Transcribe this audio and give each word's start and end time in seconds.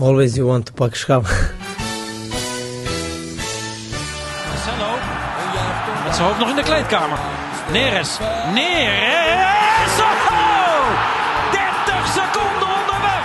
Always 0.00 0.34
you 0.34 0.46
want 0.46 0.64
to 0.66 0.72
pak 0.72 0.94
schaam. 0.94 1.22
Marcelo. 4.48 4.90
Met 6.04 6.14
zijn 6.14 6.26
hoofd 6.26 6.38
nog 6.38 6.48
in 6.48 6.56
de 6.56 6.62
kleedkamer. 6.62 7.18
Neres. 7.72 8.18
Neres. 8.54 9.98
Oh! 10.30 10.86
30 11.52 12.06
seconden 12.06 12.68
onderweg. 12.78 13.24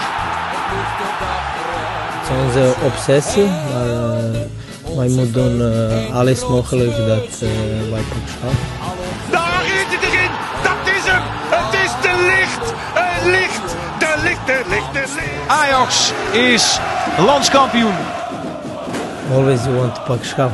Het 2.12 2.30
is 2.30 2.36
onze 2.46 2.74
obsessie, 2.86 3.46
maar 3.46 3.90
eh, 3.90 4.96
wij 4.96 5.08
moeten 5.08 5.34
doen 5.34 5.62
eh, 5.62 6.16
alles 6.16 6.48
mogelijk 6.48 6.98
dat 6.98 7.42
eh, 7.42 7.50
wij 7.92 8.02
pak 8.02 8.28
schaam. 8.28 8.56
Ajax 15.48 16.12
is 16.32 16.80
landskampioen. 17.18 17.94
Always 19.32 19.64
you 19.66 19.76
want 19.76 19.96
to 19.96 20.02
pak 20.02 20.24
schaam. 20.24 20.52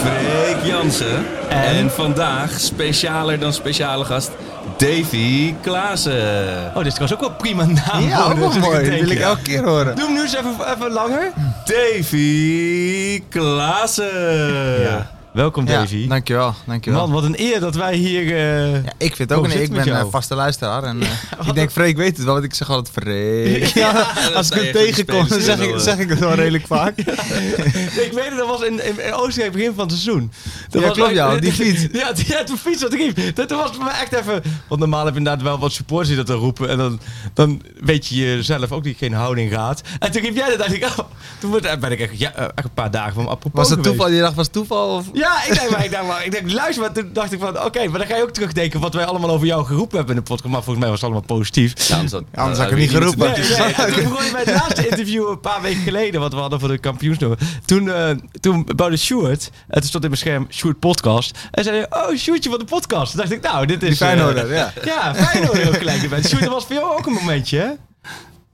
Freek 0.00 0.64
Jansen. 0.64 1.26
En? 1.48 1.90
vandaag 1.90 2.50
specialer 2.60 3.38
dan 3.38 3.52
speciale 3.52 4.04
gast 4.04 4.30
Davy 4.76 5.54
Klaassen. 5.60 6.70
Oh, 6.74 6.76
dit 6.76 6.86
is 6.86 6.94
trouwens 6.94 7.12
ook 7.12 7.20
wel 7.20 7.30
prima 7.30 7.64
naam. 7.64 8.08
Ja, 8.08 8.22
ook 8.22 8.32
wel 8.32 8.36
mooi. 8.36 8.60
discotheek, 8.60 9.00
wil 9.00 9.10
ik 9.10 9.18
elke 9.18 9.42
keer 9.42 9.64
horen. 9.64 9.96
Doe 9.96 10.04
hem 10.04 10.14
nu 10.14 10.20
eens 10.20 10.34
even, 10.34 10.54
even 10.74 10.90
langer. 10.90 11.32
Davy 11.64 13.22
Klaassen. 13.28 14.80
Ja. 14.80 15.06
Welkom, 15.32 15.66
Ja, 15.66 15.72
Davy. 15.78 16.08
dankjewel, 16.08 16.54
dankjewel. 16.66 17.00
Man, 17.00 17.10
wat 17.12 17.24
een 17.24 17.40
eer 17.40 17.60
dat 17.60 17.74
wij 17.74 17.94
hier... 17.94 18.22
eh, 18.36 18.72
ja, 18.72 18.92
ik 18.98 19.16
vind 19.16 19.28
het 19.30 19.32
ook 19.38 19.44
een 19.44 19.62
Ik 19.62 19.72
ben 19.72 19.84
jou? 19.84 20.04
een 20.04 20.10
vaste 20.10 20.34
luisteraar. 20.34 20.82
En, 20.82 21.02
eh, 21.02 21.08
ik 21.48 21.54
denk, 21.54 21.70
Freek 21.70 21.96
weet 21.96 22.16
het 22.16 22.24
wel, 22.24 22.32
want 22.34 22.44
ik 22.44 22.54
zeg 22.54 22.70
altijd 22.70 22.90
Freek. 23.02 23.64
Ja, 23.66 23.92
dat 24.22 24.34
als 24.34 24.50
ik 24.50 24.62
hem 24.62 24.72
tegenkom, 24.72 25.28
dan 25.28 25.40
zeg 25.40 25.58
ik, 25.60 25.74
zeg 25.78 25.98
ik 25.98 26.08
het 26.08 26.18
wel 26.18 26.34
redelijk 26.34 26.66
vaak. 26.76 26.98
ik 26.98 28.10
weet 28.14 28.24
het, 28.28 28.36
dat 28.38 28.46
was 28.46 28.62
in, 28.62 28.84
in, 29.06 29.12
Oostenrijk 29.14 29.52
begin 29.54 29.72
van 29.74 29.86
het 29.88 29.92
seizoen. 29.98 30.32
Dat 30.68 30.80
Ja, 30.80 30.88
was 30.88 30.96
klopt, 30.96 31.12
ja, 31.12 31.36
die 31.36 31.52
fiets. 31.52 31.86
Ja, 31.92 32.12
die, 32.12 32.24
ja, 32.28 32.42
die 32.42 32.56
fiets 32.56 32.82
ik 32.84 33.14
riep. 33.14 33.36
Dat 33.36 33.50
was 33.50 33.70
voor 33.74 33.84
mij 33.84 34.00
echt 34.00 34.12
even... 34.12 34.42
Want 34.68 34.80
normaal 34.80 35.04
heb 35.04 35.12
je 35.12 35.18
inderdaad 35.18 35.42
wel 35.42 35.58
wat 35.58 35.72
supporters 35.72 36.08
die 36.08 36.16
dat 36.16 36.26
dan 36.26 36.36
roepen. 36.38 36.68
En 36.68 36.78
dan, 36.78 37.00
dan 37.34 37.62
weet 37.80 38.06
je 38.06 38.16
jezelf 38.16 38.72
ook 38.72 38.82
die 38.84 38.94
geen 38.94 39.12
houding 39.12 39.52
gaat. 39.52 39.80
En 39.98 40.12
toen 40.12 40.22
riep 40.22 40.36
jij 40.36 40.56
dat, 40.56 40.72
ik... 40.72 40.84
Oh, 40.84 40.98
toen 41.38 41.60
ben 41.80 41.90
ik 41.92 42.00
echt, 42.00 42.18
ja, 42.18 42.34
eh, 42.34 42.42
echt 42.42 42.64
een 42.64 42.74
paar 42.74 42.90
dagen 42.90 43.14
van 43.14 43.28
apropos 43.28 43.60
Was 43.60 43.68
dat 43.68 43.78
geweest. 43.78 43.96
toeval? 43.96 44.14
Je 44.14 44.20
dacht, 44.20 44.34
was 44.34 44.48
toeval? 44.48 44.96
Of? 44.96 45.06
Ja, 45.22 45.44
ik 45.44 45.54
denk, 45.58 45.70
maar, 45.70 45.84
ik 45.84 45.90
denk, 45.90 46.06
maar, 46.06 46.24
ik 46.24 46.30
denk, 46.30 46.52
luister, 46.52 46.82
maar 46.82 46.92
toen 46.92 47.10
dacht 47.12 47.32
ik 47.32 47.40
van, 47.40 47.64
oké, 47.64 47.88
maar 47.88 47.98
dan 47.98 48.08
ga 48.08 48.16
je 48.16 48.22
ook 48.22 48.30
terugdenken 48.30 48.80
wat 48.80 48.94
wij 48.94 49.04
allemaal 49.04 49.30
over 49.30 49.46
jou 49.46 49.64
geroepen 49.64 49.96
hebben 49.96 50.16
in 50.16 50.22
de 50.22 50.28
podcast. 50.28 50.52
Maar 50.52 50.62
volgens 50.62 50.78
mij 50.78 50.88
was 50.88 51.00
het 51.00 51.10
allemaal 51.10 51.36
positief. 51.36 51.88
Ja, 51.88 51.94
anders 51.94 52.12
had, 52.12 52.24
Anders 52.34 52.58
had 52.58 52.66
ik 52.66 52.72
het 52.72 52.80
niet 52.80 52.90
geroepen. 52.90 53.30
Nee, 53.30 53.38
nee, 53.38 53.92
toen 53.92 54.08
begon 54.08 54.24
je 54.24 54.30
bij 54.32 54.42
het 54.42 54.54
laatste 54.54 54.88
interview 54.88 55.28
een 55.28 55.40
paar 55.40 55.62
weken 55.62 55.82
geleden, 55.82 56.20
wat 56.20 56.32
we 56.32 56.38
hadden 56.38 56.60
voor 56.60 56.68
de 56.68 56.78
kampioensnummer. 56.78 57.38
Toen, 57.64 57.90
eh 57.90 58.10
toen 58.40 58.68
bouwde 58.76 58.96
Sjoerd, 58.96 59.50
en 59.68 59.80
toen 59.80 59.88
stond 59.88 60.04
in 60.04 60.10
mijn 60.10 60.22
scherm 60.22 60.46
Sjoerd 60.50 60.78
podcast. 60.78 61.38
En 61.50 61.64
zei 61.64 61.76
hij, 61.76 62.02
oh, 62.02 62.16
Sjoerdje 62.16 62.50
van 62.50 62.58
de 62.58 62.64
podcast. 62.64 63.10
Toen 63.10 63.20
dacht 63.20 63.32
ik, 63.32 63.42
nou, 63.42 63.66
dit 63.66 63.82
is... 63.82 63.88
Die 63.88 63.96
Feyenoorder, 63.96 64.50
eh, 64.50 64.56
ja. 64.56 64.72
Ja, 64.84 65.14
Feyenoorder 65.14 65.68
ook 65.68 65.76
gelijk. 65.76 66.00
Sjoerd, 66.28 66.42
dat 66.42 66.52
was 66.52 66.64
voor 66.64 66.74
jou 66.74 66.98
ook 66.98 67.06
een 67.06 67.12
momentje, 67.12 67.58
hè? 67.58 67.70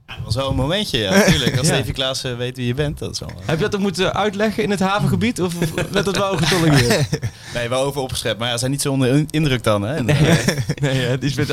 Dat 0.09 0.17
was 0.25 0.34
wel 0.34 0.51
een 0.51 0.56
momentje, 0.56 0.98
ja, 0.98 1.11
natuurlijk. 1.19 1.59
Als 1.59 1.67
Ja. 1.69 1.77
Davy 1.77 1.92
Klaassen 1.92 2.37
weet 2.39 2.56
wie 2.56 2.67
je 2.67 2.75
bent, 2.75 2.98
dat 2.98 3.11
is 3.12 3.19
wel... 3.19 3.31
Heb 3.45 3.56
je 3.59 3.64
dat 3.64 3.75
ook 3.75 3.81
moeten 3.81 4.15
uitleggen 4.15 4.62
in 4.62 4.70
het 4.70 4.81
havengebied? 4.81 5.41
Of 5.41 5.55
werd 5.92 6.05
dat 6.05 6.17
wel 6.17 6.37
getollereerd? 6.37 7.09
Nee, 7.55 7.69
wel 7.69 7.83
over 7.83 8.00
opgeschept. 8.00 8.39
Maar 8.39 8.48
ja, 8.48 8.56
zijn 8.56 8.70
niet 8.70 8.83
zo 8.83 8.92
onder 8.92 9.09
in- 9.09 9.28
indruk 9.31 9.62
dan, 9.62 9.83
hè? 9.83 10.03
Nee, 10.03 10.17
eh, 10.81 11.20
die 11.20 11.28
is 11.31 11.34
met 11.34 11.47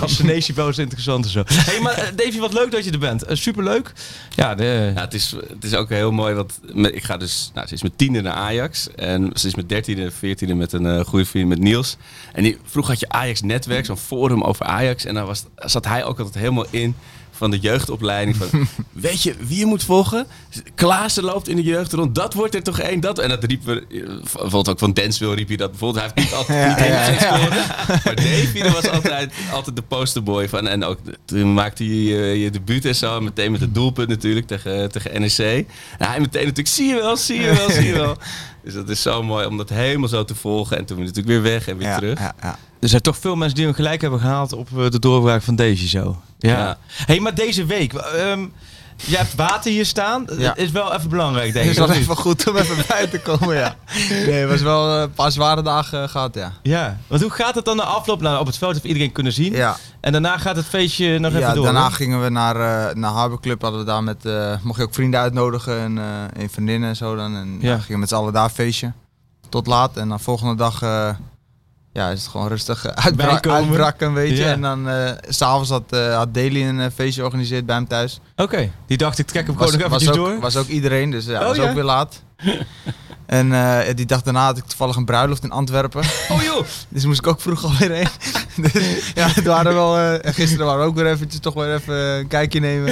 wel 0.56 0.68
eens 0.68 0.78
interessant 0.78 1.26
en 1.26 1.32
zo. 1.32 1.44
hey, 1.48 1.80
maar 1.80 1.94
eh, 1.98 2.08
Davy, 2.16 2.40
wat 2.40 2.54
leuk 2.54 2.72
dat 2.72 2.86
je 2.86 2.92
er 2.92 3.00
bent. 3.00 3.24
Eh, 3.24 3.36
superleuk. 3.36 3.94
Ja, 4.36 4.56
de, 4.56 4.92
Ja, 4.96 5.02
het, 5.02 5.14
is, 5.14 5.32
het 5.50 5.64
is 5.64 5.74
ook 5.74 5.90
heel 5.90 6.12
mooi, 6.12 6.34
want 6.34 6.60
met- 6.74 6.96
ik 6.96 7.04
ga 7.04 7.18
dus, 7.18 7.52
nou, 7.54 7.68
ze 7.68 7.74
is 7.74 7.84
met 7.84 7.98
tiende 7.98 8.22
naar 8.22 8.34
Ajax. 8.34 8.88
En 8.96 9.30
ze 9.34 9.48
is 9.48 9.56
met 9.56 9.70
dertiende, 9.70 10.12
veertiende 10.12 10.54
met 10.56 10.74
een 10.74 10.86
eh, 10.86 11.06
goede 11.06 11.26
vriend 11.26 11.48
met 11.50 11.60
Niels. 11.60 11.98
En 12.34 12.44
die, 12.44 12.58
vroeger 12.66 12.92
had 12.94 13.02
je 13.02 13.10
Ajax 13.10 13.42
Netwerk, 13.42 13.86
zo'n 13.86 13.98
forum 13.98 14.44
over 14.44 14.66
Ajax. 14.66 15.06
En 15.06 15.14
daar 15.14 15.26
was, 15.26 15.44
zat 15.56 15.86
hij 15.86 16.04
ook 16.04 16.18
altijd 16.18 16.36
helemaal 16.38 16.66
in 16.70 16.96
van 17.36 17.52
de 17.52 17.60
jeugdopleiding. 17.60 18.36
Van, 18.36 18.68
weet 18.92 19.24
je 19.24 19.36
wie 19.40 19.58
je 19.58 19.66
moet 19.66 19.84
volgen? 19.84 20.28
Klaassen 20.76 21.24
loopt 21.24 21.48
in 21.48 21.56
de 21.56 21.64
jeugd 21.64 21.94
rond, 21.94 22.16
dat 22.16 22.34
wordt 22.34 22.56
er 22.56 22.64
toch 22.64 22.80
één. 22.80 23.00
Dat. 23.00 23.20
En 23.20 23.30
dat 23.30 23.44
riepen 23.44 23.76
we, 23.76 23.98
eh, 23.98 24.08
bijvoorbeeld 24.22 24.70
ook 24.70 24.80
van 24.80 24.94
Denswil 24.94 25.34
riep 25.34 25.50
je 25.50 25.58
dat 25.58 25.70
bijvoorbeeld. 25.70 26.04
Hij 26.04 26.12
heeft 26.16 26.30
niet 26.30 26.38
altijd 26.40 26.68
niet 26.68 26.78
helemaal 26.78 27.06
zijn 27.06 27.20
scoren. 27.20 27.66
Maar 28.04 28.16
Davy 28.16 28.74
was 28.74 28.90
altijd, 28.90 29.34
altijd 29.52 29.76
de 29.76 29.82
posterboy 29.82 30.50
van. 30.50 30.68
En 30.68 30.84
ook 30.84 31.00
toen 31.26 31.54
maakte 31.54 31.84
hij 31.84 31.94
je, 31.94 32.40
je 32.40 32.50
debuut 32.50 32.86
en 32.86 32.96
zo. 32.96 33.22
Meteen 33.22 33.52
met 33.52 33.62
het 33.62 33.74
doelpunt 33.74 34.10
natuurlijk 34.10 34.48
tegen, 34.48 34.92
tegen 34.92 35.22
NEC. 35.22 35.68
En 35.98 36.08
hij 36.08 36.20
meteen 36.20 36.42
natuurlijk, 36.42 36.68
zie 36.68 36.88
je 36.88 36.96
wel, 36.96 37.18
zie 37.18 37.42
je 37.42 37.54
wel, 37.54 37.70
zie 37.70 37.86
je 37.86 37.94
wel. 37.94 38.18
Dus 38.66 38.74
dat 38.74 38.90
is 38.90 39.02
zo 39.02 39.24
mooi 39.24 39.46
om 39.46 39.58
dat 39.58 39.70
helemaal 39.70 40.10
zo 40.10 40.24
te 40.26 40.36
volgen. 40.36 40.78
En 40.78 40.86
toen 40.86 40.98
weer 40.98 41.06
natuurlijk 41.06 41.28
weer 41.44 41.52
weg 41.54 41.68
en 41.68 41.78
weer 41.78 41.88
Ja, 41.88 41.98
terug. 41.98 42.20
ja, 42.20 42.34
ja. 42.42 42.58
er 42.80 42.90
zijn 42.90 43.02
toch 43.02 43.18
veel 43.18 43.36
mensen 43.36 43.56
die 43.56 43.66
hem 43.66 43.74
gelijk 43.74 44.02
hebben 44.02 44.20
gehaald 44.20 44.54
op 44.54 44.70
eh, 44.78 44.90
de 44.90 45.00
doorbraak 45.00 45.42
van 45.42 45.56
zo. 45.88 46.22
Ja. 46.40 46.50
Ja. 46.50 46.78
hey, 46.88 47.20
maar 47.20 47.36
deze 47.36 47.66
week... 47.66 47.94
ehm 47.94 48.46
je 48.96 49.18
hebt 49.18 49.36
water 49.36 49.72
hier 49.72 49.86
staan. 49.86 50.26
Ja. 50.38 50.56
Is 50.56 50.72
wel 50.72 50.94
even 50.94 51.10
belangrijk, 51.10 51.54
denk 51.54 51.66
Het 51.66 51.78
ik. 51.78 51.82
is 51.84 51.88
wel 51.90 51.98
even 51.98 52.16
goed 52.16 52.50
om 52.50 52.58
even 52.58 52.76
bij 52.88 53.08
te 53.08 53.20
komen, 53.20 53.56
ja. 53.56 53.76
Nee, 54.10 54.32
het 54.32 54.50
was 54.50 54.62
wel 54.62 54.96
eh, 54.96 55.02
een 55.02 55.12
paar 55.12 55.32
zware 55.32 55.62
dagen 55.62 56.04
eh, 56.04 56.10
gehad, 56.10 56.36
ja. 56.36 56.52
Ja, 56.64 56.98
want 57.08 57.22
hoe 57.22 57.32
gaat 57.32 57.56
het 57.56 57.66
dan 57.66 57.76
na 57.78 57.84
afloop? 57.84 58.22
Nou, 58.22 58.40
op 58.40 58.46
het 58.46 58.58
veld 58.58 58.74
heeft 58.74 58.86
iedereen 58.86 59.12
kunnen 59.12 59.34
zien. 59.34 59.54
Ja, 59.54 59.76
En 60.02 60.12
daarna 60.12 60.38
gaat 60.38 60.56
het 60.56 60.66
feestje 60.66 61.20
nog 61.20 61.32
ja 61.32 61.38
even 61.40 61.56
door. 61.56 61.64
daarna 61.64 61.90
gingen 61.90 62.24
we 62.24 62.30
naar, 62.30 62.56
eh 62.90 62.96
naar 62.96 63.12
Harbor 63.12 63.40
Club. 63.40 63.62
Hadden 63.62 63.80
we 63.80 63.86
daar 63.86 64.04
met, 64.04 64.24
mocht 64.64 64.78
je 64.80 64.84
ook 64.86 64.94
vrienden 64.94 65.20
uitnodigen 65.20 65.80
en, 65.80 65.98
eh 65.98 66.42
en 66.44 66.50
vriendinnen 66.50 66.90
en 66.90 66.96
zo 66.96 67.16
dan. 67.16 67.36
En 67.36 67.58
Ja. 67.62 67.74
gingen 67.74 67.88
we 67.94 67.98
met 67.98 68.10
z'n 68.10 68.16
allen 68.16 68.34
daar 68.34 68.50
feestje. 68.50 68.92
Tot 69.50 69.68
laat. 69.68 69.98
En 69.98 70.10
dan 70.10 70.20
volgende 70.20 70.56
dag 70.56 70.82
ja, 71.96 72.10
is 72.10 72.22
het 72.22 72.32
gewoon 72.32 72.48
rustig 72.48 72.88
uitbra 72.88 73.28
Bijkomen. 73.28 73.60
uitbraken, 73.60 74.14
weet 74.14 74.30
je. 74.30 74.44
Ja. 74.44 74.52
En 74.52 74.62
dan 74.62 74.90
eh, 74.90 75.12
s 75.30 75.38
s'avonds 75.38 75.70
had, 75.70 75.84
eh 75.90 76.16
had 76.16 76.34
Daily 76.34 76.68
een 76.68 76.80
eh, 76.80 76.86
feestje 76.96 77.20
georganiseerd 77.20 77.66
bij 77.66 77.76
hem 77.76 77.88
thuis. 77.88 78.20
Oké, 78.36 78.72
die 78.88 78.98
dacht 78.98 79.18
ik 79.18 79.28
trek 79.28 79.46
hem 79.48 79.58
gewoon 79.58 79.90
was, 79.90 80.08
ook, 80.08 80.16
door. 80.16 80.40
was 80.40 80.58
ook 80.58 80.68
iedereen, 80.68 81.12
dus 81.12 81.26
ja, 81.26 81.40
Oh, 81.40 81.46
was 81.48 81.58
ja? 81.58 81.64
ook 81.70 81.74
weer 81.74 81.84
laat. 81.84 82.24
en 83.26 83.54
eh, 83.54 83.96
die 83.96 84.06
dag 84.06 84.22
daarna 84.22 84.46
had 84.46 84.58
ik 84.58 84.64
toevallig 84.64 84.96
een 84.96 85.06
bruiloft 85.06 85.44
in 85.44 85.52
Antwerpen. 85.52 86.04
Oh 86.30 86.42
joh! 86.44 86.66
Dus 86.90 87.06
moest 87.06 87.20
ik 87.20 87.28
ook 87.28 87.42
vroeg 87.42 87.64
alweer 87.64 87.92
heen. 87.92 88.08
dus, 88.72 89.12
ja, 89.14 89.28
het 89.28 89.46
waren 89.46 89.74
wel, 89.74 89.98
eh, 89.98 90.34
gisteren 90.34 90.66
waren 90.66 90.82
we 90.82 90.88
ook 90.88 90.96
weer 90.96 91.08
eventjes 91.08 91.42
toch 91.42 91.54
weer 91.54 91.74
even 91.74 91.96
een 91.96 92.28
kijkje 92.28 92.60
nemen. 92.60 92.86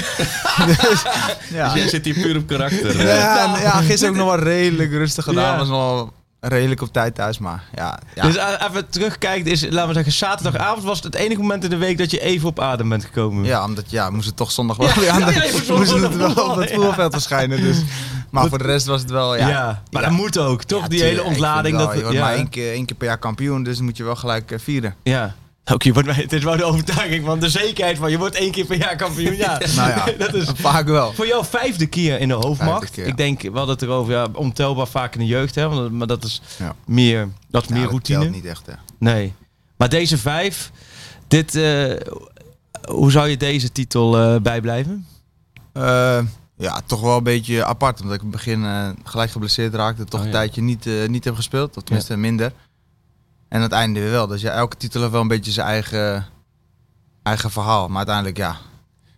dus, 0.65 1.03
ja. 1.49 1.73
Dus 1.73 1.81
jij 1.81 1.87
zit 1.89 2.05
hier 2.05 2.13
puur 2.13 2.37
op 2.37 2.47
karakter. 2.47 3.05
Ja, 3.07 3.55
en, 3.55 3.61
ja, 3.61 3.71
gisteren 3.71 4.09
ook 4.09 4.19
nog 4.19 4.35
wel 4.35 4.43
redelijk 4.43 4.91
rustig 4.91 5.23
gedaan. 5.23 5.51
Ja. 5.51 5.57
Was 5.57 5.69
wel 5.69 6.13
redelijk 6.47 6.81
op 6.81 6.93
tijd 6.93 7.15
thuis, 7.15 7.37
maar 7.37 7.63
ja. 7.75 7.99
ja. 8.15 8.23
Dus 8.23 8.35
eh, 8.35 8.67
even 8.69 8.89
terugkijken, 8.89 9.51
is, 9.51 9.61
laten 9.69 9.87
we 9.87 9.93
zeggen, 9.93 10.13
zaterdagavond 10.13 10.83
was 10.83 10.95
het 10.95 11.13
het 11.13 11.15
enige 11.15 11.41
moment 11.41 11.63
in 11.63 11.69
de 11.69 11.77
week 11.77 11.97
dat 11.97 12.11
je 12.11 12.19
even 12.19 12.47
op 12.47 12.59
adem 12.59 12.89
bent 12.89 13.05
gekomen. 13.05 13.43
ja, 13.43 13.63
omdat 13.65 13.91
ja, 13.91 14.09
moest 14.09 14.25
het 14.25 14.35
toch 14.35 14.51
zondag 14.51 14.77
wel 14.77 14.93
weer 14.93 15.09
aan 15.09 15.19
de, 15.25 15.33
ja, 15.33 15.43
je 15.43 15.63
moest 15.67 15.91
het 15.91 16.15
wel 16.15 16.49
op 16.49 16.55
het 16.55 16.71
voetbalveld 16.71 17.13
verschijnen. 17.13 17.61
Dus. 17.61 17.81
Maar 18.29 18.47
voor 18.47 18.57
de 18.57 18.63
rest 18.63 18.85
was 18.85 19.01
het 19.01 19.11
wel, 19.11 19.35
ja. 19.35 19.47
Ja, 19.47 19.83
maar 19.91 20.01
dat 20.01 20.11
moet 20.11 20.37
ook, 20.37 20.63
toch? 20.63 20.87
Die 20.87 20.99
tuurlijk, 20.99 21.17
hele 21.17 21.29
ontlading. 21.29 21.75
wel, 21.77 21.85
Dat, 21.85 21.95
je 21.95 22.01
wordt 22.01 22.17
ja. 22.17 22.23
maar 22.23 22.33
één 22.33 22.49
keer, 22.49 22.71
één 22.71 22.85
keer 22.85 22.95
per 22.95 23.07
jaar 23.07 23.17
kampioen, 23.17 23.63
dus 23.63 23.79
moet 23.79 23.97
je 23.97 24.03
wel 24.03 24.15
gelijk 24.15 24.51
eh, 24.51 24.59
vieren. 24.59 24.95
Ja. 25.03 25.35
Oké, 25.65 25.87
je 25.87 25.93
wordt 25.93 26.15
het 26.15 26.33
is 26.33 26.43
wel 26.43 26.57
de 26.57 26.63
overtuiging 26.63 27.25
van 27.25 27.39
de 27.39 27.49
zekerheid 27.49 27.97
van 27.97 28.11
je 28.11 28.17
wordt 28.17 28.35
één 28.35 28.51
keer 28.51 28.65
per 28.65 28.77
jaar 28.77 28.95
kampioen. 28.95 29.35
Ja, 29.35 29.57
Nou 29.75 29.89
ja, 29.89 30.05
dat 30.25 30.33
is 30.33 30.49
vaak 30.55 30.87
wel. 30.87 31.13
voor 31.13 31.27
jou 31.27 31.45
vijfde 31.45 31.85
keer 31.85 32.19
in 32.19 32.27
de 32.27 32.33
hoofdmacht. 32.33 32.97
Ik 32.97 33.17
denk, 33.17 33.41
we 33.41 33.47
hadden 33.57 33.69
het 33.75 33.81
erover, 33.81 34.13
ja, 34.13 34.27
ontelbaar 34.33 34.87
vaak 34.87 35.13
in 35.13 35.19
de 35.19 35.25
jeugd, 35.25 35.55
hè, 35.55 35.69
want- 35.69 35.91
maar 35.91 36.07
dat 36.07 36.23
is 36.23 36.41
Ja. 36.59 36.75
meer, 36.85 37.29
dat 37.49 37.63
is 37.63 37.69
meer 37.69 37.81
dat 37.81 37.89
routine. 37.89 38.29
niet 38.29 38.45
echt, 38.45 38.65
hè. 38.65 38.73
Nee. 38.97 39.33
Maar 39.77 39.89
deze 39.89 40.17
vijf, 40.17 40.71
dit, 41.27 41.55
eh, 41.55 41.95
hoe 42.89 43.11
zou 43.11 43.27
je 43.29 43.37
deze 43.37 43.71
titel 43.71 44.17
eh, 44.17 44.41
bijblijven? 44.41 45.05
Eh, 45.73 46.19
ja, 46.57 46.81
toch 46.85 47.01
wel 47.01 47.17
een 47.17 47.23
beetje 47.23 47.65
apart. 47.65 48.01
Omdat 48.01 48.15
ik 48.15 48.21
in 48.21 48.27
het 48.27 48.35
begin 48.35 48.65
gelijk 49.03 49.31
geblesseerd 49.31 49.73
raakte. 49.73 50.03
Toch 50.05 50.19
Oh, 50.19 50.25
een 50.25 50.31
tijdje 50.31 50.61
niet, 50.61 50.87
niet 51.07 51.23
heb 51.23 51.35
gespeeld. 51.35 51.77
Of 51.77 51.83
tenminste 51.83 52.17
minder. 52.17 52.51
En 53.53 53.61
het 53.61 53.71
einde 53.71 53.99
weer 53.99 54.11
wel. 54.11 54.27
Dus 54.27 54.41
ja, 54.41 54.51
elke 54.51 54.77
titel 54.77 54.99
heeft 54.99 55.11
wel 55.11 55.21
een 55.21 55.27
beetje 55.27 55.51
zijn 55.51 55.67
eigen, 55.67 56.25
eigen 57.23 57.51
verhaal. 57.51 57.87
Maar 57.87 57.97
uiteindelijk 57.97 58.37
ja. 58.37 58.57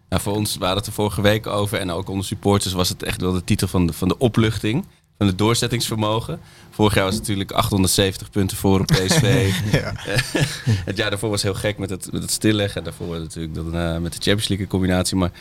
Nou, 0.09 0.21
voor 0.21 0.33
ons 0.33 0.55
waren 0.57 0.77
het 0.77 0.85
er 0.85 0.91
vorige 0.91 1.21
week 1.21 1.47
over. 1.47 1.79
En 1.79 1.91
ook 1.91 2.09
onder 2.09 2.25
supporters 2.25 2.73
was 2.73 2.89
het 2.89 3.03
echt 3.03 3.21
wel 3.21 3.31
de 3.31 3.43
titel 3.43 3.67
van 3.67 3.87
de, 3.87 3.93
van 3.93 4.07
de 4.07 4.17
opluchting. 4.17 4.85
Van 5.17 5.27
het 5.27 5.37
doorzettingsvermogen. 5.37 6.39
Vorig 6.71 6.93
jaar 6.93 7.03
was 7.03 7.13
het 7.13 7.21
natuurlijk 7.21 7.51
870 7.51 8.29
punten 8.29 8.57
voor 8.57 8.79
op 8.79 8.85
PSV. 8.85 9.51
het 10.89 10.97
jaar 10.97 11.09
daarvoor 11.09 11.29
was 11.29 11.43
heel 11.43 11.53
gek 11.53 11.77
met 11.77 11.89
het, 11.89 12.11
met 12.11 12.21
het 12.21 12.31
stilleggen. 12.31 12.77
En 12.77 12.83
daarvoor 12.83 13.19
natuurlijk 13.19 13.57
eh, 13.57 13.97
met 13.97 14.13
de 14.13 14.21
Champions 14.21 14.47
League 14.47 14.67
combinatie. 14.67 15.17
Maar 15.17 15.31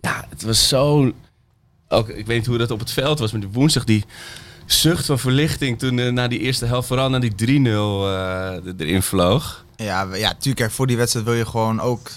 ja, 0.00 0.26
het 0.28 0.42
was 0.42 0.68
zo... 0.68 1.12
Ook, 1.88 2.08
ik 2.08 2.26
weet 2.26 2.36
niet 2.36 2.46
hoe 2.46 2.58
dat 2.58 2.70
op 2.70 2.78
het 2.78 2.92
veld 2.92 3.18
was. 3.18 3.32
Maar 3.32 3.40
die 3.40 3.50
woensdag 3.50 3.84
die 3.84 4.04
zucht 4.66 5.06
van 5.06 5.18
verlichting 5.18 5.78
toen 5.78 5.98
eh, 5.98 6.12
na 6.12 6.28
die 6.28 6.38
eerste 6.38 6.66
helft 6.66 6.88
vooral 6.88 7.10
naar 7.10 7.20
die 7.20 7.32
3-0 7.32 7.36
eh, 7.36 8.72
erin 8.86 9.02
vloog. 9.02 9.64
Ja, 9.76 10.08
we- 10.08 10.18
ja, 10.18 10.28
tuurlijk. 10.30 10.56
Kijk, 10.56 10.70
voor 10.70 10.86
die 10.86 10.96
wedstrijd 10.96 11.26
wil 11.26 11.34
je 11.34 11.46
gewoon 11.46 11.80
ook 11.80 12.08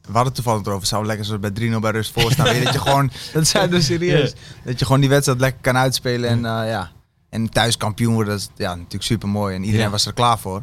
we 0.00 0.14
hadden 0.14 0.32
het 0.32 0.34
toevallig 0.42 0.60
erover. 0.62 0.80
Het 0.80 0.88
zou 0.90 1.06
lekker 1.06 1.24
zoals 1.24 1.40
bij 1.40 1.50
3-0 1.50 1.80
bij 1.80 1.90
rust 1.90 2.12
voor 2.12 2.32
staan. 2.32 2.44
Dat 2.62 2.72
je 2.72 2.78
gewoon, 2.78 3.10
dat 3.32 3.46
zijn 3.46 3.70
dus 3.70 3.86
serieus. 3.86 4.32
Dat 4.64 4.78
je 4.78 4.84
gewoon 4.84 5.00
die 5.00 5.10
wedstrijd 5.10 5.40
lekker 5.40 5.60
kan 5.60 5.76
uitspelen. 5.76 6.30
En 6.30 6.44
eh, 6.44 6.68
ja, 6.70 6.90
en 7.30 7.48
thuis 7.50 7.76
kampioen 7.76 8.14
worden, 8.14 8.32
dat 8.32 8.42
is 8.42 8.48
ja, 8.56 8.74
natuurlijk 8.74 9.02
super 9.04 9.28
mooi. 9.28 9.54
En 9.54 9.64
iedereen 9.64 9.90
was 9.90 10.06
er 10.06 10.12
klaar 10.12 10.38
voor. 10.38 10.62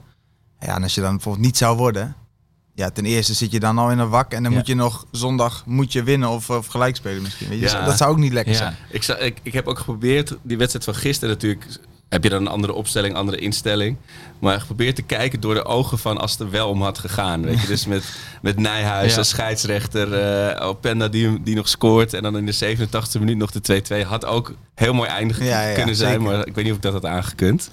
Ja, 0.59 0.75
en 0.75 0.83
als 0.83 0.95
je 0.95 1.01
dan 1.01 1.11
bijvoorbeeld 1.13 1.45
niet 1.45 1.57
zou 1.57 1.77
worden. 1.77 2.15
Ja, 2.77 2.89
ten 2.89 3.05
eerste 3.05 3.33
zit 3.33 3.51
je 3.51 3.59
dan 3.59 3.77
al 3.77 3.91
in 3.91 3.99
een 3.99 4.09
wak. 4.09 4.31
En 4.31 4.43
dan 4.43 4.51
Ja. 4.51 4.57
moet 4.57 4.67
je 4.67 4.75
nog 4.75 5.05
zondag 5.11 5.63
moet 5.65 5.91
je 5.93 6.03
winnen 6.03 6.29
of, 6.29 6.49
of 6.49 6.67
gelijk 6.67 6.95
spelen 6.95 7.21
misschien. 7.21 7.49
Weet 7.49 7.59
je. 7.59 7.65
Ja. 7.65 7.85
Dat 7.85 7.97
zou 7.97 8.11
ook 8.11 8.17
niet 8.17 8.33
lekker 8.33 8.51
Ja. 8.53 8.57
zijn. 8.57 8.75
Ik, 8.89 9.03
zou- 9.03 9.19
ik, 9.19 9.37
ik 9.43 9.53
heb 9.53 9.67
ook 9.67 9.77
geprobeerd, 9.77 10.35
die 10.41 10.57
wedstrijd 10.57 10.85
van 10.85 10.95
gisteren 10.95 11.33
natuurlijk, 11.33 11.65
heb 12.09 12.23
je 12.23 12.29
dan 12.29 12.41
een 12.41 12.47
andere 12.51 12.73
opstelling, 12.73 13.15
andere 13.15 13.37
instelling. 13.37 13.97
Maar 14.39 14.59
geprobeerd 14.59 14.95
te 14.95 15.01
kijken 15.01 15.39
door 15.39 15.53
de 15.53 15.65
ogen 15.65 15.99
van 15.99 16.17
als 16.17 16.31
het 16.31 16.39
er 16.39 16.49
wel 16.49 16.69
om 16.69 16.81
had 16.81 16.97
gegaan. 16.99 17.41
Weet 17.43 17.61
je, 17.61 17.67
dus 17.75 17.85
met, 17.85 18.15
met 18.41 18.59
Nijhuis 18.59 19.11
Ja. 19.11 19.17
als 19.17 19.29
scheidsrechter, 19.29 20.13
eh 20.13 20.67
Openda 20.67 21.07
die, 21.07 21.43
die 21.43 21.55
nog 21.55 21.67
scoort. 21.67 22.13
En 22.13 22.23
dan 22.23 22.37
in 22.37 22.45
de 22.45 22.53
87e 22.77 23.19
minuut 23.19 23.37
nog 23.37 23.51
de 23.51 23.61
2-2. 24.03 24.05
Had 24.07 24.25
ook 24.25 24.53
heel 24.75 24.93
mooi 24.93 25.09
eindig 25.09 25.39
Ja, 25.43 25.61
ja, 25.67 25.75
kunnen 25.75 25.95
zijn, 25.95 26.09
zeker. 26.19 26.25
maar 26.25 26.47
ik 26.47 26.55
weet 26.55 26.63
niet 26.63 26.71
of 26.73 26.77
ik 26.77 26.83
dat 26.83 26.93
had 26.93 27.05
aangekund. 27.05 27.69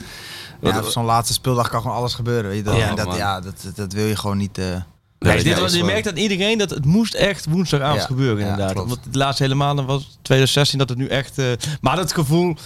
Ja, 0.60 0.82
zo'n 0.82 1.04
laatste 1.04 1.32
speeldag 1.34 1.68
kan 1.68 1.80
gewoon 1.80 1.96
alles 1.96 2.14
gebeuren. 2.14 2.50
Weet 2.50 2.58
je. 2.58 2.64
Dat, 2.64 2.76
Ja, 2.76 2.88
en 2.88 2.96
dat, 2.96 3.06
man. 3.06 3.16
ja, 3.16 3.40
dat, 3.40 3.54
dat, 3.64 3.76
dat 3.76 3.92
wil 3.92 4.06
je 4.06 4.16
gewoon 4.16 4.36
niet. 4.36 4.58
eh, 4.58 4.76
Nee, 5.22 5.34
Nee, 5.34 5.44
dit 5.44 5.58
was, 5.60 5.74
je 5.74 5.84
merkt 5.84 6.08
aan 6.08 6.16
iedereen 6.16 6.58
dat 6.58 6.70
het 6.70 6.84
moest 6.84 7.14
echt 7.14 7.46
woensdagavond 7.46 8.00
Ja, 8.00 8.06
gebeuren 8.06 8.38
inderdaad. 8.38 8.74
Want 8.74 8.98
de 9.10 9.18
laatste 9.18 9.42
helemaal 9.42 9.74
dan 9.74 9.86
was 9.86 10.02
2016 10.22 10.78
dat 10.78 10.88
het 10.88 10.98
nu 10.98 11.06
echt... 11.06 11.38
eh, 11.38 11.46
maar 11.80 11.96
dat 11.96 12.12
gevoel... 12.12 12.56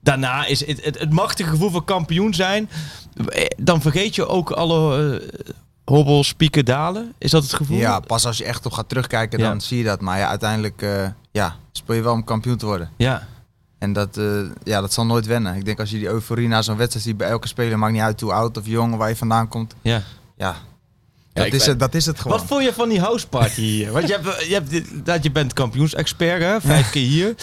Daarna 0.00 0.44
is 0.46 0.66
het, 0.66 0.84
het, 0.84 0.98
het 0.98 1.10
machtige 1.12 1.48
gevoel 1.50 1.70
van 1.70 1.84
kampioen 1.84 2.34
zijn. 2.34 2.70
eh, 3.28 3.44
Dan 3.56 3.80
vergeet 3.80 4.14
je 4.14 4.26
ook 4.28 4.50
alle 4.50 5.10
eh, 5.20 5.28
hobbels, 5.84 6.32
pieken, 6.34 6.64
dalen. 6.64 7.12
Is 7.18 7.30
dat 7.30 7.42
het 7.42 7.52
gevoel? 7.54 7.76
Ja, 7.78 8.00
pas 8.00 8.26
als 8.26 8.38
je 8.38 8.44
echt 8.44 8.66
op 8.66 8.72
gaat 8.72 8.88
terugkijken, 8.88 9.38
Ja. 9.38 9.48
dan 9.48 9.60
zie 9.60 9.78
je 9.78 9.84
dat. 9.84 10.00
Maar 10.00 10.18
ja, 10.18 10.28
uiteindelijk 10.28 10.86
ja, 11.32 11.56
speel 11.72 11.96
je 11.96 12.02
wel 12.02 12.12
om 12.12 12.24
kampioen 12.24 12.56
te 12.56 12.66
worden. 12.66 12.90
Ja. 12.96 13.26
En 13.78 13.92
dat, 13.92 14.20
ja, 14.64 14.80
dat 14.80 14.92
zal 14.92 15.06
nooit 15.06 15.26
wennen. 15.26 15.54
Ik 15.54 15.64
denk 15.64 15.80
als 15.80 15.90
je 15.90 15.98
die 15.98 16.08
euforie 16.08 16.48
na 16.48 16.62
zo'n 16.62 16.76
wedstrijd 16.76 17.06
ziet 17.06 17.16
bij 17.16 17.28
elke 17.28 17.48
speler, 17.48 17.78
maakt 17.78 17.92
niet 17.92 18.02
uit 18.02 18.20
hoe 18.20 18.32
oud 18.32 18.56
of 18.58 18.66
jong, 18.66 18.96
waar 18.96 19.08
je 19.08 19.16
vandaan 19.16 19.48
komt. 19.48 19.74
Ja, 19.82 20.02
Ja, 20.36 20.56
dat, 21.32 21.46
is, 21.46 21.58
ben- 21.58 21.68
het, 21.68 21.78
dat 21.78 21.94
is 21.94 22.06
het 22.06 22.20
gewoon. 22.20 22.38
Wat 22.38 22.46
vond 22.46 22.64
je 22.64 22.72
van 22.72 22.88
die 22.88 23.00
houseparty 23.00 23.60
hier? 23.60 23.92
Want 23.92 24.08
je, 24.08 24.12
hebt, 24.20 24.46
je, 24.46 24.54
hebt, 24.54 24.70
dit- 24.70 24.90
dat 25.04 25.22
je 25.22 25.30
bent 25.30 25.52
kampioensexpert, 25.52 26.42
hè? 26.42 26.60
Vijf 26.60 26.90
keer 26.90 27.06
hier. 27.08 27.34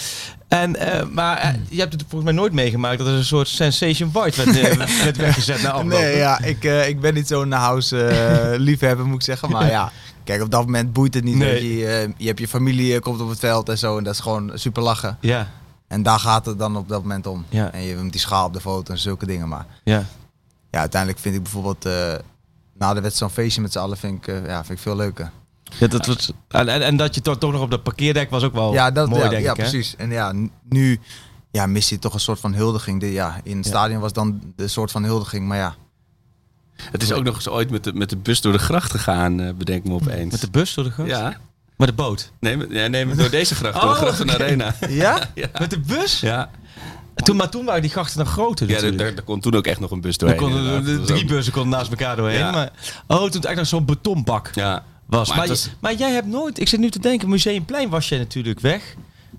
En, 0.48 0.76
eh, 0.76 1.06
maar 1.06 1.36
eh, 1.38 1.54
je 1.68 1.78
hebt 1.80 1.92
het 1.92 2.00
volgens 2.08 2.24
mij 2.24 2.32
nooit 2.32 2.52
meegemaakt 2.52 2.98
dat 2.98 3.06
er 3.06 3.12
een 3.12 3.24
soort 3.24 3.48
sensation 3.48 4.12
white 4.12 4.44
werd, 4.44 4.58
eh, 4.58 5.02
werd 5.04 5.16
weggezet 5.16 5.62
na 5.62 5.70
afloop. 5.70 5.90
Nee, 5.90 6.16
ja, 6.16 6.40
ik, 6.42 6.64
ik 6.64 7.00
ben 7.00 7.14
niet 7.14 7.26
zo'n 7.28 7.52
house 7.52 8.54
liefhebber, 8.58 9.06
moet 9.06 9.14
ik 9.14 9.22
zeggen. 9.22 9.50
Maar 9.50 9.70
ja, 9.70 9.92
kijk, 10.24 10.42
op 10.42 10.50
dat 10.50 10.64
moment 10.64 10.92
boeit 10.92 11.14
het 11.14 11.24
niet. 11.24 11.36
Nee. 11.36 11.78
Je, 11.78 12.12
je 12.16 12.26
hebt 12.26 12.38
je 12.38 12.48
familie, 12.48 13.00
komt 13.00 13.20
op 13.20 13.28
het 13.28 13.38
veld 13.38 13.68
en 13.68 13.78
zo. 13.78 13.98
En 13.98 14.04
dat 14.04 14.14
is 14.14 14.20
gewoon 14.20 14.50
super 14.54 14.82
lachen. 14.82 15.16
Ja, 15.20 15.48
En 15.88 16.02
daar 16.02 16.18
gaat 16.18 16.46
het 16.46 16.58
dan 16.58 16.76
op 16.76 16.88
dat 16.88 17.02
moment 17.02 17.26
om. 17.26 17.44
Ja. 17.48 17.72
En 17.72 17.82
je 17.82 17.94
met 17.94 18.12
die 18.12 18.20
schaal 18.20 18.46
op 18.46 18.52
de 18.52 18.60
foto 18.60 18.92
en 18.92 18.98
zulke 18.98 19.26
dingen. 19.26 19.48
Maar 19.48 19.66
ja. 19.84 20.04
ja, 20.70 20.78
uiteindelijk 20.78 21.20
vind 21.22 21.34
ik 21.34 21.42
bijvoorbeeld 21.42 21.86
na 22.80 22.94
de 22.94 23.00
wedstrijd 23.00 23.32
zo'n 23.32 23.42
feestje 23.44 23.60
met 23.60 23.72
z'n 23.72 23.78
allen 23.78 23.96
vind 23.96 24.16
ik, 24.16 24.26
eh, 24.34 24.46
ja, 24.46 24.64
vind 24.64 24.78
ik 24.78 24.84
veel 24.84 24.96
leuker. 24.96 25.30
Ja, 25.78 25.86
dat 25.86 26.06
was, 26.06 26.32
en, 26.48 26.68
en, 26.68 26.82
en 26.82 26.96
dat 26.96 27.14
je 27.14 27.20
toch, 27.20 27.38
toch 27.38 27.52
nog 27.52 27.60
op 27.60 27.70
dat 27.70 27.82
parkeerdek 27.82 28.30
was 28.30 28.42
ook 28.42 28.52
wel 28.52 28.72
ja, 28.72 28.90
dat, 28.90 29.04
Oh, 29.06 29.10
mooi, 29.10 29.24
ja, 29.24 29.28
denk 29.30 29.44
ja 29.44 29.50
ik. 29.50 29.56
hè? 29.56 29.62
precies. 29.62 29.96
En 29.96 30.10
ja, 30.10 30.32
nu 30.68 31.00
ja, 31.50 31.66
mis 31.66 31.88
je 31.88 31.98
toch 31.98 32.14
een 32.14 32.20
soort 32.20 32.40
van 32.40 32.54
huldiging. 32.54 33.00
De, 33.00 33.12
ja, 33.12 33.40
in 33.42 33.56
het 33.56 33.64
Ja. 33.66 33.70
stadion 33.70 34.00
was 34.00 34.12
dan 34.12 34.52
de 34.56 34.68
soort 34.68 34.90
van 34.90 35.04
huldiging. 35.04 35.46
Maar 35.48 35.58
ja, 35.58 35.74
Het 36.76 37.02
is 37.02 37.12
ook 37.12 37.24
nog 37.24 37.34
eens 37.34 37.48
ooit 37.48 37.70
met 37.70 37.84
de, 37.84 37.92
met 37.92 38.10
de 38.10 38.16
bus 38.16 38.40
door 38.40 38.52
de 38.52 38.58
gracht 38.58 38.90
gegaan, 38.90 39.40
eh, 39.40 39.54
bedenk 39.54 39.84
me 39.84 39.92
opeens. 39.94 40.30
Met 40.32 40.40
de 40.40 40.50
bus 40.50 40.74
door 40.74 40.84
de 40.84 40.90
gracht? 40.90 41.08
Ja, 41.08 41.36
Met 41.76 41.88
de 41.88 41.94
boot? 41.94 42.32
nee, 42.40 42.56
met- 42.56 42.70
ja, 42.70 42.86
nee, 42.86 43.06
met- 43.06 43.18
door 43.18 43.30
deze 43.30 43.54
gracht, 43.54 43.74
door 43.74 43.82
Oh, 43.82 43.90
de 43.90 43.96
gracht 43.96 44.16
van 44.16 44.26
de 44.26 44.32
oké. 44.32 44.42
Arena. 44.44 44.74
ja? 44.88 45.18
Met 45.58 45.70
de 45.70 45.80
bus? 45.80 46.20
Ja, 46.20 46.50
Toen, 47.14 47.36
maar 47.36 47.50
toen 47.50 47.64
waren 47.64 47.82
die 47.82 47.90
grachten 47.90 48.18
nog 48.18 48.28
groter 48.30 48.68
ja 48.68 48.90
daar, 48.90 49.22
kon 49.22 49.40
toen 49.40 49.54
ook 49.54 49.66
echt 49.66 49.80
nog 49.80 49.90
een 49.90 50.00
bus 50.00 50.16
doorheen. 50.18 50.82
de, 50.84 50.96
Dat 50.96 51.06
drie 51.06 51.24
bussen 51.24 51.52
konden 51.52 51.78
naast 51.78 51.90
elkaar 51.90 52.16
doorheen. 52.16 52.38
Ja. 52.38 52.50
Maar, 52.50 52.70
oh, 53.06 53.16
toen 53.16 53.30
het 53.30 53.44
echt 53.44 53.56
nog 53.56 53.66
zo'n 53.66 53.84
betonbak 53.84 54.50
Ja, 54.54 54.84
was. 55.06 55.28
Maar 55.28 55.36
Maar, 55.36 55.46
je- 55.46 55.66
maar 55.80 55.94
jij 55.94 56.10
hebt 56.10 56.26
nooit, 56.26 56.60
ik 56.60 56.68
zit 56.68 56.80
nu 56.80 56.90
te 56.90 56.98
denken, 56.98 57.28
Museumplein 57.28 57.88
was 57.88 58.08
jij 58.08 58.18
natuurlijk 58.18 58.60
weg. 58.60 58.94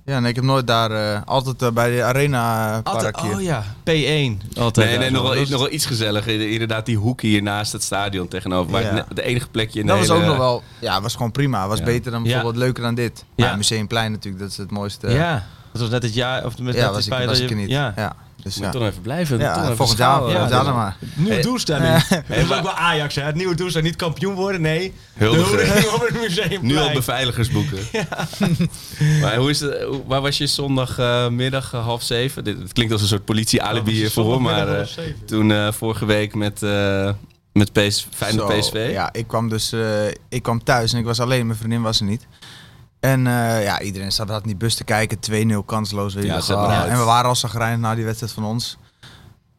Ja, 0.06 0.20
nee, 0.20 0.30
ik 0.30 0.36
heb 0.36 0.44
nooit 0.46 0.68
daar, 0.68 0.92
eh, 0.92 1.22
altijd 1.26 1.62
eh, 1.62 1.70
bij 1.72 1.96
de 1.96 2.04
Arena 2.04 2.80
Altijd, 2.84 3.20
hier. 3.20 3.36
oh 3.36 3.42
ja, 3.42 3.64
P1. 3.84 4.42
Altijd 4.58 4.90
Nee, 4.90 4.98
nee 4.98 5.10
nog, 5.12 5.22
wel, 5.22 5.34
Dat 5.36 5.50
nog 5.50 5.60
wel 5.60 5.72
iets 5.72 5.86
gezelliger. 5.86 6.52
Inderdaad, 6.52 6.86
die 6.86 6.98
hoek 6.98 7.22
hier 7.22 7.42
naast 7.42 7.72
het 7.72 7.84
stadion 7.84 8.28
tegenover. 8.28 8.82
Ja. 8.82 8.92
ne- 8.94 9.06
de 9.14 9.22
enige 9.22 9.50
plekje 9.50 9.80
in 9.80 9.86
Dat 9.88 10.02
de 10.02 10.08
was 10.08 10.18
ook 10.18 10.26
nog 10.26 10.38
wel, 10.38 10.64
ja, 10.80 11.02
was 11.02 11.14
gewoon 11.16 11.32
prima. 11.32 11.68
Was 11.68 11.80
Ja. 11.80 11.86
beter 11.86 12.12
dan 12.12 12.24
Ja. 12.24 12.28
bijvoorbeeld 12.28 12.64
leuker 12.64 12.84
dan 12.84 12.96
dit. 12.96 13.24
Ja. 13.36 13.46
Ja. 13.50 13.56
Museumplein 13.56 14.12
natuurlijk, 14.12 14.44
dat 14.44 14.52
is 14.52 14.58
het 14.58 14.72
mooiste. 14.72 15.10
Ja, 15.10 15.46
dat 15.72 15.82
was 15.82 15.90
net 15.90 16.04
het 16.04 16.14
jaar, 16.14 16.46
of 16.46 16.58
met 16.58 16.76
ja 16.76 16.82
net 16.82 16.90
was 16.90 16.98
het 16.98 17.06
ik, 17.06 17.14
feit 17.14 17.26
was 17.28 17.38
dat 17.40 17.46
ik 17.46 17.52
er 17.52 17.56
je- 17.58 17.62
niet. 17.62 17.72
Ja. 17.72 17.94
Ja. 17.96 18.16
Dus 18.44 18.56
Moet 18.56 18.66
ja. 18.66 18.72
toch 18.72 18.84
even 18.84 19.02
blijven. 19.02 19.40
Ja, 19.40 19.54
toch 19.54 19.64
even 19.64 19.76
volgend 19.76 19.98
jaar, 20.00 20.30
Ja, 20.30 20.48
dat 20.48 20.66
dan 20.66 20.76
maar. 20.76 20.98
Nieuwe 21.16 21.34
Hey. 21.34 21.42
doelstelling. 21.42 22.04
dat 22.28 22.38
is 22.38 22.44
ook 22.44 22.64
wel 22.64 22.72
Ajax, 22.72 23.16
hè? 23.16 23.22
Het 23.22 23.36
nieuwe 23.36 23.56
doelstelling, 23.56 23.90
niet 23.90 24.00
kampioen 24.00 24.34
worden, 24.34 24.62
nee. 24.62 24.94
Huldigen. 25.14 25.94
Op 25.94 26.02
het 26.08 26.22
museumplein. 26.22 26.66
Nu 26.66 26.78
al 26.78 26.92
beveiligers 26.94 27.50
boeken. 27.50 27.78
maar 29.22 29.36
hoe 29.36 29.50
is 29.50 29.60
het, 29.60 29.88
waar 30.08 30.22
was 30.22 30.38
je 30.38 30.48
zondagmiddag 30.48 31.74
eh, 31.74 31.84
half 31.84 32.04
zeven? 32.04 32.44
Dit, 32.44 32.58
het 32.60 32.74
klinkt 32.74 32.92
als 32.94 33.02
een 33.02 33.08
soort 33.08 33.26
politie-alibi 33.26 33.92
Oh, 33.92 33.96
hiervoor, 33.98 34.24
zondagmiddag 34.24 34.66
maar 34.68 34.80
eh, 34.80 34.86
zeven. 34.88 35.26
toen 35.26 35.52
eh, 35.52 35.72
vorige 35.72 36.06
week 36.06 36.36
met, 36.36 36.64
eh 36.64 37.10
met 37.54 37.74
PS, 37.74 38.08
Feyenoord 38.14 38.60
PSV. 38.60 38.90
Ja, 38.92 39.10
ik 39.14 39.28
kwam 39.28 39.50
dus 39.50 39.72
eh, 39.72 40.08
ik 40.30 40.44
kwam 40.44 40.64
thuis 40.64 40.94
en 40.94 41.00
ik 41.00 41.06
was 41.06 41.20
alleen, 41.20 41.46
mijn 41.46 41.58
vriendin 41.58 41.82
was 41.82 42.00
er 42.00 42.06
niet. 42.06 42.28
En 43.02 43.28
eh, 43.28 43.64
ja, 43.64 43.82
iedereen 43.82 44.12
zat 44.12 44.30
had 44.30 44.44
die 44.44 44.56
bus 44.56 44.76
te 44.76 44.84
kijken, 44.84 45.18
2-0 45.62 45.66
kansloos. 45.66 46.14
Weet 46.14 46.24
Ja, 46.26 46.86
en 46.88 46.98
we 46.98 47.04
waren 47.04 47.30
al 47.30 47.36
zagrijnig 47.36 47.80
na 47.80 47.96
die 47.96 48.06
wedstrijd 48.06 48.34
van 48.34 48.44
ons. 48.44 48.78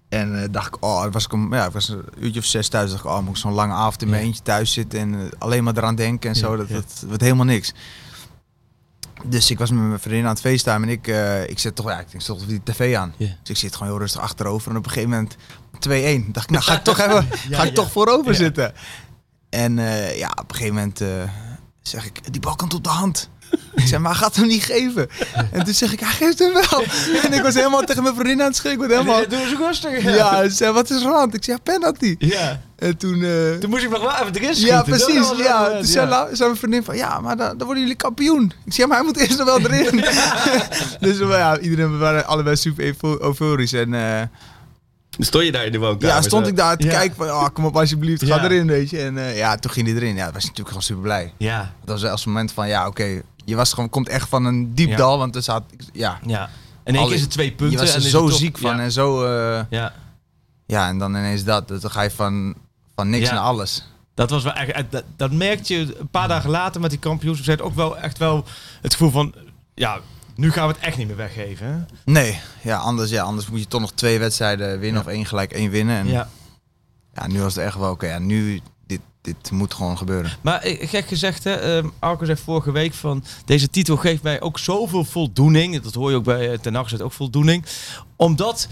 En 0.08 0.42
eh, 0.42 0.48
dacht 0.50 0.66
ik, 0.66 0.84
oh, 0.84 1.06
was 1.12 1.24
ik, 1.24 1.32
om, 1.32 1.54
ja, 1.54 1.66
ik 1.66 1.72
was 1.72 1.88
een 1.88 2.04
uurtje 2.18 2.40
of 2.40 2.46
zes 2.46 2.68
thuis. 2.68 2.90
dacht 2.90 3.04
ik, 3.04 3.10
oh, 3.10 3.18
moet 3.18 3.28
ik 3.28 3.36
zo'n 3.36 3.52
lange 3.52 3.72
avond 3.74 4.02
in 4.02 4.08
mijn 4.08 4.20
Ja. 4.20 4.26
eentje 4.26 4.42
thuis 4.42 4.72
zitten 4.72 4.98
en 5.00 5.14
eh, 5.14 5.20
alleen 5.38 5.64
maar 5.64 5.76
eraan 5.76 5.94
denken 5.94 6.30
en 6.30 6.36
Ja, 6.36 6.40
zo. 6.42 6.56
Dat, 6.56 6.68
dat 6.68 7.04
wordt 7.06 7.22
helemaal 7.22 7.44
niks. 7.44 7.72
Dus 9.24 9.50
ik 9.50 9.58
was 9.58 9.70
met 9.70 9.82
mijn 9.82 10.00
vriendin 10.00 10.24
aan 10.24 10.30
het 10.30 10.40
facetimen 10.40 10.82
en 10.82 10.88
ik, 10.88 11.06
eh, 11.08 11.48
ik 11.48 11.58
zet 11.58 11.74
toch, 11.76 11.88
ja, 11.88 12.00
ik 12.00 12.10
denk, 12.10 12.22
toch 12.24 12.46
die 12.46 12.60
tv 12.64 12.96
aan. 12.96 13.14
Dus 13.18 13.28
ik 13.44 13.56
zit 13.56 13.72
gewoon 13.76 13.88
heel 13.92 14.00
rustig 14.00 14.20
achterover 14.20 14.70
en 14.70 14.76
op 14.76 14.84
een 14.84 14.90
gegeven 14.92 15.10
moment 15.10 15.36
2-1. 16.28 16.32
Dacht 16.32 16.46
ik, 16.46 16.50
nou 16.50 16.62
ga 16.64 16.74
ik 16.74 16.84
toch 16.84 16.98
even, 17.06 17.26
ga 17.50 17.62
ik 17.62 17.74
toch 17.74 17.92
voorover 17.92 18.34
zitten. 18.34 18.72
En 19.50 19.74
ja, 20.16 20.30
op 20.40 20.50
een 20.50 20.56
gegeven 20.56 20.74
moment 20.74 21.00
zeg 21.82 22.06
ik, 22.06 22.32
die 22.32 22.40
bal 22.40 22.54
komt 22.56 22.74
op 22.74 22.84
de 22.84 22.90
hand. 22.90 23.30
Ik 23.74 23.86
zei, 23.86 24.00
maar 24.02 24.10
hij 24.10 24.20
gaat 24.20 24.36
hem 24.36 24.46
niet 24.46 24.64
geven. 24.64 25.08
En 25.52 25.64
toen 25.64 25.74
zeg 25.74 25.92
ik, 25.92 26.00
hij 26.00 26.08
geeft 26.12 26.38
hem 26.38 26.52
wel. 26.52 26.82
En 27.22 27.32
ik 27.32 27.42
was 27.42 27.54
helemaal 27.54 27.82
tegen 27.84 28.02
mijn 28.02 28.14
vriendin 28.14 28.40
aan 28.40 28.46
het 28.46 28.56
schreeuwen. 28.56 28.88
Was 28.88 28.96
helemaal... 28.98 29.28
Doe 29.28 29.38
eens 29.40 29.56
rustig. 29.58 30.02
Ja, 30.16 30.42
ze 30.42 30.54
zei, 30.54 30.72
wat 30.72 30.90
is 30.90 31.02
er 31.02 31.12
aan? 31.14 31.32
Ik 31.32 31.44
zei, 31.44 31.56
ja, 31.64 31.72
penalty. 31.72 32.16
Ja. 32.18 32.60
En 32.78 32.96
toen... 32.96 33.22
eh, 33.22 33.52
Toen 33.60 33.70
moest 33.70 33.82
ik 33.84 33.90
nog 33.90 34.00
wel 34.00 34.12
even 34.12 34.34
erin 34.34 34.48
ja, 34.48 34.54
schieten. 34.54 34.74
Dat 34.76 34.84
precies. 34.84 35.32
Ja. 35.44 35.64
vet, 35.64 35.76
Toen 35.76 35.84
zei, 35.86 36.08
zei 36.10 36.48
mijn 36.48 36.56
vriendin 36.56 36.84
van, 36.84 36.96
ja, 36.96 37.20
maar 37.20 37.36
dan, 37.36 37.48
dan 37.56 37.64
worden 37.66 37.82
jullie 37.82 37.96
kampioen. 37.98 38.52
Ik 38.64 38.72
zei, 38.72 38.76
ja, 38.82 38.86
maar 38.86 38.96
hij 38.96 39.06
moet 39.06 39.16
eerst 39.16 39.38
nog 39.38 39.46
wel 39.46 39.60
erin. 39.60 40.04
dus 41.00 41.18
ja, 41.18 41.58
iedereen, 41.58 41.90
we 41.92 41.96
waren 41.98 42.26
allebei 42.26 42.56
super 42.56 42.84
eufo- 42.84 43.18
euforisch. 43.20 43.72
En 43.72 43.94
eh, 43.94 44.22
Stond 45.18 45.44
je 45.44 45.52
daar 45.52 45.64
in 45.64 45.72
de 45.72 45.78
woonkamer? 45.78 46.14
ja, 46.16 46.22
stond 46.22 46.46
ik 46.46 46.56
daar 46.56 46.76
te 46.76 46.86
Ja. 46.86 46.92
kijken 46.92 47.16
van, 47.16 47.26
oh, 47.26 47.46
kom 47.52 47.64
op 47.64 47.76
alsjeblieft, 47.76 48.24
ga 48.24 48.36
Ja. 48.36 48.44
erin, 48.44 48.66
weet 48.66 48.90
je. 48.90 49.00
En 49.02 49.18
eh, 49.18 49.36
ja, 49.36 49.56
toen 49.56 49.70
ging 49.70 49.86
hij 49.86 49.96
erin. 49.96 50.14
Ja, 50.16 50.24
dat 50.24 50.32
was 50.34 50.42
natuurlijk 50.42 50.68
gewoon 50.68 50.82
super 50.82 51.02
blij. 51.02 51.32
Ja, 51.36 51.72
Dat 51.84 52.00
was 52.00 52.10
als 52.10 52.24
een 52.26 52.32
moment 52.32 52.52
van, 52.52 52.68
ja, 52.68 52.86
oké, 52.86 53.22
je 53.44 53.56
was 53.56 53.72
gewoon, 53.72 53.88
komt 53.88 54.08
echt 54.08 54.28
van 54.28 54.44
een 54.44 54.74
diep 54.74 54.88
Ja. 54.88 54.96
dal, 54.96 55.18
want 55.18 55.36
er 55.36 55.42
zat, 55.42 55.62
ja, 55.92 56.18
ja. 56.26 56.50
En 56.84 56.94
één 56.94 57.04
keer 57.06 57.14
is 57.14 57.20
het 57.20 57.30
twee 57.30 57.50
punten. 57.52 57.70
je 57.70 57.84
was 57.84 57.94
en 57.94 58.02
er 58.02 58.08
zo 58.08 58.28
ziek 58.28 58.58
van 58.58 58.76
Ja. 58.76 58.82
en 58.82 58.92
zo, 58.92 59.24
eh, 59.24 59.60
ja. 59.70 59.92
ja, 60.66 60.88
en 60.88 60.98
dan 60.98 61.10
ineens 61.14 61.44
dat. 61.44 61.68
Dan 61.68 61.90
ga 61.90 62.02
je 62.02 62.10
van, 62.10 62.54
van 62.94 63.10
niks 63.10 63.28
Ja. 63.28 63.34
naar 63.34 63.42
alles. 63.42 63.86
Dat 64.14 64.30
was 64.30 64.42
wel 64.42 64.52
echt, 64.52 64.70
eh, 64.70 64.82
dat, 64.90 65.04
dat 65.16 65.32
merkte 65.32 65.74
je 65.74 65.96
een 65.98 66.08
paar 66.08 66.28
dagen 66.28 66.50
later 66.50 66.80
met 66.80 66.90
die 66.90 66.98
kampioenswedstrijd 66.98 67.62
ook 67.62 67.74
wel 67.74 67.98
echt 67.98 68.18
wel 68.18 68.44
het 68.82 68.92
gevoel 68.92 69.10
van, 69.10 69.34
ja, 69.74 69.98
nu 70.34 70.52
gaan 70.52 70.66
we 70.68 70.74
het 70.74 70.82
echt 70.82 70.96
niet 70.96 71.06
meer 71.06 71.16
weggeven. 71.16 71.66
Hè? 71.66 72.12
Nee, 72.12 72.40
ja, 72.62 72.76
anders, 72.76 73.10
ja, 73.10 73.22
anders 73.22 73.48
moet 73.48 73.60
je 73.60 73.66
toch 73.66 73.80
nog 73.80 73.92
twee 73.92 74.18
wedstrijden 74.18 74.78
winnen 74.78 75.02
Ja. 75.02 75.08
of 75.08 75.14
één 75.14 75.26
gelijk 75.26 75.52
één 75.52 75.70
winnen. 75.70 75.96
En 75.96 76.06
ja. 76.06 76.28
Ja. 77.14 77.26
nu 77.26 77.40
was 77.40 77.54
het 77.54 77.64
echt 77.64 77.76
wel, 77.76 77.90
oké, 77.90 78.06
ja, 78.06 78.18
nu, 78.18 78.60
dit, 78.86 79.00
dit 79.20 79.50
moet 79.50 79.74
gewoon 79.74 79.98
gebeuren. 79.98 80.32
Maar 80.40 80.60
eh, 80.60 80.88
gek 80.88 81.06
gezegd, 81.08 81.44
hè, 81.44 81.54
ehm 81.54 81.88
Arco 81.98 82.24
zei 82.24 82.38
vorige 82.38 82.72
week 82.72 82.94
van 82.94 83.24
deze 83.44 83.68
titel 83.70 83.96
geeft 83.96 84.22
mij 84.22 84.40
ook 84.40 84.58
zoveel 84.58 85.04
voldoening. 85.04 85.80
Dat 85.80 85.94
hoor 85.94 86.10
je 86.10 86.16
ook 86.16 86.24
bij 86.24 86.52
eh, 86.52 86.58
Ten 86.58 86.74
Hag 86.74 87.00
ook 87.00 87.12
voldoening. 87.12 87.64
Omdat 88.16 88.68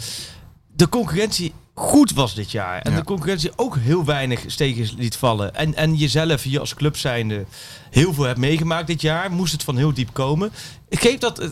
de 0.77 0.89
concurrentie 0.89 1.53
goed 1.81 2.13
was 2.13 2.35
dit 2.35 2.51
jaar. 2.51 2.81
En 2.83 2.91
Ja. 2.91 2.97
de 2.99 3.05
concurrentie 3.05 3.51
ook 3.57 3.77
heel 3.77 4.05
weinig 4.05 4.43
steekjes 4.47 4.93
liet 4.99 5.17
vallen. 5.17 5.55
En, 5.55 5.75
en 5.75 5.95
jezelf 5.95 6.43
hier 6.43 6.61
als 6.61 6.75
club 6.75 6.97
zijnde 6.97 7.45
heel 7.91 8.15
veel 8.15 8.25
hebt 8.25 8.39
meegemaakt 8.39 8.87
dit 8.87 9.01
jaar. 9.01 9.31
Moest 9.31 9.53
het 9.53 9.63
van 9.63 9.77
heel 9.77 9.95
diep 9.95 10.13
komen. 10.13 10.53
Geeft 10.91 11.21
dat, 11.21 11.39
eh, 11.39 11.49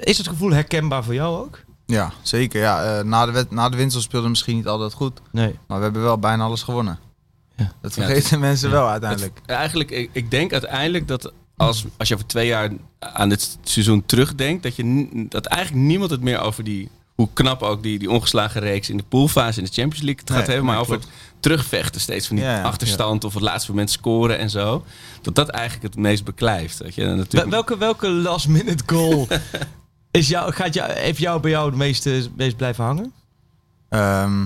is 0.00 0.18
het 0.18 0.28
gevoel 0.28 0.50
herkenbaar 0.50 1.04
voor 1.04 1.14
jou 1.14 1.38
ook? 1.44 1.60
Ja, 1.86 2.12
zeker. 2.22 2.60
Ja, 2.60 2.98
eh, 2.98 3.04
na, 3.04 3.26
de 3.26 3.32
wed- 3.32 3.50
na 3.50 3.68
de 3.68 3.76
winst 3.76 3.96
speelden 4.00 4.22
we 4.22 4.28
misschien 4.28 4.56
niet 4.56 4.66
altijd 4.66 4.92
goed. 4.92 5.20
Nee. 5.32 5.58
Maar 5.66 5.76
we 5.78 5.84
hebben 5.84 6.02
wel 6.02 6.18
bijna 6.18 6.44
alles 6.44 6.62
gewonnen. 6.62 6.98
Ja. 7.56 7.72
Dat 7.80 7.92
vergeten 7.92 8.40
mensen 8.40 8.70
wel 8.70 8.88
uiteindelijk. 8.88 9.38
Het- 9.40 9.50
eigenlijk, 9.56 9.90
ik, 9.90 10.10
ik 10.12 10.30
denk 10.30 10.52
uiteindelijk 10.52 11.08
dat 11.08 11.32
als, 11.56 11.84
als 11.96 12.08
je 12.08 12.14
over 12.14 12.26
twee 12.26 12.46
jaar 12.46 12.70
aan 12.98 13.28
dit 13.28 13.58
seizoen 13.62 14.06
terugdenkt, 14.06 14.62
dat, 14.62 14.76
je, 14.76 15.26
dat 15.28 15.46
eigenlijk 15.46 15.86
niemand 15.86 16.10
het 16.10 16.20
meer 16.20 16.40
over 16.40 16.64
die, 16.64 16.90
hoe 17.16 17.28
knap 17.32 17.62
ook 17.62 17.82
die, 17.82 17.98
die 17.98 18.10
ongeslagen 18.10 18.60
reeks 18.60 18.90
in 18.90 18.96
de 18.96 19.02
poolfase 19.02 19.58
in 19.58 19.64
de 19.64 19.72
Champions 19.72 20.04
League 20.04 20.20
het 20.20 20.30
gaat 20.30 20.38
Nee, 20.38 20.46
hebben, 20.48 20.64
maar 20.66 20.78
over 20.80 20.94
het 20.94 21.06
terugvechten 21.40 22.00
steeds 22.00 22.26
van 22.26 22.36
die 22.36 22.44
Ja, 22.44 22.56
ja. 22.56 22.62
achterstand 22.62 23.24
of 23.24 23.34
het 23.34 23.42
laatste 23.42 23.70
moment 23.70 23.90
scoren 23.90 24.38
en 24.38 24.50
zo. 24.50 24.84
Dat 25.22 25.34
dat 25.34 25.48
eigenlijk 25.48 25.94
het 25.94 26.02
meest 26.02 26.24
beklijft. 26.24 26.78
Weet 26.78 26.94
je? 26.94 27.04
En 27.04 27.16
natuurlijk, 27.16 27.50
Welke, 27.50 27.78
welke 27.78 28.08
last 28.08 28.48
minute 28.48 28.82
goal 28.86 29.28
is 30.10 30.28
jou, 30.28 30.52
gaat 30.52 30.74
jou, 30.74 30.92
heeft 30.92 31.18
jou 31.18 31.40
bij 31.40 31.50
jou 31.50 31.66
het 31.66 31.76
meeste, 31.78 32.28
meest 32.36 32.56
blijven 32.56 32.84
hangen? 32.84 33.12
Ehm, 33.88 34.44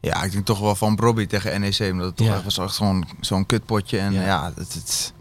ja, 0.00 0.22
ik 0.22 0.32
denk 0.32 0.44
toch 0.46 0.58
wel 0.60 0.74
van 0.74 0.96
Bobby 0.96 1.26
tegen 1.26 1.60
NEC. 1.60 1.78
Omdat 1.92 2.06
het 2.06 2.16
toch 2.16 2.26
Ja. 2.26 2.34
echt 2.34 2.44
was 2.44 2.58
echt 2.58 2.74
zo'n 2.74 3.04
zo'n 3.20 3.46
kutpotje. 3.46 3.98
En 3.98 4.12
Ja. 4.12 4.24
ja, 4.24 4.52
het, 4.56 4.72
het 4.74 5.12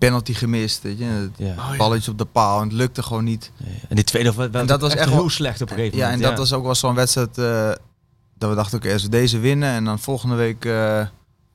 penalty 0.00 0.34
gemist. 0.34 0.82
Weet 0.82 0.98
je. 0.98 1.04
Het 1.04 1.30
Ja. 1.36 1.76
balletje 1.76 2.10
op 2.10 2.18
de 2.18 2.24
paal. 2.24 2.58
En 2.60 2.64
het 2.64 2.72
lukte 2.76 3.02
gewoon 3.02 3.24
niet. 3.24 3.50
En 3.88 3.94
die 3.96 4.04
tweede 4.04 4.48
En 4.52 4.66
dat 4.66 4.80
was 4.80 4.94
echt 4.94 5.08
heel 5.08 5.16
wel- 5.18 5.28
slecht 5.30 5.62
op 5.62 5.70
een 5.70 5.76
gegeven 5.76 5.98
Ja, 5.98 6.10
en 6.10 6.20
dat 6.20 6.38
was 6.38 6.52
ook 6.52 6.64
wel 6.64 6.74
zo'n 6.74 6.94
wedstrijd 6.94 7.38
eh, 7.38 7.70
dat 8.38 8.50
we 8.50 8.56
dachten, 8.56 8.78
oké, 8.78 8.92
als 8.92 9.02
we 9.02 9.08
deze 9.08 9.38
winnen 9.38 9.68
en 9.68 9.84
dan 9.84 9.98
volgende 9.98 10.34
week, 10.34 10.64
eh 10.64 10.72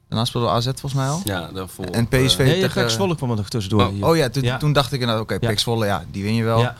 daarna 0.08 0.25
speelden 0.25 0.50
we 0.52 0.56
AZ 0.56 0.66
volgens 0.66 0.94
mij 0.94 1.08
al. 1.08 1.22
ja, 1.24 1.50
daarvoor, 1.54 1.86
En 1.86 2.08
PSV 2.08 2.38
Nee, 2.38 2.62
tegen... 2.62 2.82
Pek 2.82 2.90
Zwolle 2.92 3.16
kwam 3.16 3.30
er 3.30 3.36
nog 3.36 3.50
tussendoor. 3.50 3.88
Oh. 3.88 4.10
Oh 4.10 4.16
ja, 4.16 4.30
toen, 4.30 4.44
Ja. 4.44 4.58
toen 4.58 4.74
dacht 4.74 4.92
ik 4.94 5.00
inderdaad, 5.00 5.24
oké. 5.24 5.40
PEC 5.40 5.60
Zwolle, 5.60 5.86
ja, 5.86 6.04
die 6.12 6.24
win 6.24 6.36
je 6.36 6.44
wel. 6.44 6.60
Ja. 6.60 6.75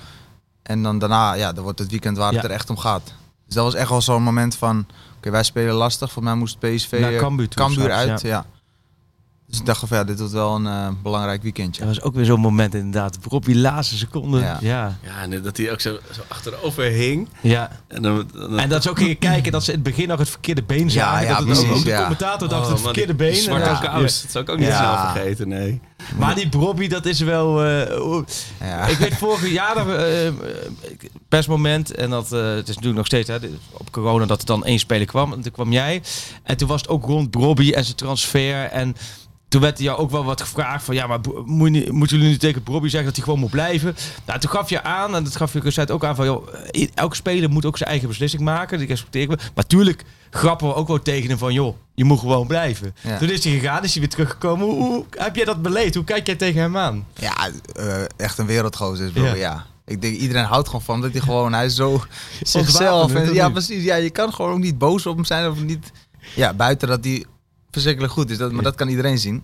En 0.64 0.84
dan 0.84 1.00
daarna, 1.00 1.34
ja, 1.34 1.52
dan 1.54 1.64
wordt 1.64 1.80
het 1.80 1.90
weekend 1.92 2.18
waar 2.18 2.34
het 2.34 2.44
er 2.44 2.52
echt 2.52 2.70
om 2.70 2.78
gaat. 2.78 3.14
Dus 3.46 3.56
dat 3.56 3.64
was 3.64 3.74
echt 3.74 3.90
wel 3.90 4.02
zo'n 4.02 4.24
moment 4.24 4.56
van, 4.56 4.86
oké, 5.18 5.30
wij 5.30 5.44
spelen 5.44 5.74
lastig. 5.74 6.12
Voor 6.12 6.24
mij 6.24 6.36
moest 6.36 6.60
PSV 6.60 6.98
Naar 7.00 7.14
eh, 7.14 7.20
Cambuur 7.20 7.48
toe 7.50 7.64
Cambuur 7.66 7.92
uit, 7.92 8.22
ja. 8.22 8.46
Ja. 9.48 9.52
Dus 9.52 9.60
ik 9.60 9.66
dacht 9.66 9.80
van, 9.88 9.98
ja, 9.98 10.04
dit 10.04 10.18
wordt 10.20 10.34
wel 10.34 10.56
een 10.56 10.68
eh, 10.68 10.88
belangrijk 11.04 11.44
weekendje. 11.44 11.86
Dat 11.86 11.96
was 11.96 12.02
ook 12.04 12.14
weer 12.16 12.25
zo'n 12.25 12.40
moment 12.40 12.74
inderdaad. 12.75 13.18
Op 13.30 13.46
die 13.46 13.56
laatste 13.58 13.98
seconde. 13.98 14.40
Ja. 14.40 14.58
Ja. 14.62 14.70
Ja. 14.70 14.98
Ja, 15.04 15.22
en 15.22 15.42
dat 15.44 15.58
hij 15.58 15.72
ook 15.72 15.82
zo, 15.82 15.98
zo 16.12 16.22
achterover 16.28 16.84
hing. 16.84 17.30
ja. 17.42 17.70
En, 17.88 18.02
dan, 18.02 18.30
dan- 18.34 18.60
En 18.60 18.70
dat 18.70 18.84
ze 18.84 18.90
ook 18.90 18.98
gingen 18.98 19.18
kijken 19.18 19.52
dat 19.52 19.64
ze 19.64 19.72
in 19.72 19.75
het 19.80 19.88
begin 19.88 20.08
nog 20.08 20.20
het 20.20 20.30
verkeerde 20.30 20.64
been 20.64 20.90
zagen. 20.92 21.22
ja, 21.28 21.28
dat 21.28 21.38
het 21.38 21.48
ook, 21.48 21.54
precies, 21.64 21.78
ook 21.78 21.84
de 21.84 21.90
ja. 21.90 22.00
commentator 22.02 22.50
dacht 22.50 22.66
Oh, 22.66 22.72
het 22.72 22.82
verkeerde 22.82 23.16
die 23.16 23.32
been. 23.46 23.62
En, 23.62 23.80
kous. 23.82 24.22
Dat 24.22 24.32
zou 24.32 24.44
ik 24.44 24.50
ook 24.50 24.58
niet 24.60 24.68
Ja. 24.68 24.78
snel 25.04 25.12
vergeten, 25.12 25.48
nee. 25.48 25.82
Maar 26.18 26.36
die 26.36 26.50
Bobby, 26.50 26.88
dat 26.88 27.06
is 27.06 27.20
wel... 27.20 27.64
eh. 27.64 28.22
Ja. 28.60 28.86
Ik 28.88 28.98
weet 28.98 29.18
vorig 29.18 29.52
jaar 29.52 29.75
nog 29.75 29.88
eh, 29.88 30.28
eh, 30.28 30.34
persmoment. 31.30 31.92
En 31.96 32.10
dat, 32.10 32.30
het 32.30 32.68
is 32.68 32.75
natuurlijk 32.75 32.96
nog 32.96 33.06
steeds 33.06 33.28
hè, 33.28 33.38
op 33.72 33.92
corona 33.92 34.25
dat 34.25 34.40
er 34.40 34.46
dan 34.46 34.66
één 34.66 34.80
speler 34.80 35.06
kwam. 35.06 35.34
En 35.34 35.42
toen 35.42 35.52
kwam 35.52 35.72
jij. 35.72 36.02
En 36.44 36.58
toen 36.58 36.68
was 36.68 36.82
het 36.82 36.90
ook 36.90 37.06
rond 37.06 37.32
Bobby 37.32 37.72
en 37.72 37.84
zijn 37.84 37.96
transfer. 37.96 38.64
En 38.64 38.96
toen 39.48 39.62
werd 39.62 39.80
jou 39.80 39.98
ook 40.00 40.12
wel 40.12 40.24
wat 40.24 40.42
gevraagd 40.42 40.84
van... 40.86 40.96
Ja, 40.96 41.08
maar 41.08 41.20
moet 41.46 41.75
je 41.75 41.92
moeten 41.92 42.18
jullie 42.18 42.32
nu 42.32 42.38
tegen 42.38 42.64
Bobby 42.64 42.88
zeggen 42.88 43.06
dat 43.06 43.16
hij 43.16 43.24
gewoon 43.25 43.40
moet 43.40 43.50
blijven? 43.52 43.96
Nou, 44.25 44.40
toen 44.40 44.50
gaf 44.50 44.70
je 44.70 44.84
aan, 44.84 45.16
en 45.16 45.24
dat 45.24 45.36
gaf 45.36 45.54
je 45.54 45.60
Ruzet 45.60 45.92
ook 45.92 46.04
aan 46.06 46.16
van... 46.16 46.25
Joh, 46.25 46.48
i- 46.75 46.90
elke 46.94 47.16
speler 47.16 47.50
moet 47.50 47.66
ook 47.66 47.78
zijn 47.78 47.90
eigen 47.90 48.08
beslissing 48.08 48.42
maken. 48.42 48.78
Die 48.78 48.88
respecteren 48.88 49.30
we. 49.38 49.44
Maar 49.56 49.66
tuurlijk 49.68 50.04
grappen 50.30 50.68
we 50.68 50.74
ook 50.74 50.88
wel 50.88 51.02
tegen 51.02 51.30
hem 51.30 51.38
van... 51.38 51.54
Joh, 51.54 51.75
je 51.96 52.04
moet 52.04 52.20
gewoon 52.20 52.48
blijven. 52.48 52.96
Ja. 53.02 53.18
Toen 53.18 53.30
is 53.30 53.44
hij 53.44 53.54
gegaan, 53.54 53.84
is 53.84 53.92
hij 53.92 54.02
weer 54.02 54.10
teruggekomen. 54.12 54.66
Hoe, 54.66 54.75
hoe 54.84 55.06
heb 55.10 55.36
jij 55.36 55.46
dat 55.46 55.62
beleefd? 55.62 55.96
Hoe 55.96 56.04
kijk 56.04 56.25
jij 56.28 56.36
tegen 56.36 56.62
hem 56.62 56.78
aan? 56.78 57.08
Ja, 57.14 57.50
eh, 57.75 58.02
echt 58.18 58.38
een 58.38 58.46
wereldgozer 58.46 59.06
is 59.06 59.12
bro, 59.12 59.24
Ja. 59.24 59.34
ja. 59.34 59.66
Ik 59.86 60.02
denk, 60.02 60.16
iedereen 60.18 60.44
houdt 60.46 60.68
gewoon 60.68 60.82
van 60.82 61.02
dat 61.02 61.12
hij 61.12 61.22
gewoon, 61.22 61.54
hij 61.54 61.66
is 61.66 61.75
zo 61.75 62.04
zichzelf. 62.42 63.14
En, 63.14 63.34
ja, 63.34 63.50
precies. 63.50 63.84
Ja, 63.84 63.96
je 63.96 64.10
kan 64.10 64.34
gewoon 64.34 64.52
ook 64.52 64.60
niet 64.60 64.78
boos 64.78 65.06
op 65.06 65.16
hem 65.16 65.25
zijn 65.25 65.50
of 65.50 65.62
niet. 65.64 65.92
Ja, 66.36 66.54
buiten 66.54 66.88
dat 66.88 67.04
hij 67.04 67.25
verschrikkelijk 67.75 68.13
goed 68.13 68.29
is. 68.29 68.38
Dat, 68.38 68.51
maar 68.51 68.63
dat 68.63 68.75
kan 68.75 68.88
iedereen 68.88 69.17
zien. 69.17 69.44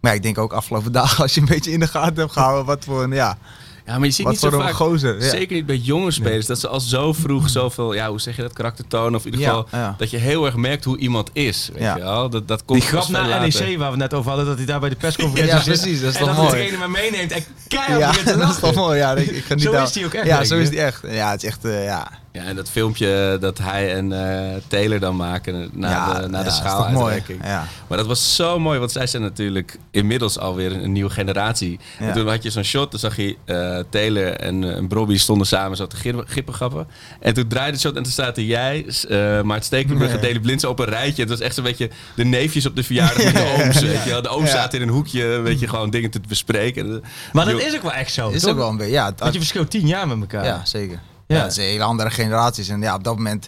Maar 0.00 0.10
ja, 0.10 0.16
ik 0.16 0.22
denk 0.22 0.38
ook 0.38 0.52
afgelopen 0.52 0.92
dagen, 0.92 1.22
als 1.22 1.34
je 1.34 1.40
een 1.40 1.46
beetje 1.46 1.70
in 1.70 1.80
de 1.80 1.86
gaten 1.88 2.16
hebt 2.16 2.32
gehouden, 2.32 2.64
wat 2.64 2.84
voor 2.84 3.02
een, 3.02 3.10
ja, 3.12 3.38
Ja, 3.86 3.98
maar 3.98 4.06
je 4.06 4.12
ziet 4.12 4.22
wat 4.24 4.32
niet 4.32 4.42
zo 4.42 4.50
voor 4.50 4.58
een 4.58 4.64
vaak... 4.64 4.74
gozer. 4.74 5.22
Ja. 5.22 5.28
Zeker 5.30 5.56
niet 5.56 5.66
bij 5.66 5.76
jonge 5.76 6.10
spelers. 6.10 6.46
Dat 6.46 6.58
ze 6.60 6.68
al 6.68 6.80
zo 6.80 7.12
vroeg 7.12 7.48
zoveel, 7.48 7.94
ja, 7.94 8.08
hoe 8.08 8.20
zeg 8.20 8.36
je 8.36 8.42
dat, 8.42 8.52
karakter 8.52 8.86
tonen. 8.86 9.14
Of 9.14 9.24
in 9.26 9.32
ieder 9.32 9.46
Ja, 9.46 9.52
geval 9.54 9.80
ja. 9.80 9.94
dat 9.98 10.10
je 10.10 10.16
heel 10.16 10.46
erg 10.46 10.56
merkt 10.56 10.84
hoe 10.84 10.98
iemand 10.98 11.30
is. 11.32 11.68
Weet 11.72 11.82
Ja. 11.82 11.96
je 11.96 12.02
wel? 12.02 12.28
Dat, 12.30 12.48
dat 12.48 12.64
komt 12.64 12.80
Die 12.80 12.88
grap 12.88 13.02
veel 13.04 13.12
naar 13.12 13.28
later. 13.28 13.66
NEC 13.68 13.78
waar 13.78 13.90
we 13.90 13.96
net 13.96 14.14
over 14.14 14.28
hadden, 14.28 14.46
dat 14.48 14.56
hij 14.56 14.66
daar 14.66 14.80
bij 14.80 14.88
de 14.88 14.96
persconferentie 14.96 15.54
Ja, 15.54 15.62
zit. 15.62 15.80
precies, 15.80 16.00
dat 16.00 16.10
is 16.10 16.16
en 16.16 16.24
toch 16.24 16.28
dat 16.28 16.36
de 16.36 16.42
mooi. 16.42 16.54
trainer 16.54 16.78
maar 16.78 16.90
meeneemt 16.90 17.32
en 17.32 17.44
keihard 17.68 18.16
Ja, 18.26 18.34
dat 18.36 18.48
is 18.50 18.58
toch 18.58 18.74
mooi. 18.74 18.98
Ja, 18.98 19.14
ik, 19.14 19.30
ik 19.30 19.44
geniet 19.44 19.62
Zo 19.64 19.70
daar- 19.72 19.82
is 19.82 19.94
hij 19.94 20.04
ook 20.04 20.12
echt, 20.14 20.26
Ja, 20.26 20.44
zo 20.44 20.58
is 20.58 20.68
hij 20.68 20.78
echt. 20.78 21.02
Ja, 21.08 21.30
het 21.30 21.42
is 21.42 21.48
echt, 21.48 21.64
eh, 21.64 21.84
ja. 21.84 22.08
Ja, 22.32 22.42
en 22.44 22.56
dat 22.56 22.70
filmpje 22.70 23.36
dat 23.40 23.58
hij 23.58 23.94
en 23.94 24.12
eh, 24.12 24.56
Taylor 24.66 25.00
dan 25.00 25.16
maken 25.16 25.70
na 25.72 25.90
ja, 25.90 26.20
de, 26.20 26.28
na 26.28 26.38
ja, 26.38 26.44
de 26.44 26.50
schaaluitreiking. 26.50 27.38
mooi. 27.38 27.50
Ja. 27.50 27.66
Maar 27.88 27.98
dat 27.98 28.06
was 28.06 28.34
zo 28.36 28.58
mooi, 28.58 28.78
want 28.78 28.92
zij 28.92 29.06
zijn 29.06 29.22
natuurlijk 29.22 29.78
inmiddels 29.90 30.38
alweer 30.38 30.72
een, 30.72 30.84
een 30.84 30.92
nieuwe 30.92 31.10
generatie. 31.10 31.78
En 31.98 32.12
toen 32.12 32.28
had 32.28 32.42
je 32.42 32.50
zo'n 32.50 32.62
shot, 32.62 32.90
dan 32.90 33.00
zag 33.00 33.16
je 33.16 33.36
eh, 33.44 33.78
Taylor 33.90 34.32
en, 34.32 34.62
uh, 34.62 34.76
en 34.76 34.88
Bobby 34.88 35.16
stonden 35.18 35.46
samen 35.46 35.76
zo 35.76 35.86
te 35.86 35.96
gip- 35.96 36.24
gippengappen. 36.26 36.86
En 37.20 37.34
toen 37.34 37.48
draaide 37.48 37.72
het 37.72 37.80
shot 37.80 37.96
en 37.96 38.02
toen 38.02 38.12
zaten 38.12 38.44
jij, 38.44 38.86
uh, 39.08 39.42
Maart 39.42 39.64
Stekelenburg 39.64 40.10
en 40.12 40.20
Daley 40.20 40.40
Blinsen 40.40 40.68
op 40.68 40.78
een 40.78 40.86
rijtje. 40.86 41.22
Het 41.22 41.30
was 41.30 41.40
echt 41.40 41.54
zo'n 41.54 41.64
beetje 41.64 41.90
de 42.14 42.24
neefjes 42.24 42.66
op 42.66 42.76
de 42.76 42.82
verjaardag 42.82 43.24
met 43.24 43.34
de 43.34 43.56
ooms. 43.64 43.80
Weet 43.80 44.04
je 44.04 44.10
wel. 44.10 44.22
De 44.22 44.28
ooms 44.28 44.50
Ja. 44.50 44.56
zaten 44.56 44.80
in 44.80 44.88
een 44.88 44.94
hoekje, 44.94 45.26
weet 45.26 45.60
je, 45.60 45.68
gewoon 45.68 45.90
dingen 45.90 46.10
te 46.10 46.20
bespreken. 46.28 47.02
Maar 47.32 47.44
dat 47.44 47.60
is 47.60 47.74
ook 47.76 47.82
wel 47.82 47.92
echt 47.92 48.12
zo. 48.12 48.28
Is 48.28 48.40
toch? 48.40 48.50
ook 48.50 48.56
wel 48.56 48.68
een 48.68 48.76
beetje, 48.76 48.92
ja. 48.92 49.06
het- 49.06 49.20
Want 49.20 49.32
je 49.32 49.38
verschilt 49.38 49.70
tien 49.70 49.86
jaar 49.86 50.08
met 50.08 50.20
elkaar. 50.20 50.44
Ja, 50.44 50.60
zeker. 50.64 50.98
Ja. 51.28 51.36
Ja. 51.36 51.42
het 51.42 51.54
zijn 51.54 51.68
hele 51.68 51.82
andere 51.84 52.10
generaties. 52.10 52.68
En 52.68 52.80
ja, 52.80 52.94
op 52.94 53.04
dat 53.04 53.16
moment, 53.16 53.46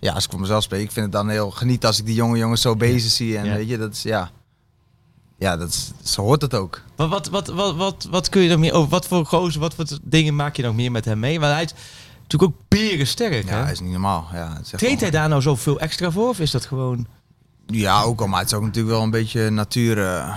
ja, 0.00 0.12
als 0.12 0.24
ik 0.24 0.30
voor 0.30 0.40
mezelf 0.40 0.62
spreek, 0.62 0.82
ik 0.82 0.90
vind 0.90 1.04
het 1.04 1.14
dan 1.14 1.28
heel 1.28 1.50
geniet 1.50 1.86
als 1.86 1.98
ik 1.98 2.06
die 2.06 2.14
jonge 2.14 2.38
jongens 2.38 2.60
zo 2.60 2.76
bezig 2.76 3.10
zie. 3.10 3.38
En 3.38 3.54
weet 3.54 3.68
je, 3.68 3.78
dat 3.78 3.92
is, 3.92 4.02
ja, 4.02 4.30
ja, 5.38 5.56
dat 5.56 5.68
is, 5.68 5.92
zo 6.02 6.22
hoort 6.22 6.42
het 6.42 6.54
ook. 6.54 6.80
Wat, 6.96 7.08
wat, 7.08 7.28
wat, 7.28 7.46
wat, 7.48 7.76
wat, 7.76 8.06
wat 8.10 8.28
kun 8.28 8.42
je 8.42 8.48
nog 8.48 8.58
meer 8.58 8.72
over? 8.72 8.90
Wat 8.90 9.06
voor 9.06 9.26
gozer, 9.26 9.60
wat 9.60 9.74
voor 9.74 9.86
dingen 10.02 10.36
maak 10.36 10.56
je 10.56 10.62
nog 10.62 10.74
meer 10.74 10.90
met 10.90 11.04
hem 11.04 11.18
mee? 11.18 11.40
Want 11.40 11.52
hij 11.52 11.62
is 11.64 11.72
natuurlijk 12.22 12.52
ook 12.52 12.68
beren 12.68 13.06
sterk. 13.06 13.44
Ja, 13.48 13.56
hè? 13.56 13.60
dat 13.62 13.70
is 13.70 13.80
niet 13.80 13.90
normaal. 13.90 14.28
Ja, 14.32 14.58
is 14.62 14.70
wel- 14.80 14.96
hij 14.98 15.10
daar 15.10 15.28
nou 15.28 15.42
zoveel 15.42 15.80
extra 15.80 16.10
voor? 16.10 16.28
Of 16.28 16.38
is 16.40 16.50
dat 16.50 16.66
gewoon... 16.66 17.06
Ja, 17.66 18.02
ook 18.02 18.20
al, 18.20 18.26
maar 18.26 18.40
het 18.40 18.48
is 18.50 18.54
ook 18.56 18.62
natuurlijk 18.64 18.94
wel 18.94 19.02
een 19.02 19.10
beetje 19.10 19.50
natuur. 19.50 19.98
eh, 19.98 20.36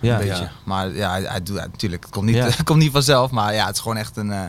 Ja, 0.00 0.20
een 0.20 0.26
beetje. 0.28 0.50
Maar 0.64 0.94
ja, 0.94 1.10
hij, 1.10 1.22
hij 1.22 1.42
doet 1.42 1.56
natuurlijk. 1.56 2.02
Het 2.04 2.12
komt 2.12 2.26
niet, 2.26 2.34
Ja. 2.34 2.50
komt 2.64 2.78
niet 2.78 2.92
vanzelf, 2.92 3.30
maar 3.30 3.54
ja, 3.54 3.66
het 3.66 3.74
is 3.74 3.80
gewoon 3.80 3.96
echt 3.96 4.16
een, 4.16 4.32
eh, 4.32 4.44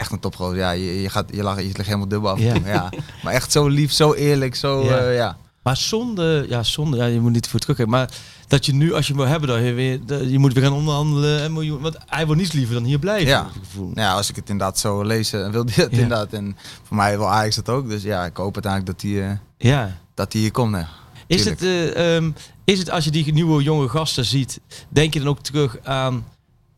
echt 0.00 0.12
een 0.12 0.20
topgozer. 0.20 0.56
Ja, 0.56 0.70
je, 0.70 1.02
je, 1.02 1.08
gaat, 1.08 1.28
je, 1.32 1.42
lag, 1.42 1.56
je 1.56 1.62
ligt 1.64 1.86
helemaal 1.86 2.08
dubbel 2.08 2.30
af. 2.30 2.38
Ja. 2.38 2.54
Ja. 2.64 2.88
Maar 3.22 3.32
echt 3.32 3.52
zo 3.52 3.66
lief, 3.68 3.92
zo 3.92 4.12
eerlijk, 4.14 4.54
zo, 4.54 4.84
Ja. 4.84 4.96
ja. 5.02 5.10
ja. 5.10 5.36
Maar 5.62 5.76
zonde, 5.76 6.46
ja, 6.48 6.62
zonde, 6.62 6.96
ja, 6.96 7.04
je 7.04 7.20
moet 7.20 7.32
niet 7.32 7.48
voor 7.48 7.60
terugkijken. 7.60 7.94
Maar 7.94 8.10
dat 8.48 8.66
je 8.66 8.74
nu, 8.74 8.92
als 8.94 9.06
je 9.06 9.12
hem 9.12 9.22
wil 9.22 9.30
hebben, 9.30 9.48
dan 9.48 9.62
je 9.62 9.72
weer, 9.72 10.24
je 10.30 10.38
moet 10.38 10.52
weer 10.52 10.62
gaan 10.62 10.72
onderhandelen. 10.72 11.42
En 11.42 11.52
miljoen, 11.52 11.80
want 11.80 11.96
hij 12.06 12.26
wil 12.26 12.34
niets 12.34 12.52
liever 12.52 12.74
dan 12.74 12.84
hier 12.84 12.98
blijven. 12.98 13.28
Ja. 13.28 13.46
Ja, 13.94 14.12
als 14.12 14.28
ik 14.30 14.36
het 14.36 14.48
inderdaad 14.48 14.78
zo 14.78 15.02
lees, 15.02 15.32
eh, 15.32 15.50
wil 15.50 15.64
hij 15.64 15.74
dat 15.76 15.90
Ja. 15.90 15.98
inderdaad. 15.98 16.32
En 16.32 16.56
voor 16.82 16.96
mij 16.96 17.16
wil 17.16 17.28
Ajax 17.28 17.56
dat 17.56 17.68
ook. 17.68 17.88
Dus 17.88 18.02
ja, 18.02 18.24
ik 18.24 18.36
hoop 18.36 18.54
uiteindelijk 18.54 18.92
dat 19.00 19.10
hij, 19.10 19.28
eh, 19.30 19.36
ja. 19.58 19.96
dat 20.14 20.32
hij 20.32 20.42
hier 20.42 20.50
komt. 20.50 20.74
hè. 20.74 20.82
Is 21.26 21.42
Tuurlijk. 21.42 21.60
het, 21.60 21.94
eh, 21.94 22.16
ehm, 22.16 22.30
is 22.64 22.78
het 22.78 22.90
als 22.90 23.04
je 23.04 23.10
die 23.10 23.32
nieuwe 23.32 23.62
jonge 23.62 23.88
gasten 23.88 24.24
ziet, 24.24 24.60
denk 24.88 25.12
je 25.14 25.18
dan 25.20 25.28
ook 25.28 25.40
terug 25.40 25.76
aan 25.82 26.24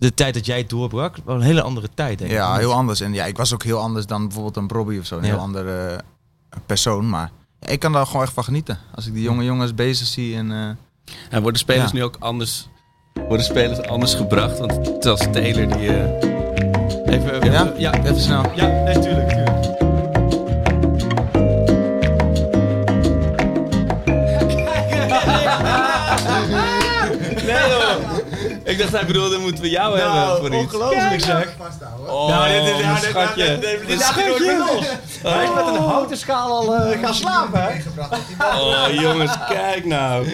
de 0.02 0.14
tijd 0.14 0.34
dat 0.34 0.46
jij 0.46 0.66
doorbrak? 0.66 1.16
Wel 1.24 1.34
een 1.34 1.40
hele 1.40 1.62
andere 1.62 1.88
tijd, 1.94 2.18
denk 2.18 2.30
ik. 2.30 2.36
Ja, 2.36 2.56
heel 2.56 2.72
anders. 2.72 3.00
En 3.00 3.12
ja, 3.12 3.24
ik 3.24 3.36
was 3.36 3.52
ook 3.54 3.62
heel 3.62 3.78
anders 3.78 4.06
dan 4.06 4.22
bijvoorbeeld 4.22 4.56
een 4.56 4.66
Bobby 4.66 4.98
of 4.98 5.06
zo. 5.06 5.16
Een 5.16 5.22
Ja. 5.24 5.28
heel 5.28 5.38
andere 5.38 5.86
eh, 5.86 6.58
persoon. 6.66 7.08
Maar 7.08 7.30
ja, 7.60 7.68
ik 7.68 7.80
kan 7.80 7.92
daar 7.92 8.06
gewoon 8.06 8.22
echt 8.22 8.32
van 8.32 8.44
genieten. 8.44 8.78
Als 8.94 9.06
ik 9.06 9.12
die 9.14 9.22
jonge 9.22 9.44
jongens 9.44 9.74
bezig 9.74 10.06
zie. 10.06 10.36
En, 10.36 10.52
eh, 10.52 10.68
En 11.30 11.42
worden 11.42 11.58
spelers 11.60 11.90
Ja. 11.90 11.96
nu 11.96 12.02
ook 12.04 12.16
anders, 12.18 12.68
worden 13.28 13.46
spelers 13.46 13.80
anders 13.82 14.14
gebracht? 14.14 14.58
Want 14.58 14.90
zelfs 15.00 15.26
Taylor 15.32 15.66
die... 15.78 15.88
eh, 15.88 17.14
even, 17.14 17.52
ja? 17.52 17.72
ja. 17.76 17.94
even 17.94 18.20
snel. 18.20 18.44
Ja, 18.54 18.66
nee, 18.66 18.98
tuurlijk, 18.98 19.28
tuurlijk. 19.28 19.50
Nee 19.50 19.51
Ik 28.72 28.78
dacht 28.78 28.92
hij 28.92 29.06
bedoelde, 29.06 29.38
moeten 29.38 29.62
we 29.62 29.70
jou 29.70 29.98
hebben 29.98 30.36
voor 30.36 30.46
iets. 30.46 30.48
Nou, 30.50 30.64
ongelooflijk 30.64 31.20
zeg. 31.24 31.48
Oh, 32.06 32.28
Nou, 32.28 32.48
dit 32.52 32.74
is 32.74 32.80
ja, 32.80 32.86
mijn 32.90 33.00
dit- 33.00 33.10
schatje. 33.10 33.44
dit- 33.46 33.60
dit- 33.60 33.86
dit 33.86 33.98
laat 33.98 34.16
ik 34.16 34.26
nooit 34.26 34.40
meer 34.40 34.58
los. 34.58 34.86
Hij 35.22 35.44
is 35.44 35.50
met 35.54 35.66
een 35.66 35.82
houten 35.82 36.16
schaal 36.16 36.50
al 36.58 36.74
eh, 36.76 37.00
gaan 37.00 37.14
slapen, 37.14 37.62
hè? 37.62 37.70
Oh 38.60 38.86
jongens, 38.92 39.32
kijk 39.48 39.84
nou. 39.84 40.26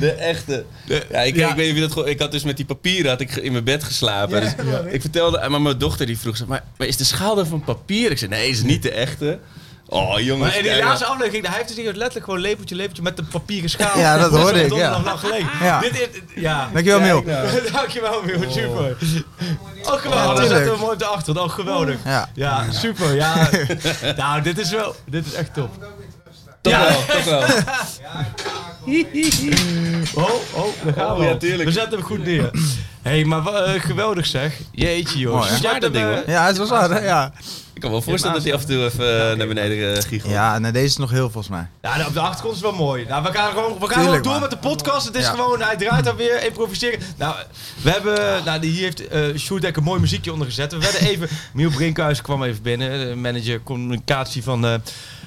De 0.00 0.10
echte. 0.12 0.64
Ja, 1.10 1.20
ik, 1.22 1.36
Ja. 1.36 1.48
ik 1.50 1.54
weet 1.56 1.64
niet 1.64 1.68
of 1.70 1.74
je 1.74 1.80
dat 1.80 1.92
gewoon... 1.92 2.08
Ik 2.08 2.20
had 2.20 2.32
dus 2.32 2.44
met 2.44 2.56
die 2.56 2.66
papieren 2.66 3.10
had 3.10 3.20
ik 3.20 3.36
in 3.36 3.52
mijn 3.52 3.64
bed 3.64 3.84
geslapen. 3.84 4.40
dus 4.40 4.52
ik 4.90 5.00
vertelde... 5.00 5.48
Maar 5.48 5.60
mijn 5.60 5.78
dochter 5.78 6.06
die 6.06 6.18
vroeg... 6.18 6.46
Maar, 6.46 6.64
maar 6.76 6.86
is 6.86 6.96
de 6.96 7.04
schaal 7.04 7.34
dan 7.34 7.46
van 7.46 7.64
papier? 7.64 8.10
Ik 8.10 8.18
zei, 8.18 8.30
nee, 8.30 8.48
is 8.48 8.62
niet 8.62 8.82
de 8.82 8.90
echte. 8.90 9.38
Oh 9.88 10.20
jongens, 10.20 10.54
Maar 10.54 10.64
in 10.64 10.84
laatste 10.84 11.04
aflevering, 11.06 11.46
hij 11.46 11.56
heeft 11.56 11.68
dus 11.68 11.76
hier 11.76 11.86
letterlijk 11.92 12.24
gewoon 12.24 12.40
lepeltje, 12.40 12.74
lepeltje 12.74 13.02
met 13.02 13.18
een 13.18 13.28
papieren 13.28 13.70
schaal. 13.70 13.98
Ja, 13.98 14.18
dat 14.18 14.30
hoorde 14.40 14.64
ik, 14.64 14.72
is 14.72 14.78
ja. 14.78 14.90
nog 14.90 15.04
lang 15.04 15.18
geleden. 15.20 15.48
Ja. 15.62 15.80
Dit 15.80 15.92
is, 16.00 16.08
ja. 16.34 16.70
Dankjewel, 16.72 17.00
Miel. 17.00 17.24
Dankjewel, 17.72 18.22
Miel. 18.22 18.50
Super. 18.50 18.96
Oh, 19.82 19.92
geweldig. 19.92 20.26
Ja, 20.26 20.34
Daar 20.34 20.46
zetten 20.46 20.72
we 20.72 20.78
mooi 20.78 20.96
erachter. 21.00 21.40
Oh, 21.42 21.50
geweldig. 21.50 21.96
Ja. 22.04 22.28
Ja, 22.34 22.64
super. 22.70 23.14
Ja. 23.14 23.48
nou, 24.16 24.42
dit 24.42 24.58
is 24.58 24.70
wel... 24.70 24.94
Dit 25.04 25.26
is 25.26 25.32
echt 25.32 25.54
top. 25.54 25.70
Toch 26.60 26.72
Ja. 26.72 26.80
wel, 26.88 27.04
toch 27.16 27.24
wel. 27.24 27.40
Oh, 30.14 30.30
oh, 30.54 30.66
daar 30.84 30.92
gaan 30.94 31.10
Oh, 31.12 31.18
we. 31.18 31.24
ja, 31.24 31.36
tuurlijk. 31.36 31.64
We 31.64 31.72
zetten 31.72 31.98
hem 31.98 32.06
goed 32.06 32.24
neer. 32.24 32.50
Hé, 33.02 33.10
hey, 33.10 33.24
maar 33.24 33.46
eh, 33.46 33.80
geweldig 33.80 34.26
zeg. 34.26 34.54
Jeetje 34.72 35.18
joh. 35.18 35.34
Mooi, 35.34 35.48
hè? 35.50 35.56
Jij 35.56 35.78
dat 35.80 35.92
ding, 35.92 36.04
hoor. 36.04 36.22
Ja, 36.26 36.46
het 36.46 36.56
was? 36.56 36.68
Ja. 37.02 37.32
Ik 37.76 37.82
kan 37.82 37.90
me 37.90 37.96
wel 37.96 38.06
voorstellen 38.06 38.36
dat 38.36 38.44
hij 38.44 38.54
af 38.54 38.60
en 38.60 38.66
toe 38.66 38.84
even 38.84 39.30
eh, 39.30 39.36
naar 39.36 39.46
beneden 39.46 39.78
uh, 39.96 40.02
giechelt. 40.02 40.32
Ja, 40.32 40.58
nee, 40.58 40.72
deze 40.72 40.84
is 40.84 40.96
nog 40.96 41.10
heel 41.10 41.30
volgens 41.30 41.48
mij. 41.48 41.66
Ja, 41.82 41.96
nou, 41.96 42.08
op 42.08 42.14
de 42.14 42.20
achtergrond 42.20 42.54
is 42.56 42.60
wel 42.62 42.72
mooi. 42.72 43.04
Nou, 43.08 43.22
we 43.22 43.32
gaan 43.32 43.50
gewoon, 43.50 43.78
we 43.80 43.88
gaan 43.88 44.04
gewoon 44.04 44.22
door 44.22 44.40
met 44.40 44.50
de 44.50 44.56
podcast. 44.56 45.06
Het 45.06 45.14
is 45.16 45.22
Ja. 45.24 45.30
gewoon, 45.30 45.62
hij 45.62 45.76
draait 45.76 46.04
dan 46.04 46.16
weer, 46.16 46.44
improviseren. 46.44 46.98
Nou, 47.16 47.34
we 47.82 47.90
hebben, 47.90 48.44
nou, 48.44 48.60
die- 48.60 48.70
hier 48.70 48.82
heeft 48.82 49.08
eh 49.08 49.60
Dekker 49.60 49.76
een 49.76 49.82
mooi 49.88 50.00
muziekje 50.00 50.32
onder 50.32 50.46
gezet. 50.46 50.72
We 50.72 50.78
werden 50.78 51.00
even, 51.00 51.28
Miel 51.54 51.70
Brinkhuis 51.70 52.22
kwam 52.22 52.42
even 52.42 52.62
binnen, 52.62 53.08
de 53.08 53.14
manager 53.16 53.62
communicatie 53.62 54.42
van, 54.42 54.66
eh, 54.66 54.74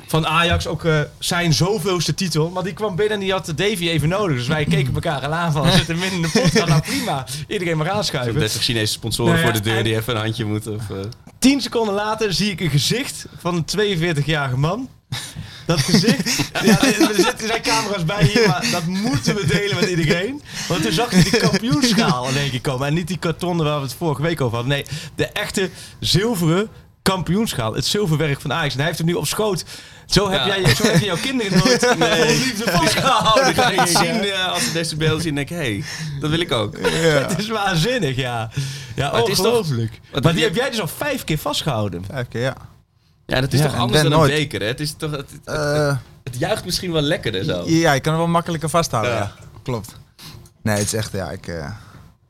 van 0.07 0.27
Ajax. 0.27 0.67
Ook 0.67 0.85
eh, 0.85 0.99
zijn 1.19 1.53
zoveelste 1.53 2.13
titel. 2.13 2.49
Maar 2.49 2.63
die 2.63 2.73
kwam 2.73 2.95
binnen 2.95 3.13
en 3.13 3.19
die 3.19 3.31
had 3.31 3.45
Davy 3.55 3.87
even 3.89 4.09
nodig. 4.09 4.37
Dus 4.37 4.47
wij 4.47 4.65
keken 4.65 4.93
elkaar 4.93 5.25
al 5.25 5.33
aan 5.33 5.51
van, 5.51 5.61
we 5.63 5.71
zitten 5.71 5.97
midden 5.99 6.15
in 6.15 6.21
de 6.21 6.39
podcast. 6.41 6.67
Nou 6.67 6.81
prima, 6.81 7.25
iedereen 7.47 7.77
maar 7.77 7.85
Zo'n 7.85 7.95
aanschuiven. 7.95 8.39
30 8.39 8.61
Chinese 8.61 8.91
sponsoren 8.93 9.31
Nou 9.33 9.45
ja, 9.45 9.51
voor 9.51 9.61
de 9.61 9.69
deur 9.69 9.77
en- 9.77 9.83
die 9.83 9.95
even 9.95 10.15
een 10.15 10.21
handje 10.21 10.45
moeten. 10.45 10.75
Of, 10.75 10.89
eh, 10.89 10.95
Tien 11.39 11.61
seconden 11.61 11.93
later 11.93 12.33
zie 12.33 12.51
ik 12.51 12.59
een 12.59 12.69
gezicht 12.69 13.25
van 13.41 13.55
een 13.55 13.97
42-jarige 14.23 14.57
man. 14.57 14.89
Dat 15.65 15.79
gezicht. 15.79 16.37
Ja, 16.63 16.81
er 16.83 17.15
zitten 17.15 17.47
zijn 17.47 17.61
camera's 17.61 18.05
bij 18.05 18.23
hier, 18.23 18.47
maar 18.47 18.65
dat 18.71 18.85
moeten 18.85 19.35
we 19.35 19.45
delen 19.45 19.75
met 19.75 19.89
iedereen. 19.89 20.41
Want 20.67 20.81
toen 20.83 20.91
zag 20.91 21.11
je 21.15 21.23
die 21.23 21.37
kampioenschaal 21.39 22.29
in 22.29 22.35
één 22.37 22.49
keer 22.49 22.61
komen. 22.61 22.87
En 22.87 22.93
niet 22.93 23.07
die 23.07 23.17
kartonnen 23.17 23.65
waar 23.65 23.75
we 23.79 23.81
het 23.85 23.93
vorige 23.97 24.21
week 24.21 24.41
over 24.41 24.57
hadden. 24.57 24.73
Nee, 24.75 24.85
de 25.15 25.25
echte 25.27 25.69
zilveren 25.99 26.69
kampioenschaal. 27.01 27.73
Het 27.73 27.85
zilverwerk 27.85 28.41
van 28.41 28.53
Ajax. 28.53 28.71
En 28.73 28.77
hij 28.77 28.85
heeft 28.87 28.97
hem 28.97 29.07
nu 29.07 29.13
op 29.13 29.27
schoot. 29.27 29.63
Zo 30.05 30.29
heb, 30.29 30.45
Ja. 30.45 30.59
jij, 30.59 30.75
zo 30.75 30.83
heb 30.83 30.99
je 30.99 31.05
jouw 31.05 31.17
kinderen 31.17 31.57
nooit 31.57 31.95
Nee. 31.97 32.37
liefde 32.37 32.71
vastgehouden. 32.71 33.49
Ik 33.49 33.55
ga 33.55 33.69
denk 33.69 33.87
zien 33.87 34.23
ik. 34.23 34.29
eh, 34.31 34.51
als 34.51 34.63
ze 34.63 34.71
deze 34.71 34.95
beelden 34.95 35.21
zien. 35.21 35.35
denk 35.35 35.49
ik, 35.49 35.55
hé, 35.57 35.63
hey, 35.63 35.83
dat 36.19 36.29
wil 36.29 36.39
ik 36.39 36.51
ook. 36.51 36.77
Het 37.27 37.37
is 37.39 37.47
waanzinnig, 37.47 38.15
ja. 38.15 38.49
Ja, 38.99 39.11
Maar 39.11 39.19
het 39.19 39.29
is 39.29 39.37
toch- 39.37 39.45
ongelooflijk. 39.45 39.99
Maar 40.11 40.21
die 40.21 40.33
je- 40.41 40.45
heb 40.47 40.55
jij 40.55 40.69
dus 40.69 40.81
al 40.81 40.87
vijf 40.87 41.23
keer 41.23 41.37
vastgehouden. 41.37 42.03
Vijf 42.11 42.27
keer, 42.27 42.41
ja. 42.41 42.55
Ja, 43.25 43.41
dat 43.41 43.53
is 43.53 43.59
Ja, 43.59 43.65
toch 43.65 43.75
anders 43.75 44.01
dan 44.03 44.11
een 44.11 44.27
beker, 44.27 44.61
hè? 44.61 44.65
Het, 44.67 44.79
is 44.79 44.93
toch, 44.97 45.11
het, 45.11 45.31
het, 45.31 45.55
Eh, 45.55 45.95
het 46.23 46.37
juicht 46.39 46.65
misschien 46.65 46.91
wel 46.91 47.01
lekkerder 47.01 47.43
zo. 47.43 47.63
ja, 47.65 47.93
je 47.93 47.99
kan 47.99 48.11
hem 48.11 48.21
wel 48.21 48.31
makkelijker 48.31 48.69
vasthouden, 48.69 49.11
Ja. 49.13 49.17
ja. 49.17 49.31
Klopt. 49.63 49.95
Nee, 50.63 50.75
het 50.77 50.85
is 50.85 50.93
echt, 50.93 51.11
ja, 51.11 51.29
ik... 51.31 51.47
eh, 51.47 51.69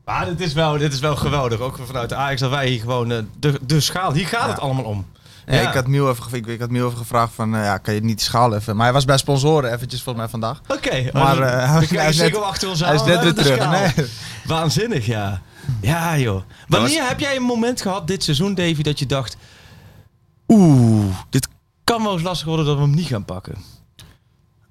Maar 0.04 0.26
dit 0.26 0.40
is 0.40 0.52
wel, 0.52 0.78
dit 0.78 0.92
is 0.92 0.98
wel 1.00 1.16
geweldig. 1.16 1.60
Ook 1.60 1.78
vanuit 1.86 2.08
de 2.08 2.14
Ajax 2.14 2.40
dat 2.40 2.50
wij 2.50 2.68
hier 2.68 2.80
gewoon 2.80 3.12
eh, 3.12 3.18
de, 3.38 3.58
de 3.66 3.80
schaal. 3.80 4.12
Hier 4.12 4.26
gaat 4.26 4.42
Ja. 4.44 4.48
het 4.48 4.60
allemaal 4.60 4.84
om. 4.84 5.06
Ja, 5.46 5.68
Ik 5.68 5.74
had 5.74 5.86
Miel 5.86 6.08
even, 6.10 6.24
ik, 6.36 6.46
ik 6.46 6.60
had 6.60 6.70
Miel 6.70 6.86
even 6.86 6.98
gevraagd 6.98 7.32
van, 7.34 7.50
ja, 7.50 7.78
kan 7.78 7.94
je 7.94 8.00
niet 8.00 8.16
die 8.18 8.26
schaal 8.26 8.54
even... 8.54 8.74
Maar 8.76 8.84
hij 8.84 8.94
was 8.94 9.04
bij 9.04 9.16
sponsoren 9.18 9.72
eventjes 9.72 10.02
volgens 10.02 10.24
mij 10.24 10.28
vandaag. 10.40 10.60
Oké. 10.68 11.10
Maar, 11.12 11.38
eh, 11.38 11.74
dan 11.90 11.98
hij 11.98 12.08
is 12.08 12.16
net- 12.16 12.36
achter 12.42 12.68
ons 12.68 12.80
Hij 12.80 12.94
is 12.94 13.00
aan, 13.00 13.06
net 13.08 13.22
weer 13.22 13.34
terug. 13.44 13.70
Nee. 13.96 14.06
Waanzinnig, 14.44 15.06
ja. 15.06 15.42
Ja, 15.80 16.18
joh. 16.18 16.42
Wanneer 16.68 17.08
heb 17.08 17.20
jij 17.20 17.36
een 17.36 17.42
moment 17.42 17.80
gehad 17.82 18.06
dit 18.06 18.22
seizoen, 18.24 18.54
Davy, 18.54 18.82
dat 18.82 18.98
je 18.98 19.06
dacht... 19.06 19.36
Oeh, 20.48 21.16
dit 21.30 21.48
kan 21.84 22.02
wel 22.02 22.12
eens 22.12 22.22
lastig 22.22 22.46
worden 22.46 22.66
dat 22.66 22.76
we 22.76 22.80
hem 22.82 22.94
niet 22.94 23.06
gaan 23.06 23.24
pakken. 23.24 23.54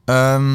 Ehm, 0.06 0.54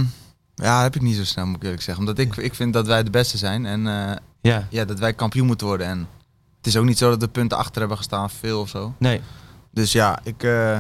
ja, 0.54 0.74
dat 0.74 0.82
heb 0.82 0.94
ik 0.96 1.02
niet 1.02 1.16
zo 1.16 1.24
snel, 1.24 1.46
moet 1.46 1.56
ik 1.56 1.62
eerlijk 1.62 1.82
zeggen. 1.82 2.06
Omdat 2.06 2.18
ik, 2.18 2.36
ik 2.36 2.54
vind 2.54 2.72
dat 2.72 2.86
wij 2.86 3.02
de 3.02 3.10
beste 3.10 3.36
zijn 3.36 3.66
en 3.66 3.86
eh, 3.86 4.16
Ja. 4.40 4.66
ja, 4.70 4.84
dat 4.84 4.98
wij 4.98 5.12
kampioen 5.14 5.46
moeten 5.46 5.66
worden. 5.66 5.86
En 5.86 6.08
het 6.56 6.66
is 6.66 6.76
ook 6.76 6.84
niet 6.84 6.98
zo 6.98 7.10
dat 7.10 7.20
de 7.20 7.28
punten 7.28 7.58
achter 7.58 7.78
hebben 7.78 7.96
gestaan, 7.96 8.30
veel 8.30 8.60
of 8.60 8.68
zo. 8.68 8.94
Nee. 8.98 9.20
Dus 9.72 9.92
ja, 9.92 10.18
ik, 10.22 10.42
eh, 10.42 10.78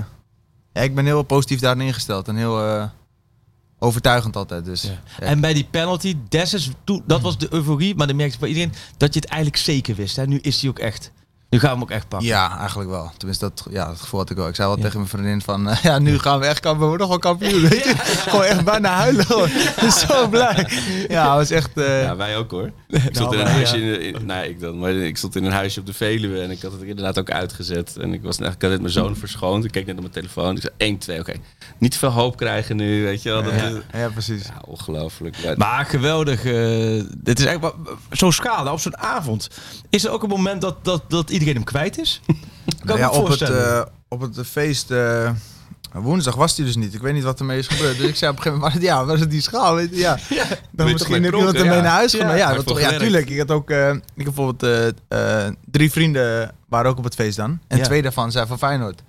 ja, 0.72 0.80
ik 0.80 0.94
ben 0.94 1.04
heel 1.04 1.22
positief 1.22 1.60
daarin 1.60 1.86
ingesteld 1.86 2.28
en 2.28 2.36
heel 2.36 2.66
eh, 2.66 2.84
overtuigend 3.84 4.36
altijd. 4.36 4.64
Dus, 4.64 4.82
Ja. 4.82 5.00
En 5.18 5.40
bij 5.40 5.54
die 5.54 5.66
penalty, 5.70 6.16
Dessus, 6.28 6.70
dat 7.06 7.20
was 7.20 7.38
de 7.38 7.46
euforie. 7.50 7.94
Maar 7.94 8.06
dan 8.06 8.16
merkte 8.16 8.38
bij 8.38 8.48
iedereen 8.48 8.72
dat 8.96 9.14
je 9.14 9.20
het 9.20 9.28
eigenlijk 9.28 9.62
zeker 9.62 9.94
wist. 9.94 10.16
Hè? 10.16 10.26
Nu 10.26 10.38
is 10.38 10.60
hij 10.60 10.70
ook 10.70 10.78
echt. 10.78 11.10
Nu 11.54 11.60
gaan 11.60 11.68
we 11.70 11.74
hem 11.74 11.82
ook 11.84 11.90
echt 11.90 12.08
pakken. 12.08 12.28
Ja, 12.28 12.58
eigenlijk 12.58 12.90
wel. 12.90 13.10
Tenminste, 13.16 13.44
dat, 13.54 13.66
ja, 13.70 13.86
dat 13.86 14.00
gevoel 14.00 14.20
had 14.20 14.30
ik 14.30 14.36
wel. 14.36 14.48
Ik 14.48 14.54
zei 14.54 14.68
wel 14.68 14.76
Ja. 14.76 14.82
tegen 14.82 14.98
mijn 14.98 15.10
vriendin 15.10 15.40
van, 15.42 15.68
eh, 15.68 15.82
ja, 15.82 15.98
nu 15.98 16.18
gaan 16.18 16.38
we 16.40 16.46
echt 16.46 16.60
kampioen. 16.60 16.82
We 16.82 16.88
worden 16.88 17.08
nog 17.08 17.20
wel 17.22 17.32
kampioen, 17.32 17.60
weet 17.68 17.84
je. 17.84 17.94
Gewoon 18.30 18.44
echt 18.44 18.64
bijna 18.64 18.88
huilen. 18.94 19.24
hoor. 19.28 19.48
Zo 20.08 20.28
blij. 20.28 20.66
Ja, 21.08 21.22
het 21.38 21.48
was 21.48 21.50
echt... 21.50 21.70
eh, 21.76 22.02
Ja, 22.02 22.16
wij 22.16 22.36
ook 22.36 22.50
hoor. 22.50 22.70
Ik 22.88 23.08
stond 23.14 23.32
in 23.32 23.38
een 23.40 23.46
huisje, 23.46 23.76
in, 24.00 24.14
in- 24.14 24.26
nou 24.26 24.44
ik 24.46 24.60
dan, 24.60 24.78
maar 24.78 24.90
ik 24.92 25.16
stond 25.16 25.36
in 25.36 25.44
een 25.44 25.52
huisje 25.52 25.80
op 25.80 25.86
de 25.86 25.92
Veluwe 25.92 26.40
en 26.40 26.50
ik 26.50 26.62
had 26.62 26.72
het 26.72 26.82
inderdaad 26.82 27.18
ook 27.18 27.30
uitgezet. 27.30 27.96
En 27.96 28.12
ik 28.12 28.22
was 28.22 28.38
ik 28.38 28.44
had 28.44 28.60
net 28.60 28.80
mijn 28.80 28.92
zoon 28.92 29.16
verschoond. 29.16 29.64
Ik 29.64 29.70
keek 29.70 29.86
net 29.86 29.94
op 29.94 30.00
mijn 30.00 30.12
telefoon. 30.12 30.56
Ik 30.56 30.60
zei 30.62 30.72
1, 30.76 30.98
2, 30.98 31.18
oké. 31.20 31.32
Niet 31.78 31.90
te 31.92 31.98
veel 31.98 32.08
hoop 32.10 32.36
krijgen 32.36 32.76
nu, 32.76 33.02
weet 33.04 33.22
je 33.22 33.30
wel. 33.30 33.42
Dat 33.42 33.52
ja, 33.54 33.66
is- 33.66 33.74
ja, 34.00 34.08
precies. 34.08 34.42
ja, 34.44 34.60
ongelooflijk. 34.66 35.36
Ja, 35.36 35.54
Maar 35.56 35.84
geweldig. 35.86 36.44
eh, 36.44 36.52
dit 37.18 37.38
is 37.38 37.44
eigenlijk 37.44 37.60
wel- 37.84 37.96
zo'n 38.10 38.32
schade 38.32 38.70
op 38.70 38.80
zo'n 38.80 38.98
avond. 38.98 39.48
Is 39.90 40.04
er 40.04 40.10
ook 40.10 40.22
een 40.22 40.28
moment 40.28 40.60
dat, 40.60 40.84
dat, 40.84 41.02
dat 41.10 41.30
iedereen 41.30 41.43
hem 41.52 41.64
kwijt 41.64 41.98
is? 41.98 42.20
Kan 42.84 42.96
ik 42.96 43.02
ja, 43.02 43.10
me 43.10 43.16
op, 43.16 43.28
het, 43.28 43.40
eh, 43.40 43.82
op 44.08 44.20
het 44.20 44.46
feest 44.46 44.90
woensdag 46.02 46.34
was 46.34 46.56
hij 46.56 46.66
dus 46.66 46.76
niet. 46.76 46.94
Ik 46.94 47.00
weet 47.02 47.14
niet 47.14 47.22
wat 47.22 47.38
ermee 47.38 47.58
is 47.58 47.66
gebeurd. 47.66 47.96
Dus 47.98 48.06
ik 48.08 48.16
zei 48.16 48.30
op 48.30 48.36
een 48.36 48.42
gegeven 48.42 48.64
moment, 48.64 48.82
maar 48.82 48.90
ja, 48.92 49.04
waar 49.04 49.16
is 49.16 49.28
die 49.28 49.40
schaal? 49.42 49.74
Weet 49.74 49.90
je, 49.90 49.96
ja. 49.96 50.18
Dan 50.70 50.92
misschien 50.92 51.22
heb 51.24 51.34
iemand 51.34 51.56
ermee 51.56 51.74
Ja. 51.76 51.80
naar 51.82 51.90
huis 51.92 52.12
Ja, 52.12 52.18
genomen. 52.18 52.38
Ja, 52.38 52.62
toch, 52.62 52.80
ja, 52.80 52.98
tuurlijk. 52.98 53.30
Ik 53.30 53.38
had 53.38 53.50
ook, 53.50 53.70
eh, 53.70 53.88
ik 53.88 54.02
heb 54.16 54.24
bijvoorbeeld 54.24 54.62
eh, 55.08 55.44
eh, 55.46 55.52
drie 55.70 55.90
vrienden 55.90 56.50
waren 56.68 56.90
ook 56.90 56.98
op 56.98 57.04
het 57.04 57.14
feest 57.14 57.36
dan. 57.36 57.58
En 57.68 57.78
Ja. 57.78 57.84
twee 57.84 58.02
daarvan 58.02 58.32
zijn 58.32 58.46
van 58.46 58.58
Feyenoord. 58.58 59.02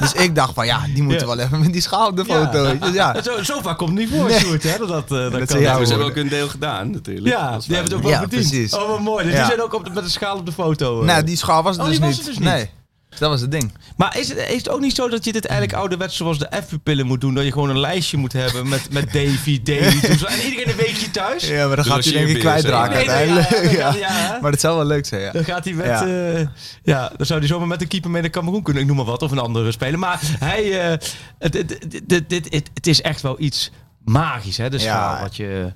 dus 0.00 0.12
ik 0.12 0.34
dacht 0.34 0.54
van, 0.54 0.66
ja, 0.66 0.80
die 0.94 1.02
moeten 1.02 1.28
Ja. 1.28 1.36
wel 1.36 1.44
even 1.44 1.60
met 1.60 1.72
die 1.72 1.82
schaal 1.82 2.08
op 2.08 2.16
de 2.16 2.24
foto. 2.24 2.62
weet 2.62 2.72
je. 2.72 2.78
Dus 2.78 2.92
ja, 2.94 3.16
Zo, 3.22 3.42
zo 3.42 3.60
vaak 3.60 3.78
komt 3.78 3.90
het 3.90 3.98
niet 3.98 4.08
voor, 4.18 4.28
Nee. 4.28 4.38
Sjoerd, 4.38 4.62
hè? 4.62 4.78
Dat, 4.78 4.88
dat, 4.88 5.02
eh, 5.02 5.08
dat 5.08 5.32
Dat 5.32 5.44
kan. 5.48 5.58
we 5.58 5.64
hebben 5.88 6.06
ook 6.06 6.16
een 6.16 6.28
deel 6.28 6.48
gedaan 6.48 6.90
natuurlijk. 6.90 7.26
Ja, 7.26 7.50
die 7.58 7.74
hebben 7.76 7.84
het 7.84 7.94
ook 7.94 8.02
wel 8.02 8.10
Ja, 8.10 8.18
verdiend. 8.18 8.48
precies. 8.48 8.74
Oh, 8.74 8.88
wat 8.88 9.00
mooi. 9.00 9.24
Dus 9.24 9.32
Ja. 9.32 9.38
die 9.38 9.48
zijn 9.48 9.62
ook 9.62 9.74
op 9.74 9.84
de, 9.84 9.90
met 9.90 10.04
de 10.04 10.10
schaal 10.10 10.36
op 10.36 10.46
de 10.46 10.52
foto. 10.52 11.02
nou, 11.04 11.24
die 11.24 11.36
schaal 11.36 11.62
was 11.62 11.76
er 11.76 11.82
Oh, 11.82 11.88
dus, 11.88 11.98
die 11.98 12.06
was 12.06 12.16
niet. 12.16 12.26
dus 12.26 12.38
niet. 12.38 12.48
Nee, 12.48 12.70
dus 13.14 13.22
dat 13.22 13.30
was 13.30 13.40
het 13.40 13.50
ding. 13.50 13.72
Maar 13.96 14.18
is 14.18 14.28
het, 14.28 14.38
is 14.38 14.56
het 14.56 14.68
ook 14.68 14.80
niet 14.80 14.94
zo 14.94 15.08
dat 15.08 15.24
je 15.24 15.32
dit 15.32 15.46
eigenlijk 15.46 15.78
ouderwets 15.78 16.16
zoals 16.16 16.38
de 16.38 16.48
F-pupillen 16.66 17.06
moet 17.06 17.20
doen? 17.20 17.34
Dat 17.34 17.44
je 17.44 17.52
gewoon 17.52 17.70
een 17.70 17.78
lijstje 17.80 18.16
moet 18.16 18.32
hebben 18.32 18.68
met, 18.68 18.92
met 18.92 19.12
Davy, 19.12 19.62
Davy. 19.62 20.06
En 20.34 20.40
iedereen 20.44 20.68
een 20.68 20.76
weekje 20.76 21.10
thuis? 21.10 21.48
Ja, 21.48 21.66
maar 21.66 21.76
dan 21.76 21.84
gaat 21.84 22.04
hij 22.04 22.12
denk 22.12 22.28
ik 22.28 22.38
kwijtraken 22.38 22.96
Nee, 22.96 23.06
nee, 23.06 23.28
ja, 23.28 23.34
uiteindelijk. 23.34 23.98
ja? 24.08 24.38
Maar 24.40 24.50
dat 24.50 24.60
zou 24.60 24.76
wel 24.76 24.86
leuk 24.86 25.06
zijn, 25.06 25.20
ja. 25.20 25.32
Dan 25.32 25.44
gaat 25.44 25.64
hij 25.64 25.72
met. 25.74 25.86
Ja. 25.86 26.04
Ja. 26.06 26.52
ja, 26.82 27.12
dan 27.16 27.26
zou 27.26 27.38
hij 27.38 27.48
zomaar 27.48 27.68
met 27.68 27.80
een 27.82 27.88
keeper 27.88 28.10
mee 28.10 28.22
naar 28.22 28.30
Cameroen 28.30 28.62
kunnen. 28.62 28.82
Ik 28.82 28.88
noem 28.88 28.96
maar 28.96 29.06
wat. 29.06 29.22
Of 29.22 29.30
een 29.30 29.38
andere 29.38 29.72
speler. 29.72 29.98
Maar 29.98 30.20
hij. 30.22 30.80
eh, 30.80 30.90
het, 30.90 31.54
het, 31.54 31.54
het, 31.70 31.82
het, 32.06 32.24
het, 32.28 32.46
het- 32.52 32.70
het 32.74 32.86
is 32.86 33.02
echt 33.02 33.20
wel 33.20 33.40
iets 33.40 33.70
magisch, 34.04 34.56
hè? 34.56 34.70
De 34.70 34.78
Ja. 34.78 35.20
wat 35.22 35.36
je. 35.36 35.72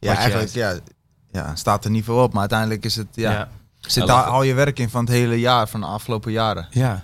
Ja, 0.00 0.08
wat 0.08 0.16
je 0.16 0.22
eigenlijk 0.22 0.50
ja, 0.52 0.74
ja, 1.32 1.54
staat 1.54 1.84
er 1.84 1.90
niet 1.90 2.04
veel 2.04 2.22
op. 2.22 2.30
Maar 2.32 2.40
uiteindelijk 2.40 2.84
is 2.84 2.96
het, 2.96 3.06
ja, 3.14 3.30
Ja. 3.30 3.48
Zit 3.80 4.06
Ja, 4.06 4.14
daar 4.14 4.24
al 4.24 4.42
je 4.42 4.54
werk 4.54 4.78
in 4.78 4.90
van 4.90 5.04
het 5.04 5.12
hele 5.12 5.40
jaar, 5.40 5.68
van 5.68 5.80
de 5.80 5.86
afgelopen 5.86 6.32
jaren. 6.32 6.66
ja. 6.70 7.02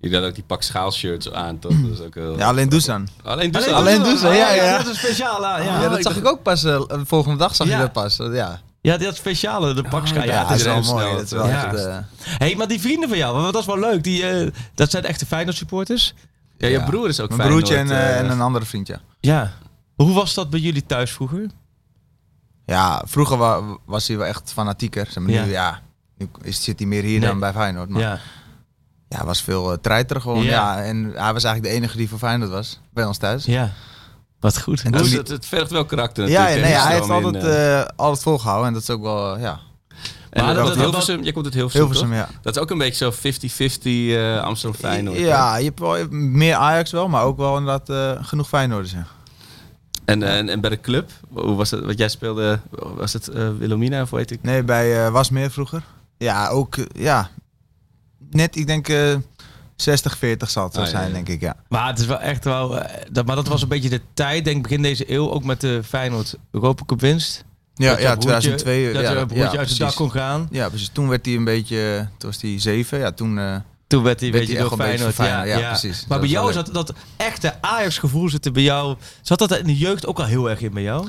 Je 0.00 0.14
had 0.14 0.24
ook 0.24 0.34
die 0.34 0.44
pak 0.44 0.62
schaalshirts 0.62 1.32
aan, 1.32 1.58
toch? 1.58 1.72
Dat 1.80 1.90
is 1.90 2.00
ook 2.00 2.14
wel... 2.14 2.36
Ja, 2.38 2.48
alleen 2.48 2.68
Dusan. 2.68 3.08
Alleen 3.22 3.50
dus 3.50 3.66
Alleen- 3.68 3.96
Doezan. 4.02 4.12
Doezan, 4.12 4.36
ja, 4.36 4.48
Oh, 4.50 4.54
ja. 4.56 4.76
Dat 4.78 4.86
is 4.86 4.98
speciaal. 4.98 5.42
Ja, 5.42 5.58
Ja, 5.58 5.80
ja. 5.82 5.88
dat 5.88 6.02
zag 6.02 6.16
ik 6.16 6.26
ook 6.26 6.42
pas, 6.42 6.60
de 6.60 7.00
volgende 7.06 7.38
dag 7.38 7.54
zag 7.54 7.66
Ja. 7.66 7.72
je 7.76 7.80
dat 7.80 7.92
pas. 7.92 8.16
Ja, 8.16 8.60
ja, 8.80 8.96
dat 8.96 9.16
speciale, 9.16 9.74
de 9.74 9.82
pakschaal. 9.82 10.24
Ja, 10.24 10.32
ja, 10.32 10.38
het 10.38 10.48
dat 10.48 10.56
is 10.56 10.62
is 10.62 10.66
wel 10.66 10.74
heel 10.82 10.92
mooi. 10.94 11.14
Dat 11.16 11.24
is 11.24 11.30
wel 11.30 11.46
ja. 11.48 11.64
echt, 11.72 11.86
eh, 11.86 11.96
hey, 12.24 12.54
maar 12.56 12.68
die 12.68 12.80
vrienden 12.80 13.08
van 13.08 13.18
jou, 13.18 13.32
want 13.40 13.52
dat 13.52 13.60
is 13.60 13.66
wel 13.66 13.78
leuk. 13.78 14.04
Die, 14.04 14.26
eh, 14.28 14.50
dat 14.74 14.90
zijn 14.90 15.04
echte 15.04 15.26
Feyenoord 15.26 15.56
supporters. 15.56 16.14
Ja, 16.58 16.66
je 16.68 16.78
Ja. 16.78 16.84
broer 16.84 17.08
is 17.08 17.20
ook 17.20 17.36
mijn 17.36 17.48
broertje 17.48 17.76
en, 17.76 17.90
en 17.90 18.30
een 18.30 18.40
andere 18.40 18.64
vriendje. 18.64 19.00
Ja. 19.20 19.52
Hoe 19.96 20.12
was 20.12 20.34
dat 20.34 20.50
bij 20.50 20.60
jullie 20.60 20.86
thuis 20.86 21.10
vroeger? 21.10 21.46
Ja, 22.66 23.02
vroeger 23.06 23.36
wa- 23.36 23.60
was 23.84 24.08
hij 24.08 24.16
wel 24.16 24.26
echt 24.26 24.52
fanatieker. 24.52 25.06
Zeg 25.10 25.22
maar, 25.22 25.32
Ja. 25.32 25.44
Nu, 25.44 25.50
ja, 25.50 25.80
nu 26.22 26.28
is, 26.48 26.62
zit 26.64 26.78
hij 26.78 26.88
meer 26.88 27.02
hier 27.02 27.18
Nee. 27.20 27.28
dan 27.28 27.38
bij 27.40 27.52
Feyenoord. 27.52 27.88
Maar 27.88 28.00
ja, 28.02 28.18
Ja. 29.08 29.16
hij 29.16 29.26
was 29.26 29.42
veel 29.42 29.72
uh, 29.72 29.78
treiter 29.80 30.20
gewoon. 30.20 30.42
Ja. 30.42 30.50
Ja. 30.76 30.82
en 30.82 30.96
hij 31.14 31.32
was 31.32 31.44
eigenlijk 31.44 31.62
de 31.62 31.68
enige 31.80 31.96
die 31.96 32.08
voor 32.08 32.18
Feyenoord 32.18 32.50
was, 32.50 32.80
bij 32.94 33.04
ons 33.04 33.18
thuis. 33.18 33.44
Ja. 33.44 33.70
Wat 34.40 34.60
goed. 34.60 34.82
En 34.82 34.92
die- 34.92 35.16
het, 35.16 35.28
het 35.28 35.46
vergt 35.46 35.70
wel 35.70 35.84
karakter 35.84 36.28
Ja, 36.28 36.40
natuurlijk. 36.42 36.66
nee, 36.66 36.74
hij 36.80 36.94
heeft 36.94 37.10
altijd, 37.10 37.44
eh, 37.44 37.80
eh, 37.80 37.86
altijd 37.96 38.22
volgehouden 38.22 38.66
en 38.66 38.72
dat 38.72 38.82
is 38.82 38.90
ook 38.90 39.02
wel, 39.02 39.38
ja, 39.38 39.60
En 40.30 40.44
Maar 40.44 40.54
dat, 40.54 40.66
dat- 40.66 40.76
Hilversum, 40.76 41.22
jij 41.22 41.32
komt 41.32 41.44
uit 41.44 41.54
Hilversum, 41.54 41.80
Hilversum, 41.80 42.08
toch? 42.08 42.18
ja. 42.18 42.28
Dat 42.42 42.56
is 42.56 42.62
ook 42.62 42.70
een 42.70 42.78
beetje 42.78 43.04
zo 43.04 43.10
50-50 43.10 44.12
eh 44.14 44.42
Amsterdam 44.42 44.80
Feyenoord. 44.80 45.16
hè? 45.16 45.22
Ja, 45.24 45.56
je 45.56 45.64
hebt 45.64 45.78
wel 45.80 45.96
je 45.96 46.06
meer 46.10 46.54
Ajax 46.54 46.90
wel, 46.90 47.08
maar 47.08 47.22
ook 47.24 47.36
wel 47.36 47.56
inderdaad 47.58 47.88
eh, 47.88 48.24
genoeg 48.24 48.48
Feyenoorders. 48.48 48.92
Ja. 48.92 49.06
En, 50.04 50.22
en, 50.22 50.48
en 50.48 50.60
bij 50.60 50.70
de 50.70 50.80
club, 50.80 51.10
hoe 51.32 51.54
was 51.56 51.70
het? 51.70 51.84
Wat 51.84 51.98
jij 51.98 52.08
speelde, 52.08 52.60
was 52.96 53.12
het 53.12 53.28
eh 53.28 53.48
Wilhelmina 53.58 54.02
of 54.02 54.10
hoe 54.10 54.18
heet 54.18 54.30
ik? 54.30 54.42
Nee, 54.42 54.62
bij 54.62 55.04
eh 55.06 55.10
Wasmeer 55.12 55.50
vroeger. 55.50 55.82
Ja, 56.22 56.48
ook, 56.48 56.76
eh, 56.76 56.84
ja, 57.02 57.30
net, 58.30 58.56
ik 58.56 58.66
denk 58.66 58.88
eh 58.88 59.14
60-40 59.76 60.50
zal 60.50 60.64
het 60.64 60.74
zo 60.74 60.80
Ah, 60.80 60.84
ja, 60.86 60.90
zijn, 60.90 61.06
ja. 61.08 61.12
denk 61.12 61.28
ik, 61.28 61.40
ja. 61.40 61.56
Maar 61.68 61.86
het 61.86 61.98
is 61.98 62.06
wel 62.06 62.20
echt 62.20 62.44
wel. 62.44 62.78
eh, 62.80 63.02
dat, 63.12 63.26
maar 63.26 63.36
dat 63.36 63.48
was 63.48 63.62
een 63.62 63.68
beetje 63.68 63.88
de 63.88 64.00
tijd, 64.14 64.44
denk 64.44 64.56
ik, 64.56 64.62
begin 64.62 64.82
deze 64.82 65.12
eeuw, 65.12 65.30
ook 65.30 65.44
met 65.44 65.60
de 65.60 65.80
Feyenoord 65.84 66.34
Europa 66.50 66.84
Cup 66.84 67.00
winst. 67.00 67.44
Ja, 67.74 67.88
dat 67.90 67.96
ja 67.98 68.02
jouw 68.04 68.16
broertje- 68.16 68.38
2002. 68.40 68.92
Dat 68.92 69.02
ja, 69.02 69.10
je 69.10 69.16
ja, 69.18 69.24
broertje 69.24 69.42
uit 69.44 69.50
de 69.52 69.56
precies. 69.58 69.78
dak 69.78 69.94
kon 69.94 70.10
gaan. 70.10 70.48
Ja, 70.50 70.68
precies. 70.68 70.88
Toen 70.92 71.08
werd 71.08 71.26
hij 71.26 71.34
een 71.34 71.44
beetje, 71.44 72.08
toen 72.18 72.30
was 72.30 72.42
hij 72.42 72.60
7. 72.60 72.98
Ja, 72.98 73.12
toen... 73.12 73.38
eh, 73.38 73.56
Toen 73.86 74.02
werd 74.02 74.20
hij 74.20 74.28
een 74.28 74.34
Werd 74.34 74.46
beetje 74.46 74.62
door 74.62 74.70
echt 74.70 74.78
wel 74.78 74.86
een 74.86 74.92
beetje 74.92 75.12
Feyenoord. 75.12 75.14
voor 75.14 75.24
ja, 75.24 75.56
ja, 75.56 75.58
ja. 75.66 75.78
precies. 75.78 76.00
Maar 76.00 76.08
Dat 76.08 76.20
bij 76.20 76.28
jou 76.36 76.48
is 76.48 76.54
dat, 76.54 76.68
dat 76.72 76.92
echte 77.16 77.54
Ajax-gevoel 77.62 78.28
zit 78.28 78.46
er 78.46 78.52
bij 78.52 78.62
jou. 78.62 78.96
Zat 79.22 79.38
dat 79.38 79.56
in 79.58 79.66
de 79.66 79.76
jeugd 79.78 80.06
ook 80.06 80.18
al 80.18 80.24
heel 80.24 80.50
erg 80.50 80.60
in 80.60 80.72
bij 80.72 80.82
jou? 80.82 81.08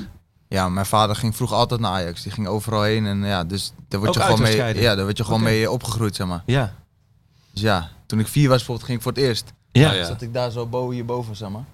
Ja, 0.54 0.68
mijn 0.68 0.86
vader 0.86 1.16
ging 1.16 1.36
vroeger 1.36 1.56
altijd 1.56 1.80
naar 1.80 1.90
Ajax. 1.90 2.22
Die 2.22 2.32
ging 2.32 2.46
overal 2.46 2.82
heen. 2.82 3.06
En 3.06 3.24
ja, 3.24 3.44
dus 3.44 3.72
daar 3.88 4.00
word 4.00 4.10
Ook 4.10 4.16
je 4.16 4.20
gewoon 4.20 4.42
mee, 4.42 4.80
ja, 4.80 4.94
daar 4.94 5.04
word 5.04 5.16
je 5.16 5.24
gewoon 5.24 5.42
mee 5.42 5.70
opgegroeid, 5.70 6.16
zeg 6.16 6.26
maar. 6.26 6.42
Ja. 6.46 6.74
Dus 7.50 7.62
ja, 7.62 7.90
toen 8.06 8.18
ik 8.18 8.26
vier 8.28 8.48
was 8.48 8.56
bijvoorbeeld, 8.56 8.86
ging 8.86 8.98
ik 8.98 9.04
voor 9.04 9.12
het 9.12 9.20
eerst. 9.20 9.52
Ja. 9.72 9.90
Oh, 9.90 9.96
ja. 9.96 10.04
Zat 10.04 10.22
ik 10.22 10.32
daar 10.32 10.50
zo 10.50 10.66
boven, 10.66 10.94
hierboven, 10.94 11.36
zeg 11.36 11.48
maar. 11.48 11.64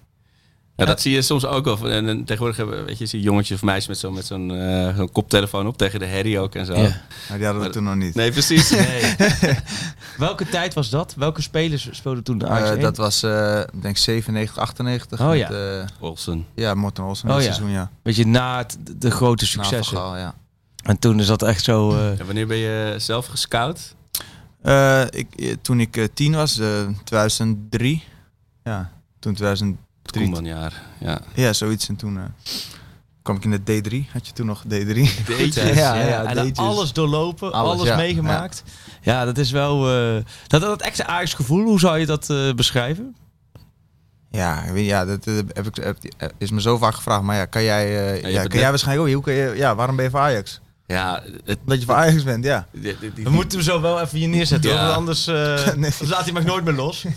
Ja, 0.81 0.87
dat 0.87 1.01
zie 1.01 1.13
je 1.13 1.21
soms 1.21 1.45
ook 1.45 1.65
wel. 1.65 1.89
En, 1.89 2.07
en 2.07 2.17
tegenwoordig 2.23 2.57
hebben 2.57 2.85
weet 2.85 2.97
je, 2.97 3.05
zie 3.05 3.19
je 3.19 3.25
jongetjes 3.25 3.57
of 3.57 3.63
meisjes 3.63 3.87
met 3.87 3.97
zo'n 3.97 4.13
met 4.13 4.25
zo'n 4.25 4.51
eh, 4.51 4.95
zo'n 4.95 5.11
koptelefoon 5.11 5.67
op 5.67 5.77
tegen 5.77 5.99
de 5.99 6.05
herrie 6.05 6.39
ook 6.39 6.55
en 6.55 6.65
zo. 6.65 6.73
Ja. 6.73 7.01
Maar 7.29 7.37
die 7.37 7.45
hadden 7.45 7.63
we 7.63 7.69
toen 7.69 7.83
nog 7.83 7.95
niet. 7.95 8.15
Nee, 8.15 8.31
precies. 8.31 8.69
Nee. 8.75 9.15
Welke 10.17 10.49
tijd 10.49 10.73
was 10.73 10.89
dat? 10.89 11.13
Welke 11.17 11.41
spelers 11.41 11.87
speelden 11.91 12.23
toen 12.23 12.37
de 12.37 12.47
Ajax 12.47 12.65
Eh, 12.67 12.71
1? 12.71 12.81
dat 12.81 12.97
was, 12.97 13.23
eh, 13.23 13.59
ik 13.73 13.81
denk 13.81 13.97
97, 13.97 14.57
98. 14.57 15.19
Oh, 15.21 15.27
met, 15.29 15.37
ja. 15.37 15.49
eh, 15.49 15.85
Olsen. 15.99 16.45
ja, 16.55 16.73
Morten 16.73 17.03
Olsen, 17.03 17.27
Oh, 17.29 17.35
dat 17.35 17.43
ja. 17.43 17.51
seizoen, 17.53 17.71
ja. 17.73 17.91
Beetje 18.03 18.25
na 18.25 18.57
het- 18.57 18.77
de 18.97 19.11
grote 19.11 19.43
Na 19.43 19.49
successen. 19.63 19.97
Gaal, 19.97 20.17
ja. 20.17 20.33
En 20.83 20.99
toen 20.99 21.19
is 21.19 21.27
dat 21.27 21.41
echt 21.43 21.63
zo... 21.63 21.91
eh, 21.91 22.19
En 22.19 22.25
wanneer 22.25 22.47
ben 22.47 22.57
je 22.57 22.95
zelf 22.97 23.25
gescout? 23.25 23.95
Eh, 24.61 25.01
ik, 25.09 25.55
toen 25.61 25.79
ik 25.79 26.07
tien 26.13 26.33
was, 26.35 26.59
eh 26.59 26.67
2003. 27.03 28.03
Ja, 28.63 28.91
toen 29.19 29.33
2003. 29.33 29.85
Koemanjaar. 30.11 30.81
Ja. 30.99 31.21
Ja, 31.33 31.53
zoiets. 31.53 31.87
En 31.89 31.95
toen 31.95 32.17
eh, 32.17 32.23
kwam 33.21 33.35
ik 33.35 33.43
in 33.43 33.61
de 33.63 33.81
D3. 33.81 34.11
Had 34.11 34.27
je 34.27 34.33
toen 34.33 34.45
nog 34.45 34.63
D3? 34.63 34.67
Deetjes. 35.25 35.55
Ja, 35.77 35.95
ja, 35.95 36.23
en 36.25 36.55
alles 36.55 36.93
doorlopen, 36.93 37.51
alles, 37.53 37.71
Alles, 37.73 37.87
ja. 37.87 37.95
meegemaakt. 37.95 38.63
Ja. 39.01 39.25
dat 39.25 39.37
is 39.37 39.51
wel... 39.51 39.89
eh, 40.17 40.23
dat, 40.47 40.61
dat 40.61 40.81
echte 40.81 41.05
Ajax 41.05 41.33
gevoel, 41.33 41.63
hoe 41.63 41.79
zou 41.79 41.97
je 41.99 42.05
dat 42.05 42.29
eh, 42.29 42.53
beschrijven? 42.53 43.15
Ja, 44.31 44.63
ja 44.75 45.05
dat, 45.05 45.25
heb 45.25 45.67
ik, 45.67 45.75
heb, 45.83 45.97
is 46.37 46.51
me 46.51 46.61
zo 46.61 46.77
vaak 46.77 46.95
gevraagd. 46.95 47.21
Maar 47.21 47.35
ja, 47.35 47.45
kan 47.45 47.63
jij, 47.63 47.85
eh, 47.85 48.15
ja, 48.31 48.39
kan 48.41 48.49
net- 48.49 48.53
jij 48.59 48.69
waarschijnlijk 48.69 49.07
ook. 49.07 49.13
Hoe 49.13 49.23
kan 49.23 49.33
je, 49.33 49.53
ja, 49.57 49.75
waarom 49.75 49.95
ben 49.95 50.05
je 50.05 50.11
voor 50.11 50.19
Ajax? 50.19 50.59
Ja, 50.87 51.23
het, 51.45 51.59
Omdat 51.61 51.79
je 51.79 51.85
voor 51.85 51.95
Ajax 51.95 52.23
bent, 52.23 52.43
ja. 52.43 52.67
die- 52.71 52.97
die- 52.99 53.13
die- 53.13 53.23
We 53.23 53.29
moeten 53.29 53.57
hem 53.57 53.67
zo 53.67 53.81
wel 53.81 54.01
even 54.01 54.17
hier 54.17 54.27
neerzetten, 54.27 54.69
Ja. 54.71 54.75
hoor, 54.77 54.85
want 54.85 54.97
anders, 54.97 55.27
eh, 55.27 55.73
Nee. 55.75 55.91
laat 55.99 56.23
hij 56.23 56.33
me 56.33 56.41
nooit 56.43 56.63
meer 56.63 56.73
los. 56.73 57.05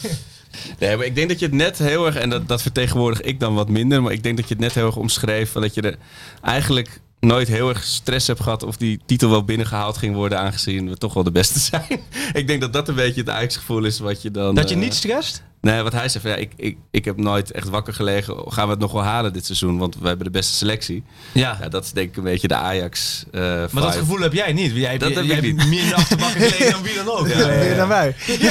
Nee, 0.78 0.96
maar 0.96 1.06
ik 1.06 1.14
denk 1.14 1.28
dat 1.28 1.38
je 1.38 1.46
het 1.46 1.54
net 1.54 1.78
heel 1.78 2.06
erg, 2.06 2.16
en 2.16 2.30
dat, 2.30 2.48
dat 2.48 2.62
vertegenwoordig 2.62 3.20
ik 3.20 3.40
dan 3.40 3.54
wat 3.54 3.68
minder, 3.68 4.02
maar 4.02 4.12
ik 4.12 4.22
denk 4.22 4.36
dat 4.36 4.48
je 4.48 4.54
het 4.54 4.62
net 4.62 4.74
heel 4.74 4.86
erg 4.86 4.96
omschreef 4.96 5.52
van 5.52 5.62
dat 5.62 5.74
je 5.74 5.82
er 5.82 5.96
eigenlijk 6.42 7.00
nooit 7.20 7.48
heel 7.48 7.68
erg 7.68 7.84
stress 7.84 8.26
hebt 8.26 8.40
gehad 8.40 8.62
of 8.62 8.76
die 8.76 9.00
titel 9.06 9.30
wel 9.30 9.44
binnengehaald 9.44 9.96
ging 9.96 10.14
worden, 10.14 10.38
aangezien 10.38 10.88
we 10.88 10.96
toch 10.96 11.14
wel 11.14 11.22
de 11.22 11.30
beste 11.30 11.58
zijn. 11.70 12.00
ik 12.32 12.46
denk 12.46 12.60
dat 12.60 12.72
dat 12.72 12.88
een 12.88 12.94
beetje 12.94 13.20
het 13.20 13.30
Ajax-gevoel 13.30 13.84
is 13.84 13.98
wat 13.98 14.22
je 14.22 14.30
dan... 14.30 14.54
Dat 14.54 14.68
je 14.68 14.74
eh, 14.74 14.80
niet 14.80 14.94
stresst? 14.94 15.42
Nee, 15.64 15.82
wat 15.82 15.92
hij 15.92 16.08
zei 16.08 16.22
van 16.22 16.32
ja, 16.32 16.36
ik, 16.36 16.52
ik, 16.56 16.76
ik 16.90 17.04
heb 17.04 17.16
nooit 17.16 17.50
echt 17.50 17.68
wakker 17.68 17.94
gelegen. 17.94 18.34
Gaan 18.52 18.64
we 18.64 18.70
het 18.70 18.80
nog 18.80 18.92
wel 18.92 19.02
halen 19.02 19.32
dit 19.32 19.44
seizoen? 19.46 19.78
Want 19.78 19.96
we 20.00 20.06
hebben 20.06 20.24
de 20.26 20.32
beste 20.32 20.54
selectie. 20.54 21.04
Ja. 21.32 21.56
Ja, 21.60 21.68
dat 21.68 21.84
is 21.84 21.92
denk 21.92 22.08
ik 22.08 22.16
een 22.16 22.22
beetje 22.22 22.48
de 22.48 22.54
Ajax 22.54 23.24
eh 23.32 23.40
maar 23.70 23.82
dat 23.82 23.94
gevoel 23.94 24.20
heb 24.20 24.32
jij 24.32 24.52
niet. 24.52 24.72
Jij, 24.74 24.98
Dat 24.98 25.08
jij, 25.08 25.16
heb 25.18 25.26
jij 25.26 25.36
ik 25.36 25.44
hebt 25.44 25.56
niet. 25.56 25.66
meer 25.68 25.82
in 25.82 25.88
de 25.88 25.94
achterbakken 25.94 26.40
gelegen 26.40 26.70
dan 26.76 26.82
wie 26.82 26.94
dan 26.94 27.08
ook. 27.08 27.28
Ja, 27.28 27.46
meer 27.46 27.76
dan 27.76 27.88
wij. 27.88 28.14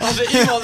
Als 0.00 0.18
er 0.18 0.40
iemand... 0.40 0.62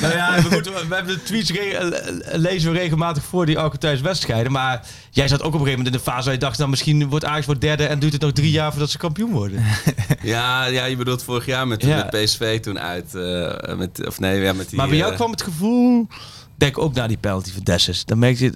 nou 0.00 0.14
ja, 0.14 0.30
maar 0.30 0.42
goed, 0.52 0.64
we 0.88 0.94
hebben 0.94 1.14
de 1.14 1.22
tweets 1.22 1.50
re- 1.50 1.90
lezen 2.32 2.72
we 2.72 2.78
regelmatig 2.78 3.24
voor 3.24 3.46
die 3.46 3.58
Alcatel 3.58 4.00
wedstrijden. 4.00 4.52
Maar 4.52 4.86
jij 5.16 5.28
zat 5.28 5.40
ook 5.42 5.46
op 5.46 5.52
een 5.52 5.58
gegeven 5.58 5.78
moment 5.78 5.94
in 5.96 6.02
de 6.04 6.10
fase 6.10 6.24
waar 6.24 6.32
je 6.34 6.38
dacht... 6.40 6.58
nou, 6.58 6.70
misschien 6.70 7.08
wordt 7.08 7.24
Ajax 7.24 7.46
wordt 7.46 7.60
derde 7.60 7.86
en 7.86 7.98
duurt 7.98 8.12
het 8.12 8.22
nog 8.22 8.32
drie 8.32 8.50
jaar 8.50 8.70
voordat 8.70 8.90
ze 8.90 8.98
kampioen 8.98 9.30
worden. 9.32 9.62
Ja, 10.22 10.64
ja, 10.66 10.84
je 10.84 10.96
bedoelt 10.96 11.22
vorig 11.22 11.46
jaar 11.46 11.66
met, 11.66 11.82
Ja. 11.82 11.96
met 11.96 12.24
PSV 12.24 12.60
toen 12.60 12.78
uit. 12.78 13.14
eh, 13.14 13.76
met, 13.76 14.06
of 14.06 14.20
nee, 14.20 14.40
ja, 14.40 14.52
met 14.52 14.68
die... 14.68 14.78
maar 14.78 14.88
bij 14.88 14.96
jou 14.96 15.10
eh, 15.10 15.16
kwam 15.16 15.30
het 15.30 15.42
gevoel... 15.42 16.06
Denk 16.56 16.78
ook 16.78 16.94
naar 16.94 17.08
die 17.08 17.16
penalty 17.16 17.52
van 17.52 17.62
Dessus. 17.62 18.04
Dan 18.04 18.18
merk 18.18 18.38
je... 18.38 18.52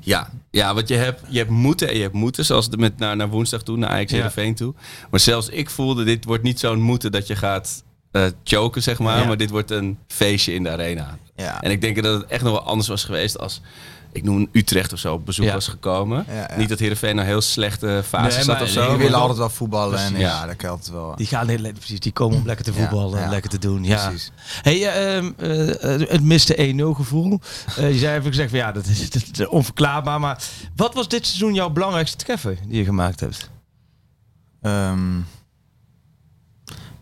Ja, 0.00 0.30
ja, 0.50 0.74
want 0.74 0.88
je 0.88 0.94
hebt, 0.94 1.20
je 1.28 1.38
hebt 1.38 1.50
moeten 1.50 1.88
en 1.88 1.94
je 1.96 2.02
hebt 2.02 2.14
moeten. 2.14 2.44
Zoals 2.44 2.70
de, 2.70 2.76
met, 2.76 2.98
naar, 2.98 3.16
naar 3.16 3.28
woensdag 3.28 3.62
toe, 3.62 3.76
naar 3.76 3.90
Ajax 3.90 4.10
Ja. 4.10 4.16
Heerenveen 4.16 4.54
toe. 4.54 4.74
Maar 5.10 5.20
zelfs 5.20 5.48
ik 5.48 5.70
voelde, 5.70 6.04
dit 6.04 6.24
wordt 6.24 6.42
niet 6.42 6.60
zo'n 6.60 6.80
moeten 6.80 7.12
dat 7.12 7.26
je 7.26 7.36
gaat 7.36 7.82
eh 8.10 8.24
choken, 8.44 8.82
zeg 8.82 8.98
maar. 8.98 9.18
Ja. 9.18 9.26
Maar 9.26 9.36
dit 9.36 9.50
wordt 9.50 9.70
een 9.70 9.98
feestje 10.08 10.54
in 10.54 10.62
de 10.62 10.70
arena. 10.70 11.18
Ja. 11.36 11.62
En 11.62 11.70
ik 11.70 11.80
denk 11.80 12.02
dat 12.02 12.20
het 12.20 12.30
echt 12.30 12.42
nog 12.42 12.52
wel 12.52 12.62
anders 12.62 12.88
was 12.88 13.04
geweest 13.04 13.38
als... 13.38 13.60
Ik 14.12 14.22
noem 14.22 14.48
Utrecht 14.52 14.92
of 14.92 14.98
zo 14.98 15.14
op 15.14 15.26
bezoek 15.26 15.44
Ja. 15.44 15.52
was 15.52 15.68
gekomen. 15.68 16.24
Ja, 16.28 16.34
ja. 16.34 16.56
Niet 16.56 16.68
dat 16.68 16.78
Heerenveen 16.78 17.14
nou 17.14 17.26
heel 17.28 17.40
slechte 17.40 18.02
fase 18.06 18.36
Nee, 18.36 18.44
zat 18.44 18.60
of 18.60 18.66
die 18.66 18.72
zo. 18.72 18.88
Die 18.88 18.98
willen 18.98 19.18
altijd 19.18 19.38
wel 19.38 19.50
voetballen. 19.50 19.98
En 19.98 20.18
ja, 20.18 20.46
dat 20.46 20.64
altijd 20.64 20.90
wel. 20.90 21.16
Die 21.16 21.26
gaan 21.26 21.48
heel, 21.48 21.72
precies, 21.72 22.00
die 22.00 22.12
komen 22.12 22.38
om 22.38 22.46
lekker 22.46 22.64
te 22.64 22.72
Ja, 22.72 22.78
voetballen 22.78 23.22
en 23.22 23.30
lekker 23.30 23.50
te 23.50 23.58
doen. 23.58 23.84
Ja. 23.84 24.08
Precies. 24.08 24.30
Hey, 24.62 24.88
eh, 24.88 25.16
ehm, 25.16 25.32
eh, 25.36 26.08
het 26.08 26.22
miste 26.22 26.60
1-0 26.62 26.94
gevoel. 26.94 27.40
Eh, 27.76 27.92
je 27.92 27.98
zei 27.98 28.18
even 28.18 28.28
gezegd 28.30 28.50
van 28.50 28.58
ja, 28.58 28.72
dat 28.72 28.86
is, 28.86 29.10
dat 29.10 29.22
is 29.32 29.46
onverklaarbaar. 29.46 30.20
Maar 30.20 30.42
wat 30.76 30.94
was 30.94 31.08
dit 31.08 31.26
seizoen 31.26 31.54
jouw 31.54 31.70
belangrijkste 31.70 32.16
treffer 32.16 32.58
die 32.66 32.78
je 32.78 32.84
gemaakt 32.84 33.20
hebt? 33.20 33.50
Ehm, 34.62 35.16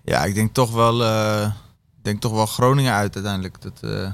ja, 0.05 0.25
ik 0.25 0.35
denk 0.35 0.55
toch 0.55 0.73
wel, 0.73 1.05
eh, 1.05 1.51
denk 2.03 2.20
toch 2.20 2.33
wel 2.33 2.46
Groningen 2.46 2.92
uit 2.92 3.14
uiteindelijk. 3.14 3.62
Dat, 3.62 3.79
eh, 3.81 4.12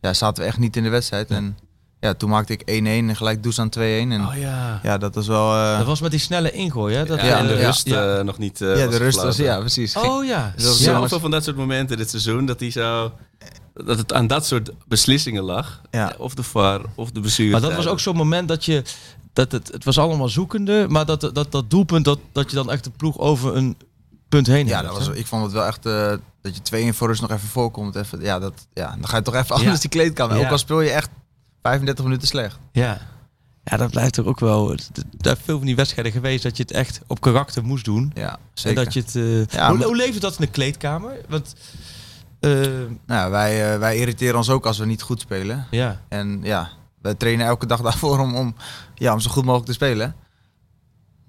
ja, 0.00 0.12
zaten 0.14 0.42
we 0.42 0.48
echt 0.48 0.58
niet 0.58 0.76
in 0.76 0.82
de 0.82 0.88
wedstrijd. 0.88 1.30
En 1.30 1.58
ja, 2.00 2.14
toen 2.14 2.30
maakte 2.30 2.52
ik 2.52 2.60
1-1 2.60 2.64
en 2.84 3.16
gelijk 3.16 3.42
Dusan 3.42 3.72
2-1. 3.78 3.80
En 3.80 4.26
Oh 4.26 4.36
ja. 4.36 4.80
ja, 4.82 4.98
dat 4.98 5.14
was 5.14 5.26
wel... 5.26 5.54
eh, 5.54 5.76
Dat 5.78 5.86
was 5.86 6.00
met 6.00 6.10
die 6.10 6.20
snelle 6.20 6.50
ingooi, 6.50 6.94
hè? 6.94 7.04
Dat, 7.04 7.20
Ja, 7.20 7.26
Ja, 7.26 7.38
en 7.38 7.46
de 7.46 7.54
ja. 7.54 7.66
rust 7.66 7.86
ja. 7.86 8.16
eh, 8.18 8.24
nog 8.24 8.38
niet. 8.38 8.60
eh, 8.60 8.76
ja, 8.78 8.84
was 8.84 8.94
de 8.94 9.00
rust 9.04 9.22
was, 9.22 9.36
ja, 9.36 9.58
precies. 9.58 9.96
Oh 9.96 10.24
ja. 10.24 10.52
Dat 10.56 10.64
was 10.66 10.78
Ja, 10.78 10.84
zo- 10.94 11.00
zoveel 11.00 11.20
van 11.20 11.30
dat 11.30 11.44
soort 11.44 11.56
momenten 11.56 11.96
dit 11.96 12.10
seizoen 12.10 12.46
dat 12.46 12.60
hij 12.60 12.70
zo. 12.70 13.12
Dat 13.74 13.98
het 13.98 14.12
aan 14.12 14.26
dat 14.26 14.46
soort 14.46 14.70
beslissingen 14.86 15.42
lag. 15.42 15.80
Ja. 15.90 16.14
Of 16.18 16.34
de 16.34 16.42
VAR, 16.42 16.80
of 16.94 17.10
de 17.10 17.20
bestuur. 17.20 17.50
Maar 17.50 17.60
dat 17.60 17.74
was 17.74 17.86
ook 17.86 18.00
zo'n 18.00 18.16
moment 18.16 18.48
dat 18.48 18.64
je... 18.64 18.82
Dat 19.32 19.52
het, 19.52 19.68
het 19.72 19.84
was 19.84 19.98
allemaal 19.98 20.28
zoekende, 20.28 20.86
maar 20.88 21.06
dat, 21.06 21.20
dat, 21.20 21.52
dat 21.52 21.70
doelpunt, 21.70 22.04
dat, 22.04 22.18
dat 22.32 22.50
je 22.50 22.56
dan 22.56 22.70
echt 22.70 22.84
de 22.84 22.90
ploeg 22.90 23.18
over 23.18 23.56
een 23.56 23.76
punt 24.28 24.46
heen 24.46 24.66
Ja, 24.66 24.76
hebt, 24.76 24.88
dat 24.88 25.06
was, 25.06 25.16
ik 25.16 25.26
vond 25.26 25.42
het 25.42 25.52
wel 25.52 25.64
echt 25.64 25.86
eh, 25.86 26.08
dat 26.42 26.54
je 26.54 26.62
2 26.62 26.82
in 26.82 26.94
voor 26.94 27.06
rust 27.08 27.20
nog 27.20 27.30
even 27.30 27.48
voorkomt. 27.48 27.94
Even, 27.96 28.20
ja, 28.20 28.38
dat, 28.38 28.52
ja, 28.74 28.86
dan 28.98 29.08
ga 29.08 29.16
je 29.16 29.22
toch 29.22 29.34
even 29.34 29.54
anders 29.56 29.80
die 29.80 29.90
kleedkamer. 29.90 30.36
Ja. 30.36 30.44
Ook 30.44 30.50
al 30.50 30.58
speel 30.58 30.80
je 30.80 30.90
echt 30.90 31.08
35 31.62 32.04
minuten 32.04 32.28
slecht. 32.28 32.58
Ja. 32.72 33.00
Ja, 33.64 33.76
dat 33.76 33.90
blijft 33.90 34.16
er 34.16 34.26
ook 34.26 34.40
wel... 34.40 34.72
Er 34.72 34.78
zijn 35.20 35.36
veel 35.36 35.56
van 35.56 35.66
die 35.66 35.76
wedstrijden 35.76 36.12
geweest 36.12 36.42
dat 36.42 36.56
je 36.56 36.62
het 36.62 36.72
echt 36.72 37.00
op 37.06 37.20
karakter 37.20 37.64
moest 37.64 37.84
doen. 37.84 38.10
Ja, 38.14 38.32
En 38.32 38.38
zeker. 38.54 38.84
dat 38.84 38.92
je 38.94 39.00
het... 39.00 39.14
eh, 39.16 39.46
Ja, 39.46 39.68
hoe, 39.68 39.78
maar- 39.78 39.86
hoe 39.86 39.96
leefde 39.96 40.20
dat 40.20 40.32
in 40.38 40.44
de 40.44 40.50
kleedkamer? 40.50 41.12
Want... 41.28 41.54
eh, 42.40 42.60
Nou, 43.06 43.30
wij, 43.30 43.72
eh, 43.72 43.78
wij 43.78 43.96
irriteren 43.98 44.36
ons 44.36 44.50
ook 44.50 44.66
als 44.66 44.78
we 44.78 44.86
niet 44.86 45.02
goed 45.02 45.20
spelen. 45.20 45.66
ja. 45.70 46.00
En 46.08 46.40
ja, 46.42 46.70
wij 47.02 47.14
trainen 47.14 47.46
elke 47.46 47.66
dag 47.66 47.80
daarvoor 47.88 48.18
om, 48.18 48.36
om, 48.36 48.54
ja, 48.94 49.12
om 49.12 49.20
zo 49.20 49.30
goed 49.30 49.44
mogelijk 49.44 49.66
te 49.66 49.72
spelen. 49.74 50.14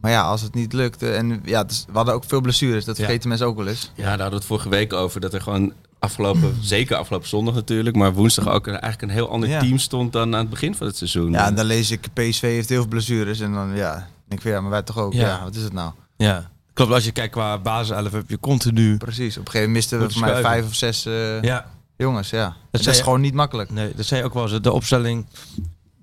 Maar 0.02 0.12
ja, 0.12 0.22
als 0.22 0.42
het 0.42 0.54
niet 0.54 0.74
lukt. 0.74 1.02
En 1.04 1.42
ja, 1.46 1.66
we 1.66 1.74
hadden 1.94 2.14
ook 2.14 2.24
veel 2.24 2.42
blessures. 2.42 2.86
Dat 2.86 2.98
Ja. 2.98 3.04
vergeten 3.04 3.30
mensen 3.30 3.48
ook 3.48 3.58
wel 3.58 3.68
eens. 3.68 3.92
Ja, 3.96 4.04
daar 4.04 4.10
hadden 4.12 4.30
we 4.30 4.36
het 4.36 4.46
vorige 4.46 4.70
week 4.70 4.94
over. 4.94 5.22
Dat 5.22 5.34
er 5.34 5.42
gewoon 5.42 5.74
afgelopen, 6.00 6.56
zeker 6.62 6.96
afgelopen 6.96 7.28
zondag 7.28 7.54
natuurlijk, 7.56 7.96
maar 7.96 8.14
woensdag 8.14 8.48
ook 8.48 8.68
een, 8.68 8.80
eigenlijk 8.80 9.02
een 9.02 9.18
heel 9.18 9.30
ander 9.30 9.50
Ja. 9.50 9.60
team 9.60 9.78
stond 9.78 10.14
dan 10.14 10.34
aan 10.34 10.40
het 10.42 10.50
begin 10.50 10.76
van 10.76 10.88
het 10.88 10.98
seizoen. 10.98 11.32
Ja, 11.32 11.46
en 11.46 11.56
dan 11.56 11.66
lees 11.66 11.92
ik 11.92 12.08
PSV 12.14 12.42
heeft 12.42 12.70
heel 12.70 12.80
veel 12.82 12.88
blessures. 12.90 13.40
En 13.40 13.54
dan 13.54 13.76
ja, 13.76 13.94
denk 13.96 14.08
ik 14.32 14.42
van 14.42 14.52
ja, 14.52 14.62
maar 14.62 14.70
wij 14.70 14.82
toch 14.82 14.98
ook. 14.98 15.14
Ja. 15.14 15.28
Ja, 15.28 15.44
wat 15.44 15.56
is 15.56 15.64
het 15.64 15.74
nou? 15.74 15.92
ja. 16.18 16.50
Klopt, 16.74 16.94
als 16.94 17.06
je 17.06 17.12
kijkt 17.12 17.32
qua 17.34 17.58
basiself 17.58 18.12
heb 18.12 18.30
je 18.30 18.40
continu... 18.40 18.98
Precies. 18.98 19.38
Op 19.38 19.46
een 19.46 19.52
gegeven 19.52 19.72
moment 19.72 19.74
misten 19.92 20.00
we 20.00 20.14
voor 20.14 20.22
mij 20.32 20.42
vijf 20.42 20.66
of 20.66 20.76
zes 20.76 21.06
eh, 21.06 21.42
Ja. 21.42 21.66
jongens. 21.98 22.30
Ja. 22.30 22.56
Dat 22.72 22.86
is 22.88 22.98
je- 22.98 23.04
gewoon 23.04 23.22
niet 23.22 23.34
makkelijk. 23.34 23.72
Nee, 23.72 23.94
dat 23.96 24.06
zei 24.06 24.24
ook 24.24 24.34
wel 24.34 24.44
eens. 24.52 24.62
De 24.62 24.72
opstelling 24.72 25.26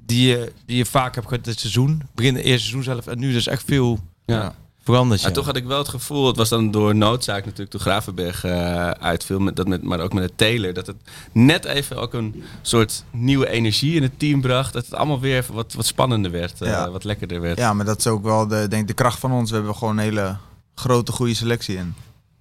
die 0.07 0.27
je, 0.29 0.53
die 0.67 0.77
je 0.77 0.85
vaak 0.87 1.15
hebt 1.15 1.29
gehad 1.29 1.45
dit 1.45 1.61
seizoen. 1.61 2.03
Begin 2.15 2.35
het 2.35 2.45
eerste 2.45 2.61
seizoen 2.69 2.83
zelf. 2.83 3.07
En 3.07 3.19
nu 3.19 3.29
is 3.29 3.35
dus 3.35 3.47
echt 3.47 3.63
veel 3.67 3.99
Ja. 4.25 4.55
Veranderd. 4.87 5.21
Ja, 5.21 5.29
Ja. 5.29 5.35
toch 5.35 5.47
had 5.47 5.57
ik 5.57 5.65
wel 5.65 5.79
het 5.79 5.89
gevoel, 5.89 6.27
het 6.27 6.37
was 6.37 6.49
dan 6.49 6.71
door 6.71 6.95
noodzaak 6.95 7.43
natuurlijk 7.45 7.71
toen 7.71 7.81
Gravenberg 7.81 8.45
eh, 8.45 8.91
uitviel, 8.91 9.39
met, 9.41 9.57
dat 9.57 9.69
met, 9.69 9.83
maar 9.83 10.01
ook 10.01 10.13
met 10.13 10.23
het 10.23 10.39
Taylor, 10.39 10.73
dat 10.75 10.87
het 10.87 10.97
net 11.33 11.65
even 11.65 11.97
ook 11.97 12.13
een 12.15 12.43
soort 12.63 13.05
nieuwe 13.11 13.49
energie 13.49 13.95
in 13.95 14.03
het 14.03 14.19
team 14.19 14.41
bracht. 14.41 14.73
Dat 14.73 14.85
het 14.85 14.95
allemaal 14.95 15.21
weer 15.21 15.37
even 15.37 15.55
wat, 15.55 15.73
wat 15.73 15.87
spannender 15.87 16.31
werd, 16.31 16.61
eh, 16.63 16.69
Ja. 16.69 16.91
wat 16.91 17.05
lekkerder 17.05 17.41
werd. 17.41 17.59
Ja, 17.59 17.73
maar 17.73 17.85
dat 17.87 17.99
is 17.99 18.07
ook 18.07 18.23
wel 18.23 18.47
de, 18.47 18.69
denk 18.69 18.89
de 18.89 18.95
kracht 18.95 19.19
van 19.19 19.33
ons. 19.33 19.51
We 19.51 19.57
hebben 19.57 19.75
gewoon 19.75 19.97
een 19.97 20.03
hele 20.05 20.37
grote, 20.75 21.13
goede 21.13 21.35
selectie. 21.35 21.79
En 21.79 21.95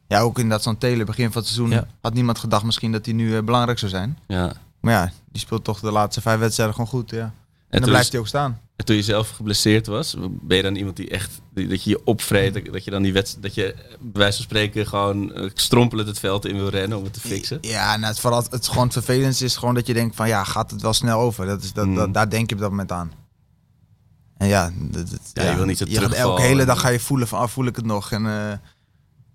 ja, 0.07 0.19
ook 0.19 0.35
inderdaad 0.37 0.63
zo'n 0.63 0.77
Taylor, 0.77 1.05
begin 1.05 1.31
van 1.31 1.41
het 1.41 1.51
seizoen, 1.51 1.69
Ja. 1.75 1.87
had 2.01 2.13
niemand 2.13 2.39
gedacht 2.39 2.63
misschien 2.63 2.91
dat 2.91 3.05
hij 3.05 3.13
nu 3.13 3.37
eh, 3.37 3.43
belangrijk 3.43 3.79
zou 3.79 3.91
zijn. 3.91 4.17
Ja. 4.27 4.53
Maar 4.79 4.93
ja, 4.93 5.11
die 5.31 5.41
speelt 5.41 5.63
toch 5.63 5.79
de 5.79 5.91
laatste 5.91 6.21
vijf 6.21 6.39
wedstrijden 6.39 6.75
gewoon 6.75 6.89
goed. 6.89 7.09
Ja. 7.11 7.33
En, 7.69 7.71
En, 7.71 7.81
dan 7.81 7.89
blijft 7.89 8.11
hij 8.11 8.19
ook 8.19 8.27
staan. 8.27 8.59
en 8.75 8.85
toen 8.85 8.95
je 8.95 9.01
zelf 9.03 9.29
geblesseerd 9.29 9.87
was, 9.87 10.15
ben 10.29 10.57
je 10.57 10.63
dan 10.63 10.75
iemand 10.75 10.95
die 10.95 11.09
echt, 11.09 11.31
die- 11.53 11.67
dat 11.67 11.83
je 11.83 11.89
je 11.89 12.05
opvreet, 12.05 12.53
dat, 12.53 12.65
dat 12.73 12.83
je 12.83 12.91
dan 12.91 13.01
die 13.01 13.13
wedstrijd, 13.13 13.43
dat 13.43 13.53
je 13.55 13.75
bij 13.99 14.21
wijze 14.21 14.35
van 14.35 14.45
spreken 14.45 14.87
gewoon 14.87 15.33
eh, 15.33 15.49
strompelend 15.53 16.07
het 16.07 16.19
veld 16.19 16.45
in 16.45 16.55
wil 16.55 16.69
rennen 16.69 16.97
om 16.97 17.03
het 17.03 17.13
te 17.13 17.19
fixen? 17.19 17.57
Ja, 17.61 17.97
nou, 17.97 18.11
het, 18.11 18.19
vooral, 18.19 18.43
het 18.49 18.67
gewoon 18.67 18.83
het 18.83 18.93
vervelendste 18.93 19.45
is 19.45 19.55
gewoon 19.57 19.73
dat 19.73 19.87
je 19.87 19.93
denkt 19.93 20.15
van 20.15 20.27
ja, 20.27 20.43
gaat 20.43 20.71
het 20.71 20.81
wel 20.81 20.93
snel 20.93 21.19
over? 21.19 21.45
Dat 21.45 21.63
is, 21.63 21.73
dat, 21.73 21.85
Mm. 21.85 21.95
dat, 21.95 22.13
daar 22.13 22.29
denk 22.29 22.49
je 22.49 22.55
op 22.55 22.61
dat 22.61 22.69
moment 22.69 22.91
aan. 22.91 23.11
En 24.37 24.47
ja, 24.47 24.71
dat, 24.75 25.09
dat- 25.09 25.19
Ja, 25.33 25.49
je 25.49 25.55
wil 25.55 25.65
niet 25.65 25.77
zo 25.77 25.85
terugvallen. 25.85 26.17
elke 26.17 26.41
hele 26.41 26.65
dag 26.65 26.79
ga 26.79 26.89
je 26.89 26.99
voelen 26.99 27.27
van 27.27 27.39
ah, 27.39 27.47
voel 27.47 27.65
ik 27.65 27.75
het 27.75 27.85
nog? 27.85 28.11
En 28.11 28.25
eh, 28.25 28.57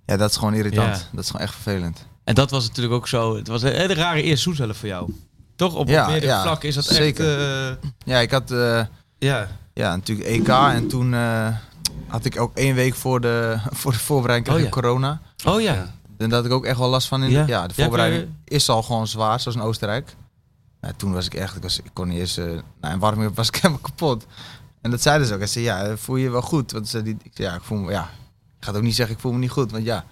ja, 0.07 0.17
dat 0.17 0.31
is 0.31 0.37
gewoon 0.37 0.55
irritant. 0.55 0.97
Ja. 0.97 1.03
Dat 1.13 1.25
is 1.25 1.31
gewoon 1.31 1.47
echt 1.47 1.55
vervelend. 1.55 2.07
En 2.25 2.35
dat 2.35 2.51
was 2.51 2.67
natuurlijk 2.67 2.95
ook 2.95 3.09
zo. 3.09 3.37
Het 3.37 3.49
was 3.49 3.63
een 3.63 3.73
hele 3.75 3.95
rare 3.95 4.23
eerste 4.23 4.43
seizoen 4.43 4.55
zelf 4.67 4.77
voor 4.77 4.89
jou. 4.89 5.13
Toch? 5.61 5.75
Op 5.75 5.89
Ja, 5.89 6.07
meerdere 6.07 6.33
ja, 6.33 6.43
vlakken 6.43 6.69
is 6.69 6.75
dat 6.75 6.85
zeker. 6.85 7.39
echt... 7.71 7.79
Ja, 8.05 8.19
ik 8.19 8.31
had, 8.31 8.51
eh, 8.51 8.85
ja. 9.19 9.49
ja, 9.75 9.97
natuurlijk 9.97 10.29
EK. 10.29 10.49
En 10.49 10.89
toen 10.89 11.15
eh, 11.15 11.49
had 12.07 12.25
ik 12.25 12.41
ook 12.41 12.57
één 12.57 12.75
week 12.75 12.95
voor 12.95 13.21
de, 13.21 13.57
voor 13.81 13.93
de 13.93 13.99
voorbereiding 13.99 14.55
Oh, 14.55 14.59
ik 14.61 14.65
ja. 14.65 14.71
corona. 14.71 15.21
Oh 15.47 15.61
ja. 15.61 15.95
En 16.19 16.33
had 16.33 16.45
ik 16.45 16.53
ook 16.53 16.65
echt 16.65 16.79
wel 16.79 16.89
last 16.89 17.09
van. 17.09 17.23
In 17.23 17.31
Ja? 17.31 17.45
de, 17.45 17.51
ja, 17.53 17.67
de 17.67 17.73
Ja, 17.77 17.83
voorbereiding 17.83 18.29
is 18.45 18.69
al 18.69 18.83
gewoon 18.83 19.07
zwaar, 19.07 19.41
zoals 19.41 19.57
in 19.57 19.63
Oostenrijk. 19.63 20.15
Ja, 20.81 20.93
toen 20.97 21.13
was 21.13 21.27
ik 21.27 21.35
echt, 21.35 21.57
ik, 21.57 21.63
was, 21.63 21.79
ik 21.79 21.91
kon 21.93 22.09
niet 22.09 22.19
eens, 22.19 22.37
eh 22.37 22.45
nou, 22.81 22.95
in 22.95 22.99
warming 22.99 23.35
was 23.35 23.49
ik 23.49 23.57
helemaal 23.61 23.79
kapot. 23.83 24.27
En 24.81 24.91
dat 24.91 25.03
zeiden 25.03 25.27
ze 25.27 25.33
ook. 25.33 25.39
Hij 25.39 25.49
zei, 25.49 25.65
ja, 25.65 25.97
voel 25.97 26.17
je 26.17 26.23
je 26.23 26.31
wel 26.31 26.43
goed? 26.43 26.73
Want 26.73 26.89
ze, 26.89 27.03
die, 27.03 27.17
ik 27.23 27.31
zei, 27.35 27.49
ja, 27.49 27.55
ik 27.55 27.63
voel 27.63 27.79
me, 27.79 27.91
ja, 27.91 28.03
ik 28.59 28.65
ga 28.65 28.69
het 28.69 28.77
ook 28.77 28.83
niet 28.83 28.95
zeggen, 28.95 29.15
ik 29.15 29.21
voel 29.21 29.33
me 29.33 29.39
niet 29.39 29.51
goed. 29.51 29.71
Want 29.71 29.85
ja, 29.85 30.05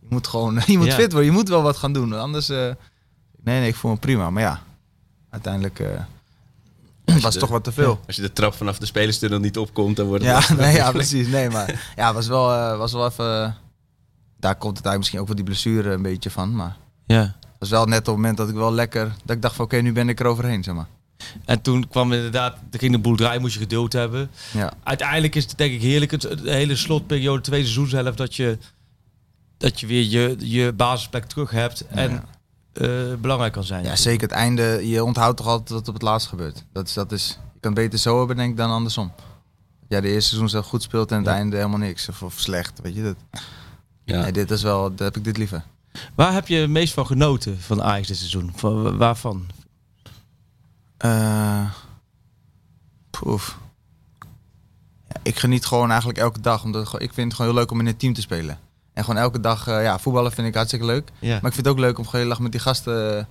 je 0.00 0.06
moet 0.10 0.26
gewoon, 0.26 0.60
je 0.66 0.78
moet 0.78 0.86
Ja. 0.86 0.92
fit 0.94 1.12
worden, 1.12 1.30
je 1.30 1.36
moet 1.36 1.48
wel 1.48 1.62
wat 1.62 1.76
gaan 1.76 1.92
doen. 1.92 2.12
Anders, 2.12 2.48
nee, 2.48 2.74
nee, 3.42 3.68
ik 3.68 3.74
voel 3.76 3.90
me 3.90 3.96
prima. 3.96 4.30
Maar 4.30 4.42
ja, 4.42 4.60
uiteindelijk 5.30 5.78
eh, 5.80 5.88
was 7.04 7.22
het 7.22 7.32
de- 7.32 7.38
toch 7.38 7.48
wat 7.48 7.64
te 7.64 7.72
veel. 7.72 8.00
Als 8.06 8.16
je 8.16 8.22
de 8.22 8.32
trap 8.32 8.54
vanaf 8.54 8.78
de 8.78 8.86
spelerstunnel 8.86 9.38
niet 9.38 9.58
opkomt, 9.58 9.96
dan 9.96 10.06
wordt 10.06 10.24
het... 10.24 10.46
Ja, 10.48 10.54
nee, 10.54 10.74
ja, 10.74 10.90
precies. 11.00 11.28
Nee, 11.28 11.50
maar 11.50 11.92
ja, 11.96 12.14
was 12.14 12.26
wel, 12.26 12.52
eh, 12.52 12.78
was 12.78 12.92
wel 12.92 13.06
even. 13.06 13.56
Daar 14.40 14.54
komt 14.56 14.76
het 14.76 14.86
eigenlijk 14.86 14.98
misschien 14.98 15.20
ook 15.20 15.26
wel 15.26 15.36
die 15.36 15.44
blessure 15.44 15.90
een 15.90 16.02
beetje 16.02 16.30
van. 16.30 16.54
Maar 16.54 16.76
Ja. 17.06 17.20
het 17.20 17.56
was 17.58 17.70
wel 17.70 17.86
net 17.86 17.98
op 18.00 18.06
het 18.06 18.14
moment 18.14 18.36
dat 18.36 18.48
ik 18.48 18.54
wel 18.54 18.72
lekker. 18.72 19.12
Dat 19.24 19.36
ik 19.36 19.42
dacht 19.42 19.54
van 19.54 19.64
oké, 19.64 19.76
nu 19.76 19.92
ben 19.92 20.08
ik 20.08 20.20
er 20.20 20.26
overheen, 20.26 20.62
zeg 20.64 20.74
maar. 20.74 20.86
En 21.44 21.60
toen 21.62 21.88
kwam 21.88 22.12
inderdaad, 22.12 22.56
er 22.70 22.78
ging 22.78 22.92
de 22.92 22.98
boel 22.98 23.16
draaien, 23.16 23.40
moest 23.40 23.54
je 23.54 23.60
geduld 23.60 23.92
hebben. 23.92 24.30
Ja, 24.52 24.72
Uiteindelijk 24.82 25.34
is 25.34 25.44
het 25.44 25.58
denk 25.58 25.72
ik 25.72 25.80
heerlijk, 25.80 26.10
het, 26.10 26.22
het 26.22 26.40
hele 26.42 26.76
slotperiode, 26.76 27.40
tweede 27.42 27.64
seizoenshelft, 27.66 28.16
dat 28.18 28.34
je, 28.34 28.58
dat 29.56 29.80
je 29.80 29.86
weer 29.86 30.02
je, 30.02 30.36
je 30.38 30.72
basisplek 30.72 31.24
terug 31.24 31.50
hebt 31.50 31.86
en 31.86 32.10
eh, 32.10 32.18
belangrijk 33.20 33.52
kan 33.52 33.64
zijn. 33.64 33.84
ja 33.84 33.96
zeker. 33.96 34.22
Het 34.28 34.36
einde, 34.36 34.88
je 34.88 35.04
onthoudt 35.04 35.36
toch 35.36 35.46
altijd 35.46 35.68
wat 35.70 35.88
op 35.88 35.94
het 35.94 36.02
laatst 36.02 36.28
gebeurt. 36.28 36.64
Dat 36.72 36.86
is, 36.88 36.92
dat 36.94 37.12
is, 37.12 37.28
je 37.28 37.60
kan 37.60 37.72
het 37.72 37.80
beter 37.80 37.98
zo 37.98 38.18
hebben, 38.18 38.36
denk 38.36 38.50
ik, 38.50 38.56
dan 38.56 38.70
andersom. 38.70 39.12
Ja, 39.88 40.00
de 40.00 40.08
eerste 40.08 40.28
seizoen 40.28 40.48
zelf 40.48 40.66
goed 40.66 40.82
speelt 40.82 41.10
en 41.10 41.16
het 41.16 41.26
Ja. 41.26 41.32
einde 41.32 41.56
helemaal 41.56 41.78
niks. 41.78 42.08
Of, 42.08 42.22
of 42.22 42.34
slecht, 42.40 42.80
weet 42.82 42.94
je 42.94 43.02
dat. 43.02 43.16
Ja. 44.04 44.20
Nee, 44.22 44.32
dit 44.32 44.50
is 44.50 44.62
wel, 44.62 44.82
dat 44.90 44.98
heb 44.98 45.16
ik 45.16 45.24
dit 45.24 45.36
liever. 45.36 45.64
Waar 46.14 46.32
heb 46.32 46.48
je 46.48 46.56
het 46.56 46.70
meest 46.70 46.94
van 46.94 47.06
genoten 47.06 47.60
van 47.60 47.82
Ajax 47.82 48.06
dit 48.08 48.16
seizoen? 48.16 48.52
Van, 48.54 48.96
waarvan? 48.96 49.46
Eh 50.96 51.64
poef. 53.10 53.58
Ja, 55.08 55.20
ik 55.22 55.38
geniet 55.38 55.66
gewoon 55.66 55.88
eigenlijk 55.88 56.18
elke 56.18 56.40
dag. 56.40 56.64
Omdat 56.64 56.92
het 56.92 57.02
ik 57.02 57.12
vind 57.12 57.26
het 57.26 57.36
gewoon 57.36 57.50
heel 57.52 57.60
leuk 57.60 57.70
om 57.70 57.80
in 57.80 57.86
een 57.86 57.96
team 57.96 58.12
te 58.12 58.20
spelen. 58.20 58.58
En 58.96 59.04
gewoon 59.04 59.20
elke 59.20 59.40
dag, 59.40 59.66
eh, 59.66 59.82
ja, 59.82 59.98
voetballen 59.98 60.32
vind 60.32 60.46
ik 60.46 60.54
hartstikke 60.54 60.86
leuk. 60.86 61.10
Ja. 61.18 61.28
Maar 61.28 61.36
ik 61.36 61.54
vind 61.54 61.56
het 61.56 61.68
ook 61.68 61.78
leuk 61.78 61.98
om 61.98 62.04
gewoon 62.04 62.20
heel 62.20 62.30
dag 62.30 62.40
met 62.40 62.52
die 62.52 62.60
gasten. 62.60 63.18
eh, 63.18 63.24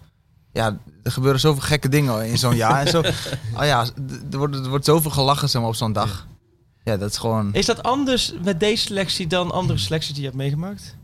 ja, 0.52 0.78
er 1.04 1.12
gebeuren 1.12 1.40
zoveel 1.40 1.62
gekke 1.62 1.90
dingen 1.90 2.26
in 2.28 2.38
zo'n 2.38 2.56
jaar. 2.56 2.80
En 2.80 2.88
zo, 2.88 3.00
oh 3.60 3.66
ja, 3.66 3.86
er 4.32 4.38
wordt, 4.38 4.56
er 4.56 4.70
wordt 4.70 4.86
zoveel 4.86 5.12
gelachen 5.12 5.50
zeg 5.50 5.62
maar, 5.62 5.70
op 5.70 5.76
zo'n 5.76 5.94
dag. 5.94 6.28
Ja, 6.84 6.98
dat 6.98 7.10
is 7.10 7.18
gewoon. 7.18 7.54
Is 7.54 7.66
dat 7.66 7.84
anders 7.84 8.34
met 8.44 8.60
deze 8.60 8.86
selectie 8.86 9.28
dan 9.28 9.52
andere 9.52 9.80
selecties 9.80 10.14
die 10.14 10.22
je 10.22 10.28
hebt 10.28 10.40
meegemaakt? 10.40 10.96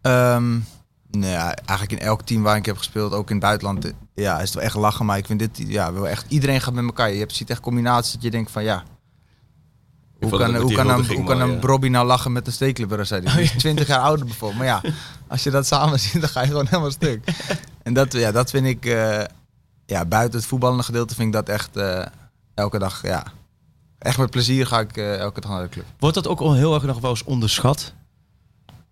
Ehm 0.00 0.56
nou 1.10 1.32
ja, 1.32 1.54
eigenlijk 1.54 2.00
in 2.00 2.06
elk 2.06 2.22
team 2.22 2.42
waar 2.42 2.56
ik 2.56 2.66
heb 2.66 2.76
gespeeld, 2.76 3.12
ook 3.12 3.28
in 3.28 3.36
het 3.36 3.44
buitenland, 3.44 3.84
eh, 3.84 3.92
ja, 4.14 4.36
is 4.36 4.44
het 4.44 4.54
wel 4.54 4.62
echt 4.62 4.74
lachen. 4.74 5.06
Maar 5.06 5.18
ik 5.18 5.26
vind 5.26 5.38
dit, 5.38 5.50
ja, 5.66 5.92
wel 5.92 6.08
echt, 6.08 6.24
iedereen 6.28 6.60
gaat 6.60 6.74
met 6.74 6.84
elkaar. 6.84 7.12
Je 7.12 7.18
hebt, 7.18 7.34
ziet 7.34 7.50
echt 7.50 7.60
combinaties 7.60 8.12
dat 8.12 8.22
je 8.22 8.30
denkt 8.30 8.50
van 8.50 8.64
ja. 8.64 8.82
Hoe 10.28 10.38
kan, 10.38 10.56
hoe 10.56 10.72
kan, 10.72 10.88
een, 10.88 11.06
hoe 11.06 11.24
kan. 11.24 11.60
Robbie 11.60 11.90
nou 11.90 12.06
lachen 12.06 12.32
met 12.32 12.46
een 12.46 12.52
steekleburger, 12.52 13.06
zei 13.06 13.22
hij. 13.24 13.34
Die 13.34 13.42
is 13.42 13.50
20 13.50 13.86
jaar 13.86 14.00
ouder 14.00 14.26
bijvoorbeeld. 14.26 14.58
Maar 14.58 14.68
ja, 14.68 14.82
als 15.28 15.42
je 15.42 15.50
dat 15.50 15.66
samen 15.66 16.00
ziet, 16.00 16.20
dan 16.20 16.30
ga 16.30 16.40
je 16.40 16.46
gewoon 16.46 16.66
helemaal 16.66 16.90
stuk. 16.90 17.24
En 17.82 17.94
dat, 17.94 18.12
ja, 18.12 18.32
dat 18.32 18.50
vind 18.50 18.66
ik, 18.66 18.86
eh, 18.86 19.24
ja, 19.86 20.04
buiten 20.04 20.38
het 20.38 20.48
voetballende 20.48 20.82
gedeelte 20.82 21.14
vind 21.14 21.26
ik 21.26 21.34
dat 21.34 21.48
echt 21.48 21.76
eh, 21.76 22.06
elke 22.54 22.78
dag, 22.78 23.02
ja. 23.02 23.24
Echt 23.98 24.18
met 24.18 24.30
plezier 24.30 24.66
ga 24.66 24.80
ik 24.80 24.96
eh, 24.96 25.18
elke 25.18 25.40
dag 25.40 25.50
naar 25.50 25.62
de 25.62 25.68
club. 25.68 25.84
Wordt 25.98 26.14
dat 26.14 26.28
ook 26.28 26.40
al 26.40 26.54
heel 26.54 26.74
erg 26.74 26.82
nog 26.82 27.00
wel 27.00 27.10
eens 27.10 27.24
onderschat? 27.24 27.92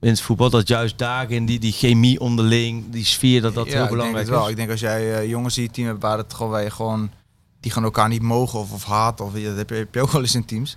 In 0.00 0.08
het 0.08 0.20
voetbal, 0.20 0.50
dat 0.50 0.68
juist 0.68 0.98
daarin 0.98 1.46
die, 1.46 1.58
die 1.58 1.72
chemie 1.72 2.20
onderling, 2.20 2.90
die 2.90 3.04
sfeer, 3.04 3.40
dat 3.40 3.54
dat 3.54 3.66
ja, 3.66 3.72
heel 3.72 3.82
ik 3.82 3.90
belangrijk 3.90 4.26
denk 4.26 4.28
het 4.28 4.36
wel. 4.36 4.44
is. 4.44 4.50
Ik 4.50 4.56
denk 4.56 4.70
als 4.70 4.80
jij 4.80 5.28
jongens 5.28 5.54
die 5.54 5.64
het 5.64 5.74
team 5.74 5.86
hebt 5.86 6.02
waar 6.02 6.18
het 6.18 6.34
gewoon 6.34 6.52
waar 6.52 6.62
je 6.62 6.70
gewoon 6.70 7.10
die 7.62 7.72
gaan 7.72 7.84
elkaar 7.84 8.08
niet 8.08 8.22
mogen 8.22 8.58
of, 8.58 8.72
of 8.72 8.84
haten 8.84 9.24
of 9.24 9.32
dat 9.32 9.56
heb 9.56 9.70
je, 9.70 9.74
heb 9.74 9.94
je 9.94 10.00
ook 10.00 10.10
wel 10.10 10.20
eens 10.20 10.34
in 10.34 10.44
teams. 10.44 10.76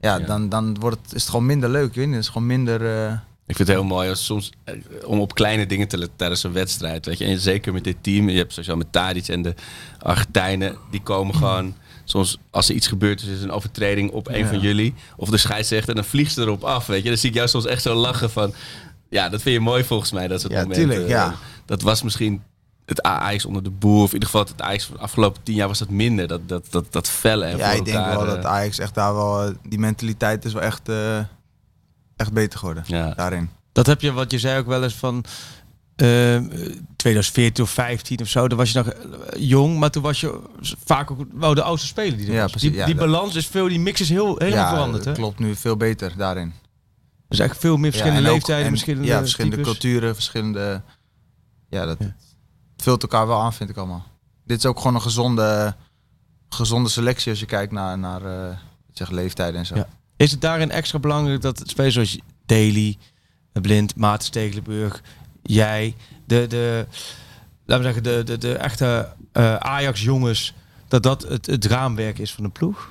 Ja, 0.00 0.16
Ja. 0.18 0.26
dan, 0.26 0.48
dan 0.48 0.76
wordt 0.80 0.98
het, 1.02 1.14
is 1.14 1.20
het 1.20 1.30
gewoon 1.30 1.46
minder 1.46 1.70
leuk. 1.70 1.94
Weet 1.94 2.04
je? 2.04 2.10
Het 2.10 2.20
is 2.22 2.28
gewoon 2.28 2.46
minder. 2.46 3.04
eh, 3.06 3.12
Ik 3.46 3.56
vind 3.56 3.68
het 3.68 3.76
heel 3.76 3.84
mooi 3.86 4.08
als 4.08 4.24
soms 4.24 4.52
eh, 4.64 4.74
om 5.04 5.20
op 5.20 5.34
kleine 5.34 5.66
dingen 5.66 5.88
te 5.88 5.98
letten 5.98 6.16
tijdens 6.16 6.42
een 6.42 6.52
wedstrijd. 6.52 7.06
Weet 7.06 7.18
je. 7.18 7.24
En 7.24 7.38
zeker 7.38 7.72
met 7.72 7.84
dit 7.84 7.96
team. 8.00 8.28
Je 8.28 8.36
hebt 8.36 8.52
sowieso 8.52 8.76
met 8.76 8.92
Tadic 8.92 9.28
en 9.28 9.42
de 9.42 9.54
Argentijnen. 9.98 10.76
Die 10.90 11.02
komen 11.02 11.34
gewoon 11.42 11.74
soms 12.04 12.38
als 12.50 12.68
er 12.68 12.74
iets 12.74 12.86
gebeurt, 12.86 13.18
dus 13.18 13.28
er 13.28 13.34
is 13.34 13.42
een 13.42 13.50
overtreding 13.50 14.10
op 14.10 14.28
een 14.28 14.38
Ja. 14.38 14.46
van 14.46 14.60
jullie. 14.60 14.94
Of 15.16 15.28
de 15.30 15.36
scheidsrechter, 15.36 15.94
dan 15.94 16.04
vliegt 16.04 16.32
ze 16.32 16.40
erop 16.40 16.64
af. 16.64 16.86
Weet 16.86 17.02
je. 17.02 17.08
Dan 17.08 17.18
zie 17.18 17.28
ik 17.28 17.34
jou 17.36 17.48
soms 17.48 17.66
echt 17.66 17.82
zo 17.82 17.94
lachen 17.94 18.30
van... 18.30 18.52
Ja, 19.10 19.28
dat 19.28 19.42
vind 19.42 19.54
je 19.54 19.60
mooi 19.60 19.84
volgens 19.84 20.12
mij, 20.12 20.28
dat 20.28 20.40
soort 20.40 20.52
Ja, 20.52 20.62
momenten. 20.62 20.88
tuurlijk, 20.88 21.08
ja. 21.08 21.34
Dat 21.66 21.82
was 21.82 22.02
misschien 22.02 22.42
het 22.88 23.02
Ajax 23.02 23.44
onder 23.44 23.62
de 23.62 23.70
boer. 23.70 24.02
Of 24.02 24.08
in 24.08 24.12
ieder 24.14 24.28
geval 24.28 24.44
het 24.46 24.62
Ajax 24.62 24.84
van 24.84 24.96
de 24.96 25.02
afgelopen 25.02 25.42
tien 25.42 25.54
jaar 25.54 25.68
was 25.68 25.78
dat 25.78 25.90
minder. 25.90 26.28
Dat, 26.28 26.48
dat, 26.48 26.66
dat, 26.70 26.92
dat 26.92 27.08
felle 27.08 27.44
en 27.44 27.56
ja, 27.56 27.70
ik 27.70 27.84
denk 27.84 28.04
wel 28.06 28.20
eh, 28.20 28.26
dat 28.26 28.44
Ajax 28.44 28.78
echt 28.78 28.94
daar 28.94 29.14
wel 29.14 29.42
eh, 29.46 29.54
die 29.68 29.78
mentaliteit 29.78 30.44
is 30.44 30.52
wel 30.52 30.62
echt, 30.62 30.88
eh, 30.88 31.18
echt 32.16 32.32
beter 32.32 32.58
geworden 32.58 32.84
Ja. 32.86 33.14
daarin. 33.14 33.50
Dat 33.72 33.86
heb 33.86 34.00
je, 34.00 34.12
wat 34.12 34.30
je 34.30 34.38
zei 34.38 34.58
ook 34.58 34.66
wel 34.66 34.82
eens 34.82 34.94
van 34.94 35.24
eh, 35.96 36.36
2014 36.96 37.64
of 37.64 37.70
15 37.70 38.20
of 38.20 38.28
zo. 38.28 38.48
Dan 38.48 38.58
was 38.58 38.72
je 38.72 38.78
nog 38.78 38.88
eh, 38.88 39.40
jong, 39.48 39.78
maar 39.78 39.90
toen 39.90 40.02
was 40.02 40.20
je 40.20 40.40
vaak 40.84 41.10
ook 41.10 41.24
wel 41.32 41.54
de 41.54 41.62
oudste 41.62 41.86
speler 41.88 42.16
die 42.18 42.26
er 42.26 42.32
Ja, 42.32 42.42
was. 42.42 42.50
precies, 42.50 42.70
Die, 42.70 42.78
ja, 42.78 42.86
die 42.86 42.94
balans 42.94 43.34
is 43.34 43.46
veel, 43.46 43.68
die 43.68 43.80
mix 43.80 44.00
is 44.00 44.08
heel, 44.08 44.36
helemaal 44.38 44.64
ja, 44.64 44.68
veranderd. 44.70 45.04
Hè? 45.04 45.10
dat 45.10 45.20
klopt 45.20 45.38
nu 45.38 45.54
veel 45.56 45.76
beter 45.76 46.12
daarin. 46.16 46.52
Dus 47.28 47.38
eigenlijk 47.38 47.68
veel 47.68 47.76
meer 47.76 47.90
verschillende 47.90 48.20
Ja, 48.20 48.26
en 48.28 48.32
ook- 48.32 48.36
leeftijden, 48.38 48.64
en- 48.64 48.70
verschillende, 48.70 49.06
ja, 49.08 49.18
verschillende 49.18 49.56
types. 49.56 49.70
culturen, 49.72 50.14
verschillende. 50.14 50.82
Ja, 51.68 51.84
dat 51.86 51.96
Ja. 52.00 52.14
Het 52.78 52.86
vult 52.86 53.02
elkaar 53.02 53.26
wel 53.26 53.40
aan, 53.40 53.52
vind 53.52 53.70
ik 53.70 53.76
allemaal. 53.76 54.04
Dit 54.44 54.58
is 54.58 54.66
ook 54.66 54.76
gewoon 54.76 54.94
een 54.94 55.02
gezonde, 55.02 55.74
gezonde 56.48 56.88
selectie 56.88 57.30
als 57.30 57.40
je 57.40 57.46
kijkt 57.46 57.72
naar, 57.72 57.98
naar 57.98 58.24
eh, 58.24 58.56
zeg, 58.92 59.10
leeftijden 59.10 59.60
en 59.60 59.66
zo. 59.66 59.74
Ja. 59.74 59.88
Is 60.16 60.30
het 60.30 60.40
daarin 60.40 60.70
extra 60.70 60.98
belangrijk 60.98 61.40
dat 61.40 61.62
spelers 61.64 61.94
zoals 61.94 62.18
Daly, 62.46 62.98
Blind, 63.52 63.96
Maarten 63.96 64.26
Stekelenburg, 64.26 65.02
jij, 65.42 65.94
de, 66.26 66.46
de, 66.46 66.86
laten 67.64 67.84
we 67.84 67.92
zeggen, 67.92 68.02
de, 68.02 68.22
de, 68.24 68.38
de 68.38 68.54
echte 68.54 69.14
eh, 69.32 69.56
Ajax-jongens, 69.56 70.54
dat 70.88 71.02
dat 71.02 71.22
het, 71.22 71.46
het 71.46 71.64
raamwerk 71.64 72.18
is 72.18 72.34
van 72.34 72.44
de 72.44 72.50
ploeg? 72.50 72.88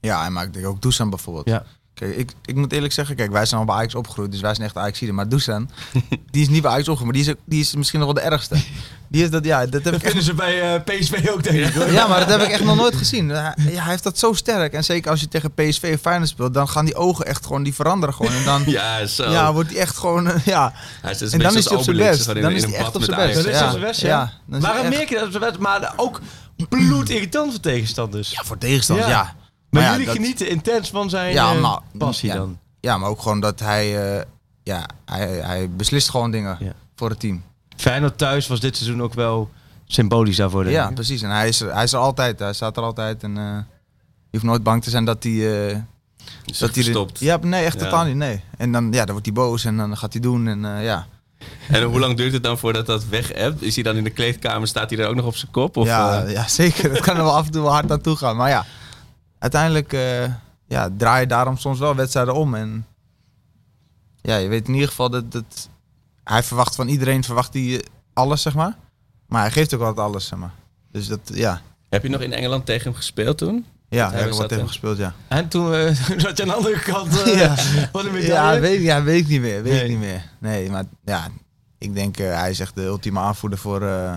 Ja, 0.00 0.28
maar 0.28 0.44
ik 0.44 0.52
denk 0.52 0.66
ook 0.66 0.82
Dusan 0.82 1.10
bijvoorbeeld. 1.10 1.48
Ja. 1.48 1.64
Kijk, 1.94 2.16
ik, 2.16 2.32
ik 2.44 2.54
moet 2.54 2.72
eerlijk 2.72 2.92
zeggen, 2.92 3.16
kijk, 3.16 3.30
wij 3.32 3.46
zijn 3.46 3.60
al 3.60 3.66
bij 3.66 3.76
Ajax 3.76 3.94
opgegroeid, 3.94 4.30
dus 4.32 4.40
wij 4.40 4.54
zijn 4.54 4.66
echt 4.66 4.76
ajax 4.76 5.00
Maar 5.00 5.28
Dusan, 5.28 5.70
die 6.30 6.42
is 6.42 6.48
niet 6.48 6.62
bij 6.62 6.70
Ajax 6.70 6.88
opgegroeid, 6.88 7.16
maar 7.16 7.24
die 7.24 7.34
is, 7.34 7.42
die 7.44 7.60
is 7.60 7.74
misschien 7.74 8.00
nog 8.00 8.12
wel 8.12 8.22
de 8.22 8.30
ergste. 8.30 8.56
Die 9.08 9.22
is 9.22 9.30
dat, 9.30 9.44
ja, 9.44 9.66
dat 9.66 9.84
heb 9.84 9.94
ik 9.94 10.02
echt... 10.02 10.24
ze 10.24 10.34
bij 10.34 10.82
PSV 10.82 11.28
ook, 11.30 11.42
ik. 11.42 11.90
Ja, 11.90 12.06
maar 12.06 12.18
dat 12.18 12.28
heb 12.28 12.40
ik 12.40 12.48
echt 12.48 12.64
nog 12.64 12.76
nooit 12.76 12.96
gezien. 12.96 13.28
Hij, 13.28 13.54
ja, 13.56 13.82
hij 13.82 13.90
heeft 13.90 14.02
dat 14.02 14.18
zo 14.18 14.32
sterk. 14.32 14.72
En 14.72 14.84
zeker 14.84 15.10
als 15.10 15.20
je 15.20 15.28
tegen 15.28 15.52
PSV 15.54 15.90
of 15.94 16.00
Feyenoord 16.00 16.28
speelt, 16.28 16.54
dan 16.54 16.68
gaan 16.68 16.84
die 16.84 16.94
ogen 16.94 17.26
echt 17.26 17.46
gewoon, 17.46 17.62
die 17.62 17.74
veranderen 17.74 18.14
gewoon. 18.14 18.32
En 18.32 18.44
dan 18.44 18.62
Ja, 18.70 19.06
zo. 19.06 19.30
ja, 19.30 19.52
wordt 19.52 19.70
hij 19.70 19.78
echt 19.78 19.96
gewoon, 19.96 20.28
eh, 20.28 20.44
ja. 20.44 20.72
Hij 21.02 21.10
is 21.10 21.18
dus 21.18 21.32
En 21.32 21.38
dan 21.38 21.56
is 21.56 21.64
hij 21.68 21.76
op 21.76 21.82
zijn 21.82 21.96
best. 21.96 22.26
Dan 22.26 22.50
is 22.50 22.62
hij 22.64 22.74
echt 22.74 22.94
op 22.94 23.02
zijn 23.02 23.16
best. 23.16 23.34
Dat 23.34 23.46
is 23.46 23.62
op 23.62 23.70
zijn 23.70 23.80
best, 23.80 24.00
ja. 24.00 24.32
Waarom 24.46 24.88
merk 24.88 25.08
je 25.08 25.14
dat 25.14 25.24
op 25.24 25.30
zijn 25.30 25.42
best? 25.42 25.58
Maar 25.58 25.92
ook 25.96 26.20
bloedirritant 26.68 27.50
voor 27.50 27.60
tegenstanders. 27.60 28.30
Ja, 28.30 28.42
voor 28.44 28.58
tegenstanders, 28.58 29.08
Ja. 29.08 29.34
Maar 29.74 29.82
ja, 29.82 29.90
jullie 29.90 30.06
dat- 30.06 30.14
genieten 30.16 30.48
intens 30.48 30.90
van 30.90 31.10
zijn 31.10 31.32
Ja, 31.32 31.52
eh, 31.54 31.60
maar- 31.60 31.80
passie 31.98 32.28
ja. 32.28 32.34
dan. 32.36 32.58
Ja, 32.80 32.98
maar 32.98 33.08
ook 33.08 33.20
gewoon 33.22 33.40
dat 33.40 33.60
hij, 33.60 34.16
eh, 34.18 34.24
ja, 34.62 34.86
hij, 35.04 35.26
hij 35.28 35.70
beslist 35.70 36.10
gewoon 36.10 36.30
dingen 36.30 36.56
Ja. 36.60 36.72
voor 36.96 37.10
het 37.10 37.20
team. 37.20 37.42
Feyenoord 37.76 38.18
thuis 38.18 38.46
was 38.46 38.60
dit 38.60 38.76
seizoen 38.76 39.02
ook 39.02 39.14
wel 39.14 39.50
symbolisch 39.86 40.36
daarvoor. 40.36 40.62
denk 40.64 40.76
Ja, 40.76 40.88
ik. 40.88 40.94
precies. 40.94 41.22
En 41.22 41.30
hij 41.30 41.48
is, 41.48 41.60
er- 41.60 41.74
hij 41.74 41.84
is 41.84 41.92
er 41.92 41.98
altijd. 41.98 42.38
Hij 42.38 42.52
staat 42.52 42.76
er 42.76 42.82
altijd. 42.82 43.22
En 43.22 43.38
eh, 43.38 43.44
je 44.30 44.30
hoeft 44.30 44.44
nooit 44.44 44.62
bang 44.62 44.82
te 44.82 44.90
zijn 44.90 45.04
dat 45.04 45.22
hij... 45.22 45.32
eh, 45.70 45.76
Is 46.44 46.58
dat 46.58 46.74
hij 46.74 46.84
stopt. 46.84 47.18
Ja, 47.20 47.38
nee, 47.42 47.64
echt 47.64 47.78
Ja. 47.80 47.84
totaal 47.84 48.04
niet. 48.04 48.16
Nee. 48.16 48.40
En 48.58 48.72
dan, 48.72 48.84
ja, 48.92 48.98
dan 49.04 49.10
wordt 49.10 49.26
hij 49.26 49.34
boos 49.34 49.64
en 49.64 49.76
dan 49.76 49.96
gaat 49.96 50.12
hij 50.12 50.22
doen. 50.22 50.46
En 50.48 50.64
eh, 50.76 50.84
ja. 50.84 51.06
En 51.68 51.82
hoe 51.82 51.98
lang 52.00 52.16
duurt 52.16 52.32
het 52.32 52.42
dan 52.42 52.58
voordat 52.58 52.86
dat 52.86 53.06
weg 53.08 53.32
hebt? 53.34 53.62
Is 53.62 53.74
hij 53.74 53.84
dan 53.84 53.96
in 53.96 54.04
de 54.04 54.10
kleedkamer, 54.10 54.68
staat 54.68 54.90
hij 54.90 54.98
er 54.98 55.08
ook 55.08 55.14
nog 55.14 55.26
op 55.26 55.36
zijn 55.36 55.50
kop? 55.50 55.76
Of, 55.76 55.86
ja, 55.86 56.28
ja, 56.28 56.48
zeker. 56.48 56.90
Het 56.90 57.00
kan 57.00 57.16
er 57.16 57.22
wel 57.22 57.36
af 57.36 57.46
en 57.46 57.52
toe 57.52 57.62
wel 57.62 57.72
hard 57.72 57.90
aan 57.92 58.00
toe 58.00 58.16
gaan. 58.16 58.36
Maar 58.36 58.48
ja, 58.48 58.64
uiteindelijk 59.38 59.92
eh, 59.92 60.24
ja, 60.66 60.88
draai 60.96 61.20
je 61.20 61.26
daarom 61.26 61.56
soms 61.56 61.78
wel 61.78 61.94
wedstrijden 61.94 62.34
om. 62.34 62.54
En 62.54 62.86
ja, 64.20 64.36
je 64.36 64.48
weet 64.48 64.68
in 64.68 64.74
ieder 64.74 64.88
geval 64.88 65.10
dat, 65.10 65.32
dat 65.32 65.68
hij 66.24 66.42
verwacht 66.42 66.74
van 66.74 66.88
iedereen 66.88 67.24
verwacht 67.24 67.54
hij 67.54 67.84
alles, 68.12 68.42
zeg 68.42 68.54
maar. 68.54 68.76
Maar 69.26 69.40
hij 69.42 69.50
geeft 69.50 69.74
ook 69.74 69.80
altijd 69.80 70.06
alles, 70.06 70.26
zeg 70.26 70.38
maar. 70.38 70.52
Dus 70.90 71.06
dat, 71.06 71.20
ja. 71.34 71.60
Heb 71.88 72.02
je 72.02 72.08
nog 72.08 72.20
in 72.20 72.32
Engeland 72.32 72.66
tegen 72.66 72.84
hem 72.84 72.94
gespeeld 72.94 73.38
toen? 73.38 73.66
Ja, 73.88 74.10
heb 74.12 74.26
ik 74.26 74.32
wat 74.32 74.48
tegen 74.48 74.62
hè? 74.62 74.68
gespeeld, 74.68 74.96
ja. 74.98 75.14
En 75.28 75.48
toen 75.48 75.74
eh, 75.74 75.94
zat 76.24 76.36
je 76.36 76.42
aan 76.42 76.48
de 76.48 76.54
andere 76.54 76.78
kant 76.80 77.22
eh, 77.22 77.38
Ja. 77.38 77.56
van 77.92 78.02
de 78.02 78.08
Ja, 78.08 78.12
medaille. 78.12 78.60
weet, 78.60 78.82
ja, 78.82 79.02
weet 79.02 79.20
ik 79.20 79.28
niet 79.28 79.40
meer. 79.40 79.62
Weet 79.62 79.72
Nee. 79.72 79.82
ik 79.82 79.88
niet 79.88 79.98
meer. 79.98 80.22
Nee, 80.38 80.70
maar 80.70 80.84
ja, 81.04 81.28
ik 81.78 81.94
denk 81.94 82.18
eh, 82.18 82.34
hij 82.38 82.50
is 82.50 82.60
echt 82.60 82.74
de 82.74 82.82
ultieme 82.82 83.20
aanvoerder 83.20 83.58
voor, 83.58 83.82
eh, 83.82 84.14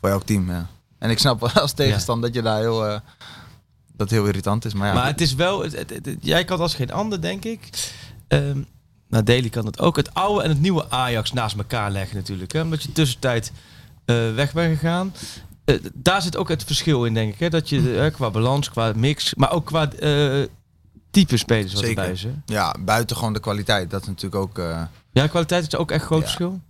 voor 0.00 0.08
elk 0.08 0.22
team. 0.24 0.50
Ja. 0.50 0.66
En 0.98 1.10
ik 1.10 1.18
snap 1.18 1.40
wel 1.40 1.50
als 1.62 1.72
tegenstander 1.72 2.26
dat 2.32 2.36
je 2.38 2.42
daar 2.42 2.58
heel, 2.58 2.86
eh, 2.86 3.00
dat 4.00 4.10
heel 4.10 4.26
irritant 4.26 4.64
is. 4.64 4.74
Maar 4.74 4.88
ja, 4.88 4.94
Maar 4.94 5.06
het 5.06 5.20
is 5.20 5.34
wel, 5.34 5.62
het- 5.62 5.76
het- 5.76 5.90
het- 5.90 6.16
jij 6.20 6.44
kan 6.44 6.60
als 6.60 6.74
geen 6.74 6.92
ander, 6.92 7.20
denk 7.20 7.44
ik. 7.44 7.68
Ehm 8.28 8.58
nou, 9.08 9.24
Daly 9.24 9.48
kan 9.48 9.66
het 9.66 9.80
ook. 9.80 9.96
Het 9.96 10.14
oude 10.14 10.42
en 10.42 10.48
het 10.48 10.60
nieuwe 10.60 10.90
Ajax 10.90 11.32
naast 11.32 11.56
elkaar 11.56 11.90
leggen 11.90 12.16
natuurlijk. 12.16 12.52
Hè? 12.52 12.60
Omdat 12.62 12.82
je 12.82 12.92
tussentijd 12.92 13.52
eh, 14.04 14.34
weg 14.34 14.52
bent 14.52 14.78
gegaan. 14.78 15.14
Eh, 15.64 15.74
daar 15.94 16.22
zit 16.22 16.36
ook 16.36 16.48
het 16.48 16.64
verschil 16.64 17.04
in, 17.04 17.14
denk 17.14 17.32
ik. 17.32 17.38
Hè? 17.38 17.48
Dat 17.50 17.68
je 17.68 17.98
eh, 18.00 18.12
qua 18.14 18.30
balans, 18.30 18.70
qua 18.70 18.92
mix, 18.96 19.34
maar 19.34 19.52
ook 19.52 19.66
qua 19.66 19.88
type 21.10 21.36
spelers 21.36 21.72
wat 21.72 21.82
Zeker. 21.82 21.98
erbij 21.98 22.12
is. 22.14 22.22
hè? 22.22 22.30
ja, 22.46 22.74
buiten 22.80 23.16
gewoon 23.16 23.32
de 23.32 23.40
kwaliteit. 23.40 23.90
Dat 23.90 24.00
is 24.02 24.06
natuurlijk 24.06 24.42
ook, 24.42 24.56
Ja, 25.12 25.26
kwaliteit 25.26 25.66
is 25.66 25.76
ook 25.76 25.90
echt 25.90 26.04
groot 26.04 26.18
Ja. 26.20 26.24
verschil. 26.24 26.60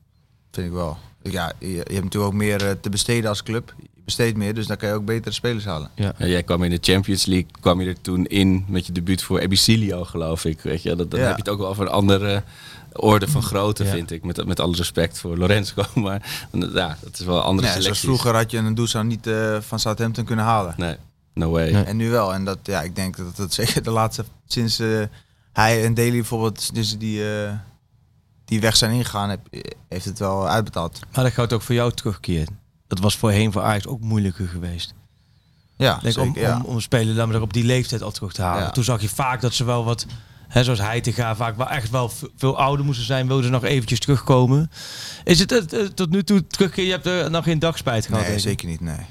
vind 0.51 0.67
ik 0.67 0.73
wel. 0.73 0.99
Ja, 1.23 1.53
je, 1.59 1.69
je 1.71 1.77
hebt 1.77 1.89
natuurlijk 2.03 2.33
ook 2.33 2.39
meer 2.39 2.81
te 2.81 2.89
besteden 2.91 3.29
als 3.29 3.43
club. 3.43 3.75
Je 4.11 4.17
besteedt 4.17 4.37
meer, 4.39 4.55
dus 4.55 4.67
dan 4.67 4.77
kan 4.77 4.89
je 4.89 4.95
ook 4.95 5.05
betere 5.05 5.35
spelers 5.35 5.65
halen. 5.65 5.91
Ja, 5.95 6.13
jij 6.19 6.43
kwam 6.43 6.63
in 6.63 6.71
de 6.71 6.79
Champions 6.81 7.25
League, 7.27 7.47
kwam 7.61 7.81
je 7.81 7.89
er 7.89 8.01
toen 8.01 8.27
in 8.27 8.65
met 8.69 8.87
je 8.87 8.93
debuut 8.93 9.23
voor 9.23 9.39
Ebicilio, 9.39 10.05
geloof 10.05 10.45
ik. 10.45 10.61
Weet 10.61 10.83
je, 10.83 10.97
dat, 10.97 11.11
dan 11.11 11.21
Ja. 11.21 11.27
heb 11.27 11.35
je 11.37 11.43
het 11.43 11.51
ook 11.53 11.59
wel 11.59 11.69
over 11.69 11.83
een 11.87 11.93
andere 11.93 12.43
orde 12.93 13.29
van 13.29 13.43
grootte, 13.43 13.85
Ja. 13.85 13.91
vind 13.91 14.11
ik. 14.11 14.25
Met, 14.25 14.47
met 14.47 14.61
alle 14.61 14.77
respect 14.77 15.19
voor 15.19 15.37
Lorenzo, 15.37 15.85
maar 15.95 16.49
ja, 16.53 16.97
dat 17.03 17.19
is 17.19 17.25
wel 17.27 17.37
een 17.37 17.43
andere 17.43 17.69
Nee, 17.73 17.83
zoals 17.83 18.01
vroeger 18.01 18.35
had 18.35 18.51
je 18.51 18.59
een 18.59 18.75
Dusan 18.75 19.07
niet 19.07 19.27
eh, 19.27 19.61
van 19.61 19.79
Southampton 19.81 20.25
kunnen 20.25 20.45
halen. 20.45 20.75
Nee, 20.77 20.97
no 21.35 21.51
way. 21.51 21.71
Nee. 21.73 21.83
En 21.85 21.97
nu 21.97 22.11
wel. 22.11 22.35
En 22.35 22.45
dat, 22.45 22.59
ja, 22.63 22.83
ik 22.83 22.97
denk 22.97 23.17
dat 23.17 23.37
dat 23.37 23.53
zeker 23.63 23.83
de 23.83 23.91
laatste, 23.91 24.25
sinds 24.47 24.79
eh, 24.79 25.03
hij 25.53 25.85
en 25.85 25.95
Daly 25.95 26.11
bijvoorbeeld, 26.11 26.75
dus 26.75 26.99
die, 26.99 27.35
eh, 27.35 27.53
die 28.45 28.61
weg 28.61 28.77
zijn 28.77 28.93
ingegaan, 28.93 29.31
heb, 29.31 29.41
heeft 29.89 30.05
het 30.05 30.19
wel 30.19 30.49
uitbetaald. 30.49 31.01
Maar 31.15 31.25
dat 31.25 31.33
gaat 31.33 31.53
ook 31.53 31.63
voor 31.63 31.75
jou 31.75 31.93
terugkeren. 31.93 32.59
Dat 32.91 32.99
was 32.99 33.17
voorheen 33.17 33.53
voor 33.53 33.63
Ajax 33.63 33.87
ook 33.87 34.01
moeilijker 34.01 34.49
geweest. 34.49 34.95
Ja, 35.77 35.99
Denk 36.03 36.15
zeker. 36.15 36.31
om, 36.31 36.39
ja. 36.39 36.57
om, 36.57 36.65
om 36.65 36.81
speler 36.81 37.15
laat 37.15 37.29
maar 37.29 37.41
op 37.41 37.53
die 37.53 37.65
leeftijd 37.65 38.03
al 38.03 38.11
terug 38.11 38.33
te 38.33 38.43
halen. 38.43 38.63
Ja. 38.63 38.71
Toen 38.71 38.85
zag 38.85 39.01
je 39.01 39.09
vaak 39.09 39.41
dat 39.41 39.55
ze 39.55 39.65
wel 39.65 39.85
wat, 39.85 40.07
hè, 40.49 40.65
zoals 40.65 40.81
hij 40.81 41.01
te 41.01 41.13
gaan, 41.13 41.37
vaak 41.37 41.57
wel 41.57 41.69
echt 41.69 41.91
wel 41.91 42.11
veel 42.37 42.59
ouder 42.59 42.85
moesten 42.85 43.07
zijn. 43.07 43.27
Wilden 43.27 43.45
ze 43.45 43.51
nog 43.51 43.65
eventjes 43.65 44.01
terugkomen. 44.01 44.71
Is 45.25 45.39
het 45.39 45.77
tot 45.95 46.11
nu 46.11 46.23
toe 46.23 46.47
terugkeer? 46.47 46.85
Je 46.85 46.91
hebt 46.91 47.07
er 47.07 47.31
nog 47.31 47.45
geen 47.45 47.59
dag 47.59 47.77
spijt 47.77 48.07
gehad? 48.07 48.27
nee, 48.27 48.39
zeker 48.39 48.69
niet. 48.69 48.81
Nee. 48.81 49.07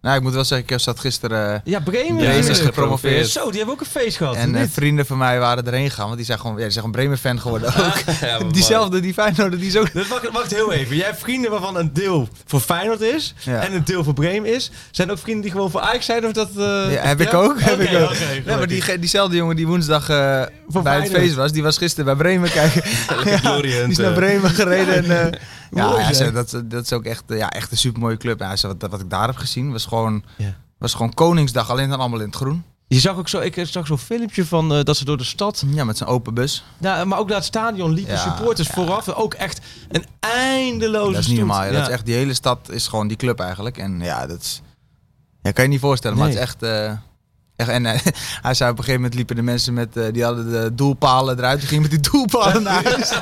Nou, 0.00 0.16
ik 0.16 0.22
moet 0.22 0.32
wel 0.32 0.44
zeggen, 0.44 0.68
ik 0.74 0.80
zat 0.80 1.00
gisteren. 1.00 1.54
eh, 1.54 1.60
Ja, 1.64 1.80
Bremen, 1.80 2.16
Bremen 2.16 2.48
is 2.48 2.58
gepromoveerd. 2.58 3.28
Zo, 3.28 3.46
die 3.48 3.56
hebben 3.56 3.74
ook 3.74 3.80
een 3.80 3.86
feest 3.86 4.16
gehad. 4.16 4.34
en 4.34 4.54
eh, 4.54 4.60
niet? 4.60 4.70
vrienden 4.72 5.06
van 5.06 5.18
mij 5.18 5.38
waren 5.38 5.66
erheen 5.66 5.88
gegaan, 5.90 6.04
want 6.04 6.16
die 6.16 6.26
zijn 6.26 6.38
gewoon, 6.38 6.56
ja, 6.56 6.62
die 6.62 6.70
zijn 6.70 6.84
gewoon 6.84 7.00
Bremen-fan 7.00 7.40
geworden 7.40 7.68
ook. 7.68 7.94
Ja, 8.20 8.38
maar 8.38 8.52
Diezelfde, 8.52 9.00
die 9.00 9.12
Feyenoord, 9.12 9.52
die 9.58 9.66
is 9.66 9.76
ook... 9.76 9.92
Dat 9.92 10.06
wacht, 10.06 10.30
wacht 10.30 10.54
heel 10.54 10.72
even. 10.72 10.96
Jij 10.96 11.06
hebt 11.06 11.20
vrienden 11.20 11.50
waarvan 11.50 11.76
een 11.76 11.92
deel 11.92 12.28
voor 12.46 12.60
Feyenoord 12.60 13.00
is 13.00 13.34
Ja. 13.38 13.60
en 13.62 13.74
een 13.74 13.84
deel 13.84 14.04
voor 14.04 14.14
Bremen 14.14 14.54
is. 14.54 14.70
Zijn 14.90 15.08
er 15.08 15.14
ook 15.14 15.20
vrienden 15.20 15.42
die 15.42 15.50
gewoon 15.52 15.70
voor 15.70 15.80
Ajax 15.80 16.04
zijn? 16.06 16.26
Of 16.26 16.32
dat, 16.32 16.48
eh, 16.56 16.92
Ja, 16.92 17.06
heb 17.06 17.20
ik 17.20 17.34
ook. 17.34 17.60
Heb 17.60 17.80
ik 17.80 17.96
ook. 18.02 18.12
nee, 18.44 18.56
maar 18.56 18.66
die, 18.66 18.98
diezelfde 18.98 19.36
jongen 19.36 19.56
die 19.56 19.66
woensdag 19.66 20.08
eh, 20.08 20.42
Voor 20.68 20.82
bij 20.82 20.92
het 20.94 21.02
Feyenoord. 21.02 21.22
feest 21.24 21.34
was, 21.34 21.52
die 21.52 21.62
was 21.62 21.76
gisteren 21.78 22.04
bij 22.04 22.14
Bremen 22.14 22.50
kijken. 22.50 22.82
die 23.62 23.86
is 23.88 23.96
naar. 23.96 24.12
Bremen 24.12 24.50
gereden. 24.50 25.04
En, 25.10 25.38
ja, 25.70 26.12
zei, 26.12 26.32
dat, 26.32 26.62
dat 26.64 26.82
is 26.84 26.92
ook 26.92 27.04
echt, 27.04 27.22
eh, 27.30 27.38
ja, 27.38 27.50
echt 27.50 27.70
een 27.70 27.76
supermooie 27.76 28.16
club. 28.16 28.40
Ja, 28.40 28.56
zei, 28.56 28.74
wat, 28.78 28.90
wat 28.90 29.00
ik 29.00 29.10
daar 29.10 29.26
heb 29.26 29.36
gezien 29.36 29.72
was 29.72 29.84
gewoon, 29.86 30.24
Ja. 30.36 30.54
was 30.78 30.94
gewoon 30.94 31.14
Koningsdag, 31.14 31.70
alleen 31.70 31.88
dan 31.88 31.98
allemaal 32.00 32.20
in 32.20 32.26
het 32.26 32.36
groen. 32.36 32.64
Je 32.86 32.98
zag 33.00 33.16
ook 33.16 33.28
zo, 33.28 33.38
ik 33.40 33.66
zag 33.66 33.86
zo'n 33.86 33.98
filmpje 33.98 34.44
van 34.46 34.74
eh, 34.74 34.84
dat 34.84 34.96
ze 34.96 35.04
door 35.04 35.16
de 35.16 35.24
stad 35.24 35.64
Ja, 35.66 35.84
met 35.84 35.96
zijn 35.96 36.08
open 36.08 36.34
bus. 36.34 36.64
Ja, 36.80 37.04
maar 37.04 37.18
ook 37.18 37.26
naar 37.28 37.36
het 37.36 37.44
stadion 37.46 37.92
liepen 37.92 38.14
Ja, 38.14 38.20
supporters 38.20 38.68
ja. 38.68 38.74
vooraf. 38.74 39.08
Ook 39.08 39.34
echt 39.34 39.60
een 39.88 40.04
eindeloze 40.20 41.12
Dat 41.12 41.20
is 41.20 41.26
niet 41.26 41.38
normaal. 41.38 41.60
ja. 41.64 41.66
Dat 41.66 41.76
Ja. 41.76 41.82
is 41.86 41.88
echt, 41.92 42.06
die 42.06 42.14
hele 42.14 42.34
stad 42.34 42.70
is 42.70 42.86
gewoon 42.88 43.08
die 43.08 43.16
club 43.16 43.40
eigenlijk. 43.40 43.78
En 43.78 44.00
ja, 44.00 44.26
dat 44.26 44.40
is, 44.40 44.62
ja, 45.42 45.50
kan 45.50 45.64
je 45.64 45.70
niet 45.70 45.80
voorstellen, 45.80 46.16
maar 46.18 46.26
het 46.26 46.34
is 46.36 46.40
echt... 46.42 46.62
eh, 46.62 46.84
echt 46.90 46.98
en 47.66 47.86
eh, 47.86 48.00
hij 48.42 48.54
zei 48.54 48.70
op 48.70 48.78
een 48.78 48.84
gegeven 48.84 48.94
moment 48.94 49.14
liepen 49.14 49.36
de 49.36 49.42
mensen 49.42 49.74
met, 49.74 49.96
eh, 49.96 50.04
die 50.12 50.24
hadden 50.24 50.50
de 50.50 50.74
doelpalen 50.74 51.38
eruit. 51.38 51.58
Die 51.58 51.68
gingen 51.68 51.82
met 51.82 51.90
die 51.90 52.10
doelpalen 52.10 52.62
naar 52.62 52.84
huis. 52.92 53.12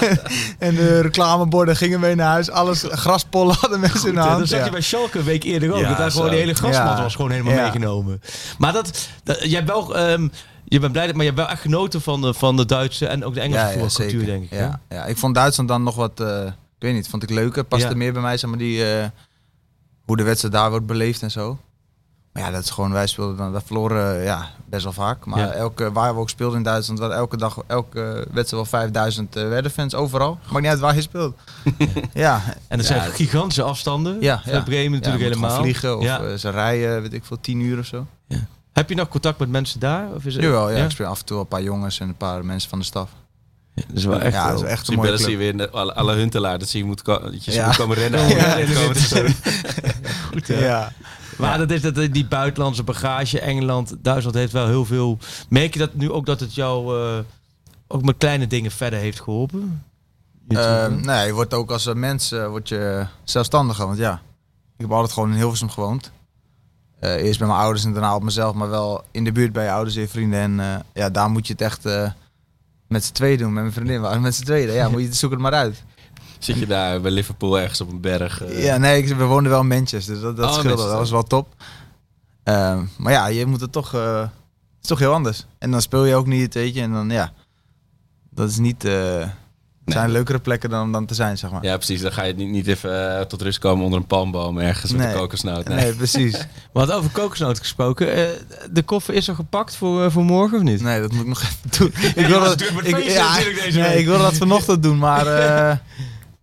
en 0.58 0.74
de 0.74 1.00
reclameborden 1.00 1.76
gingen 1.76 2.00
mee 2.00 2.14
naar 2.14 2.30
huis. 2.30 2.50
Alles, 2.50 2.84
graspollen 2.88 3.56
hadden 3.60 3.80
mensen 3.80 4.08
in 4.08 4.14
de 4.14 4.20
hand. 4.20 4.38
dat 4.38 4.48
zag 4.48 4.58
ja. 4.58 4.64
je 4.64 4.70
bij 4.70 4.80
Schalke 4.80 5.18
een 5.18 5.24
week 5.24 5.42
eerder 5.44 5.72
ook. 5.72 5.80
Ja, 5.80 5.88
dat 5.88 5.98
daar 5.98 6.10
gewoon 6.10 6.30
die 6.30 6.38
hele 6.38 6.54
grasmat 6.54 6.96
Ja. 6.96 7.02
was 7.02 7.14
gewoon 7.14 7.30
helemaal 7.30 7.52
Ja. 7.54 7.62
meegenomen. 7.62 8.22
Maar 8.58 8.72
dat, 8.72 9.08
dat 9.24 9.38
jij 9.42 9.50
hebt 9.50 9.68
wel, 9.68 9.96
ehm, 9.96 10.28
je 10.64 10.78
bent 10.80 10.92
blij, 10.92 11.06
dat- 11.06 11.14
maar 11.14 11.24
je 11.24 11.30
hebt 11.30 11.42
wel 11.42 11.50
echt 11.52 11.60
genoten 11.60 12.00
van 12.00 12.20
de, 12.20 12.34
van 12.34 12.56
de 12.56 12.66
Duitse 12.66 13.06
en 13.06 13.24
ook 13.24 13.34
de 13.34 13.40
Engelse 13.40 13.66
voetbalcultuur, 13.78 14.24
denk 14.26 14.42
ik. 14.44 14.50
Ja, 14.50 14.80
ja, 14.88 15.04
ik 15.04 15.16
vond 15.16 15.34
Duitsland 15.34 15.68
dan 15.68 15.82
nog 15.82 15.94
wat, 15.94 16.20
eh, 16.20 16.44
ik 16.46 16.52
weet 16.78 16.94
niet, 16.94 17.08
vond 17.08 17.22
ik 17.22 17.30
leuker. 17.30 17.64
Paste 17.64 17.88
Ja. 17.88 17.94
meer 17.96 18.12
bij 18.12 18.22
mij, 18.22 18.36
zeg 18.36 18.50
maar, 18.50 18.58
die, 18.58 18.92
eh, 18.94 19.06
hoe 20.04 20.16
de 20.16 20.22
wedstrijd 20.22 20.54
daar 20.54 20.70
wordt 20.70 20.86
beleefd 20.86 21.22
en 21.22 21.30
zo. 21.30 21.58
Maar 22.32 22.42
ja, 22.42 22.50
dat 22.50 22.64
is 22.64 22.70
gewoon, 22.70 22.92
wij 22.92 23.06
speelden 23.06 23.36
dan, 23.36 23.52
dat 23.52 23.62
verloren 23.66 24.22
ja, 24.22 24.48
best 24.68 24.82
wel 24.84 24.92
vaak. 24.92 25.24
Maar 25.26 25.38
Ja. 25.38 25.50
elke, 25.52 25.92
waar 25.92 26.14
we 26.14 26.20
ook 26.20 26.28
speelden 26.30 26.56
in 26.56 26.62
Duitsland, 26.62 26.98
waren 26.98 27.16
elke 27.16 27.36
dag, 27.36 27.58
elke 27.66 28.00
wedstrijd 28.32 28.50
wel 28.50 28.64
5000 28.64 29.36
eh 29.36 29.48
Werder-fans 29.48 29.94
overal. 29.94 30.38
Maakt 30.50 30.60
niet 30.60 30.70
uit 30.70 30.80
waar 30.80 30.94
je 30.94 31.00
speelt. 31.00 31.36
ja, 32.14 32.40
En 32.68 32.76
dat 32.76 32.86
zijn 32.86 33.10
gigantische 33.12 33.62
afstanden. 33.62 34.16
Ja, 34.20 34.42
ja. 34.44 34.60
Bremen 34.60 34.82
ja, 34.84 34.90
natuurlijk 34.90 35.34
je 35.34 35.38
moet 35.40 35.50
gewoon 35.50 35.50
helemaal. 35.50 35.62
vliegen 35.62 35.96
of 35.98 36.04
ja. 36.04 36.20
eh, 36.20 36.34
ze 36.34 36.50
rijden, 36.50 37.02
weet 37.02 37.12
ik 37.12 37.24
veel, 37.24 37.40
10 37.40 37.60
uur 37.60 37.78
of 37.78 37.86
zo. 37.86 38.06
Heb 38.72 38.88
je 38.88 38.94
nog 38.94 39.08
contact 39.08 39.38
met 39.38 39.48
mensen 39.48 39.80
daar? 39.80 40.08
Of 40.14 40.24
is 40.24 40.34
het, 40.34 40.42
Jawel, 40.42 40.70
ja, 40.70 40.84
ik 40.84 40.90
speel 40.90 41.06
af 41.06 41.18
en 41.18 41.24
toe 41.24 41.38
een 41.40 41.48
paar 41.48 41.62
jongens 41.62 42.00
en 42.00 42.08
een 42.08 42.16
paar 42.16 42.44
mensen 42.44 42.68
van 42.70 42.78
de 42.78 42.84
staf. 42.84 43.10
Dat 43.74 43.84
is 43.94 44.04
wel 44.04 44.20
echt 44.20 44.34
ja, 44.34 44.50
dat 44.50 44.62
is 44.62 44.68
echt 44.68 44.88
een 44.88 44.94
mooie 44.94 45.16
zie 45.16 45.30
je 45.30 45.36
weer 45.36 45.70
alle, 45.70 45.94
alle 45.94 46.14
Huntelaar, 46.14 46.58
dat 46.58 46.68
zie 46.68 46.80
je 46.80 46.86
moet, 46.86 47.04
dat 47.04 47.44
je 47.44 47.52
Ja. 47.52 47.66
moet 47.66 47.76
komen 47.76 47.96
rennen. 47.96 48.28
Ja, 48.28 48.56
ja, 48.58 48.66
goed? 50.30 50.46
Ja. 50.46 50.92
Maar 51.40 51.58
dat 51.58 51.70
is 51.70 51.82
dat 51.82 51.94
die 51.94 52.26
buitenlandse 52.26 52.82
bagage, 52.82 53.40
Engeland, 53.40 53.94
Duitsland 53.98 54.36
heeft 54.36 54.52
wel 54.52 54.66
heel 54.66 54.84
veel. 54.84 55.18
Merk 55.48 55.72
je 55.72 55.78
dat 55.78 55.94
nu 55.94 56.10
ook 56.10 56.26
dat 56.26 56.40
het 56.40 56.54
jou 56.54 57.00
eh, 57.00 57.18
ook 57.86 58.02
met 58.02 58.16
kleine 58.18 58.46
dingen 58.46 58.70
verder 58.70 58.98
heeft 58.98 59.20
geholpen? 59.20 59.84
Ehm, 60.48 61.00
nee, 61.00 61.26
je 61.26 61.32
wordt 61.32 61.54
ook 61.54 61.70
als 61.70 61.86
eh, 61.86 61.94
mens 61.94 62.32
eh, 62.32 62.48
word 62.48 62.68
je 62.68 63.06
zelfstandiger. 63.24 63.86
Want 63.86 63.98
ja, 63.98 64.22
ik 64.76 64.80
heb 64.80 64.92
altijd 64.92 65.12
gewoon 65.12 65.30
in 65.30 65.36
Hilversum 65.36 65.70
gewoond. 65.70 66.12
Eh, 67.00 67.14
eerst 67.14 67.38
bij 67.38 67.48
mijn 67.48 67.60
ouders 67.60 67.84
en 67.84 67.92
daarna 67.92 68.14
op 68.14 68.22
mezelf, 68.22 68.54
maar 68.54 68.68
wel 68.70 69.04
in 69.10 69.24
de 69.24 69.32
buurt 69.32 69.52
bij 69.52 69.64
je 69.64 69.70
ouders 69.70 69.96
en 69.96 70.02
je 70.02 70.08
vrienden. 70.08 70.40
En 70.40 70.60
eh, 70.60 70.80
ja, 70.92 71.10
daar 71.10 71.30
moet 71.30 71.46
je 71.46 71.52
het 71.52 71.62
echt 71.62 71.86
eh, 71.86 72.10
met 72.88 73.04
z'n 73.04 73.12
tweeën 73.12 73.38
doen. 73.38 73.52
Met 73.52 73.62
mijn 73.62 73.74
vriendin 73.74 74.00
waren 74.00 74.16
we 74.16 74.22
met 74.22 74.34
z'n 74.34 74.44
tweeën. 74.44 74.72
Ja, 74.72 74.88
moet 74.88 75.02
je 75.02 75.14
zoek 75.14 75.30
het 75.30 75.40
maar 75.40 75.52
uit. 75.52 75.84
Zit 76.44 76.58
je 76.58 76.66
daar 76.66 77.00
bij 77.00 77.10
Liverpool 77.10 77.58
ergens 77.60 77.80
op 77.80 77.88
een 77.90 78.00
berg. 78.00 78.42
eh, 78.42 78.64
Ja, 78.64 78.76
nee, 78.76 79.02
ik, 79.02 79.08
we 79.16 79.24
woonden 79.24 79.50
wel 79.52 79.60
in 79.60 79.66
Manchester, 79.68 80.14
dus 80.14 80.22
dat, 80.22 80.36
dat 80.36 80.46
Oh, 80.50 80.52
scheelde. 80.58 80.82
Dat 80.82 80.92
was 80.92 81.10
wel 81.10 81.22
top. 81.22 81.54
Ehm, 82.42 82.84
maar 82.98 83.12
ja, 83.12 83.26
je 83.26 83.46
moet 83.46 83.60
het 83.60 83.72
toch, 83.72 83.94
eh, 83.94 84.20
het 84.20 84.30
is 84.82 84.88
toch 84.88 84.98
heel 84.98 85.12
anders. 85.12 85.46
En 85.58 85.70
dan 85.70 85.82
speel 85.82 86.04
je 86.04 86.14
ook 86.14 86.26
niet, 86.26 86.54
weet 86.54 86.74
je. 86.74 86.80
En 86.80 86.92
dan 86.92 87.10
ja, 87.10 87.32
dat 88.30 88.48
is 88.48 88.56
niet, 88.58 88.84
eh 88.84 89.26
het 89.84 89.98
zijn 89.98 90.10
leukere 90.10 90.38
plekken 90.38 90.70
dan, 90.70 90.92
dan 90.92 91.06
te 91.06 91.14
zijn, 91.14 91.38
zeg 91.38 91.50
maar. 91.50 91.64
Ja, 91.64 91.76
precies. 91.76 92.00
Dan 92.00 92.12
ga 92.12 92.22
je 92.22 92.34
niet, 92.34 92.48
niet 92.48 92.66
even 92.66 93.28
tot 93.28 93.42
rust 93.42 93.58
komen 93.58 93.84
onder 93.84 94.00
een 94.00 94.06
palmboom 94.06 94.58
ergens 94.58 94.92
met 94.92 95.00
Nee. 95.00 95.12
een 95.12 95.18
kokosnoot. 95.18 95.68
Nee. 95.68 95.76
Nee, 95.76 95.94
precies. 95.94 96.32
We 96.72 96.78
hadden 96.78 96.96
over 96.96 97.10
kokosnoot 97.10 97.58
gesproken. 97.58 98.14
Eh, 98.14 98.28
de 98.70 98.82
koffer 98.82 99.14
is 99.14 99.28
al 99.28 99.34
gepakt 99.34 99.76
voor, 99.76 100.10
voor 100.12 100.24
morgen 100.24 100.56
of 100.58 100.64
niet? 100.64 100.80
Nee, 100.82 101.00
dat 101.00 101.12
moet 101.12 101.20
ik 101.20 101.26
nog 101.28 101.42
even 101.42 101.78
doen. 101.78 101.92
ik 102.24 102.26
wil 102.26 102.40
dat 102.40 102.60
ik, 102.60 102.98
ja, 102.98 103.32
natuurlijk 103.34 103.62
deze 103.62 103.78
nee, 103.80 103.98
ik 103.98 104.06
wil 104.06 104.18
dat 104.18 104.34
vanochtend 104.34 104.82
doen, 104.82 104.98
maar 104.98 105.26
eh, 105.38 105.76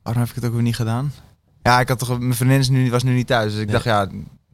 waarom 0.08 0.22
heb 0.26 0.30
ik 0.30 0.36
het 0.36 0.46
ook 0.46 0.54
weer 0.54 0.62
niet 0.67 0.76
gedaan? 0.76 1.13
Ja, 1.62 1.80
ik 1.80 1.88
had 1.88 2.00
toch, 2.00 2.20
mijn 2.20 2.34
vriendin 2.36 2.60
is 2.60 2.70
nu, 2.70 2.89
was 2.91 3.04
nu 3.04 3.13
niet 3.13 3.28
thuis, 3.28 3.52
dus 3.52 3.62
ik 3.62 3.65
Nee. 3.65 3.74
dacht 3.74 3.86
ja, 3.86 4.08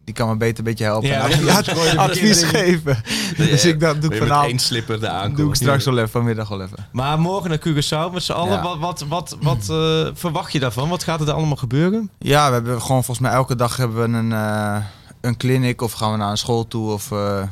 die 0.03 0.13
kan 0.13 0.27
me 0.29 0.35
beter 0.37 0.57
een 0.57 0.63
beetje 0.63 0.83
helpen. 0.83 1.09
Ja, 1.09 1.27
ja, 1.29 1.95
advies- 1.95 2.43
geven. 2.43 2.97
Dus 3.37 3.65
ik 3.65 3.79
dacht, 3.79 4.01
doe 4.01 4.11
ik 4.13 4.17
vanavond, 4.21 4.49
één 4.49 4.59
slipper 4.59 4.99
de 4.99 5.09
aankomt. 5.09 5.37
doe 5.37 5.49
ik 5.49 5.55
straks 5.55 5.85
wel 5.85 5.97
even, 5.97 6.09
vanmiddag 6.09 6.47
wel 6.49 6.61
even. 6.61 6.87
Maar 6.91 7.19
morgen 7.19 7.49
naar 7.49 7.59
Curaçao 7.59 8.13
met 8.13 8.23
z'n 8.23 8.31
allen. 8.31 8.61
Wat, 8.61 8.77
wat, 8.79 9.05
wat, 9.07 9.37
wat 9.41 9.69
eh, 9.69 10.07
verwacht 10.13 10.51
je 10.51 10.59
daarvan? 10.59 10.89
Wat 10.89 11.03
gaat 11.03 11.19
er 11.19 11.25
daar 11.25 11.35
allemaal 11.35 11.55
gebeuren? 11.55 12.09
Ja, 12.19 12.47
we 12.47 12.53
hebben 12.53 12.81
gewoon 12.81 13.03
volgens 13.03 13.19
mij 13.27 13.31
elke 13.31 13.55
dag 13.55 13.77
hebben 13.77 13.97
we 14.11 14.17
een, 14.17 14.31
eh 14.31 14.83
een 15.21 15.37
clinic 15.37 15.81
of 15.81 15.91
gaan 15.91 16.11
we 16.11 16.17
naar 16.17 16.31
een 16.31 16.37
school 16.37 16.67
toe 16.67 16.91
of 16.91 17.11
eh, 17.11 17.43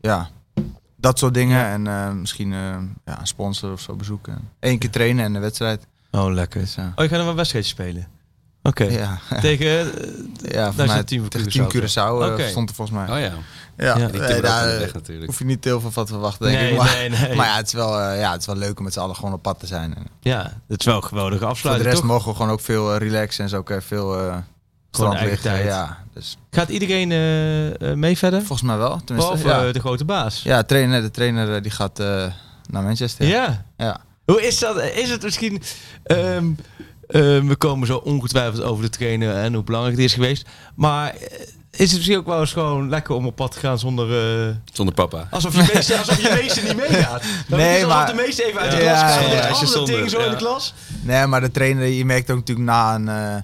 ja, 0.00 0.28
dat 0.96 1.18
soort 1.18 1.34
dingen. 1.34 1.88
En 1.88 2.20
misschien 2.20 2.50
ja, 3.04 3.20
een 3.20 3.26
sponsor 3.26 3.72
of 3.72 3.80
zo 3.80 3.94
bezoeken. 3.96 4.48
Eén 4.60 4.78
keer 4.78 4.90
trainen 4.90 5.24
en 5.24 5.34
een 5.34 5.40
wedstrijd. 5.40 5.86
Oh, 6.14 6.32
lekker. 6.32 6.60
Dus, 6.60 6.76
eh, 6.76 6.84
Oh, 6.96 7.04
je 7.04 7.08
gaat 7.08 7.18
nog 7.18 7.28
een 7.28 7.34
wedstrijdje 7.36 7.70
spelen? 7.70 8.08
Oké. 8.62 8.84
ja, 8.84 9.18
Tegen... 9.40 9.68
eh, 9.68 10.52
ja, 10.52 10.72
het 10.76 11.06
team 11.06 11.24
Curaçao. 11.24 11.46
Team 11.52 11.68
Curaçao 11.68 12.38
eh, 12.38 12.46
stond 12.48 12.68
er 12.68 12.74
volgens 12.74 12.98
mij. 12.98 13.04
Oh 13.16 13.20
ja, 13.20 13.32
Ja, 13.76 13.98
Ja, 13.98 14.06
nee, 14.08 14.40
daar 14.40 14.68
eh, 14.72 14.78
weg 14.78 14.92
natuurlijk. 14.94 15.26
hoef 15.26 15.38
je 15.38 15.44
niet 15.44 15.64
heel 15.64 15.80
veel 15.80 15.90
van 15.90 16.04
te 16.04 16.12
verwachten, 16.12 16.46
denk 16.46 16.58
nee, 16.58 16.70
ik. 16.70 16.76
Maar, 16.78 16.94
nee, 16.96 17.08
nee. 17.08 17.34
maar 17.36 17.46
ja, 17.46 17.56
het 17.56 17.66
is 17.66 17.72
wel, 17.72 18.00
ja, 18.00 18.30
het 18.32 18.40
is 18.40 18.46
wel 18.46 18.56
leuk 18.56 18.78
om 18.78 18.84
met 18.84 18.92
z'n 18.92 18.98
allen 19.00 19.16
gewoon 19.16 19.32
op 19.32 19.42
pad 19.42 19.58
te 19.58 19.66
zijn. 19.66 19.94
En 19.96 20.06
Ja, 20.20 20.52
dat 20.68 20.80
is 20.80 20.86
wel 20.86 20.96
een 20.96 21.04
geweldige 21.04 21.38
voor 21.38 21.46
de 21.46 21.52
afsluiting, 21.52 21.88
rest 21.88 22.00
toch? 22.00 22.10
mogen 22.10 22.28
we 22.30 22.36
gewoon 22.36 22.50
ook 22.50 22.60
veel 22.60 22.96
relaxen 22.96 23.44
en 23.44 23.50
zo 23.50 23.56
ook 23.56 23.72
veel 23.78 24.18
eh 24.20 24.36
strand 24.90 25.12
eigen 25.14 25.30
liggen. 25.32 25.50
tijd. 25.50 25.64
Ja, 25.64 25.98
dus 26.14 26.38
Gaat 26.50 26.68
iedereen 26.68 27.08
mee 27.98 28.18
verder? 28.18 28.38
volgens 28.42 28.62
mij 28.68 28.76
wel. 28.76 29.00
Tenminste, 29.04 29.32
Behalve 29.36 29.48
ja. 29.62 29.66
eh, 29.66 29.72
de 29.72 29.80
grote 29.80 30.04
baas? 30.04 30.42
ja, 30.42 30.62
trainer, 30.62 31.00
de 31.02 31.10
trainer 31.10 31.62
die 31.62 31.70
gaat 31.70 31.98
eh, 31.98 32.26
naar 32.70 32.82
Manchester. 32.82 33.26
Ja. 33.26 33.64
Ja. 33.76 34.00
Hoe 34.26 34.42
is 34.46 34.58
dat? 34.58 34.80
Is 34.82 35.10
het 35.10 35.22
misschien... 35.22 35.62
ehm, 36.04 36.50
Eh, 37.06 37.20
we 37.20 37.54
komen 37.58 37.86
zo 37.86 37.96
ongetwijfeld 37.96 38.62
over 38.62 38.84
de 38.84 38.90
trainer 38.90 39.36
en 39.36 39.54
hoe 39.54 39.62
belangrijk 39.64 39.96
het 39.96 40.04
is 40.04 40.14
geweest. 40.14 40.46
Maar 40.74 41.08
eh, 41.14 41.40
is 41.70 41.88
het 41.88 41.92
misschien 41.94 42.16
ook 42.16 42.26
wel 42.26 42.40
eens 42.40 42.52
gewoon 42.52 42.88
lekker 42.88 43.14
om 43.14 43.26
op 43.26 43.36
pad 43.36 43.52
te 43.52 43.58
gaan 43.58 43.78
zonder... 43.78 44.38
eh, 44.48 44.54
Zonder 44.72 44.94
papa. 44.94 45.28
alsof 45.30 45.54
je 45.54 45.70
meester, 45.74 45.98
alsof 46.04 46.22
je 46.22 46.38
meester 46.42 46.62
niet 46.64 46.76
meegaat. 46.76 47.22
Dan 47.48 47.58
Nee, 47.58 47.78
is 47.80 47.86
maar- 47.86 48.06
de 48.06 48.14
meester 48.14 48.44
even 48.46 48.60
uit 48.60 48.70
de 48.70 48.76
Ja, 48.76 48.82
klas 49.16 49.26
ja, 49.30 49.32
ja, 49.48 49.54
zonder- 49.54 49.86
dingen 49.94 50.10
zo 50.10 50.18
in 50.18 50.30
de 50.30 50.36
klas. 50.36 50.74
Nee, 51.02 51.26
maar 51.26 51.40
de 51.40 51.50
trainer, 51.50 51.86
je 51.86 52.04
merkt 52.04 52.30
ook 52.30 52.36
natuurlijk 52.38 52.66
na 52.68 52.94
een... 52.94 53.08
eh 53.08 53.42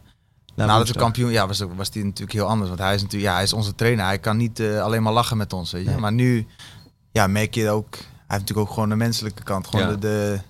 nadat 0.54 0.88
we 0.88 0.94
kampioen... 0.94 1.30
Ja, 1.30 1.46
was, 1.46 1.62
was 1.76 1.90
die 1.90 2.04
natuurlijk 2.04 2.32
heel 2.32 2.46
anders. 2.46 2.68
Want 2.68 2.80
hij 2.80 2.94
is 2.94 3.02
natuurlijk... 3.02 3.30
Ja, 3.30 3.34
hij 3.34 3.44
is 3.44 3.52
onze 3.52 3.74
trainer. 3.74 4.04
Hij 4.04 4.18
kan 4.18 4.36
niet 4.36 4.60
alleen 4.82 5.02
maar 5.02 5.12
lachen 5.12 5.36
met 5.36 5.52
ons, 5.52 5.72
weet 5.72 5.84
je. 5.84 5.90
Nee. 5.90 5.98
Maar 5.98 6.12
nu... 6.12 6.46
Ja, 7.12 7.26
merk 7.26 7.54
je 7.54 7.70
ook... 7.70 7.94
Hij 7.94 8.02
heeft 8.38 8.40
natuurlijk 8.40 8.68
ook 8.68 8.74
gewoon 8.74 8.88
de 8.88 8.94
menselijke 8.96 9.42
kant. 9.42 9.66
Gewoon 9.66 9.86
Ja. 9.86 9.92
de, 9.92 9.98
de, 9.98 10.40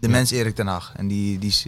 de 0.00 0.08
mens 0.08 0.30
Erik 0.30 0.54
ten 0.54 0.66
Hag. 0.66 0.92
En 0.96 1.08
die... 1.08 1.38
die 1.38 1.48
is- 1.48 1.66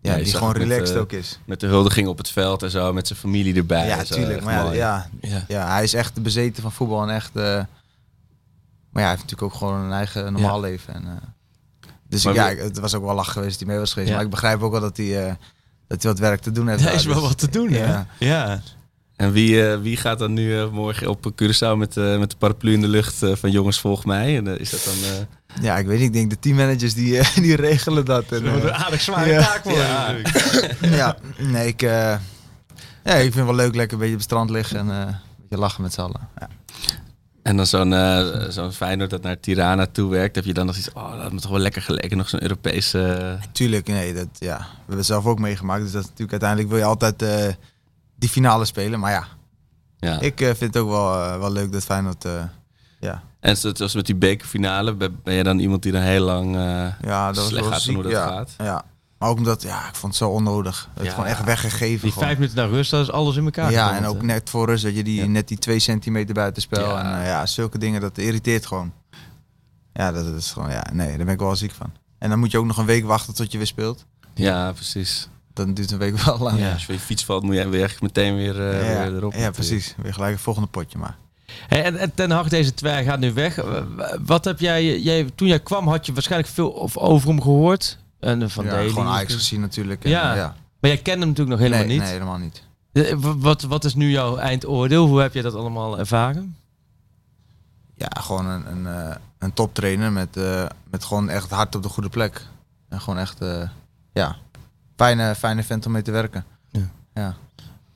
Ja, 0.00 0.16
die 0.16 0.34
gewoon 0.34 0.52
relaxed 0.56 0.94
eh, 0.96 1.00
ook 1.00 1.12
is. 1.12 1.38
Met 1.44 1.60
de 1.60 1.66
huldiging 1.66 2.08
op 2.08 2.18
het 2.18 2.28
veld 2.28 2.62
en 2.62 2.70
zo, 2.70 2.92
met 2.92 3.06
zijn 3.06 3.18
familie 3.18 3.54
erbij. 3.54 3.86
Ja, 3.86 3.96
tuurlijk. 4.02 4.42
Maar 4.44 4.74
ja, 4.74 5.08
ja, 5.48 5.72
hij 5.72 5.82
is 5.82 5.94
echt 5.94 6.22
bezeten 6.22 6.62
van 6.62 6.72
voetbal 6.72 7.02
en 7.02 7.14
echt... 7.14 7.36
eh, 7.36 7.42
maar 7.42 9.02
ja, 9.02 9.08
hij 9.08 9.08
heeft 9.08 9.22
natuurlijk 9.22 9.42
ook 9.52 9.58
gewoon 9.58 9.80
een 9.80 9.92
eigen 9.92 10.32
normaal 10.32 10.60
leven. 10.60 10.94
En, 10.94 11.04
eh, 11.06 11.88
dus 12.08 12.22
ja, 12.34 12.48
het 12.56 12.78
was 12.78 12.94
ook 12.94 13.04
wel 13.04 13.14
lach 13.14 13.32
geweest 13.32 13.50
dat 13.50 13.58
hij 13.60 13.68
mee 13.68 13.78
was 13.78 13.92
geweest. 13.92 14.12
Maar 14.16 14.24
ik 14.24 14.30
begrijp 14.30 14.62
ook 14.62 14.72
wel 14.72 14.80
dat 14.80 14.96
hij, 14.96 15.36
dat 15.86 16.02
hij 16.02 16.10
wat 16.12 16.20
werk 16.20 16.40
te 16.40 16.52
doen 16.52 16.68
heeft. 16.68 16.82
Daar, 16.82 16.94
is 16.94 17.04
wel 17.04 17.14
dus- 17.14 17.28
wat 17.28 17.38
te 17.38 17.48
doen? 17.48 17.70
Ja. 17.70 18.06
Ja. 18.18 18.60
En 19.22 19.32
wie, 19.32 19.68
eh, 19.70 19.78
wie 19.80 19.96
gaat 19.96 20.18
dan 20.18 20.32
nu 20.32 20.58
eh, 20.58 20.68
morgen 20.70 21.08
op 21.08 21.32
Curaçao 21.42 21.76
met, 21.76 21.96
eh, 21.96 22.18
met 22.18 22.30
de 22.30 22.36
paraplu 22.36 22.72
in 22.72 22.80
de 22.80 22.88
lucht 22.88 23.22
eh, 23.22 23.34
van 23.34 23.50
jongens 23.50 23.80
volg 23.80 24.04
mij? 24.04 24.36
En, 24.36 24.58
is 24.60 24.70
dat 24.70 24.84
dan... 24.84 24.94
eh, 25.10 25.64
Ja, 25.64 25.76
ik 25.78 25.86
weet 25.86 25.98
niet. 25.98 26.06
Ik 26.06 26.12
denk 26.12 26.30
de 26.30 26.38
teammanagers 26.38 26.94
die, 26.94 27.20
die 27.46 27.56
regelen 27.56 28.04
dat. 28.04 28.24
En, 28.30 28.42
Dat 28.42 28.50
wordt 28.50 28.64
een 28.64 28.72
aardig 28.74 29.00
zware 29.00 29.30
Ja. 29.30 29.40
taak 29.40 29.64
worden. 29.64 29.82
Ja. 29.82 30.16
ja, 31.02 31.16
nee, 31.38 31.66
ik, 31.66 31.82
eh, 31.82 31.90
ja, 33.04 33.12
ik 33.14 33.20
vind 33.22 33.34
het 33.34 33.44
wel 33.44 33.54
leuk 33.54 33.74
lekker 33.74 33.92
een 33.92 33.98
beetje 33.98 34.14
op 34.14 34.20
het 34.20 34.28
strand 34.30 34.50
liggen 34.50 34.78
en 34.78 34.90
eh, 34.90 34.96
een 34.98 35.16
beetje 35.40 35.58
lachen 35.58 35.82
met 35.82 35.92
z'n 35.92 36.00
allen. 36.00 36.28
Ja. 36.38 36.48
En 37.42 37.56
dan 37.56 37.66
zo'n 37.66 37.92
eh 37.92 38.26
zo'n 38.48 38.72
Feyenoord 38.72 39.10
dat 39.10 39.22
naar 39.22 39.40
Tirana 39.40 39.86
toe 39.92 40.10
werkt. 40.10 40.34
Heb 40.36 40.44
je 40.44 40.52
dan 40.54 40.66
nog 40.66 40.76
iets, 40.76 40.92
oh, 40.92 41.22
dat 41.22 41.32
me 41.32 41.40
toch 41.40 41.50
wel 41.50 41.60
lekker 41.60 41.82
geleken. 41.82 42.16
Nog 42.16 42.28
zo'n 42.28 42.42
Europese... 42.42 43.38
Tuurlijk, 43.52 43.86
nee, 43.86 44.14
dat, 44.14 44.26
ja, 44.38 44.56
we 44.58 44.64
hebben 44.78 44.96
het 44.96 45.06
zelf 45.06 45.24
ook 45.26 45.38
meegemaakt. 45.38 45.82
Dus 45.82 45.92
dat 45.92 46.00
is 46.02 46.08
natuurlijk 46.08 46.30
uiteindelijk 46.42 46.70
wil 46.70 46.78
je 46.78 46.84
altijd 46.84 47.22
eh, 47.22 47.54
die 48.22 48.30
finale 48.30 48.64
spelen. 48.64 49.00
Maar 49.00 49.10
ja, 49.12 49.26
ja. 49.98 50.20
ik 50.20 50.40
eh, 50.40 50.46
vind 50.46 50.74
het 50.74 50.76
ook 50.76 50.88
wel, 50.88 51.14
eh, 51.14 51.38
wel 51.38 51.52
leuk 51.52 51.72
dat 51.72 51.84
Feyenoord... 51.84 52.24
eh, 52.24 52.42
ja, 53.00 53.22
En 53.40 53.56
zoals 53.56 53.94
met 53.94 54.06
die 54.06 54.14
bekerfinale, 54.14 54.94
ben 54.94 55.20
ben 55.22 55.34
je 55.34 55.42
dan 55.42 55.58
iemand 55.58 55.82
die 55.82 55.92
dan 55.92 56.02
heel 56.02 56.24
lang... 56.24 56.56
eh, 56.56 56.86
ja, 57.02 57.26
dat 57.26 57.36
was 57.36 57.46
Slecht 57.48 57.66
gaat 57.66 57.80
ziek. 57.80 57.94
hoe 57.94 58.02
dat 58.02 58.12
ja, 58.12 58.26
gaat. 58.26 58.54
Ja. 58.58 58.84
Maar 59.18 59.28
ook 59.30 59.36
omdat, 59.36 59.62
ja, 59.62 59.88
ik 59.88 59.94
vond 59.94 60.12
het 60.12 60.22
zo 60.22 60.28
onnodig. 60.30 60.88
Het 60.94 61.04
Ja. 61.04 61.10
gewoon 61.10 61.26
echt 61.26 61.44
weggegeven. 61.44 62.00
Die 62.02 62.12
gewoon. 62.12 62.24
vijf 62.24 62.38
minuten 62.38 62.56
naar 62.56 62.68
rust, 62.68 62.90
dat 62.90 63.00
is 63.02 63.10
alles 63.10 63.36
in 63.36 63.44
elkaar 63.44 63.70
Ja, 63.70 63.96
en 63.96 64.06
ook 64.06 64.22
net 64.22 64.50
voor 64.50 64.66
rust, 64.66 64.84
dat 64.84 64.94
je 64.94 65.02
die 65.04 65.20
Ja. 65.20 65.26
net 65.26 65.48
die 65.48 65.58
twee 65.58 65.78
centimeter 65.78 66.34
buitenspel. 66.34 66.88
Ja. 66.88 67.18
En 67.20 67.24
ja, 67.26 67.46
zulke 67.46 67.78
dingen, 67.78 68.00
dat 68.00 68.18
irriteert 68.18 68.66
gewoon. 68.66 68.92
Ja, 69.92 70.12
dat 70.12 70.26
is 70.26 70.50
gewoon, 70.52 70.70
ja, 70.70 70.86
nee, 70.92 71.08
daar 71.16 71.24
ben 71.24 71.34
ik 71.34 71.40
wel 71.40 71.56
ziek 71.56 71.72
van. 71.72 71.92
En 72.18 72.28
dan 72.30 72.38
moet 72.38 72.50
je 72.50 72.58
ook 72.58 72.66
nog 72.66 72.76
een 72.76 72.86
week 72.86 73.04
wachten 73.04 73.34
tot 73.34 73.52
je 73.52 73.58
weer 73.58 73.66
speelt. 73.66 74.04
ja, 74.34 74.72
precies. 74.72 75.28
Dan 75.52 75.74
duurt 75.74 75.90
een 75.90 75.98
week 75.98 76.16
wel 76.24 76.38
lang. 76.38 76.58
Ja. 76.58 76.72
Als 76.72 76.86
je 76.86 76.98
fiets 76.98 77.24
valt, 77.24 77.42
moet 77.42 77.54
je 77.54 77.68
weer 77.68 77.82
echt 77.82 78.02
meteen 78.02 78.36
weer, 78.36 78.70
eh, 78.70 78.94
ja, 78.94 79.02
weer 79.02 79.16
erop. 79.16 79.34
ja, 79.34 79.50
precies. 79.50 79.94
Weer 80.02 80.14
gelijk 80.14 80.32
het 80.32 80.42
volgende 80.42 80.68
potje 80.68 80.98
maar. 80.98 81.16
Hey, 81.68 81.84
en, 81.84 81.96
en 81.96 82.14
Ten 82.14 82.30
Hag, 82.30 82.48
deze 82.48 82.74
twee 82.74 83.04
gaat 83.04 83.18
nu 83.18 83.32
weg. 83.32 83.58
Wat 84.20 84.44
heb 84.44 84.60
jij, 84.60 85.00
jij, 85.00 85.30
toen 85.34 85.48
jij 85.48 85.60
kwam 85.60 85.88
had 85.88 86.06
je 86.06 86.12
waarschijnlijk 86.12 86.52
veel 86.52 86.70
of 86.70 86.96
over 86.96 87.28
hem 87.28 87.42
gehoord. 87.42 87.98
En 88.20 88.50
van 88.50 88.64
ja, 88.64 88.88
gewoon 88.88 89.06
Ajax 89.06 89.34
gezien 89.34 89.60
natuurlijk. 89.60 90.04
En, 90.04 90.10
Ja. 90.10 90.34
ja. 90.34 90.56
Maar 90.80 90.90
jij 90.90 91.00
kende 91.02 91.20
hem 91.20 91.28
natuurlijk 91.28 91.60
nog 91.60 91.68
helemaal 91.68 91.86
nee, 91.86 91.96
niet. 91.96 92.02
Nee, 92.02 92.12
helemaal 92.12 92.38
niet. 92.38 92.62
Wat, 93.38 93.62
wat 93.62 93.84
is 93.84 93.94
nu 93.94 94.10
jouw 94.10 94.36
eindoordeel? 94.36 95.06
Hoe 95.06 95.20
heb 95.20 95.34
je 95.34 95.42
dat 95.42 95.54
allemaal 95.54 95.98
ervaren? 95.98 96.56
Ja, 97.94 98.08
gewoon 98.20 98.46
een, 98.46 98.70
een, 98.70 98.86
eh, 98.86 99.16
een 99.38 99.52
toptrainer 99.52 100.12
met, 100.12 100.36
eh, 100.36 100.66
met 100.90 101.04
gewoon 101.04 101.28
echt 101.28 101.50
hard 101.50 101.74
op 101.74 101.82
de 101.82 101.88
goede 101.88 102.08
plek. 102.08 102.46
En 102.88 103.00
gewoon 103.00 103.18
echt, 103.18 103.40
eh, 103.40 103.68
ja, 104.12 104.36
fijne, 104.96 105.34
fijne 105.34 105.62
vent 105.62 105.86
om 105.86 105.92
mee 105.92 106.02
te 106.02 106.10
werken. 106.10 106.44
Ja. 106.70 106.90
Ja. 107.14 107.36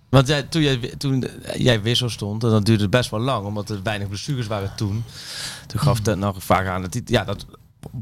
Want 0.08 0.28
jij, 0.28 0.42
toen, 0.42 0.62
jij, 0.62 0.94
toen 0.98 1.24
jij 1.56 1.82
wissel 1.82 2.10
stond, 2.10 2.44
en 2.44 2.50
dat 2.50 2.64
duurde 2.64 2.88
best 2.88 3.10
wel 3.10 3.20
lang, 3.20 3.46
omdat 3.46 3.70
er 3.70 3.82
weinig 3.82 4.08
blessures 4.08 4.46
waren 4.46 4.72
toen. 4.76 5.04
Toen 5.66 5.80
gaf 5.80 6.00
Ten 6.00 6.22
Hag 6.22 6.42
vaak 6.42 6.66
aan 6.66 6.82
dat 6.82 6.92
hij, 6.94 7.02
ja, 7.04 7.24
dat 7.24 7.46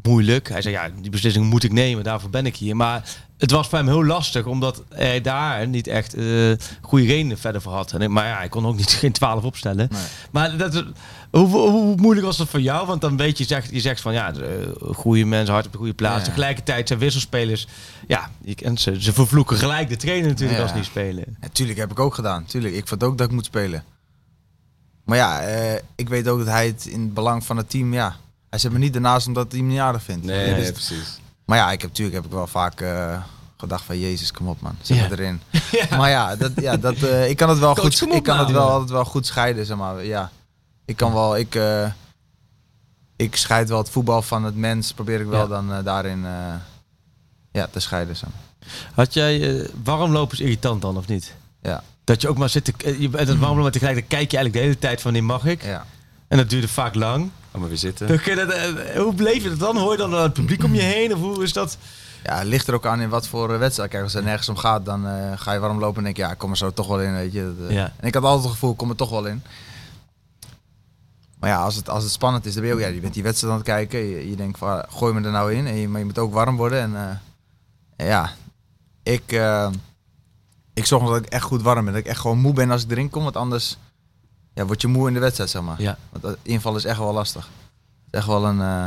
moeilijk. 0.02 0.48
Hij 0.48 0.62
zei, 0.62 0.74
ja, 0.74 0.90
die 1.00 1.10
beslissing 1.10 1.46
moet 1.46 1.64
ik 1.64 1.72
nemen, 1.72 2.04
daarvoor 2.04 2.30
ben 2.30 2.46
ik 2.46 2.56
hier. 2.56 2.76
Maar 2.76 3.16
het 3.38 3.50
was 3.50 3.68
voor 3.68 3.78
hem 3.78 3.86
heel 3.86 4.04
lastig, 4.04 4.46
omdat 4.46 4.82
hij 4.88 5.20
daar 5.20 5.68
niet 5.68 5.86
echt 5.86 6.14
eh 6.14 6.52
goede 6.80 7.06
redenen 7.06 7.38
verder 7.38 7.60
voor 7.62 7.72
had. 7.72 7.92
En, 7.92 8.12
maar 8.12 8.26
ja, 8.26 8.36
hij 8.36 8.48
kon 8.48 8.66
ook 8.66 8.76
niet 8.76 8.90
geen 9.02 9.12
12 9.12 9.44
opstellen. 9.44 9.88
Nee. 9.90 10.02
Maar 10.30 10.56
dat, 10.56 10.84
hoe, 11.30 11.46
hoe 11.48 11.96
moeilijk 11.96 12.26
was 12.26 12.36
dat 12.36 12.48
voor 12.48 12.60
jou? 12.60 12.86
Want 12.86 13.00
dan 13.00 13.16
weet 13.16 13.38
je, 13.38 13.44
zegt, 13.44 13.70
je 13.70 13.80
zegt 13.80 14.00
van 14.00 14.12
ja, 14.12 14.32
de, 14.32 14.74
eh, 14.80 14.94
goede 14.94 15.24
mensen, 15.24 15.52
hard 15.54 15.66
op 15.66 15.72
de 15.72 15.78
goede 15.78 15.94
plaats. 15.94 16.18
Ja. 16.20 16.24
Tegelijkertijd 16.24 16.88
zijn 16.88 16.98
wisselspelers, 16.98 17.66
ja, 18.06 18.30
je 18.42 18.54
kent 18.54 18.80
ze, 18.80 19.02
ze 19.02 19.12
vervloeken 19.12 19.56
gelijk 19.56 19.88
de 19.88 19.96
trainer 19.96 20.28
natuurlijk 20.28 20.58
Ja. 20.58 20.64
als 20.64 20.74
niet 20.74 20.84
spelen. 20.84 21.24
Ja, 21.40 21.48
tuurlijk 21.52 21.78
heb 21.78 21.90
ik 21.90 21.98
ook 21.98 22.14
gedaan. 22.14 22.44
Tuurlijk, 22.44 22.74
ik 22.74 22.88
vond 22.88 23.02
ook 23.02 23.18
dat 23.18 23.26
ik 23.26 23.32
moet 23.34 23.44
spelen. 23.44 23.84
Maar 25.04 25.16
ja, 25.16 25.40
eh, 25.40 25.80
ik 25.94 26.08
weet 26.08 26.28
ook 26.28 26.38
dat 26.38 26.46
hij 26.48 26.66
het 26.66 26.86
in 26.86 27.00
het 27.00 27.14
belang 27.14 27.44
van 27.44 27.56
het 27.56 27.70
team, 27.70 27.92
ja. 27.92 28.16
Hij 28.50 28.58
zet 28.58 28.72
me 28.72 28.78
niet 28.78 28.94
ernaast 28.94 29.26
omdat 29.26 29.52
hij 29.52 29.60
me 29.60 29.70
niet 29.70 29.80
aardig 29.80 30.02
vindt. 30.02 30.24
Nee, 30.24 30.54
dus- 30.54 30.70
precies. 30.72 31.18
Maar 31.44 31.58
ja, 31.58 31.72
ik 31.72 31.80
heb 31.80 31.90
natuurlijk 31.90 32.16
heb 32.16 32.24
ik 32.24 32.30
wel 32.30 32.46
vaak 32.46 32.80
eh, 32.80 33.22
gedacht 33.56 33.84
van 33.84 33.98
Jezus, 33.98 34.32
kom 34.32 34.48
op 34.48 34.60
man, 34.60 34.76
zet 34.82 34.96
Ja. 34.96 35.08
me 35.08 35.10
erin. 35.10 35.40
Maar 35.98 36.10
ja, 36.10 36.36
dat, 36.36 36.52
ja 36.56 36.76
dat, 36.76 36.96
eh, 36.96 37.28
ik 37.28 37.36
kan 37.36 37.48
het 37.48 37.58
wel 37.58 37.74
Coach, 37.74 37.98
goed, 37.98 38.02
op 38.02 38.16
ik 38.16 38.22
kan 38.22 38.34
nou. 38.36 38.46
het 38.46 38.56
wel 38.56 38.68
altijd 38.70 38.90
wel 38.90 39.04
goed 39.04 39.26
scheiden, 39.26 39.66
zeg 39.66 39.76
maar. 39.76 40.04
Ja, 40.04 40.30
ik 40.84 40.96
kan 40.96 41.12
wel, 41.12 41.36
ik, 41.36 41.54
eh, 41.54 41.86
ik 43.16 43.36
scheid 43.36 43.68
wel 43.68 43.78
het 43.78 43.90
voetbal 43.90 44.22
van 44.22 44.44
het 44.44 44.56
mens, 44.56 44.92
probeer 44.92 45.20
ik 45.20 45.26
wel 45.26 45.48
dan 45.48 45.82
daarin 45.84 46.24
ja, 47.52 47.66
te 47.70 47.80
scheiden. 47.80 48.16
Zeg 48.16 48.28
maar. 48.28 48.68
Had 48.94 49.14
jij 49.14 49.40
uh, 49.40 49.68
warmlopen 49.82 50.32
is 50.38 50.40
irritant 50.40 50.82
dan 50.82 50.96
of 50.96 51.06
niet? 51.06 51.34
Ja. 51.62 51.82
Dat 52.04 52.20
je 52.20 52.28
ook 52.28 52.38
maar 52.38 52.48
zit 52.48 52.64
te, 52.64 53.00
je 53.00 53.08
bent 53.08 53.28
het 53.28 53.38
warmlopen, 53.38 53.62
maar 53.62 53.70
tegelijkertijd 53.72 54.12
kijk 54.18 54.30
je 54.30 54.36
eigenlijk 54.36 54.52
de 54.52 54.70
hele 54.70 54.78
tijd 54.78 55.02
van 55.02 55.12
wanneer 55.12 55.30
mag 55.30 55.44
ik? 55.44 55.62
Ja. 55.62 55.86
En 56.28 56.36
dat 56.36 56.50
duurde 56.50 56.68
vaak 56.68 56.94
lang. 56.94 57.30
Maar 57.58 57.68
weer 57.68 57.78
zitten. 57.78 58.06
Dan 58.08 58.20
kun 58.20 58.36
je 58.36 58.46
dat, 58.46 58.54
eh, 58.54 59.00
hoe 59.00 59.14
bleef 59.14 59.42
je 59.42 59.48
dat 59.48 59.58
dan? 59.58 59.76
Hoor 59.76 59.92
je 59.92 59.98
dan 59.98 60.12
het 60.12 60.32
publiek 60.32 60.64
om 60.64 60.74
je 60.74 60.80
heen? 60.80 61.14
Of 61.14 61.20
hoe 61.20 61.42
is 61.42 61.52
dat? 61.52 61.76
Ja, 62.22 62.38
het 62.38 62.46
ligt 62.46 62.68
er 62.68 62.74
ook 62.74 62.86
aan 62.86 63.00
in 63.00 63.08
wat 63.08 63.28
voor 63.28 63.52
eh, 63.52 63.58
wedstrijd. 63.58 63.90
Kijk, 63.90 64.02
als 64.02 64.12
het 64.12 64.24
nergens 64.24 64.48
om 64.48 64.56
gaat, 64.56 64.84
dan 64.84 65.06
eh, 65.06 65.32
ga 65.36 65.52
je 65.52 65.58
warm 65.58 65.78
lopen 65.78 65.96
en 65.96 66.04
denk 66.04 66.16
je, 66.16 66.22
ja, 66.22 66.30
ik 66.30 66.38
kom 66.38 66.50
er 66.50 66.56
zo 66.56 66.72
toch 66.72 66.86
wel 66.86 67.00
in, 67.00 67.12
weet 67.12 67.32
je. 67.32 67.54
Dat, 67.58 67.70
Ja. 67.70 67.92
En 67.96 68.06
ik 68.06 68.14
had 68.14 68.22
altijd 68.22 68.42
het 68.42 68.52
gevoel, 68.52 68.70
ik 68.70 68.76
kom 68.76 68.90
er 68.90 68.96
toch 68.96 69.10
wel 69.10 69.26
in. 69.26 69.42
Maar 71.38 71.50
ja, 71.50 71.62
als 71.62 71.76
het, 71.76 71.88
als 71.88 72.02
het 72.02 72.12
spannend 72.12 72.46
is, 72.46 72.52
dan 72.52 72.62
ben 72.62 72.70
je 72.70 72.76
ook, 72.76 72.82
ja, 72.82 72.94
je 72.94 73.00
bent 73.00 73.14
die 73.14 73.22
wedstrijd 73.22 73.52
aan 73.52 73.58
het 73.58 73.68
kijken. 73.68 73.98
Je, 73.98 74.30
je 74.30 74.36
denkt 74.36 74.58
van, 74.58 74.68
ah, 74.68 74.92
gooi 74.92 75.14
me 75.14 75.20
er 75.20 75.32
nou 75.32 75.54
in. 75.54 75.66
En 75.66 75.76
je, 75.76 75.88
maar 75.88 75.98
je 76.00 76.06
moet 76.06 76.18
ook 76.18 76.32
warm 76.32 76.56
worden. 76.56 76.80
En 76.80 76.96
eh, 76.96 77.16
en 77.96 78.06
ja, 78.06 78.32
ik, 79.02 79.32
eh, 79.32 79.70
ik 80.74 80.86
zorg 80.86 81.08
dat 81.08 81.16
ik 81.16 81.26
echt 81.26 81.42
goed 81.44 81.62
warm 81.62 81.84
ben. 81.84 81.92
Dat 81.94 82.02
ik 82.02 82.08
echt 82.08 82.20
gewoon 82.20 82.38
moe 82.38 82.52
ben 82.52 82.70
als 82.70 82.84
ik 82.84 82.90
erin 82.90 83.10
kom. 83.10 83.22
Want 83.22 83.36
anders 83.36 83.76
ja, 84.54 84.66
word 84.66 84.80
je 84.80 84.88
moe 84.88 85.08
in 85.08 85.14
de 85.14 85.20
wedstrijd, 85.20 85.50
zeg 85.50 85.62
maar. 85.62 85.80
Ja. 85.80 85.98
Want 86.10 86.22
dat 86.22 86.36
inval 86.42 86.76
is 86.76 86.84
echt 86.84 86.98
wel 86.98 87.12
lastig. 87.12 87.44
Het 87.44 88.06
is 88.10 88.18
echt 88.18 88.26
wel 88.26 88.44
een, 88.44 88.60
eh, 88.60 88.86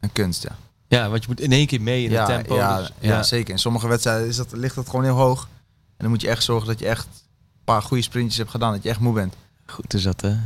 een 0.00 0.12
kunst, 0.12 0.42
ja. 0.42 0.56
Ja, 0.88 1.08
want 1.08 1.22
je 1.22 1.28
moet 1.28 1.40
in 1.40 1.52
één 1.52 1.66
keer 1.66 1.80
mee 1.80 2.04
in 2.04 2.10
ja, 2.10 2.18
het 2.18 2.36
tempo. 2.36 2.54
Ja, 2.54 2.78
dus- 2.78 2.90
ja. 3.00 3.22
zeker. 3.22 3.52
In 3.52 3.58
sommige 3.58 3.88
wedstrijden 3.88 4.28
is 4.28 4.36
dat, 4.36 4.52
ligt 4.52 4.74
dat 4.74 4.88
gewoon 4.88 5.04
heel 5.04 5.16
hoog. 5.16 5.42
En 5.86 5.96
dan 5.96 6.08
moet 6.08 6.20
je 6.20 6.28
echt 6.28 6.42
zorgen 6.42 6.68
dat 6.68 6.78
je 6.78 6.86
echt 6.86 7.06
een 7.06 7.64
paar 7.64 7.82
goede 7.82 8.02
sprintjes 8.02 8.36
hebt 8.36 8.50
gedaan. 8.50 8.72
Dat 8.72 8.82
je 8.82 8.88
echt 8.88 9.00
moe 9.00 9.14
bent. 9.14 9.34
Goed 9.66 9.94
is 9.94 10.02
dat, 10.02 10.20
hè? 10.20 10.36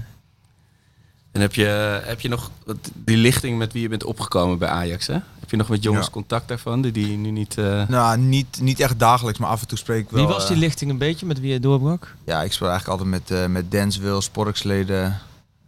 En 1.32 1.40
heb 1.40 1.54
je, 1.54 2.00
heb 2.04 2.20
je 2.20 2.28
nog 2.28 2.50
die 2.94 3.16
lichting 3.16 3.58
met 3.58 3.72
wie 3.72 3.82
je 3.82 3.88
bent 3.88 4.04
opgekomen 4.04 4.58
bij 4.58 4.68
Ajax? 4.68 5.06
Hè? 5.06 5.12
Heb 5.40 5.50
je 5.50 5.56
nog 5.56 5.68
met 5.68 5.82
jongens 5.82 6.06
Ja. 6.06 6.12
contact 6.12 6.48
daarvan? 6.48 6.80
Die, 6.82 6.92
die 6.92 7.16
nu 7.16 7.30
niet. 7.30 7.58
eh, 7.58 7.88
Nou, 7.88 8.18
niet, 8.18 8.58
niet 8.60 8.80
echt 8.80 8.98
dagelijks, 8.98 9.38
maar 9.38 9.48
af 9.50 9.60
en 9.60 9.66
toe 9.68 9.78
spreek 9.78 10.04
ik 10.04 10.10
wel. 10.10 10.24
Wie 10.26 10.34
was 10.34 10.46
die 10.46 10.54
eh, 10.56 10.60
lichting 10.62 10.90
een 10.90 10.98
beetje 10.98 11.26
met 11.26 11.40
wie 11.40 11.52
je 11.52 11.60
doorbrak? 11.60 12.14
Ja, 12.24 12.42
ik 12.42 12.52
speel 12.52 12.68
eigenlijk 12.68 13.00
altijd 13.00 13.20
met, 13.28 13.38
uh, 13.38 13.46
met 13.46 13.70
Denswil, 13.70 14.20
Sporksleden. 14.20 15.18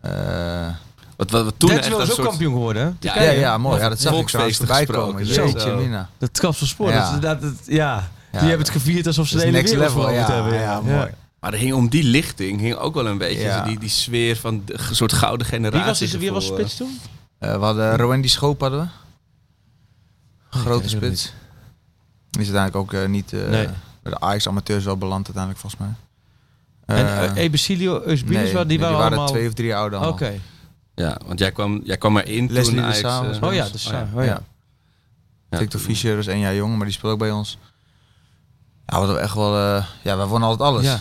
eh 0.00 0.66
wat, 1.16 1.30
wat, 1.30 1.44
wat 1.44 1.54
toen 1.56 1.70
echt 1.70 1.88
was 1.88 2.08
ook 2.08 2.14
soort- 2.14 2.28
kampioen 2.28 2.52
geworden, 2.52 2.82
hè? 2.82 2.88
Ja, 3.08 3.22
ja, 3.22 3.30
ja, 3.30 3.40
ja, 3.40 3.58
mooi. 3.58 3.80
Ja, 3.80 3.88
dat 3.88 4.00
zag 4.00 4.12
ik 4.12 4.16
volksfeesten 4.18 4.66
voorbij 4.66 4.86
komen. 4.86 5.26
gesproken, 5.26 5.52
Jeetje, 5.52 5.68
zo. 5.70 5.76
mina. 5.76 6.08
Dat 6.18 6.34
trap 6.34 6.56
van 6.56 6.66
sport. 6.66 6.92
Ja. 6.92 7.12
Dat, 7.12 7.22
dat, 7.22 7.40
dat- 7.42 7.52
ja. 7.66 8.08
Ja, 8.32 8.38
die 8.38 8.48
hebben 8.48 8.66
het 8.66 8.70
gevierd 8.76 9.06
alsof 9.06 9.26
ze 9.26 9.36
de 9.36 9.40
hele 9.42 9.52
next 9.56 9.72
wereld 9.74 9.94
level, 9.94 10.10
ja, 10.10 10.32
hebben. 10.32 10.54
ja, 10.60 10.80
mooi. 10.80 11.10
Maar 11.40 11.52
er 11.52 11.58
hing 11.58 11.72
om 11.74 11.88
die 11.88 12.02
lichting 12.04 12.60
hing 12.60 12.74
ook 12.74 12.94
wel 12.94 13.06
een 13.06 13.18
beetje 13.18 13.40
Ja. 13.42 13.64
die, 13.64 13.78
die 13.78 13.88
sfeer 13.88 14.36
van 14.36 14.62
de 14.64 14.74
soort 14.90 15.12
gouden 15.12 15.46
generatie. 15.46 15.78
Wie 15.78 15.86
was, 15.88 16.10
die, 16.10 16.18
wie 16.18 16.32
was 16.32 16.46
spits 16.46 16.76
toen? 16.76 16.98
Eh, 17.38 17.58
we 17.58 17.64
hadden 17.64 18.20
die 18.20 18.30
Schoop 18.30 18.60
hadden 18.60 18.80
we. 18.80 18.86
Grote 20.58 20.70
weet 20.70 20.82
het 20.82 20.90
spits. 20.90 21.32
Die 22.30 22.40
is 22.40 22.52
uiteindelijk 22.52 22.76
ook 22.76 23.00
eh, 23.02 23.08
niet 23.08 23.32
eh, 23.32 23.48
Nee. 23.48 23.66
bij 24.02 24.12
de 24.12 24.20
Ajax 24.20 24.48
amateurs 24.48 24.84
wel 24.84 24.96
beland 24.96 25.24
uiteindelijk 25.24 25.58
volgens 25.58 25.80
mij. 25.82 25.94
en 26.96 27.34
Ebesilio, 27.36 28.02
Eusbilis, 28.02 28.52
nee, 28.52 28.66
die, 28.66 28.78
nee, 28.78 28.86
waren 28.88 29.06
allemaal... 29.06 29.26
twee 29.28 29.46
of 29.48 29.54
drie 29.54 29.74
ouder 29.76 30.06
Oké. 30.06 30.32
Ja, 30.94 31.18
want 31.26 31.38
jij 31.38 31.52
kwam, 31.52 31.80
jij 31.84 31.96
kwam 31.96 32.16
erin 32.16 32.52
Leslie 32.52 32.76
toen 32.76 32.90
de 32.90 33.06
Ajax... 33.06 33.38
Oh 33.40 33.52
ja, 33.54 33.62
ons. 33.62 33.72
dus, 33.72 33.86
Oh 33.86 33.92
ja. 33.92 34.08
oh 34.14 34.24
ja. 34.24 34.30
Ja. 34.30 34.40
ja, 35.50 35.58
Victor 35.58 35.80
Fischer 35.80 36.18
is 36.18 36.26
één 36.26 36.38
jaar 36.38 36.54
jonger, 36.54 36.76
maar 36.76 36.86
die 36.86 36.94
speelt 36.94 37.12
ook 37.12 37.18
bij 37.18 37.30
ons. 37.30 37.58
Ja, 38.86 39.00
we 39.00 39.06
hadden 39.06 39.20
echt 39.20 39.34
wel... 39.34 39.56
eh, 39.56 39.84
ja, 40.02 40.16
we 40.18 40.26
wonnen 40.26 40.48
altijd 40.48 40.68
alles. 40.68 40.84
Ja. 40.84 41.00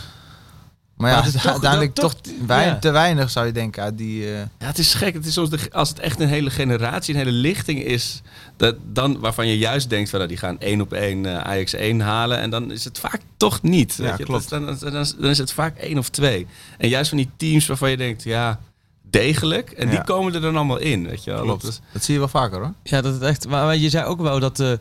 Maar 0.99 1.09
ja, 1.09 1.15
Maar 1.15 1.25
het 1.25 1.35
is 1.35 1.41
toch- 1.41 1.51
uiteindelijk 1.51 1.93
toch- 1.93 2.13
toch, 2.13 2.33
wei- 2.45 2.65
ja. 2.65 2.79
te 2.79 2.91
weinig 2.91 3.29
zou 3.29 3.45
je 3.45 3.51
denken 3.51 3.83
uit 3.83 3.97
die... 3.97 4.25
eh, 4.25 4.37
Ja, 4.39 4.45
het 4.67 4.77
is 4.77 4.93
gek. 4.93 5.13
Het 5.13 5.25
is 5.25 5.33
soms 5.33 5.49
de, 5.49 5.59
als 5.71 5.89
het 5.89 5.99
echt 5.99 6.19
een 6.19 6.27
hele 6.27 6.49
generatie, 6.49 7.13
een 7.13 7.19
hele 7.19 7.31
lichting 7.31 7.83
is, 7.83 8.21
dat, 8.57 8.75
dan 8.85 9.19
waarvan 9.19 9.47
je 9.47 9.57
juist 9.57 9.89
denkt 9.89 10.09
van 10.09 10.19
nou, 10.19 10.31
die 10.31 10.39
gaan 10.39 10.59
één 10.59 10.81
op 10.81 10.93
één 10.93 11.25
eh, 11.25 11.37
Ajax 11.37 11.73
1 11.73 11.99
halen. 11.99 12.39
En 12.39 12.49
dan 12.49 12.71
is 12.71 12.83
het 12.83 12.99
vaak 12.99 13.21
toch 13.37 13.61
niet. 13.61 13.95
Ja, 13.97 14.03
weet 14.03 14.17
je. 14.17 14.23
klopt. 14.23 14.49
Dan, 14.49 14.65
dan, 14.65 14.77
dan, 14.79 15.05
dan 15.19 15.29
is 15.29 15.37
het 15.37 15.51
vaak 15.53 15.77
één 15.77 15.97
of 15.97 16.09
twee. 16.09 16.47
En 16.77 16.89
juist 16.89 17.09
van 17.09 17.17
die 17.17 17.29
teams 17.37 17.67
waarvan 17.67 17.89
je 17.89 17.97
denkt, 17.97 18.23
ja, 18.23 18.59
degelijk. 19.09 19.69
En 19.71 19.89
die 19.89 20.03
komen 20.03 20.33
er 20.33 20.41
dan 20.41 20.55
allemaal 20.55 20.79
in. 20.79 21.07
Weet 21.07 21.23
je 21.23 21.31
wel. 21.31 21.41
klopt. 21.43 21.61
Dat 21.61 21.71
is- 21.71 21.79
Dat 21.93 22.03
zie 22.03 22.13
je 22.13 22.19
wel 22.19 22.29
vaker 22.29 22.57
hoor. 22.59 22.73
Ja, 22.83 23.01
dat 23.01 23.13
het 23.13 23.21
echt. 23.21 23.47
Maar, 23.47 23.65
maar 23.65 23.77
je 23.77 23.89
zei 23.89 24.05
ook 24.05 24.21
wel 24.21 24.39
dat 24.39 24.57
de 24.57 24.79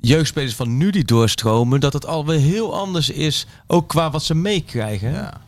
jeugdspelers 0.00 0.54
van 0.54 0.76
nu 0.76 0.90
die 0.90 1.04
doorstromen, 1.04 1.80
dat 1.80 1.92
het 1.92 2.06
alweer 2.06 2.38
heel 2.38 2.74
anders 2.76 3.10
is, 3.10 3.46
ook 3.66 3.88
qua 3.88 4.10
wat 4.10 4.22
ze 4.24 4.34
meekrijgen. 4.34 5.12
Ja. 5.12 5.40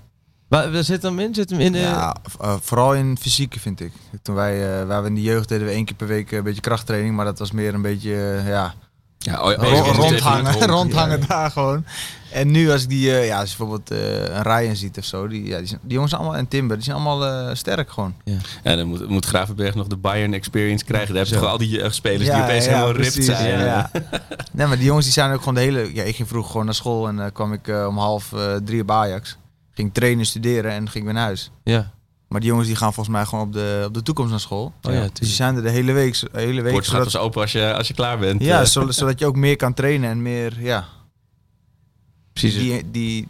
Waar, 0.55 0.73
waar 0.73 0.85
zit 0.85 1.03
hem 1.03 1.19
in? 1.19 1.35
Zit 1.35 1.51
hem 1.51 1.61
in 1.61 1.73
de... 1.73 1.79
Ja, 1.79 2.17
v- 2.23 2.35
eh, 2.41 2.55
vooral 2.61 2.95
in 2.95 3.17
fysieke 3.21 3.61
vind 3.61 3.81
ik. 3.81 3.93
Toen 4.23 4.35
wij, 4.35 4.81
eh, 4.81 4.87
waar 4.87 5.03
we 5.03 5.09
in 5.09 5.15
de 5.15 5.23
jeugd 5.23 5.49
deden 5.49 5.67
we 5.67 5.73
één 5.73 5.85
keer 5.85 5.97
per 5.97 6.07
week 6.07 6.31
eh, 6.33 6.39
een 6.39 6.45
beetje 6.45 6.61
krachttraining, 6.61 7.15
maar 7.17 7.25
dat 7.25 7.39
was 7.39 7.51
meer 7.53 7.75
een 7.75 7.83
beetje, 7.83 8.15
eh, 8.39 8.49
ja, 8.49 8.75
ja, 9.19 9.41
oh, 9.41 9.45
oh, 9.47 9.53
je 9.85 9.93
rondhangen, 9.93 10.53
rond. 10.53 10.65
rondhangen 10.65 11.27
daar 11.29 11.51
gewoon. 11.51 11.85
En 12.33 12.51
nu 12.51 12.71
als 12.71 12.83
ik 12.83 12.89
die, 12.89 13.11
eh, 13.19 13.27
ja, 13.27 13.41
als 13.41 13.51
je 13.51 13.57
bijvoorbeeld 13.57 13.91
eh, 13.91 14.23
een 14.37 14.43
Ryan 14.43 14.77
ziet 14.77 14.99
of 14.99 15.05
zo, 15.05 15.29
die, 15.29 15.45
ja, 15.45 15.59
die, 15.59 15.67
zijn- 15.67 15.81
die 15.83 15.93
jongens 15.93 16.11
zijn 16.11 16.23
allemaal, 16.23 16.41
en 16.41 16.49
Timber, 16.49 16.77
die 16.77 16.85
zijn 16.85 16.97
allemaal 16.97 17.27
eh, 17.49 17.55
sterk 17.55 17.91
gewoon. 17.91 18.15
Ja, 18.65 18.77
dan 18.77 18.87
moet, 18.87 19.09
moet 19.09 19.25
Gravenberg 19.27 19.75
nog 19.75 19.87
de 19.87 19.97
Bayern 19.97 20.35
experience 20.35 20.85
krijgen. 20.85 21.15
Daar 21.15 21.17
hebben 21.17 21.35
Zo. 21.35 21.41
toch 21.45 21.51
al 21.53 21.59
die 21.59 21.69
jeugdspelers 21.69 22.31
die 22.31 22.43
opeens 22.43 22.67
helemaal 22.67 22.91
ripped 22.93 23.25
zijn. 23.25 23.59
ja, 23.59 23.65
ja. 23.65 23.91
nee, 24.53 24.67
maar 24.67 24.77
die 24.77 24.87
jongens 24.87 25.05
die 25.05 25.15
zijn 25.15 25.33
ook 25.33 25.39
gewoon 25.39 25.55
de 25.55 25.61
hele... 25.61 25.95
Ja, 25.95 26.03
ik 26.03 26.17
ging 26.17 26.29
vroeger 26.29 26.51
gewoon 26.51 26.67
naar 26.67 26.75
school 26.75 27.09
en 27.09 27.17
dan 27.17 27.33
kwam 27.33 27.53
ik 27.53 27.69
eh, 27.69 27.87
om 27.89 27.99
half 27.99 28.33
eh, 28.33 28.55
drie 28.65 28.81
op 28.83 28.91
Ajax. 28.91 29.37
Ging 29.75 29.95
trainen, 29.95 30.27
studeren 30.27 30.71
en 30.71 30.89
ging 30.91 31.05
weer 31.05 31.15
naar 31.15 31.25
huis. 31.25 31.51
ja. 31.65 31.93
Maar 32.29 32.41
die 32.43 32.53
jongens 32.53 32.69
die 32.69 32.79
gaan 32.79 32.95
volgens 32.95 33.17
mij 33.17 33.25
gewoon 33.27 33.47
op 33.47 33.53
de, 33.53 33.83
op 33.87 33.95
de 33.95 34.03
toekomst 34.03 34.31
naar 34.31 34.41
school. 34.41 34.73
Oh 34.83 34.93
ja, 34.93 35.01
dus 35.01 35.11
die 35.13 35.29
zijn 35.29 35.57
er 35.57 35.63
de 35.63 35.71
hele 35.71 35.93
week. 35.93 36.21
De 36.21 36.29
hele 36.33 36.63
week 36.63 36.73
poort 36.73 36.85
gaat 36.85 36.93
zodat, 36.97 37.13
pas 37.13 37.17
open 37.23 37.41
als 37.41 37.53
je, 37.53 37.75
als 37.75 37.89
je 37.89 37.95
klaar 37.95 38.19
bent. 38.19 38.43
ja, 38.43 38.61
Eh, 38.61 38.67
zodat, 38.67 38.95
zodat 39.01 39.19
je 39.19 39.27
ook 39.27 39.37
meer 39.37 39.57
kan 39.57 39.75
trainen 39.75 40.11
en 40.11 40.23
meer... 40.23 40.61
Ja, 40.63 40.85
Precies. 42.33 42.55
die, 42.55 42.73
die, 42.91 42.91
die 42.91 43.29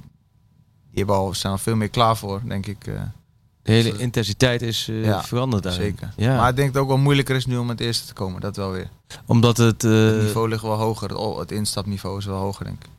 hebben 0.95 1.15
al, 1.17 1.35
zijn 1.35 1.53
al 1.53 1.59
veel 1.59 1.77
meer 1.77 1.89
klaar 1.89 2.17
voor, 2.17 2.41
denk 2.45 2.67
ik. 2.67 2.87
eh, 2.87 3.03
de 3.63 3.73
hele 3.73 3.99
intensiteit 3.99 4.63
is 4.63 4.89
eh, 4.89 5.05
Ja, 5.05 5.23
veranderd 5.23 5.63
daar. 5.63 5.73
zeker. 5.73 6.13
Ja. 6.17 6.37
Maar 6.37 6.49
ik 6.51 6.57
denk 6.57 6.67
dat 6.73 6.75
het 6.77 6.83
ook 6.83 6.89
wel 6.97 7.05
moeilijker 7.05 7.37
is 7.37 7.47
nu 7.47 7.57
om 7.57 7.69
het 7.69 7.81
eerste 7.81 8.07
te 8.07 8.13
komen. 8.13 8.41
Dat 8.41 8.57
wel 8.57 8.71
weer. 8.71 8.89
Omdat 9.27 9.57
het... 9.57 9.85
eh, 9.85 9.91
Het 9.91 10.23
niveau 10.23 10.49
ligt 10.49 10.63
wel 10.63 10.77
hoger. 10.79 11.09
Het, 11.09 11.19
oh, 11.19 11.39
het 11.39 11.53
instapniveau 11.53 12.19
is 12.19 12.25
wel 12.25 12.39
hoger, 12.39 12.65
denk 12.65 12.85
ik. 12.85 12.91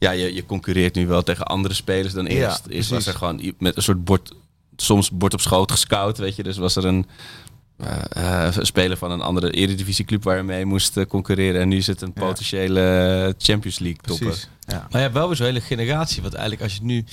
Ja, 0.00 0.10
je, 0.10 0.34
je 0.34 0.46
concurreert 0.46 0.94
nu 0.94 1.06
wel 1.06 1.22
tegen 1.22 1.44
andere 1.44 1.74
spelers 1.74 2.12
dan 2.12 2.24
Ja, 2.24 2.30
eerst. 2.30 2.62
precies. 2.62 2.88
was 2.88 3.06
er 3.06 3.14
gewoon 3.14 3.52
met 3.58 3.76
een 3.76 3.82
soort 3.82 4.04
bord, 4.04 4.32
soms 4.76 5.10
bord 5.10 5.32
op 5.34 5.40
schoot 5.40 5.70
gescout, 5.70 6.18
weet 6.18 6.36
je. 6.36 6.42
Dus 6.42 6.56
was 6.56 6.76
er 6.76 6.84
een, 6.84 7.06
eh, 7.76 8.46
eh, 8.48 8.56
een 8.56 8.66
speler 8.66 8.96
van 8.96 9.10
een 9.10 9.20
andere 9.20 9.50
eredivisieclub 9.50 10.22
waar 10.24 10.36
je 10.36 10.42
mee 10.42 10.64
moest 10.64 10.96
eh, 10.96 11.06
concurreren. 11.06 11.60
En 11.60 11.68
nu 11.68 11.76
is 11.76 11.86
het 11.86 12.00
een 12.02 12.12
Ja. 12.14 12.20
potentiële 12.20 13.34
Champions 13.38 13.78
League 13.78 14.00
topper. 14.02 14.44
Ja. 14.60 14.76
Maar 14.78 14.88
je 14.90 14.98
hebt 14.98 15.14
wel 15.14 15.26
weer 15.26 15.36
zo'n 15.36 15.46
hele 15.46 15.60
generatie. 15.60 16.22
Wat 16.22 16.32
eigenlijk 16.32 16.62
als 16.62 16.74
je 16.74 16.82
nu 16.82 17.04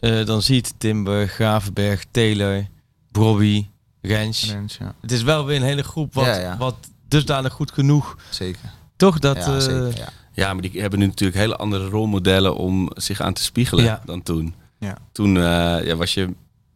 eh, 0.00 0.24
dan 0.26 0.42
ziet, 0.42 0.74
Timber, 0.78 1.28
Gravenberg, 1.28 2.04
Taylor, 2.10 2.66
Brobby, 3.10 3.66
Rens. 4.02 4.50
Rens, 4.52 4.76
ja. 4.80 4.94
Het 5.00 5.12
is 5.12 5.22
wel 5.22 5.44
weer 5.46 5.56
een 5.56 5.62
hele 5.62 5.82
groep 5.82 6.14
wat, 6.14 6.24
Ja, 6.26 6.36
ja. 6.36 6.56
wat 6.56 6.76
dusdanig 7.08 7.52
goed 7.52 7.72
genoeg. 7.72 8.16
Zeker. 8.30 8.60
Toch 8.96 9.18
dat... 9.18 9.36
ja, 9.36 9.54
eh, 9.54 9.60
zeker. 9.60 10.12
Ja. 10.40 10.52
Maar 10.52 10.62
die 10.62 10.80
hebben 10.80 10.98
nu 10.98 11.06
natuurlijk 11.06 11.38
hele 11.38 11.56
andere 11.56 11.88
rolmodellen 11.88 12.56
om 12.56 12.90
zich 12.94 13.20
aan 13.20 13.32
te 13.32 13.42
spiegelen 13.42 13.84
Ja. 13.84 14.02
dan 14.04 14.22
toen. 14.22 14.54
Ja. 14.78 14.96
Toen 15.12 15.36
eh, 15.36 15.84
ja, 15.84 15.96
was 15.96 16.14
je 16.14 16.28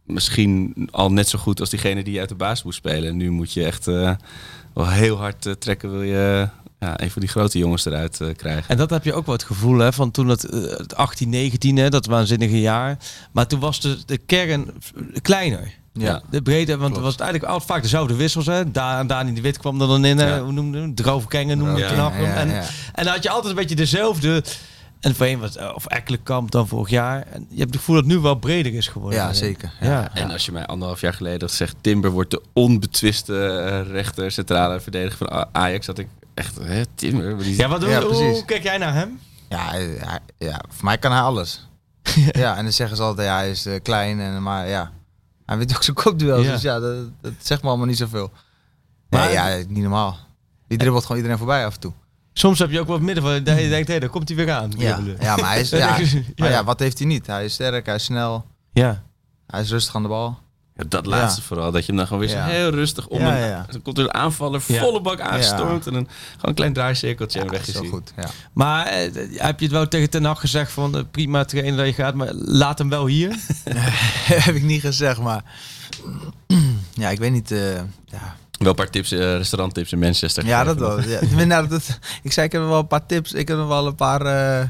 misschien 0.07 0.75
al 0.91 1.12
net 1.12 1.29
zo 1.29 1.39
goed 1.39 1.61
als 1.61 1.71
diegene 1.71 2.05
die 2.05 2.12
je 2.12 2.21
uit 2.21 2.29
de 2.29 2.35
baas 2.35 2.62
moest 2.62 2.77
spelen. 2.77 3.09
En 3.09 3.17
nu 3.17 3.31
moet 3.31 3.53
je 3.53 3.65
echt 3.65 3.87
eh, 3.89 4.15
wel 4.75 4.89
heel 4.89 5.17
hard 5.17 5.47
eh, 5.47 5.53
trekken, 5.53 5.91
wil 5.91 6.03
je 6.03 6.49
ja, 6.81 7.01
een 7.01 7.11
van 7.11 7.21
die 7.21 7.31
grote 7.31 7.59
jongens 7.59 7.85
eruit 7.85 8.21
eh, 8.21 8.29
krijgen. 8.37 8.69
En 8.69 8.77
dat 8.77 8.91
heb 8.91 9.05
je 9.05 9.12
ook 9.12 9.27
wel 9.27 9.35
het 9.35 9.45
gevoel 9.45 9.79
hè, 9.79 9.93
van 9.93 10.11
toen 10.11 10.29
het, 10.29 10.43
het 10.43 10.95
18, 10.97 11.29
19, 11.29 11.77
hè, 11.77 11.91
dat 11.91 12.07
waanzinnige 12.07 12.61
jaar. 12.61 12.99
Maar 13.33 13.47
toen 13.47 13.61
was 13.61 13.81
de, 13.81 13.99
de 14.07 14.19
kern 14.19 14.71
kleiner. 15.23 15.75
Ja. 15.99 16.23
De 16.31 16.43
breedte, 16.43 16.77
want 16.77 16.93
Klopt. 16.93 16.95
het 16.95 17.05
was 17.05 17.17
eigenlijk 17.29 17.53
altijd 17.53 17.71
vaak 17.71 17.83
dezelfde 17.83 18.15
wissels. 18.15 18.47
Hè. 18.47 18.71
Daar, 18.71 19.07
Dani 19.07 19.33
de 19.35 19.41
Wit 19.41 19.59
kwam 19.59 19.81
er 19.81 19.87
dan 19.87 20.05
in. 20.05 20.19
Ja. 20.19 20.41
Hoe 20.41 20.53
noemde 20.53 20.79
hem? 20.79 20.95
Droogkengen 20.95 21.59
noemde 21.59 21.81
Ja. 21.81 21.93
knap. 21.93 22.13
Ja, 22.15 22.21
ja, 22.21 22.35
En, 22.35 22.49
ja. 22.49 22.63
en 22.93 23.05
dan 23.05 23.13
had 23.15 23.23
je 23.23 23.29
altijd 23.31 23.49
een 23.51 23.59
beetje 23.61 23.77
dezelfde. 23.77 24.45
En 25.01 25.15
voorheen 25.15 25.39
was 25.39 25.57
of 25.75 25.87
Ekkelenkamp 25.87 26.51
dan 26.51 26.69
vorig 26.69 26.89
jaar. 26.91 27.25
En 27.33 27.47
je 27.51 27.59
hebt 27.59 27.71
het 27.71 27.79
gevoel 27.79 27.95
dat 27.95 28.05
het 28.05 28.13
nu 28.15 28.19
wel 28.21 28.35
breder 28.35 28.75
is 28.75 28.89
geworden. 28.89 29.19
Ja, 29.19 29.33
zeker. 29.33 29.73
Ja. 29.81 29.89
Ja. 29.91 30.11
En 30.15 30.31
als 30.31 30.47
je 30.47 30.53
mij 30.53 30.67
anderhalf 30.67 31.01
jaar 31.01 31.15
geleden 31.15 31.41
had 31.41 31.51
gezegd... 31.51 31.77
Timber 31.81 32.11
wordt 32.11 32.31
de 32.31 32.43
onbetwiste 32.53 33.47
eh, 33.47 33.91
rechter 33.93 34.31
centrale 34.33 34.81
verdediger 34.81 35.17
van 35.29 35.47
Ajax... 35.53 35.87
had 35.87 35.99
ik 35.99 36.09
echt... 36.35 36.59
Hè, 36.63 36.83
Timber? 36.95 37.39
Die- 37.39 37.57
Ja, 37.57 37.69
wat 37.69 37.81
doen 37.81 37.91
Ja, 37.91 38.03
hoe, 38.03 38.45
kijk 38.45 38.63
jij 38.63 38.79
naar 38.79 38.95
hem? 38.95 39.19
Ja, 39.49 39.69
hij- 39.71 39.99
ja, 40.39 40.61
voor 40.69 40.85
mij 40.85 40.99
kan 40.99 41.13
hij 41.13 41.21
alles. 41.21 41.69
ja, 42.33 42.57
en 42.57 42.63
dan 42.63 42.73
zeggen 42.73 42.97
ze 42.97 43.03
altijd, 43.03 43.29
ja, 43.29 43.37
hij 43.37 43.51
is 43.51 43.67
eh, 43.67 43.75
klein, 43.83 44.21
en, 44.21 44.43
maar 44.43 44.69
ja, 44.69 44.91
hij 45.47 45.59
weet 45.59 45.75
ook 45.77 45.83
zijn 45.83 45.97
kopduels, 45.97 46.45
Ja. 46.47 46.53
dus 46.53 46.63
ja, 46.63 46.79
dat, 46.81 46.97
dat 47.21 47.33
zegt 47.39 47.63
me 47.63 47.69
allemaal 47.69 47.87
niet 47.87 47.97
zoveel. 47.99 48.31
Maar- 49.11 49.33
ja, 49.33 49.57
niet 49.69 49.83
normaal. 49.83 50.19
Die 50.69 50.79
dribbelt 50.79 51.03
gewoon 51.03 51.17
iedereen 51.17 51.39
voorbij 51.39 51.67
af 51.67 51.75
en 51.75 51.81
toe. 51.81 51.93
Soms 52.33 52.59
heb 52.59 52.71
je 52.71 52.81
ook 52.81 52.87
wat 52.87 53.01
midden 53.01 53.25
van. 53.25 53.45
Dat 53.45 53.59
je 53.61 53.69
denkt, 53.69 53.89
hé, 53.89 53.99
daar 54.01 54.09
komt 54.09 54.29
hij 54.29 54.37
weer 54.37 54.53
aan. 54.53 54.73
Ja 54.77 55.37
maar 55.37 55.49
hij 55.49 55.61
is, 55.61 55.71
ja, 55.71 55.97
Ja. 55.99 56.07
maar 56.37 56.51
ja, 56.51 56.65
wat 56.65 56.79
heeft 56.79 56.99
hij 56.99 57.07
niet? 57.07 57.27
Hij 57.27 57.45
is 57.45 57.53
sterk, 57.53 57.87
hij 57.87 57.95
is 57.95 58.05
snel, 58.05 58.47
ja. 58.73 59.03
hij 59.47 59.61
is 59.61 59.71
rustig 59.71 59.95
aan 59.95 60.03
de 60.03 60.09
bal. 60.09 60.39
Ja, 60.77 60.85
dat 60.89 61.07
laatste 61.07 61.43
vooral. 61.43 61.70
Dat 61.72 61.81
je 61.81 61.87
hem 61.87 61.97
dan 61.97 62.07
gewoon 62.07 62.22
weer 62.22 62.31
zo 62.31 62.37
Ja. 62.37 62.45
heel 62.47 62.70
rustig 62.70 63.07
om 63.07 63.20
Ja, 63.20 63.37
een... 63.43 63.49
ja. 63.49 63.66
Dan 63.70 63.83
komt 63.83 63.99
er 63.99 64.05
een 64.05 64.14
aanvaller 64.14 64.62
Ja. 64.66 64.81
volle 64.81 65.01
bak 65.01 65.20
aangestormd... 65.20 65.87
en 65.87 65.95
een, 65.95 66.09
gewoon 66.33 66.49
een 66.49 66.55
klein 66.55 66.72
draaicirkeltje 66.72 67.41
en 67.41 67.51
weg 67.51 67.68
is 67.68 67.77
goed, 67.77 68.12
ja. 68.16 68.29
Maar 68.53 68.87
eh, 68.87 69.11
heb 69.37 69.59
je 69.59 69.64
het 69.64 69.75
wel 69.75 69.89
tegen 69.89 70.11
Ten 70.11 70.25
Hag 70.25 70.41
gezegd 70.41 70.72
van 70.72 70.97
eh, 70.97 71.03
prima 71.11 71.45
trainer 71.45 71.77
dat 71.77 71.87
je 71.87 71.93
gaat, 72.03 72.14
maar 72.14 72.33
laat 72.35 72.79
hem 72.79 72.89
wel 72.89 73.07
hier? 73.07 73.37
heb 74.45 74.55
ik 74.55 74.62
niet 74.62 74.81
gezegd, 74.81 75.20
maar 75.20 75.45
ja, 76.95 77.09
ik 77.11 77.18
weet 77.18 77.33
niet, 77.33 77.51
eh, 77.51 77.75
ja, 78.05 78.37
Wel 78.59 78.68
een 78.68 78.75
paar 78.75 78.91
tips, 78.91 79.12
eh, 79.12 79.18
restauranttips 79.18 79.93
in 79.93 79.99
Manchester. 79.99 80.47
Ja, 80.47 80.64
dat 80.64 80.79
wel. 80.79 81.01
Ja. 81.01 81.45
Nou, 81.45 81.68
dat, 81.68 81.99
ik 82.22 82.33
zei, 82.33 82.47
ik 82.47 82.53
heb 82.53 82.62
wel 82.62 82.79
een 82.79 82.87
paar 82.87 83.07
tips. 83.07 83.33
Ik 83.33 83.49
heb 83.49 83.57
nog 83.57 83.68
wel 83.68 83.87
een 83.87 83.95
paar, 83.95 84.20
eh, 84.27 84.68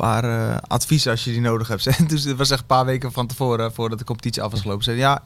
paar 0.00 0.24
eh, 0.24 0.56
adviezen 0.66 1.10
als 1.10 1.24
je 1.24 1.30
die 1.30 1.40
nodig 1.40 1.68
hebt. 1.68 1.86
En 1.98 2.06
dus 2.06 2.24
het 2.24 2.36
was 2.36 2.50
echt 2.50 2.60
een 2.60 2.66
paar 2.66 2.84
weken 2.84 3.12
van 3.12 3.26
tevoren, 3.26 3.72
voordat 3.72 3.98
de 3.98 4.04
competitie 4.04 4.42
af 4.42 4.50
was 4.50 4.60
gelopen. 4.60 4.84
Zei, 4.84 4.96
ja, 4.96 5.22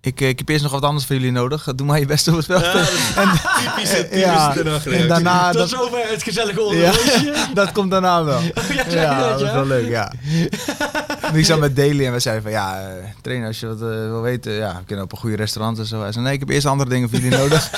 ik, 0.00 0.20
eh, 0.20 0.28
ik 0.28 0.38
heb 0.38 0.48
eerst 0.48 0.62
nog 0.62 0.72
wat 0.72 0.82
anders 0.82 1.06
voor 1.06 1.16
jullie 1.16 1.32
nodig. 1.32 1.64
Doe 1.74 1.86
maar 1.86 1.98
je 1.98 2.06
best 2.06 2.28
op 2.28 2.36
het 2.36 2.44
veld. 2.44 2.62
en, 3.16 3.30
Typische, 3.74 4.08
ja, 4.18 4.52
typische 4.52 4.90
en 4.90 5.08
daarna, 5.08 5.50
Tot 5.50 5.58
dat, 5.60 5.68
zover 5.68 6.08
het 6.10 6.22
gezellige 6.22 6.60
ja, 6.60 6.66
onderwijsje. 6.66 7.34
dat 7.54 7.72
komt 7.72 7.90
daarna 7.90 8.24
wel. 8.24 8.40
ja, 8.40 8.52
Ja, 8.88 9.28
dat, 9.28 9.40
is 9.40 9.46
ja? 9.46 9.54
wel 9.54 9.66
leuk, 9.66 9.88
ja. 9.88 10.12
Ik 11.32 11.44
zat 11.44 11.58
met 11.58 11.76
Daly 11.76 12.06
en 12.06 12.12
we 12.12 12.18
zeiden 12.20 12.42
van, 12.42 12.52
ja, 12.52 12.80
eh, 12.80 13.04
trainer, 13.22 13.46
als 13.46 13.60
je 13.60 13.66
wat 13.66 13.80
eh, 13.80 13.86
wil 13.88 14.20
weten, 14.22 14.52
ja, 14.52 14.76
we 14.78 14.84
kunnen 14.84 15.04
op 15.04 15.12
een 15.12 15.18
goede 15.18 15.36
restaurant 15.36 15.78
en 15.78 15.86
zo. 15.86 16.00
Hij 16.00 16.12
zei, 16.12 16.24
nee, 16.24 16.32
ik 16.34 16.40
heb 16.40 16.48
eerst 16.48 16.66
andere 16.66 16.90
dingen 16.90 17.08
voor 17.10 17.18
jullie 17.18 17.38
nodig. 17.38 17.70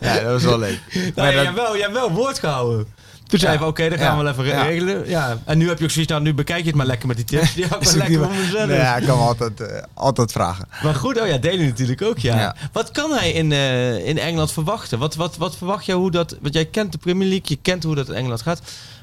ja, 0.00 0.14
dat 0.20 0.32
was 0.32 0.42
wel 0.42 0.58
leuk. 0.58 0.80
Nou, 0.94 1.12
Maar 1.14 1.24
ja, 1.24 1.32
dat- 1.32 1.34
jij, 1.34 1.44
hebt 1.44 1.56
wel, 1.56 1.72
jij 1.72 1.80
hebt 1.82 1.92
wel 1.92 2.10
woord 2.12 2.38
gehouden. 2.38 2.86
Toen 3.28 3.38
zei 3.38 3.58
we, 3.58 3.64
oké, 3.64 3.88
dat 3.88 3.98
gaan 3.98 4.16
we 4.16 4.22
wel 4.22 4.32
even 4.32 4.44
regelen. 4.44 5.08
Ja. 5.08 5.38
En 5.44 5.58
nu 5.58 5.68
heb 5.68 5.78
je 5.78 5.84
ook 5.84 5.90
zoiets, 5.90 6.10
nou, 6.12 6.22
nu 6.24 6.34
bekijk 6.34 6.60
je 6.60 6.66
het 6.66 6.74
maar 6.74 6.86
lekker 6.86 7.08
met 7.08 7.16
die 7.16 7.24
tips. 7.24 7.54
Die 7.54 7.64
ik 7.64 7.74
ook 7.74 7.92
lekker 7.94 8.24
voor 8.24 8.34
mezelf. 8.34 8.70
Ja, 8.70 8.96
ik 8.96 9.06
kan 9.06 9.18
me 9.18 9.24
altijd, 9.24 9.60
eh, 9.60 9.82
altijd 9.94 10.32
vragen. 10.32 10.68
Maar 10.82 10.94
goed, 10.94 11.20
oh 11.20 11.26
ja, 11.26 11.38
Delen 11.38 11.66
natuurlijk 11.66 12.02
ook, 12.02 12.18
ja. 12.18 12.56
Wat 12.72 12.90
kan 12.90 13.10
hij 13.12 13.32
in, 13.32 13.52
eh, 13.52 14.06
in 14.06 14.18
Engeland 14.18 14.52
verwachten? 14.52 14.98
Wat, 14.98 15.14
wat, 15.14 15.36
wat 15.36 15.56
verwacht 15.56 15.84
jij 15.84 15.94
hoe 15.94 16.10
dat... 16.10 16.36
Want 16.40 16.54
jij 16.54 16.64
kent 16.64 16.92
de 16.92 16.98
Premier 16.98 17.28
League, 17.28 17.46
je 17.48 17.58
kent 17.62 17.82
hoe 17.82 17.94
dat 17.94 18.08
in 18.08 18.14
Engeland 18.14 18.42
gaat. 18.42 18.60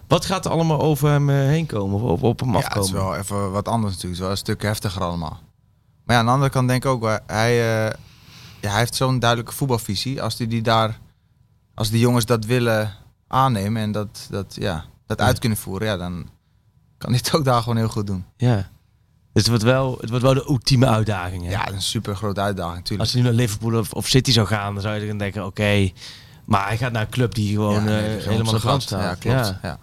Wat 0.07 0.26
gaat 0.26 0.45
er 0.45 0.51
allemaal 0.51 0.82
over 0.82 1.09
hem 1.09 1.30
eh, 1.30 1.36
heen 1.36 1.65
komen? 1.65 2.01
Of 2.01 2.21
op, 2.21 2.39
hem 2.39 2.51
Ja, 2.51 2.57
het 2.57 2.65
afkomen? 2.65 2.88
is 2.88 2.91
wel 2.91 3.15
even 3.15 3.51
wat 3.51 3.67
anders 3.67 3.93
natuurlijk. 3.93 4.03
Het 4.03 4.11
is 4.13 4.19
wel 4.19 4.30
een 4.30 4.38
stuk 4.38 4.61
heftiger 4.61 5.03
allemaal. 5.03 5.39
Maar 6.05 6.15
ja, 6.15 6.21
aan 6.21 6.26
de 6.28 6.32
andere 6.32 6.51
kant 6.51 6.67
denk 6.67 6.84
ik 6.84 6.89
ook, 6.89 7.21
hij, 7.28 7.55
ja, 7.55 8.69
hij 8.69 8.80
heeft 8.80 8.95
zo'n 8.95 9.19
duidelijke 9.19 9.53
voetbalvisie. 9.55 10.21
Als 10.21 10.36
die, 10.36 10.47
die 10.47 10.61
daar, 10.61 10.99
als 11.73 11.89
die 11.89 11.99
jongens 11.99 12.26
dat 12.26 12.45
willen 12.45 12.93
aannemen 13.28 13.82
en 13.82 13.91
dat, 13.91 14.28
dat, 14.30 14.55
ja, 14.59 14.86
dat 15.05 15.21
uit 15.21 15.39
kunnen 15.39 15.57
voeren, 15.57 15.88
ja, 15.88 15.97
dan 15.97 16.30
kan 16.97 17.09
hij 17.09 17.19
het 17.23 17.34
ook 17.36 17.43
daar 17.45 17.61
gewoon 17.61 17.78
heel 17.78 17.88
goed 17.89 18.07
doen. 18.07 18.26
Ja. 18.38 18.55
Dus 19.34 19.43
het 19.43 19.47
wordt 19.47 19.63
wel, 19.63 19.97
het 19.99 20.09
wordt 20.09 20.23
wel 20.23 20.34
de 20.34 20.45
ultieme 20.49 20.86
uitdaging. 20.88 21.43
Hè? 21.43 21.49
Ja, 21.49 21.71
een 21.71 21.82
super 21.82 22.15
grote 22.15 22.41
uitdaging 22.41 22.76
natuurlijk. 22.76 23.01
Als 23.01 23.11
hij 23.11 23.21
nu 23.21 23.28
naar 23.28 23.38
Liverpool 23.38 23.80
of, 23.80 23.91
of 23.93 24.07
City 24.07 24.32
zou 24.32 24.47
gaan, 24.47 24.73
dan 24.73 24.82
zou 24.82 24.95
je 24.99 25.07
dan 25.07 25.17
denken, 25.17 25.45
oké. 25.45 25.91
maar 26.45 26.67
hij 26.67 26.78
gaat 26.78 26.91
naar 26.91 27.01
een 27.01 27.09
club 27.09 27.36
die 27.36 27.49
gewoon 27.55 27.73
Ja, 27.73 27.80
nee, 27.82 28.17
eh, 28.17 28.23
helemaal 28.26 28.43
brand 28.43 28.61
gat. 28.61 28.82
staat. 28.82 29.01
Ja, 29.01 29.15
klopt. 29.41 29.59
Ja. 29.61 29.80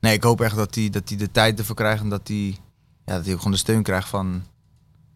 Nee, 0.00 0.12
ik 0.14 0.22
hoop 0.22 0.40
echt 0.40 0.56
dat 0.56 0.74
hij, 0.74 0.90
dat 0.90 1.08
de 1.08 1.30
tijd 1.30 1.58
ervoor 1.58 1.76
krijgt 1.76 2.02
en 2.02 2.08
dat 2.08 2.28
hij, 2.28 2.56
ja, 3.04 3.14
dat 3.14 3.24
hij 3.24 3.32
ook 3.32 3.38
gewoon 3.38 3.52
de 3.52 3.58
steun 3.58 3.82
krijgt 3.82 4.08
van, 4.08 4.42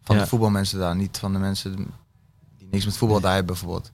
van 0.01 0.15
Ja. 0.15 0.21
de 0.21 0.27
voetbalmensen 0.27 0.79
daar. 0.79 0.95
Niet 0.95 1.17
van 1.17 1.33
de 1.33 1.39
mensen 1.39 1.75
die 2.57 2.67
niks 2.71 2.85
met 2.85 2.97
voetbal 2.97 3.19
daar 3.19 3.33
hebben 3.35 3.53
bijvoorbeeld. 3.55 3.91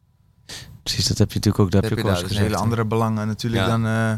Precies, 0.84 1.08
dat 1.08 1.18
heb 1.18 1.30
je 1.30 1.36
natuurlijk 1.36 1.64
ook, 1.64 1.72
dat 1.72 1.82
heb 1.82 1.89
heb 1.89 2.00
je 2.00 2.06
je 2.06 2.12
ook 2.12 2.16
al 2.18 2.22
Dus 2.28 2.32
hele 2.38 2.43
gezegd. 2.43 2.62
andere 2.64 2.86
belangen 2.86 3.28
natuurlijk 3.28 3.62
Ja. 3.64 3.68
dan, 3.70 3.86
eh, 3.86 4.14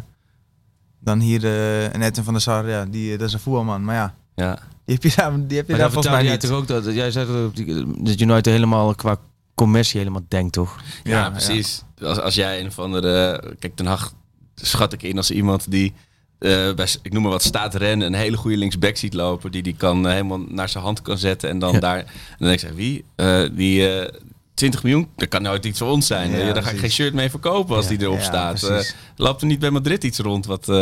Dan 1.03 1.19
hier 1.19 1.43
eh 1.45 1.97
Netten 1.99 2.23
van 2.23 2.33
der 2.33 2.41
Sar, 2.41 2.69
ja, 2.69 2.85
die, 2.85 3.13
eh, 3.13 3.19
dat 3.19 3.27
is 3.27 3.33
een 3.33 3.39
voetbalman. 3.39 3.83
Maar 3.83 3.95
ja, 3.95 4.15
Ja. 4.35 4.59
die 4.85 4.95
heb 4.95 5.03
je 5.03 5.13
daar, 5.15 5.47
die 5.47 5.57
heb 5.57 5.65
je 5.67 5.71
Maar 5.71 5.81
daar 5.81 5.91
volgens 5.91 6.13
mij 6.13 6.23
vertelde 6.23 6.23
jij 6.23 6.31
niet. 6.31 6.41
toch 6.41 6.51
ook 6.51 6.67
dat, 6.67 6.83
dat 6.83 6.93
jij 6.93 7.11
zei 7.11 7.25
dat, 7.25 8.05
dat 8.05 8.19
United 8.19 8.45
helemaal 8.53 8.95
qua 8.95 9.17
commercie 9.55 9.99
helemaal 9.99 10.25
denkt, 10.27 10.53
toch? 10.53 10.79
Ja, 11.03 11.11
Ja, 11.11 11.29
precies. 11.29 11.83
Als, 12.01 12.19
als 12.19 12.35
jij 12.35 12.59
een 12.59 12.67
of 12.67 12.79
andere... 12.79 13.41
Kijk, 13.59 13.77
Den 13.77 13.85
Haag 13.85 14.13
schat 14.55 14.93
ik 14.93 15.03
in 15.03 15.17
als 15.17 15.31
iemand 15.31 15.71
die... 15.71 15.93
eh, 16.39 16.73
bij, 16.73 16.87
ik 17.01 17.13
noem 17.13 17.21
maar 17.21 17.31
wat, 17.31 17.43
staat 17.43 17.75
rennen, 17.75 18.07
een 18.07 18.13
hele 18.19 18.37
goede 18.37 18.57
linksback 18.57 18.95
ziet 18.97 19.13
lopen, 19.13 19.51
die 19.51 19.61
die 19.63 19.75
kan 19.75 20.07
helemaal 20.07 20.39
naar 20.49 20.69
zijn 20.69 20.83
hand 20.83 21.01
kan 21.01 21.17
zetten 21.17 21.49
en 21.49 21.59
dan 21.59 21.73
Ja. 21.73 21.79
daar... 21.79 21.97
En 21.97 22.05
dan 22.37 22.47
denk 22.47 22.61
ik, 22.61 22.71
wie? 22.73 23.05
Eh, 23.15 23.43
die 23.51 23.87
eh 23.99 24.13
20 24.61 24.83
miljoen, 24.83 25.07
dat 25.15 25.27
kan 25.27 25.41
nooit 25.41 25.65
iets 25.65 25.79
voor 25.79 25.89
ons 25.89 26.07
zijn. 26.07 26.31
Ja, 26.31 26.37
Eh, 26.47 26.53
daar 26.53 26.63
ga 26.63 26.69
ik 26.69 26.79
geen 26.79 26.91
shirt 26.91 27.13
mee 27.13 27.29
verkopen 27.29 27.75
als 27.75 27.85
Ja, 27.89 27.91
die 27.91 28.01
erop 28.01 28.17
ja, 28.17 28.23
staat. 28.23 28.63
Eh 28.63 28.69
precies. 28.69 28.95
loopt 29.15 29.41
er 29.41 29.47
niet 29.47 29.59
bij 29.59 29.69
Madrid 29.69 30.03
iets 30.03 30.19
rond? 30.19 30.45
Wat, 30.45 30.69
eh, 30.69 30.75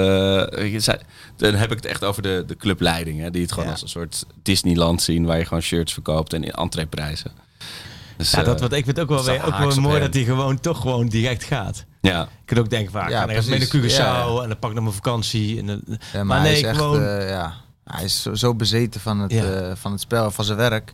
je 0.72 0.80
zei- 0.80 0.98
dan 1.38 1.54
heb 1.54 1.70
ik 1.72 1.76
het 1.78 1.86
echt 1.86 2.04
over 2.04 2.22
de, 2.22 2.44
de 2.48 2.56
clubleiding, 2.56 3.20
hè, 3.20 3.32
die 3.32 3.42
het 3.42 3.52
gewoon 3.52 3.66
Ja. 3.66 3.72
als 3.72 3.82
een 3.82 3.88
soort 3.90 4.26
Disneyland 4.44 5.02
zien, 5.02 5.26
waar 5.26 5.38
je 5.38 5.44
gewoon 5.46 5.62
shirts 5.64 5.94
verkoopt 5.94 6.34
en 6.34 6.44
in 6.44 6.52
entreeprijzen. 6.52 7.32
Dus, 8.18 8.32
Ja, 8.32 8.44
dat, 8.44 8.60
wat 8.62 8.74
ik 8.74 8.84
vind 8.86 8.98
het 8.98 9.00
ook 9.00 9.10
wel, 9.10 9.20
is 9.20 9.26
weer, 9.26 9.46
ook 9.46 9.58
wel 9.58 9.76
mooi 9.82 9.94
hem. 9.96 10.04
dat 10.06 10.14
hij 10.14 10.24
gewoon 10.24 10.60
toch 10.60 10.82
gewoon 10.82 11.08
direct 11.08 11.44
gaat. 11.44 11.86
ja. 12.02 12.22
Ik 12.24 12.28
kan 12.46 12.58
ook 12.58 12.70
denken 12.70 12.92
vaak, 12.92 13.10
Ja, 13.10 13.20
ja, 13.30 13.34
dan 13.34 13.50
mee 13.50 13.60
naar. 13.60 13.68
Curaçao 13.68 14.42
en 14.44 14.48
dan 14.50 14.60
pak 14.60 14.70
ik 14.70 14.76
nog 14.76 14.84
mijn 14.84 14.96
vakantie. 14.96 15.60
En, 15.60 15.66
dan- 15.66 15.82
Ja, 15.88 15.98
maar, 16.14 16.26
Maar 16.26 16.40
hij 16.40 16.50
nee, 16.50 16.58
is 16.60 16.64
echt, 16.68 16.78
gewoon- 16.78 17.04
eh, 17.04 17.30
ja, 17.30 17.54
hij 17.84 18.04
is 18.04 18.22
zo, 18.22 18.36
zo 18.36 18.56
bezeten 18.56 19.02
van 19.02 19.20
het, 19.20 19.32
Ja. 19.32 19.44
eh, 19.44 19.72
van 19.76 19.92
het 19.92 20.02
spel, 20.02 20.32
van 20.32 20.46
zijn 20.46 20.58
werk. 20.58 20.94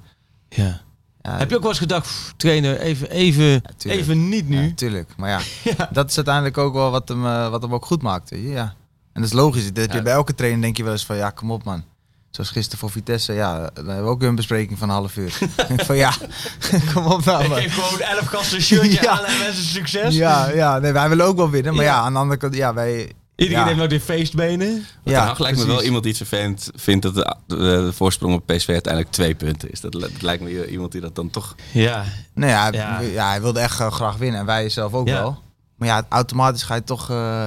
ja. 0.49 0.81
Ja, 1.26 1.38
Heb 1.38 1.49
je 1.49 1.55
ook 1.55 1.61
wel 1.61 1.69
eens 1.71 1.80
gedacht, 1.80 2.05
pff, 2.05 2.34
trainer, 2.38 2.80
even, 2.80 3.09
even, 3.09 3.61
even 3.84 4.30
niet 4.30 4.49
nu? 4.49 4.61
Ja, 4.67 4.71
tuurlijk. 4.76 5.09
Maar 5.17 5.30
ja, 5.30 5.39
Ja. 5.78 5.89
dat 5.91 6.09
is 6.09 6.15
uiteindelijk 6.15 6.57
ook 6.57 6.73
wel 6.73 6.91
wat 6.91 7.07
hem, 7.07 7.26
eh, 7.26 7.49
wat 7.49 7.61
hem 7.61 7.73
ook 7.73 7.86
goed 7.86 8.01
maakt. 8.01 8.30
weet 8.30 8.41
je, 8.41 8.49
Ja. 8.49 8.73
En 9.13 9.21
dat 9.21 9.23
is 9.23 9.34
logisch. 9.34 9.73
Dat 9.73 9.93
je 9.93 10.01
bij 10.01 10.13
elke 10.13 10.36
trainer 10.36 10.61
denk 10.61 10.78
je 10.78 10.84
wel 10.84 10.91
eens 10.91 11.05
van, 11.05 11.15
ja, 11.15 11.30
kom 11.30 11.51
op 11.51 11.63
man. 11.63 11.84
Zoals 12.30 12.49
gisteren 12.49 12.80
voor 12.80 12.89
Vitesse, 12.91 13.34
ja, 13.34 13.57
dan 13.73 13.86
hebben 13.86 14.03
we 14.03 14.09
ook 14.09 14.19
weer 14.19 14.30
een 14.30 14.36
bespreking 14.36 14.80
van 14.80 14.89
een 14.89 14.95
half 14.95 15.17
uur. 15.17 15.38
Ik 15.78 15.86
van 15.86 15.95
ja, 15.95 16.13
kom 16.93 17.05
op 17.05 17.26
nou 17.26 17.43
Ik 17.43 17.49
man. 17.49 17.57
geef 17.59 17.73
gewoon 17.76 17.99
elf 17.99 18.26
gasten 18.26 18.57
een 18.57 18.63
shirtje 18.63 19.09
aan 19.09 19.26
en 19.26 19.38
mensen 19.39 19.63
succes. 19.63 20.15
Ja, 20.15 20.49
ja 20.49 20.80
nee, 20.80 20.91
wij 20.91 21.09
willen 21.09 21.26
ook 21.26 21.36
wel 21.38 21.49
winnen. 21.49 21.76
Maar 21.76 21.84
Ja. 21.84 21.91
ja, 21.95 22.01
aan 22.01 22.13
de 22.13 22.19
andere 22.19 22.39
kant, 22.39 22.55
ja, 22.55 22.73
wij... 22.73 23.11
Iedereen 23.36 23.61
ja, 23.61 23.67
heeft 23.67 23.79
nog 23.79 23.88
die 23.89 23.99
feestbenen. 23.99 24.86
Ja, 25.03 25.25
Hag 25.25 25.39
lijkt 25.39 25.57
me 25.57 25.65
wel 25.65 25.83
iemand 25.83 26.03
die 26.03 26.11
het 26.17 26.27
vervelend 26.27 26.69
vindt 26.75 27.03
dat 27.03 27.15
de, 27.15 27.36
de, 27.47 27.55
de 27.57 27.89
voorsprong 27.93 28.33
op 28.33 28.45
PSV 28.45 28.69
uiteindelijk 28.69 29.13
twee 29.13 29.36
punten 29.36 29.71
is. 29.71 29.81
Dat, 29.81 29.93
li- 29.93 29.99
dat 30.01 30.21
lijkt 30.21 30.43
me 30.43 30.69
iemand 30.69 30.91
die 30.91 31.01
dat 31.01 31.15
dan 31.15 31.29
toch... 31.29 31.55
Ja. 31.71 32.03
Nee, 32.33 32.49
ja, 32.49 32.71
Ja. 32.71 32.99
ja. 32.99 33.27
hij 33.29 33.41
wilde 33.41 33.59
echt 33.59 33.79
eh, 33.79 33.91
graag 33.91 34.17
winnen. 34.17 34.39
En 34.39 34.45
wij 34.45 34.69
zelf 34.69 34.93
ook 34.93 35.07
Ja. 35.07 35.13
wel. 35.21 35.41
Maar 35.77 35.88
ja, 35.88 36.05
automatisch 36.09 36.63
ga 36.63 36.75
je 36.75 36.83
toch... 36.83 37.09
eh, 37.09 37.45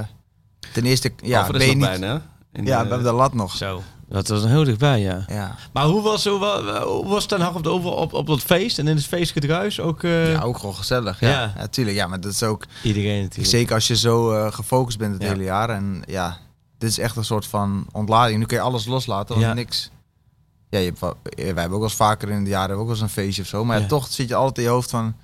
ten 0.73 0.85
eerste, 0.85 1.13
ja, 1.23 1.47
ben 1.51 1.61
je 1.61 1.67
niet... 1.67 1.79
bijna. 1.79 2.07
hè? 2.07 2.15
In 2.53 2.65
Ja, 2.65 2.79
de- 2.79 2.83
we 2.85 2.89
hebben 2.95 3.03
de 3.03 3.13
lat 3.13 3.35
nog. 3.35 3.57
Zo. 3.57 3.83
Dat 4.09 4.29
was 4.29 4.45
heel 4.45 4.65
dichtbij, 4.65 5.01
ja. 5.01 5.25
Ja. 5.29 5.57
Maar 5.73 5.85
hoe 5.85 6.03
was, 6.03 6.25
hoe, 6.25 6.45
hoe 6.85 7.07
was 7.09 7.27
Ten 7.27 7.41
Hag 7.41 7.55
op, 7.55 7.63
de, 7.63 7.69
over- 7.69 7.91
op, 7.91 8.13
op 8.13 8.27
dat 8.27 8.41
feest 8.41 8.79
en 8.79 8.89
in 8.89 8.97
het 8.97 9.05
feestgedruis? 9.07 9.81
Ook 9.81 10.03
eh, 10.03 10.33
ja, 10.33 10.41
ook 10.43 10.59
gewoon 10.59 10.75
gezellig. 10.75 11.21
Ja. 11.21 11.29
Ja. 11.29 11.53
Ja. 11.57 11.67
tuurlijk. 11.67 11.97
Ja, 11.97 12.07
maar 12.07 12.21
dat 12.21 12.33
is 12.33 12.43
ook... 12.43 12.65
iedereen 12.83 13.23
natuurlijk. 13.23 13.49
Zeker 13.49 13.75
als 13.75 13.87
je 13.87 13.97
zo 13.97 14.33
eh, 14.33 14.53
gefocust 14.53 14.99
bent 14.99 15.13
het 15.13 15.23
Ja. 15.23 15.29
hele 15.29 15.43
jaar. 15.43 15.71
En 15.71 16.03
ja, 16.07 16.37
dit 16.79 16.91
is 16.91 16.99
echt 16.99 17.17
een 17.17 17.25
soort 17.25 17.47
van 17.47 17.87
ontlading. 17.93 18.39
Nu 18.39 18.47
kun 18.47 18.57
je 18.57 18.63
alles 18.63 18.87
loslaten, 18.87 19.35
want 19.35 19.47
Ja. 19.47 19.53
niks... 19.55 19.91
Ja, 20.71 20.79
je 20.79 20.85
hebt, 20.85 21.03
eh, 21.03 21.11
wij 21.35 21.45
hebben 21.45 21.65
ook 21.65 21.71
wel 21.71 21.83
eens 21.83 21.95
vaker 21.95 22.29
in 22.31 22.45
de 22.45 22.51
jaren 22.51 22.77
ook 22.77 22.83
wel 22.83 22.91
eens 22.91 23.01
een 23.01 23.09
feestje 23.09 23.43
of 23.43 23.49
zo. 23.49 23.65
Maar 23.65 23.77
ja, 23.77 23.83
Ja. 23.83 23.89
toch 23.89 24.07
zit 24.11 24.29
je 24.29 24.35
altijd 24.35 24.59
in 24.59 24.63
je 24.63 24.69
hoofd 24.69 24.91
van... 24.91 25.15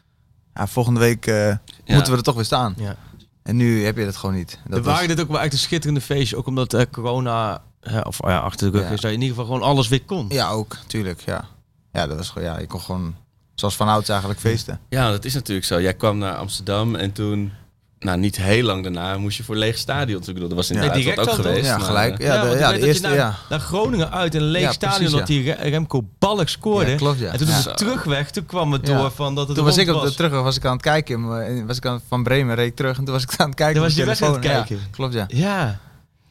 Ja, 0.55 0.67
volgende 0.67 1.01
week 1.01 1.27
eh, 1.27 1.55
moeten 1.87 2.11
we 2.13 2.17
er 2.19 2.23
toch 2.25 2.35
weer 2.35 2.45
staan. 2.45 2.75
Ja. 2.77 2.97
En 3.43 3.57
nu 3.57 3.85
heb 3.85 3.97
je 3.97 4.05
dat 4.05 4.17
gewoon 4.17 4.35
niet. 4.35 4.59
Er 4.65 4.71
Dat 4.71 4.85
waren 4.85 5.09
dit 5.09 5.21
ook 5.21 5.29
wel 5.29 5.41
echt 5.41 5.53
een 5.53 5.59
schitterende 5.59 6.01
feestje. 6.01 6.37
Ook 6.37 6.47
omdat 6.47 6.75
eh, 6.75 6.83
corona, 6.93 7.63
hè, 7.91 8.01
of 8.01 8.19
ja, 8.27 8.39
achter 8.39 8.73
de 8.73 8.79
rug 8.79 8.87
Ja. 8.87 8.93
is, 8.95 9.01
dat 9.01 9.11
je 9.11 9.17
in 9.17 9.23
ieder 9.23 9.37
geval 9.37 9.53
gewoon 9.55 9.69
alles 9.69 9.89
weer 9.89 10.03
kon. 10.05 10.27
ja, 10.29 10.51
ook. 10.51 10.77
Tuurlijk, 10.87 11.21
ja. 11.21 11.45
Ja, 11.93 12.07
dat 12.07 12.17
was 12.17 12.29
gewoon... 12.31 12.49
Ja, 12.49 12.59
je 12.59 12.67
kon 12.67 12.81
gewoon... 12.81 13.15
Zoals 13.55 13.77
van 13.77 13.89
ouds 13.89 14.09
eigenlijk 14.09 14.41
feesten. 14.41 14.81
Ja, 14.89 15.11
dat 15.11 15.25
is 15.25 15.35
natuurlijk 15.35 15.67
zo. 15.67 15.81
Jij 15.81 15.95
kwam 15.95 16.19
naar 16.19 16.35
Amsterdam 16.37 16.95
en 16.95 17.13
toen... 17.13 17.53
Nou, 17.99 18.19
niet 18.19 18.37
heel 18.37 18.63
lang 18.65 18.83
daarna 18.83 19.19
moest 19.19 19.37
je 19.37 19.43
voor 19.45 19.57
leeg 19.57 19.79
stadion. 19.79 20.21
Ik 20.21 20.27
bedoel, 20.27 20.49
dat 20.49 20.57
was 20.57 20.71
in 20.71 20.77
Ja. 20.83 20.91
het 20.93 21.19
ook 21.19 21.31
geweest. 21.31 21.67
Ja, 21.67 21.79
gelijk. 21.79 22.23
Ja, 22.23 22.43
de, 22.43 22.57
ja, 22.59 22.73
ik 22.73 22.81
de 22.81 22.87
eerste... 22.87 23.07
naar, 23.07 23.15
Ja. 23.17 23.35
naar 23.49 23.61
Groningen 23.61 24.11
uit 24.13 24.35
in 24.35 24.41
een 24.41 24.47
leeg 24.47 24.63
Ja, 24.63 24.73
stadion, 24.73 24.99
precies, 24.99 25.17
dat 25.19 25.27
die 25.27 25.43
Re- 25.53 25.69
Remco 25.69 26.05
Balk 26.19 26.49
scoorde. 26.49 26.91
Ja, 26.91 26.97
klopt, 26.97 27.19
ja. 27.19 27.33
En 27.33 27.39
toen 27.39 27.47
Ja. 27.47 27.59
op 27.59 27.65
de 27.65 27.73
terugweg, 27.75 28.31
toen 28.31 28.47
kwam 28.47 28.73
het 28.73 28.87
Ja. 28.87 28.97
door 28.99 29.11
van 29.11 29.35
dat 29.35 29.47
het 29.47 29.57
Toen 29.57 29.65
was 29.65 29.77
ik 29.77 29.89
op 29.95 30.03
de 30.03 30.15
terugweg 30.15 30.43
was 30.43 30.57
ik 30.57 30.65
aan 30.65 30.73
het 30.73 30.83
kijken. 30.83 31.15
en 31.47 31.67
Was 31.67 31.77
ik 31.77 31.87
aan, 31.87 32.01
van 32.09 32.23
Bremen 32.23 32.55
reed 32.55 32.67
ik 32.69 32.77
terug 32.77 32.99
en 32.99 33.05
toen 33.05 33.15
was 33.15 33.23
ik 33.23 33.35
aan 33.37 33.47
het 33.47 33.55
kijken. 33.57 33.75
Toen 33.75 33.85
was 33.85 33.95
je 33.95 34.03
telefoon. 34.03 34.29
aan 34.29 34.35
het 34.35 34.43
kijken. 34.43 34.79
klopt, 34.91 35.15
ja. 35.15 35.25
Ja. 35.29 35.79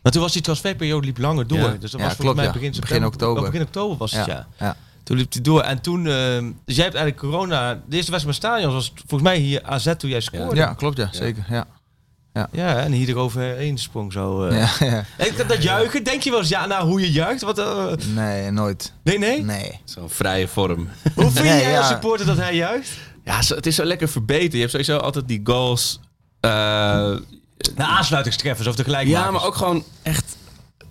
Maar 0.03 0.11
toen 0.11 0.21
was 0.21 0.31
die 0.33 0.41
transferperiode 0.41 1.05
liep 1.05 1.17
langer 1.17 1.47
door. 1.47 1.57
Ja. 1.59 1.67
Dus 1.79 1.91
dat 1.91 1.99
Ja, 1.99 2.05
was 2.07 2.15
volgens 2.15 2.35
mij 2.37 2.45
ja. 2.45 2.51
begin, 2.51 2.67
Begin 2.69 2.83
september- 2.83 3.07
oktober. 3.09 3.43
oh, 3.43 3.49
begin 3.49 3.65
oktober 3.65 3.97
was 3.97 4.11
het, 4.11 4.25
ja. 4.25 4.33
Ja, 4.33 4.47
ja. 4.65 4.75
Toen 5.03 5.17
liep 5.17 5.33
hij 5.33 5.41
door. 5.41 5.61
En 5.61 5.81
toen, 5.81 6.07
ehm, 6.07 6.51
dus 6.65 6.75
jij 6.75 6.83
hebt 6.85 6.95
eigenlijk 6.95 7.17
corona. 7.17 7.73
De 7.73 7.95
eerste 7.95 8.11
wedstrijd 8.11 8.25
met 8.25 8.35
stadion 8.35 8.73
was 8.73 8.93
volgens 8.95 9.21
mij 9.29 9.37
hier 9.37 9.63
AZ 9.63 9.93
toen 9.97 10.09
jij 10.09 10.19
scoorde. 10.21 10.55
Ja, 10.55 10.73
klopt, 10.73 10.97
ja, 10.97 11.07
zeker. 11.11 11.45
Ja. 11.49 11.65
Ja, 12.51 12.79
en 12.79 12.91
hier 12.91 13.09
eroverheen 13.09 13.77
sprong 13.77 14.11
zo. 14.13 14.45
eh. 14.47 14.57
Ja, 14.79 14.85
ja. 14.87 15.05
En 15.17 15.35
dat- 15.37 15.47
dat 15.47 15.63
juichen, 15.63 16.03
denk 16.03 16.21
je 16.21 16.29
wel 16.29 16.39
eens 16.39 16.49
ja, 16.49 16.65
nou 16.65 16.87
hoe 16.87 16.99
je 17.01 17.11
juicht? 17.11 17.41
Wat, 17.41 17.59
eh, 17.59 17.85
Nee, 18.15 18.51
nooit. 18.51 18.93
nee, 19.03 19.17
nee? 19.19 19.43
Nee. 19.43 19.79
Zo'n 19.83 20.09
vrije 20.09 20.47
vorm. 20.47 20.87
Hoe 21.15 21.23
vind 21.31 21.45
Nee, 21.45 21.61
jij 21.61 21.71
ja. 21.71 21.77
als 21.77 21.87
supporter 21.87 22.25
dat 22.25 22.37
hij 22.37 22.55
juicht? 22.55 22.89
Ja, 23.23 23.39
het 23.47 23.65
is 23.65 23.75
zo 23.75 23.83
lekker 23.83 24.07
verbeterd. 24.09 24.51
Je 24.53 24.57
hebt 24.59 24.71
sowieso 24.71 24.97
altijd 24.97 25.27
die 25.27 25.41
goals... 25.43 25.99
eh, 26.39 27.15
De 27.75 27.83
aansluitingstreffers 27.83 28.67
of 28.67 28.75
tegelijk. 28.75 29.07
ja, 29.07 29.31
maar 29.31 29.45
ook 29.45 29.55
gewoon 29.55 29.83
echt 30.01 30.35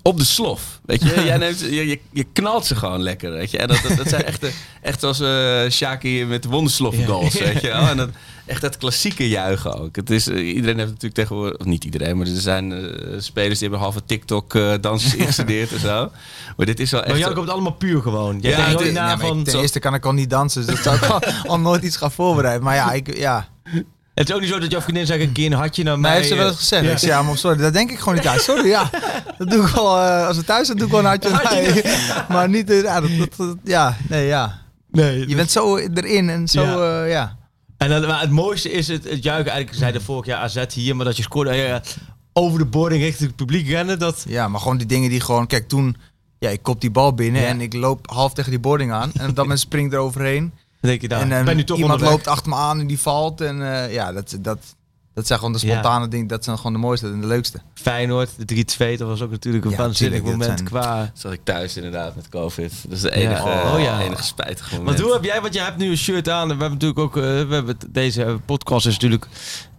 op 0.02 0.18
de 0.18 0.24
slof. 0.24 0.80
Weet 0.84 1.02
je, 1.02 1.22
Jij 1.24 1.36
neemt, 1.36 1.60
je, 1.60 1.86
je, 1.86 2.00
je 2.12 2.24
knalt 2.32 2.66
ze 2.66 2.76
gewoon 2.76 3.02
lekker. 3.02 3.32
Weet 3.32 3.50
je? 3.50 3.58
En 3.58 3.68
dat, 3.68 3.80
dat, 3.88 3.96
dat 3.96 4.08
zijn 4.08 4.24
echt, 4.24 4.46
echt 4.82 5.00
zoals 5.00 5.20
eh 5.20 5.70
Shaki 5.70 6.24
met 6.24 6.42
de 6.42 6.48
wonderslof 6.48 6.96
Ja. 6.96 7.06
goals. 7.06 7.34
Weet 7.38 7.60
je? 7.60 7.68
wel. 7.68 7.86
En 7.92 7.96
dat, 7.96 8.08
echt 8.46 8.60
dat 8.60 8.76
klassieke 8.76 9.28
juichen 9.28 9.74
ook. 9.80 9.96
Het 9.96 10.10
is, 10.10 10.28
eh, 10.28 10.46
iedereen 10.54 10.76
heeft 10.76 10.88
natuurlijk 10.90 11.14
tegenwoordig, 11.14 11.56
of 11.58 11.66
niet 11.66 11.84
iedereen, 11.84 12.16
maar 12.16 12.26
er 12.26 12.40
zijn 12.40 12.72
eh, 12.72 13.20
spelers 13.20 13.58
die 13.58 13.68
hebben 13.68 13.78
halve 13.78 14.04
TikTok-dansjes 14.06 15.14
ingestudeerd 15.22 15.72
en 15.72 15.80
zo. 15.80 16.10
Maar 16.56 16.66
dit 16.66 16.80
is 16.80 16.90
wel 16.90 17.00
Maar 17.00 17.08
echt. 17.10 17.18
jou 17.18 17.32
komt 17.32 17.44
het 17.46 17.54
allemaal 17.54 17.72
puur 17.72 18.02
gewoon. 18.02 18.38
Jij 18.40 18.50
Ja, 18.50 18.56
denkt 18.56 18.70
het 18.70 18.78
nooit 18.80 18.88
is- 18.92 18.94
na 18.98 19.08
Ja, 19.08 19.16
maar 19.16 19.26
van... 19.26 19.44
ten 19.44 19.60
eerste 19.60 19.78
kan 19.78 19.94
ik 19.94 20.04
al 20.06 20.12
niet 20.12 20.30
dansen, 20.30 20.66
dus 20.66 20.82
dat 20.82 20.84
zou 20.84 20.96
ik 20.96 21.04
al, 21.04 21.50
al 21.50 21.60
nooit 21.60 21.82
iets 21.82 21.96
gaan 21.96 22.12
voorbereiden. 22.12 22.62
Maar 22.64 22.74
ja, 22.74 22.92
ik, 22.92 23.16
ja. 23.16 23.48
Het 24.14 24.28
is 24.28 24.34
ook 24.34 24.40
niet 24.40 24.50
zo 24.50 24.58
dat 24.58 24.70
jouw 24.70 24.80
vriendin 24.80 25.06
zegt 25.06 25.20
een 25.20 25.32
keer 25.32 25.46
een 25.46 25.52
hartje 25.58 25.82
naar 25.82 25.98
mij 25.98 26.10
mij. 26.10 26.18
heeft 26.18 26.28
ze 26.28 26.34
wel 26.34 26.46
eens 26.46 26.54
eh, 26.54 26.60
gezegd. 26.60 26.84
ja. 26.84 26.90
Ik 26.92 26.98
zei, 26.98 27.10
ja, 27.12 27.22
maar 27.22 27.38
sorry, 27.38 27.56
dat 27.56 27.72
denk 27.72 27.90
ik 27.90 27.98
gewoon 27.98 28.14
niet 28.14 28.26
aan. 28.26 28.38
Sorry, 28.38 28.68
ja. 28.68 28.90
Dat 29.38 29.50
doe 29.50 29.66
ik 29.66 29.74
wel, 29.74 29.98
eh, 29.98 30.26
als 30.26 30.36
we 30.36 30.44
thuis 30.44 30.66
zijn, 30.66 30.78
doe 30.78 30.86
ik 30.86 30.92
wel 30.92 31.00
een 31.00 31.06
hartje. 31.06 31.30
Nee. 31.50 31.82
Maar 32.28 32.48
niet, 32.48 32.70
eh, 32.70 32.82
ja, 32.82 33.00
dat, 33.00 33.10
dat, 33.18 33.36
dat- 33.36 33.56
ja, 33.64 33.96
nee, 34.08 34.26
ja. 34.26 34.60
Nee, 34.90 35.28
Je 35.28 35.34
bent 35.36 35.50
zo 35.50 35.76
erin 35.76 36.28
en 36.30 36.48
zo, 36.48 36.62
Ja. 36.62 36.98
ja. 37.00 37.04
ja. 37.04 37.36
En 37.76 37.88
dan, 37.88 38.06
maar 38.06 38.20
het 38.20 38.30
mooiste 38.30 38.70
is 38.70 38.88
het, 38.88 39.04
het 39.04 39.22
juichen. 39.22 39.50
Eigenlijk 39.50 39.78
zei 39.78 39.92
de 39.92 40.00
vorig 40.00 40.26
jaar 40.26 40.38
AZ 40.38 40.64
hier, 40.74 40.96
maar 40.96 41.04
dat 41.04 41.16
je 41.16 41.22
scoorde 41.22 41.82
over 42.32 42.58
de 42.58 42.64
boarding 42.64 43.02
richting 43.02 43.26
het 43.28 43.36
publiek 43.36 43.68
rennen. 43.68 43.98
Dat, 43.98 44.24
Ja, 44.28 44.48
maar 44.48 44.60
gewoon 44.60 44.76
die 44.78 44.86
dingen 44.86 45.10
die 45.10 45.20
gewoon... 45.20 45.46
Kijk, 45.46 45.68
toen... 45.68 45.96
Ja, 46.38 46.48
ik 46.48 46.62
kop 46.62 46.80
die 46.80 46.90
bal 46.90 47.14
binnen 47.14 47.42
Ja. 47.42 47.48
en 47.48 47.60
ik 47.60 47.72
loop 47.74 48.10
half 48.10 48.32
tegen 48.32 48.50
die 48.50 48.60
boarding 48.60 48.92
aan. 48.92 49.10
En 49.14 49.28
op 49.28 49.34
dat 49.36 49.44
moment 49.46 49.60
springt 49.60 49.92
er 49.92 49.98
overheen. 49.98 50.52
Dan 50.82 50.90
denk 50.90 51.00
je 51.00 51.08
dan. 51.08 51.20
en 51.20 51.30
ik 51.30 51.38
eh, 51.38 51.44
ben 51.44 51.56
nu 51.56 51.64
toch 51.64 51.76
iemand 51.76 51.94
onderweg. 51.94 52.16
loopt 52.16 52.28
achter 52.28 52.48
me 52.50 52.56
aan 52.56 52.80
en 52.80 52.86
die 52.86 53.00
valt. 53.00 53.40
En 53.40 53.72
eh, 53.72 53.92
ja, 53.92 54.12
dat, 54.12 54.36
dat, 54.40 54.58
dat 55.14 55.26
zijn 55.26 55.38
gewoon 55.38 55.54
de 55.54 55.66
Ja. 55.66 55.72
spontane 55.72 56.08
dingen. 56.08 56.26
Dat 56.26 56.44
zijn 56.44 56.56
gewoon 56.56 56.72
de 56.72 56.78
mooiste 56.78 57.06
en 57.06 57.20
de 57.20 57.26
leukste. 57.26 57.58
Feyenoord, 57.74 58.30
de 58.36 58.44
3-2, 58.44 58.96
dat 58.98 59.08
was 59.08 59.20
ook 59.22 59.30
natuurlijk 59.30 59.64
een 59.64 59.70
Ja, 59.70 59.76
waanzinnig 59.76 60.22
moment 60.22 60.44
zijn- 60.44 60.64
qua... 60.64 61.10
Zat 61.14 61.32
ik 61.32 61.40
thuis 61.44 61.76
inderdaad 61.76 62.14
met 62.16 62.28
COVID. 62.28 62.72
Dat 62.88 62.96
is 62.96 63.00
de 63.02 63.14
enige, 63.14 63.42
Oh, 63.42 63.74
ja. 63.78 64.00
enige 64.00 64.22
spijtige 64.22 64.70
moment. 64.70 64.88
Want 64.88 65.00
hoe 65.00 65.12
heb 65.12 65.24
jij, 65.24 65.40
want 65.40 65.54
jij 65.54 65.64
hebt 65.64 65.76
nu 65.78 65.90
een 65.90 65.96
shirt 65.96 66.28
aan. 66.28 66.50
En 66.50 66.56
we 66.56 66.62
hebben 66.64 66.78
natuurlijk 66.78 66.98
ook, 66.98 67.16
eh, 67.16 67.22
we 67.22 67.54
hebben 67.54 67.76
deze 67.90 68.38
podcast 68.46 68.86
is 68.86 68.92
natuurlijk 68.92 69.28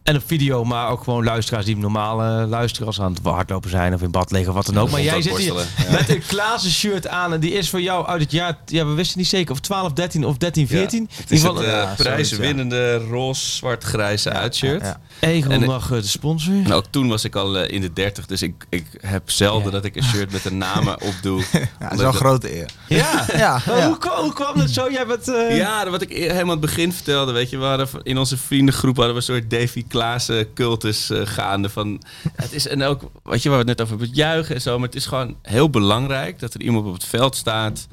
en 0.03 0.15
een 0.15 0.21
video, 0.25 0.63
maar 0.63 0.89
ook 0.89 1.03
gewoon 1.03 1.23
luisteraars 1.23 1.65
die 1.65 1.77
normaal 1.77 2.21
eh, 2.21 2.49
luisteren 2.49 2.87
als 2.87 2.95
ze 2.95 3.01
aan 3.01 3.13
het 3.13 3.23
hardlopen 3.23 3.69
zijn 3.69 3.93
of 3.93 4.01
in 4.01 4.11
bad 4.11 4.31
liggen 4.31 4.49
of 4.49 4.55
wat 4.55 4.65
dan 4.65 4.83
ook. 4.83 4.89
Maar 4.91 5.01
jij 5.01 5.21
zit 5.21 5.37
hier 5.37 5.53
ja. 5.53 5.91
met 5.91 6.09
een 6.09 6.21
Klaassen 6.27 6.71
shirt 6.71 7.07
aan 7.07 7.33
en 7.33 7.39
die 7.39 7.51
is 7.51 7.69
voor 7.69 7.81
jou 7.81 8.05
uit 8.07 8.21
het 8.21 8.31
jaar, 8.31 8.57
ja 8.65 8.85
we 8.85 8.93
wisten 8.93 9.17
niet 9.17 9.27
zeker 9.27 9.51
of 9.53 9.59
12, 9.59 9.93
13 9.93 10.25
of 10.25 10.37
13, 10.37 10.67
14. 10.67 11.07
Ja, 11.09 11.15
het 11.17 11.31
is 11.31 11.41
In 11.41 11.47
het 11.47 11.55
ieder 11.55 11.71
geval 11.71 11.81
eh, 11.81 11.87
ja, 11.97 12.03
prijzenwinnende 12.03 12.97
roze, 12.97 13.45
zwart-grijze 13.51 14.29
uitshirt. 14.31 14.95
Egel 15.23 15.51
en- 15.51 15.63
mag 15.65 15.91
eh, 15.91 15.97
de 15.97 16.07
sponsor. 16.07 16.53
En 16.53 16.71
ook 16.73 16.85
toen 16.89 17.07
was 17.07 17.23
ik 17.23 17.35
al 17.35 17.57
eh, 17.57 17.73
in 17.75 17.81
de 17.81 17.93
30, 17.93 18.25
dus 18.25 18.41
ik, 18.41 18.65
ik 18.69 18.85
heb 19.01 19.29
zelden 19.31 19.65
Ja. 19.65 19.71
dat 19.71 19.85
ik 19.85 19.95
een 19.95 20.03
shirt 20.03 20.31
met 20.31 20.45
een 20.45 20.57
namen 20.57 21.01
opdoe. 21.11 21.43
Ja, 21.51 21.59
dat 21.79 21.91
is 21.91 21.97
wel 21.97 22.07
een 22.07 22.13
grote 22.13 22.55
eer. 22.59 22.69
Ja, 22.87 23.25
Ja. 23.35 23.59
Hoe, 23.87 23.97
kwam, 23.97 24.23
hoe 24.23 24.33
kwam 24.33 24.59
het 24.59 24.69
zo? 24.71 24.91
Jij 24.91 25.05
bent... 25.07 25.27
eh, 25.27 25.57
Ja, 25.57 25.89
wat 25.89 26.01
ik 26.01 26.09
e- 26.11 26.15
helemaal 26.19 26.41
aan 26.41 26.49
het 26.49 26.59
begin 26.59 26.93
vertelde, 26.93 27.31
weet 27.31 27.49
je, 27.49 27.57
we 27.57 27.65
hadden 27.65 27.87
in 28.03 28.17
onze 28.17 28.37
vriendengroep 28.37 28.95
hadden 28.95 29.13
we 29.13 29.19
een 29.19 29.25
soort 29.35 29.49
Davy 29.49 29.83
Klaassen 29.87 30.53
cultus 30.53 31.09
gaande 31.13 31.69
van, 31.69 32.01
het 32.35 32.53
is 32.53 32.67
en 32.67 32.83
ook, 32.83 33.01
weet 33.23 33.43
je, 33.43 33.49
waar 33.49 33.63
we 33.63 33.69
het 33.69 33.77
net 33.77 33.81
over 33.87 33.97
hebben, 33.97 34.07
het 34.07 34.17
juichen 34.17 34.55
en 34.55 34.61
zo, 34.61 34.77
maar 34.79 34.87
het 34.87 34.95
is 34.97 35.05
gewoon 35.05 35.35
heel 35.41 35.69
belangrijk 35.69 36.39
dat 36.39 36.53
er 36.53 36.61
iemand 36.61 36.85
op 36.85 36.93
het 36.93 37.05
veld 37.05 37.35
staat 37.35 37.87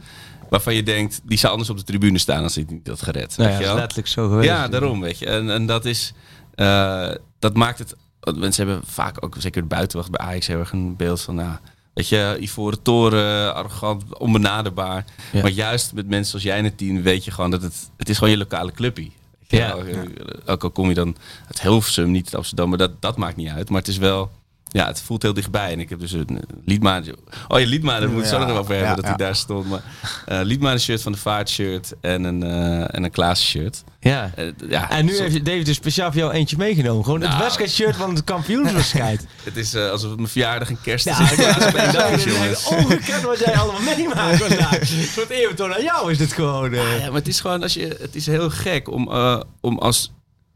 waarvan 0.51 0.75
je 0.75 0.83
denkt, 0.83 1.21
die 1.25 1.39
zou 1.39 1.53
anders 1.53 1.71
op 1.71 1.77
de 1.77 1.83
tribune 1.85 2.19
staan 2.19 2.43
als 2.43 2.55
hij 2.55 2.65
niet 2.69 2.87
had 2.87 3.03
gered. 3.03 3.37
Nou 3.37 3.51
ja, 3.51 3.57
weet 3.57 3.59
je 3.59 3.59
dat 3.59 3.61
is 3.61 3.67
wel? 3.67 3.77
letterlijk 3.77 4.09
zo 4.09 4.29
geweest. 4.29 4.49
Ja, 4.49 4.69
daarom, 4.69 5.01
weet 5.01 5.19
je. 5.19 5.27
En, 5.27 5.51
en 5.51 5.67
dat 5.67 5.85
is, 5.85 6.13
dat 7.39 7.55
maakt 7.55 7.79
het 7.79 7.95
mensen 8.37 8.67
hebben 8.67 8.87
vaak 8.87 9.25
ook, 9.25 9.35
zeker 9.39 9.63
de 9.63 9.69
buitenwacht 9.69 10.11
bij 10.11 10.27
Ajax, 10.27 10.47
heel 10.47 10.59
erg 10.59 10.73
een 10.73 10.97
beeld 10.97 11.21
van, 11.21 11.35
nou, 11.35 11.57
weet 11.95 12.09
je, 12.09 12.37
Ivoren 12.41 12.83
Toren, 12.83 13.55
arrogant, 13.55 14.19
onbenaderbaar. 14.19 15.05
Ja. 15.33 15.43
Maar 15.43 15.51
juist 15.51 15.93
met 15.93 16.09
mensen 16.09 16.31
zoals 16.31 16.45
jij 16.45 16.59
in 16.59 16.65
het 16.65 16.79
team 16.79 17.03
weet 17.03 17.25
je 17.25 17.31
gewoon 17.31 17.51
dat 17.51 17.63
het, 17.63 17.91
het 17.97 18.09
is 18.09 18.19
gewoon 18.19 18.31
je 18.31 18.39
lokale 18.39 18.73
je 19.47 19.57
Ja. 19.57 19.77
wel, 19.77 19.85
eh, 19.85 19.99
Ook 20.47 20.63
al 20.63 20.71
kom 20.71 20.89
je 20.89 20.95
dan 20.95 21.17
uit 21.47 21.61
Hilversum, 21.61 22.11
niet 22.11 22.25
uit 22.25 22.35
Amsterdam, 22.35 22.69
maar 22.69 22.79
dat, 22.79 23.03
dat 23.03 23.17
maakt 23.17 23.37
niet 23.37 23.49
uit. 23.49 23.69
Maar 23.71 23.79
het 23.79 23.89
is 23.89 23.97
wel, 23.99 24.31
ja, 24.73 24.87
het 24.87 25.01
voelt 25.03 25.23
heel 25.23 25.35
dichtbij. 25.35 25.73
En 25.73 25.81
ik 25.81 25.89
heb 25.89 26.01
dus 26.01 26.13
een 26.13 26.41
liedmaat. 26.65 27.07
Oh, 27.49 27.59
je 27.61 27.67
liedmaat, 27.67 28.01
daar 28.01 28.11
moet 28.11 28.23
ik 28.23 28.29
zo 28.29 28.39
Ja, 28.41 28.47
nog 28.47 28.59
over 28.59 28.71
hebben 28.75 28.89
ja, 28.89 28.95
dat 28.95 29.05
ja. 29.05 29.09
hij 29.11 29.19
daar 29.27 29.37
stond. 29.37 29.69
Maar 29.69 29.83
uh, 30.29 30.41
liedmaat 30.43 30.81
shirt 30.81 31.03
van 31.03 31.13
de 31.13 31.19
Vaart 31.19 31.49
shirt 31.49 31.93
en 32.01 32.25
een, 32.25 32.43
eh 32.43 32.95
en 32.95 33.05
een 33.05 33.11
Klaas 33.11 33.43
shirt. 33.47 33.85
Ja. 34.01 34.31
Eh, 34.37 34.47
ja, 34.69 34.91
En 34.91 35.05
nu 35.05 35.15
zo- 35.15 35.23
heeft 35.23 35.45
David 35.45 35.67
dus 35.67 35.77
speciaal 35.77 36.11
voor 36.13 36.21
jou 36.21 36.33
eentje 36.33 36.57
meegenomen. 36.57 37.05
Gewoon 37.05 37.21
het 37.21 37.29
Nou. 37.31 37.43
wedstrijdshirt 37.43 37.97
van 37.97 38.15
het 38.15 38.25
kampioenswedstrijd. 38.25 39.27
Het 39.45 39.57
is 39.57 39.75
eh, 39.75 39.91
alsof 39.91 40.09
het 40.09 40.19
mijn 40.19 40.31
verjaardag 40.31 40.69
en 40.69 40.79
kerst 40.83 41.07
is. 41.07 41.19
Ja, 41.19 41.25
het 41.25 41.93
dat 41.93 42.11
is 42.57 42.65
ongekend 42.67 43.23
wat 43.23 43.39
jij 43.39 43.55
allemaal 43.57 43.81
meemaakt 43.97 44.37
vandaag. 44.43 44.81
Een 44.81 44.87
soort 45.13 45.31
eerbetoon 45.31 45.75
aan 45.75 45.83
jou 45.83 46.11
is 46.11 46.19
dit 46.19 46.33
gewoon. 46.33 46.73
eh. 46.75 46.99
Ja, 46.99 47.07
maar 47.07 47.15
het 47.19 47.29
is 47.29 47.41
gewoon, 47.41 47.63
als 47.63 47.75
je, 47.75 47.97
het 48.01 48.15
is 48.15 48.27
heel 48.27 48.51
gek 48.51 48.89
om, 48.91 49.11
eh, 49.13 49.41
om 49.61 49.79
als 49.79 50.13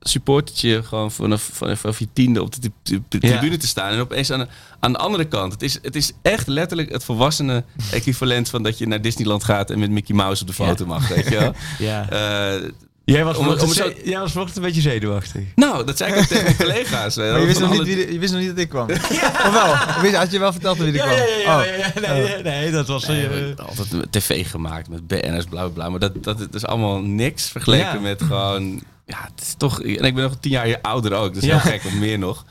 supportertje 0.09 0.83
gewoon 0.83 1.13
vanaf, 1.13 1.49
vanaf, 1.53 1.81
vanaf 1.81 1.99
je 1.99 2.09
tiende 2.13 2.43
op 2.43 2.53
de, 2.55 2.59
tri- 2.61 2.73
tri- 2.83 3.03
tri- 3.09 3.29
Ja. 3.29 3.39
tribune 3.39 3.57
te 3.61 3.67
staan. 3.67 3.93
En 3.93 4.01
opeens 4.01 4.31
aan 4.31 4.39
de, 4.39 4.47
aan 4.81 4.93
de 4.93 4.99
andere 4.99 5.25
kant. 5.25 5.53
Het 5.53 5.63
is, 5.63 5.79
het 5.83 5.97
is 5.97 6.13
echt 6.23 6.47
letterlijk 6.47 6.93
het 6.93 7.05
volwassene 7.05 7.65
equivalent 7.91 8.49
van 8.49 8.63
dat 8.63 8.79
je 8.79 8.87
naar 8.87 9.01
Disneyland 9.03 9.45
gaat 9.45 9.71
en 9.71 9.79
met 9.79 9.91
Mickey 9.91 10.15
Mouse 10.17 10.43
op 10.43 10.49
de 10.49 10.55
foto 10.55 10.87
mag. 10.87 11.09
Weet 11.09 11.29
je 11.29 11.39
wel? 11.39 11.55
Ja. 11.89 12.09
Eh, 12.11 12.69
Jij 13.07 13.25
was 13.25 13.37
om- 13.37 13.59
zo- 13.73 13.93
jij 14.05 14.19
was 14.21 14.33
vanochtend 14.33 14.57
een 14.59 14.63
beetje 14.65 14.81
zenuwachtig. 14.81 15.43
nou, 15.55 15.85
dat 15.85 15.97
zei 15.97 16.13
ik 16.13 16.19
ook 16.19 16.25
tegen 16.25 16.45
mijn 16.45 16.57
collega's. 16.67 17.17
eh, 17.17 17.31
Maar 17.31 17.41
je 17.41 17.47
wist, 17.47 17.61
nog 17.61 17.69
alle- 17.71 17.79
niet 17.85 17.95
wie 17.95 18.07
de- 18.07 18.13
je 18.13 18.19
wist 18.19 18.33
nog 18.33 18.41
niet 18.41 18.51
dat 18.51 18.59
ik 18.59 18.69
kwam. 18.69 18.91
Of 19.47 19.53
wel? 19.53 20.03
Wist- 20.03 20.15
Had 20.15 20.31
je 20.31 20.39
wel 20.39 20.53
verteld 20.53 20.79
wie 20.79 20.87
er 20.87 20.95
Ja, 20.95 21.03
kwam? 21.05 21.17
ja, 21.17 21.25
ja, 21.25 21.59
Oh. 21.59 21.65
ja, 21.67 21.75
ja, 21.75 22.13
nee, 22.13 22.23
nee, 22.33 22.43
nee, 22.43 22.71
dat 22.71 22.87
was... 22.87 23.07
Nee, 23.07 23.27
eh, 23.29 23.67
altijd 23.67 24.13
tv 24.13 24.51
gemaakt 24.51 24.89
met 24.89 25.07
BN'ers, 25.07 25.45
bla 25.45 25.61
bla 25.63 25.69
bla. 25.69 25.89
Maar 25.89 26.01
dat, 26.01 26.25
dat 26.25 26.55
is 26.55 26.65
allemaal 26.67 27.01
niks 27.01 27.49
vergeleken 27.49 27.95
Ja. 27.95 28.01
met 28.01 28.23
gewoon... 28.23 28.83
Ja, 29.07 29.29
het 29.35 29.41
is 29.43 29.55
toch... 29.59 29.83
En 29.83 30.05
ik 30.05 30.15
ben 30.15 30.23
nog 30.25 30.37
tien 30.41 30.51
jaar 30.51 30.79
ouder 30.83 31.13
ook, 31.13 31.35
dus 31.35 31.45
Ja. 31.45 31.51
heel 31.61 31.73
gek 31.73 31.85
of 31.85 31.95
meer 31.95 32.19
nog. 32.19 32.45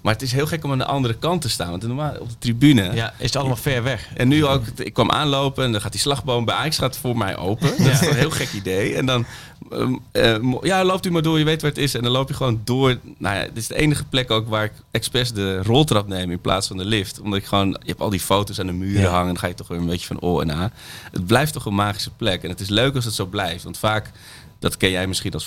Maar 0.00 0.14
het 0.14 0.22
is 0.24 0.32
heel 0.32 0.46
gek 0.46 0.64
om 0.64 0.72
aan 0.72 0.78
de 0.78 0.84
andere 0.84 1.14
kant 1.14 1.42
te 1.42 1.48
staan. 1.48 1.70
Want 1.70 1.86
normaal 1.86 2.14
op 2.20 2.28
de 2.28 2.34
tribune... 2.38 2.94
ja, 2.94 3.14
is 3.18 3.24
het 3.26 3.36
allemaal 3.36 3.56
ver 3.56 3.82
weg. 3.82 4.08
En 4.14 4.28
nu 4.28 4.44
ook, 4.46 4.62
ik 4.76 4.92
kwam 4.92 5.10
aanlopen 5.10 5.64
en 5.64 5.72
dan 5.72 5.80
gaat 5.80 5.92
die 5.92 6.00
slagboom 6.00 6.44
bij 6.44 6.54
Ajax 6.54 6.78
gaat 6.78 6.96
voor 6.98 7.16
mij 7.16 7.36
open. 7.36 7.68
Dat 7.84 7.86
is 7.86 8.00
een 8.00 8.14
heel 8.14 8.30
gek 8.30 8.52
idee. 8.52 8.94
En 8.94 9.06
dan, 9.06 9.26
ehm, 9.70 9.94
eh, 10.12 10.36
ja, 10.62 10.84
loopt 10.84 11.06
u 11.06 11.10
maar 11.10 11.22
door, 11.22 11.38
je 11.38 11.44
weet 11.44 11.60
waar 11.62 11.70
het 11.70 11.80
is. 11.80 11.94
En 11.94 12.02
dan 12.02 12.12
loop 12.12 12.28
je 12.28 12.34
gewoon 12.34 12.60
door. 12.64 12.98
Nou 13.18 13.36
ja, 13.36 13.42
dit 13.42 13.56
is 13.56 13.66
de 13.66 13.74
enige 13.76 14.04
plek 14.04 14.30
ook 14.30 14.48
waar 14.48 14.64
ik 14.64 14.72
expres 14.90 15.32
de 15.32 15.62
roltrap 15.62 16.08
neem 16.08 16.30
in 16.30 16.40
plaats 16.40 16.66
van 16.68 16.76
de 16.76 16.84
lift. 16.84 17.20
Omdat 17.20 17.38
ik 17.38 17.44
gewoon, 17.46 17.68
je 17.68 17.88
hebt 17.88 18.00
al 18.00 18.10
die 18.10 18.20
foto's 18.20 18.60
aan 18.60 18.66
de 18.66 18.72
muren 18.72 19.00
Ja. 19.02 19.10
hangen. 19.10 19.26
Dan 19.26 19.38
ga 19.38 19.46
je 19.46 19.54
toch 19.54 19.68
weer 19.68 19.78
een 19.78 19.86
beetje 19.86 20.06
van 20.06 20.20
O 20.20 20.40
en 20.40 20.50
A. 20.50 20.70
Het 21.12 21.26
blijft 21.26 21.52
toch 21.52 21.66
een 21.66 21.74
magische 21.74 22.10
plek. 22.10 22.42
En 22.42 22.48
het 22.50 22.60
is 22.60 22.68
leuk 22.68 22.94
als 22.94 23.04
het 23.04 23.14
zo 23.14 23.26
blijft. 23.26 23.64
Want 23.64 23.78
vaak, 23.78 24.10
dat 24.58 24.76
ken 24.76 24.90
jij 24.90 25.06
misschien 25.06 25.32
als 25.32 25.46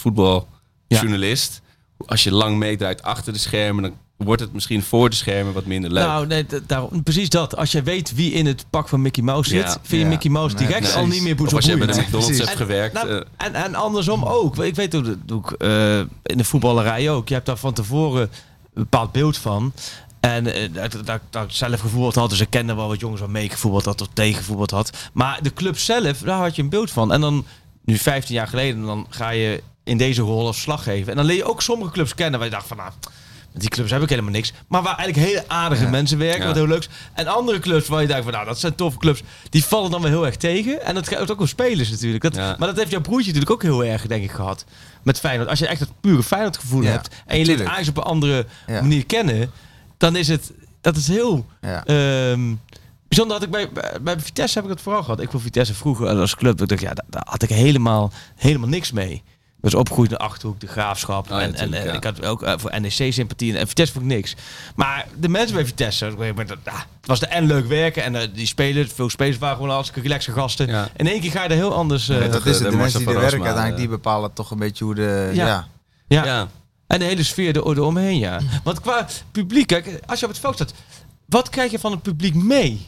voetbaljournalist. 0.88 1.62
Als 2.05 2.24
je 2.24 2.32
lang 2.32 2.57
meedraait 2.57 3.03
achter 3.03 3.34
de 3.34 3.39
schermen, 3.39 3.84
dan 3.84 3.93
wordt 4.18 4.41
het 4.41 4.53
misschien 4.53 4.84
voor 4.84 5.10
de 5.10 5.16
schermen 5.16 5.53
wat 5.53 5.66
minder 5.66 5.91
leuk. 5.91 6.05
Nou, 6.05 6.28
nee, 6.28 6.45
daarom, 6.68 7.03
precies 7.03 7.30
dat. 7.30 7.55
Als 7.55 7.72
je 7.72 7.82
weet 7.84 8.16
wie 8.16 8.32
in 8.32 8.45
het 8.45 8.66
pak 8.70 8.88
van 8.88 9.01
Mickey 9.01 9.24
Mouse 9.24 9.49
zit, 9.49 9.62
Ja. 9.62 9.70
vind 9.72 9.89
je 9.89 9.97
Ja. 9.97 10.05
Mickey 10.07 10.30
Mouse 10.30 10.55
Nee, 10.55 10.66
direct 10.68 10.86
nee. 10.86 10.93
al 10.93 11.07
niet 11.07 11.22
meer 11.22 11.36
zo 11.47 11.55
als 11.55 11.66
je 11.66 11.78
bij 11.78 11.88
de 11.88 12.01
McDonald's 12.01 12.38
hebt 12.38 12.55
gewerkt. 12.55 12.93
Nou, 12.93 13.10
eh, 13.10 13.22
en, 13.38 13.53
en 13.53 13.76
andersom 13.76 14.24
ook. 14.24 14.57
Ik 14.57 14.76
weet 14.76 14.93
hoe 14.93 15.01
dat 15.01 15.18
doe 15.26 15.39
ik 15.39 15.51
eh, 15.51 15.99
in 16.24 16.38
de 16.38 16.43
voetballerij 16.43 17.10
ook. 17.10 17.28
Je 17.28 17.34
hebt 17.34 17.45
daar 17.45 17.57
van 17.57 17.74
tevoren 17.74 18.22
een 18.74 18.84
bepaald 18.84 19.12
beeld 19.12 19.38
van. 19.38 19.74
En 20.20 20.53
eh, 20.53 20.70
dat, 20.74 21.05
dat, 21.05 21.22
dat 21.30 21.43
ik 21.43 21.51
zelf 21.51 21.80
gevoetbald 21.80 22.16
had, 22.16 22.30
dus 22.30 22.39
ik 22.39 22.49
kende 22.49 22.76
wel 22.76 22.88
wat 22.88 22.99
jongens 22.99 23.22
waar 23.22 23.30
mee 23.30 23.49
gevoetbald 23.49 23.86
had 23.86 24.01
of 24.01 24.07
tegen 24.14 24.36
gevoetbald 24.38 24.72
had. 24.72 24.91
Maar 25.14 25.39
de 25.43 25.53
club 25.53 25.78
zelf, 25.78 26.18
daar 26.18 26.39
had 26.41 26.55
je 26.55 26.62
een 26.62 26.70
beeld 26.70 26.91
van. 26.91 27.14
En 27.14 27.22
dan, 27.22 27.45
nu 27.86 27.98
15 27.98 28.36
jaar 28.36 28.48
geleden, 28.48 28.86
dan 28.86 29.08
ga 29.10 29.30
je 29.30 29.64
in 29.84 29.98
deze 29.98 30.22
rol 30.22 30.48
als 30.48 30.62
slag 30.62 30.84
geven. 30.84 31.10
En 31.12 31.16
dan 31.16 31.26
leer 31.26 31.36
je 31.36 31.44
ook 31.50 31.62
sommige 31.62 31.92
clubs 31.92 32.16
kennen 32.16 32.40
waar 32.40 32.50
je 32.50 32.56
dacht 32.56 32.68
van, 32.68 32.78
nou, 32.78 32.92
met 33.52 33.62
die 33.62 33.70
clubs 33.70 33.92
heb 33.92 34.02
ik 34.02 34.10
helemaal 34.10 34.32
niks. 34.32 34.54
Maar 34.68 34.84
waar 34.84 34.98
eigenlijk 34.98 35.28
hele 35.28 35.44
aardige 35.48 35.84
Ja. 35.84 35.90
mensen 35.90 36.18
werken, 36.18 36.46
wat 36.46 36.56
heel 36.56 36.68
leuks. 36.68 36.90
En 37.14 37.28
andere 37.28 37.60
clubs 37.60 37.88
waar 37.88 38.02
je 38.02 38.08
denkt 38.08 38.24
van, 38.24 38.34
nou, 38.34 38.46
dat 38.46 38.60
zijn 38.60 38.76
toffe 38.76 38.98
clubs. 39.00 39.22
Die 39.50 39.64
vallen 39.66 39.92
dan 39.92 40.02
weer 40.02 40.12
heel 40.12 40.26
erg 40.26 40.36
tegen. 40.36 40.84
En 40.84 40.96
dat 40.96 41.08
geldt 41.08 41.32
ook 41.32 41.38
wel 41.38 41.48
spelers 41.48 41.90
natuurlijk. 41.90 42.24
Dat. 42.24 42.36
Maar 42.36 42.68
dat 42.68 42.78
heeft 42.78 42.92
jouw 42.92 43.02
broertje 43.02 43.26
natuurlijk 43.34 43.52
ook 43.52 43.62
heel 43.62 43.84
erg, 43.86 44.08
denk 44.08 44.24
ik, 44.24 44.32
gehad. 44.32 44.66
Met 45.04 45.20
Feyenoord. 45.20 45.50
Als 45.50 45.60
je 45.60 45.68
echt 45.68 45.80
dat 45.80 45.92
pure 46.02 46.24
Feyenoord 46.24 46.58
gevoel 46.58 46.84
hebt. 46.84 47.16
En 47.26 47.40
je 47.40 47.46
leert. 47.46 47.66
Ajax 47.66 47.88
op 47.88 47.98
een 47.98 48.04
andere 48.04 48.46
manier 48.68 49.06
kennen. 49.06 49.52
Dan 49.98 50.16
is 50.16 50.28
het, 50.28 50.52
dat 50.82 50.96
is 50.96 51.08
heel... 51.08 51.46
Ja. 51.62 51.84
Bijzonder 53.10 53.38
had 53.38 53.45
ik 53.45 53.51
bij, 53.51 53.70
bij, 53.72 53.97
bij 54.01 54.20
Vitesse 54.20 54.57
heb 54.57 54.64
ik 54.68 54.74
dat 54.74 54.82
vooral 54.82 55.03
gehad. 55.03 55.20
Ik 55.22 55.30
vond 55.30 55.43
Vitesse 55.43 55.74
vroeger 55.74 56.07
als 56.07 56.36
club. 56.36 56.62
Ik 56.62 56.68
dacht, 56.68 56.82
ja, 56.82 56.93
daar, 56.93 57.05
daar 57.10 57.26
had 57.26 57.43
ik 57.43 57.49
helemaal, 57.49 58.12
helemaal 58.36 58.70
niks 58.70 58.91
mee. 58.91 59.24
Ik 59.62 59.66
was 59.66 59.74
opgegroeid 59.74 60.12
in 60.12 60.18
de 60.18 60.24
Achterhoek, 60.24 60.60
de 60.60 60.68
Graafschap. 60.68 61.24
Oh 61.24 61.30
ja, 61.30 61.39
en, 61.39 61.43
en, 61.43 61.70
natuurlijk, 61.70 61.86
en 61.86 61.91
ja. 61.91 61.93
ik 61.97 62.03
had 62.03 62.26
ook 62.26 62.43
eh, 62.43 62.53
voor 62.57 62.82
NEC-sympathie. 62.82 63.57
En 63.57 63.68
Vitesse 63.68 63.93
vond 63.93 64.05
ik 64.05 64.12
niks. 64.12 64.36
Maar 64.76 65.07
de 65.20 65.30
mensen 65.30 65.55
bij 65.55 65.66
Vitesse, 65.66 66.05
op 66.05 66.12
een 66.12 66.18
gegeven 66.18 66.36
moment, 66.47 66.60
ja, 66.66 66.72
het 66.74 67.07
was 67.07 67.22
er 67.22 67.28
en 67.28 67.45
leuk 67.45 67.66
werken. 67.68 68.03
En 68.03 68.16
eh, 68.16 68.28
die 68.34 68.45
spelers, 68.47 68.91
veel 68.93 69.10
spelers 69.10 69.38
waren 69.38 69.55
gewoon 69.55 69.72
hartstikke 69.72 70.07
relaxe 70.07 70.32
gasten. 70.32 70.68
Ja. 70.68 70.89
In 70.95 71.07
één 71.07 71.20
keer 71.22 71.32
ga 71.32 71.43
je 71.43 71.49
er 71.49 71.55
heel 71.55 71.74
anders... 71.74 72.10
eh, 72.10 72.22
Ja, 72.22 72.28
dat 72.28 72.45
is 72.45 72.57
de 72.57 72.64
het. 72.64 72.72
De 72.74 72.78
mensen 72.80 72.99
die 72.99 73.07
er 73.07 73.14
werken, 73.20 73.38
uiteindelijk, 73.43 73.78
die 73.78 73.88
bepalen 73.88 74.34
toch 74.34 74.51
een 74.51 74.57
beetje 74.60 74.84
hoe 74.84 74.95
de... 74.95 75.32
Ja. 75.34 75.45
Ja. 75.45 75.68
ja. 76.07 76.26
ja. 76.26 76.47
En 76.88 76.99
de 76.99 77.05
hele 77.05 77.24
sfeer 77.24 77.55
er, 77.55 77.68
eromheen, 77.68 78.20
ja. 78.20 78.39
Want 78.64 78.80
qua 78.82 79.07
publiek, 79.32 79.68
kijk, 79.68 79.99
als 80.05 80.20
je 80.20 80.26
op 80.26 80.32
het 80.32 80.41
veld 80.41 80.55
staat, 80.55 80.74
wat 81.26 81.49
krijg 81.49 81.72
je 81.72 81.80
van 81.80 81.91
het 81.91 82.01
publiek 82.01 82.36
mee? 82.36 82.88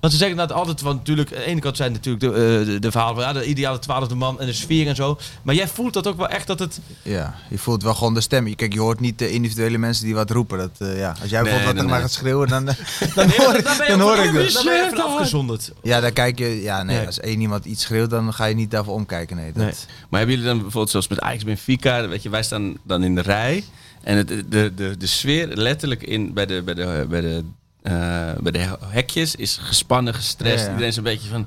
Want 0.00 0.12
ze 0.12 0.18
zeggen 0.18 0.36
dat 0.36 0.52
altijd, 0.52 0.80
want 0.80 0.98
natuurlijk, 0.98 1.32
aan 1.32 1.38
de 1.38 1.44
ene 1.44 1.60
kant 1.60 1.76
zijn 1.76 1.92
natuurlijk 1.92 2.24
de, 2.24 2.28
eh, 2.32 2.66
de, 2.66 2.78
de 2.78 2.90
verhalen 2.90 3.14
van 3.14 3.24
ja, 3.24 3.32
de 3.32 3.46
ideale 3.46 3.78
twaalfde 3.78 4.14
man 4.14 4.40
en 4.40 4.46
de 4.46 4.52
sfeer 4.52 4.86
en 4.86 4.96
zo. 4.96 5.18
Maar 5.42 5.54
jij 5.54 5.68
voelt 5.68 5.92
dat 5.92 6.06
ook 6.06 6.16
wel 6.16 6.28
echt 6.28 6.46
dat 6.46 6.58
het. 6.58 6.80
Ja, 7.02 7.34
je 7.50 7.58
voelt 7.58 7.82
wel 7.82 7.94
gewoon 7.94 8.14
de 8.14 8.20
stem. 8.20 8.54
Kijk, 8.54 8.72
je 8.72 8.80
hoort 8.80 9.00
niet 9.00 9.18
de 9.18 9.30
individuele 9.30 9.78
mensen 9.78 10.04
die 10.04 10.14
wat 10.14 10.30
roepen. 10.30 10.58
Dat, 10.58 10.70
eh, 10.78 10.98
ja. 10.98 11.14
Als 11.20 11.30
jij 11.30 11.42
Nee, 11.42 11.50
bijvoorbeeld 11.52 11.74
wat 11.76 11.84
nee, 11.84 11.92
nee. 11.92 12.00
gaat 12.00 12.12
schreeuwen, 12.12 12.48
dan, 12.48 12.68
eh, 12.68 12.74
dan, 13.14 13.30
hoor, 13.36 13.54
ik- 13.54 13.84
dan 13.88 14.00
ook 14.02 14.14
hoor 14.16 14.24
ik 14.24 14.32
dat. 14.32 14.52
Dan 14.52 14.64
ben 14.64 14.74
je 14.76 14.84
even 14.86 15.04
afgezonderd. 15.04 15.72
Ja, 15.82 16.00
daar 16.00 16.12
kijk 16.12 16.38
je... 16.38 16.62
Ja, 16.62 16.82
nee, 16.82 16.96
Nee. 16.96 17.06
als 17.06 17.20
één 17.20 17.40
iemand 17.40 17.64
iets 17.64 17.82
schreeuwt, 17.82 18.10
dan 18.10 18.34
ga 18.34 18.44
je 18.44 18.54
niet 18.54 18.70
daarvoor 18.70 18.94
omkijken. 18.94 19.36
Nee, 19.36 19.52
dat, 19.52 19.62
Nee. 19.62 19.72
Maar 20.08 20.18
hebben 20.20 20.36
jullie 20.36 20.50
dan 20.50 20.56
bijvoorbeeld 20.60 20.90
zoals 20.90 21.08
met 21.08 21.20
Ajax 21.20 21.44
Benfica, 21.44 22.08
weet 22.08 22.22
je, 22.22 22.28
wij 22.28 22.42
staan 22.42 22.76
dan 22.82 23.02
in 23.02 23.14
de 23.14 23.20
rij 23.22 23.64
en 24.02 24.16
het, 24.16 24.28
de, 24.28 24.74
de, 24.74 24.96
de 24.98 25.06
sfeer 25.06 25.46
letterlijk 25.48 26.02
in, 26.02 26.32
bij, 26.34 26.46
de, 26.46 26.62
bij, 26.62 26.74
de, 26.74 27.06
bij, 27.08 27.20
de, 27.20 27.44
eh, 27.90 28.42
bij 28.42 28.52
de 28.52 28.76
hekjes 28.86 29.34
is 29.34 29.56
gespannen, 29.62 30.14
gestrest. 30.14 30.56
Ja, 30.58 30.62
ja. 30.64 30.68
Iedereen 30.68 30.88
is 30.88 30.96
een 30.96 31.02
beetje 31.02 31.28
van, 31.28 31.46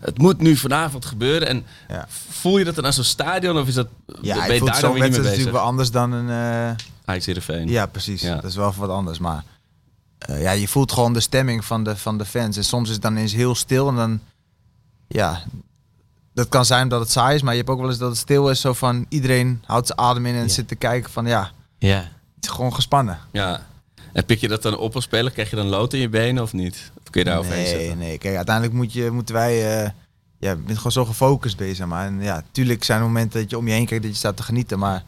het 0.00 0.18
moet 0.18 0.40
nu 0.40 0.56
vanavond 0.56 1.04
gebeuren. 1.04 1.48
En 1.48 1.64
Ja. 1.88 2.06
voel 2.28 2.58
je 2.58 2.64
dat 2.64 2.74
dan 2.74 2.84
aan 2.86 2.92
zo'n 2.92 3.04
stadion 3.04 3.58
of 3.58 3.68
is 3.68 3.74
dat, 3.74 3.88
Ja, 4.20 4.46
ben 4.46 4.52
je 4.52 4.58
voelt 4.58 4.72
daar 4.72 4.80
dan 4.80 4.92
weer 4.92 5.02
niet 5.02 5.12
mee 5.12 5.22
natuurlijk 5.22 5.52
wel 5.52 5.62
anders 5.62 5.90
dan 5.90 6.12
een... 6.12 6.76
Heerenveen. 7.04 7.68
Ja, 7.68 7.86
precies. 7.86 8.22
Ja. 8.22 8.34
Dat 8.34 8.44
is 8.44 8.56
wel 8.56 8.74
wat 8.76 8.90
anders. 8.90 9.18
Maar 9.18 9.44
eh, 10.18 10.42
ja, 10.42 10.50
je 10.50 10.68
voelt 10.68 10.92
gewoon 10.92 11.12
de 11.12 11.20
stemming 11.20 11.64
van 11.64 11.84
de, 11.84 11.96
van 11.96 12.18
de 12.18 12.24
fans. 12.24 12.56
En 12.56 12.64
soms 12.64 12.86
is 12.88 12.92
het 12.94 13.02
dan 13.02 13.16
eens 13.16 13.32
heel 13.32 13.54
stil 13.54 13.88
en 13.88 13.94
dan... 13.96 14.20
Ja, 15.08 15.42
dat 16.34 16.48
kan 16.48 16.64
zijn 16.64 16.88
dat 16.88 17.00
het 17.00 17.10
saai 17.10 17.34
is, 17.34 17.42
maar 17.42 17.52
je 17.52 17.58
hebt 17.58 17.70
ook 17.70 17.80
wel 17.80 17.88
eens 17.88 17.98
dat 17.98 18.08
het 18.08 18.18
stil 18.18 18.50
is. 18.50 18.60
Zo 18.60 18.72
van 18.72 19.06
iedereen 19.08 19.62
houdt 19.66 19.86
zijn 19.86 19.98
adem 19.98 20.26
in 20.26 20.34
en 20.34 20.50
zit 20.50 20.68
te 20.68 20.74
kijken 20.74 21.10
van 21.10 21.26
ja, 21.26 21.50
Ja. 21.78 21.96
het 22.34 22.44
is 22.44 22.48
gewoon 22.48 22.74
gespannen. 22.74 23.18
Ja. 23.32 23.66
En 24.12 24.24
pik 24.24 24.40
je 24.40 24.48
dat 24.48 24.62
dan 24.62 24.76
op 24.78 24.94
als 24.94 25.04
speler? 25.04 25.30
Krijg 25.32 25.50
je 25.50 25.56
dan 25.56 25.66
lood 25.66 25.92
in 25.92 26.00
je 26.00 26.08
benen 26.08 26.42
of 26.42 26.52
niet? 26.52 26.90
Of 27.02 27.10
kun 27.10 27.20
je 27.24 27.26
daar 27.30 27.38
overheen 27.38 27.62
nee, 27.62 27.72
zetten? 27.80 27.98
nee. 27.98 28.18
Kijk, 28.18 28.36
uiteindelijk 28.36 28.74
moet 28.76 28.92
je, 28.92 29.10
moeten 29.10 29.34
wij... 29.34 29.82
eh, 29.82 29.90
ja, 30.38 30.50
je 30.50 30.56
bent 30.56 30.76
gewoon 30.76 30.92
zo 30.92 31.04
gefocust 31.04 31.56
bezig. 31.56 31.86
Maar 31.86 32.06
en 32.06 32.20
ja, 32.22 32.42
tuurlijk 32.52 32.84
zijn 32.84 33.00
er 33.00 33.06
momenten 33.06 33.40
dat 33.40 33.50
je 33.50 33.58
om 33.58 33.66
je 33.68 33.72
heen 33.72 33.86
kijkt 33.86 34.02
dat 34.02 34.12
je 34.12 34.18
staat 34.18 34.36
te 34.36 34.42
genieten. 34.42 34.78
Maar 34.78 35.04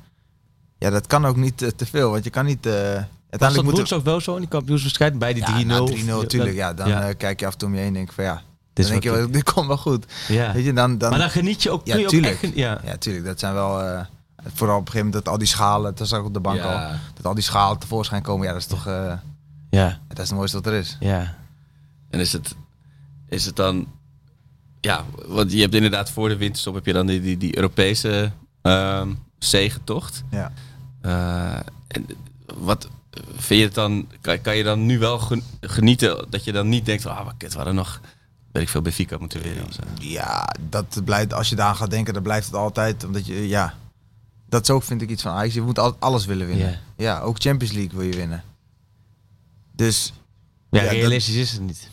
ja, 0.78 0.90
dat 0.90 1.07
kan 1.07 1.26
ook 1.26 1.36
niet 1.36 1.62
eh, 1.62 1.68
te 1.76 1.86
veel. 1.86 2.11
Want 2.11 2.24
je 2.24 2.30
kan 2.30 2.44
niet... 2.44 2.66
eh 2.66 2.72
Was 2.72 2.82
dat 2.82 3.09
uiteindelijk 3.30 3.68
moet 3.68 3.76
woensdag 3.76 4.02
wel 4.02 4.20
zo 4.20 4.34
in 4.34 4.40
die 4.40 4.48
kampioenswedstrijd 4.48 5.18
bij 5.18 5.32
die 5.34 5.42
3-0? 5.42 5.46
Ja, 5.46 5.62
na 5.64 5.78
3-0 5.78 5.82
of- 5.82 6.05
natuurlijk. 6.07 6.55
Ja, 6.55 6.74
dan 6.74 6.88
Ja. 6.88 7.09
eh, 7.09 7.14
kijk 7.16 7.40
je 7.40 7.46
af 7.46 7.52
en 7.52 7.59
toe 7.59 7.68
om 7.68 7.74
je 7.74 7.80
heen 7.80 7.88
en 7.88 7.94
denk 7.94 8.12
van 8.12 8.24
ja, 8.24 8.42
Dit 8.72 8.84
dan 8.84 8.92
denk 8.92 9.02
je 9.02 9.11
wel, 9.11 9.30
dit 9.40 9.52
komt 9.52 9.66
wel 9.66 9.76
goed. 9.76 10.05
ja. 10.28 10.52
Weet 10.52 10.64
je, 10.64 10.72
dan, 10.72 10.98
dan, 10.98 11.11
Maar 11.11 11.18
dan 11.18 11.30
geniet 11.30 11.62
je 11.62 11.70
ook. 11.70 11.86
Ja, 11.86 11.96
ook 11.98 12.09
tuurlijk. 12.09 12.42
echt 12.42 12.55
ja. 12.55 12.80
ja, 12.84 12.96
tuurlijk, 12.96 13.24
dat 13.24 13.38
zijn 13.38 13.55
wel, 13.55 13.82
eh, 13.82 14.00
vooral 14.53 14.76
op 14.76 14.86
een 14.86 14.92
gegeven 14.92 15.07
moment 15.07 15.24
dat 15.24 15.32
al 15.32 15.38
die 15.38 15.49
schalen, 15.49 15.95
dat 15.95 16.09
zag 16.09 16.18
ik 16.20 16.24
op 16.26 16.34
de 16.34 16.40
bank 16.40 16.61
al, 16.61 16.90
dat 17.14 17.26
al 17.26 17.34
die 17.34 17.42
schalen 17.42 17.78
tevoorschijn 17.78 18.22
komen, 18.22 18.47
ja, 18.47 18.53
dat 18.53 18.61
is 18.61 18.66
toch, 18.68 18.86
eh, 18.86 19.12
Ja. 19.70 19.99
dat 20.09 20.18
is 20.18 20.28
het 20.28 20.36
mooiste 20.38 20.57
wat 20.57 20.66
er 20.66 20.72
is. 20.78 20.97
Ja. 21.01 21.34
En 22.11 22.20
is 22.20 22.32
het, 22.32 22.55
is 23.28 23.45
het 23.47 23.57
dan... 23.57 23.86
Ja, 24.80 25.05
want 25.26 25.53
je 25.53 25.61
hebt 25.61 25.74
inderdaad 25.74 26.11
voor 26.11 26.28
de 26.28 26.36
winterstop 26.36 26.74
heb 26.74 26.86
je 26.86 26.92
dan 26.92 27.07
die, 27.07 27.20
die, 27.20 27.36
die 27.36 27.57
Europese 27.57 28.32
ehm 28.62 29.12
zegentocht. 29.38 30.22
Ja. 30.30 30.53
Eh, 31.01 31.61
en 31.88 32.07
wat 32.55 32.88
vind 33.36 33.61
je 33.61 33.66
het 33.66 33.74
dan? 33.74 34.09
Kan, 34.20 34.40
kan 34.40 34.57
je 34.57 34.62
dan 34.64 34.86
nu 34.86 34.99
wel 34.99 35.18
gen- 35.18 35.42
genieten 35.61 36.26
dat 36.30 36.45
je 36.45 36.53
dan 36.53 36.68
niet 36.68 36.86
denkt, 36.86 37.07
ah, 37.07 37.24
wat 37.24 37.34
kut, 37.36 37.51
we 37.51 37.57
hadden 37.57 37.74
nog, 37.74 38.01
weet 38.53 38.62
ik 38.62 38.68
veel, 38.68 38.82
Benfica 38.82 39.18
moeten 39.18 39.42
winnen. 39.42 39.66
Ja, 39.99 40.55
dat 40.68 41.01
blijft, 41.05 41.32
als 41.34 41.49
je 41.49 41.57
daar 41.57 41.66
aan 41.68 41.76
gaat 41.76 41.90
denken, 41.90 42.14
dan 42.14 42.22
blijft 42.22 42.47
het 42.47 42.55
altijd, 42.55 43.05
omdat 43.05 43.26
je, 43.26 43.49
ja, 43.49 43.74
dat 44.49 44.62
is 44.62 44.70
ook, 44.70 44.82
vind 44.82 45.03
ik, 45.03 45.11
iets 45.11 45.22
van 45.22 45.32
Ajax. 45.32 45.55
Je 45.55 45.62
moet 45.62 45.78
altijd 45.78 46.03
alles 46.03 46.24
willen 46.26 46.47
winnen. 46.47 46.68
Ja. 46.70 46.78
Ja, 46.97 47.20
ook 47.20 47.36
Champions 47.40 47.74
League 47.74 47.99
wil 47.99 48.07
je 48.07 48.16
winnen. 48.16 48.42
Dus, 49.76 50.12
Ja, 50.70 50.80
Ja, 50.80 50.84
dat- 50.86 50.95
realistisch 50.95 51.34
is 51.34 51.53
het 51.53 51.61
niet. 51.61 51.88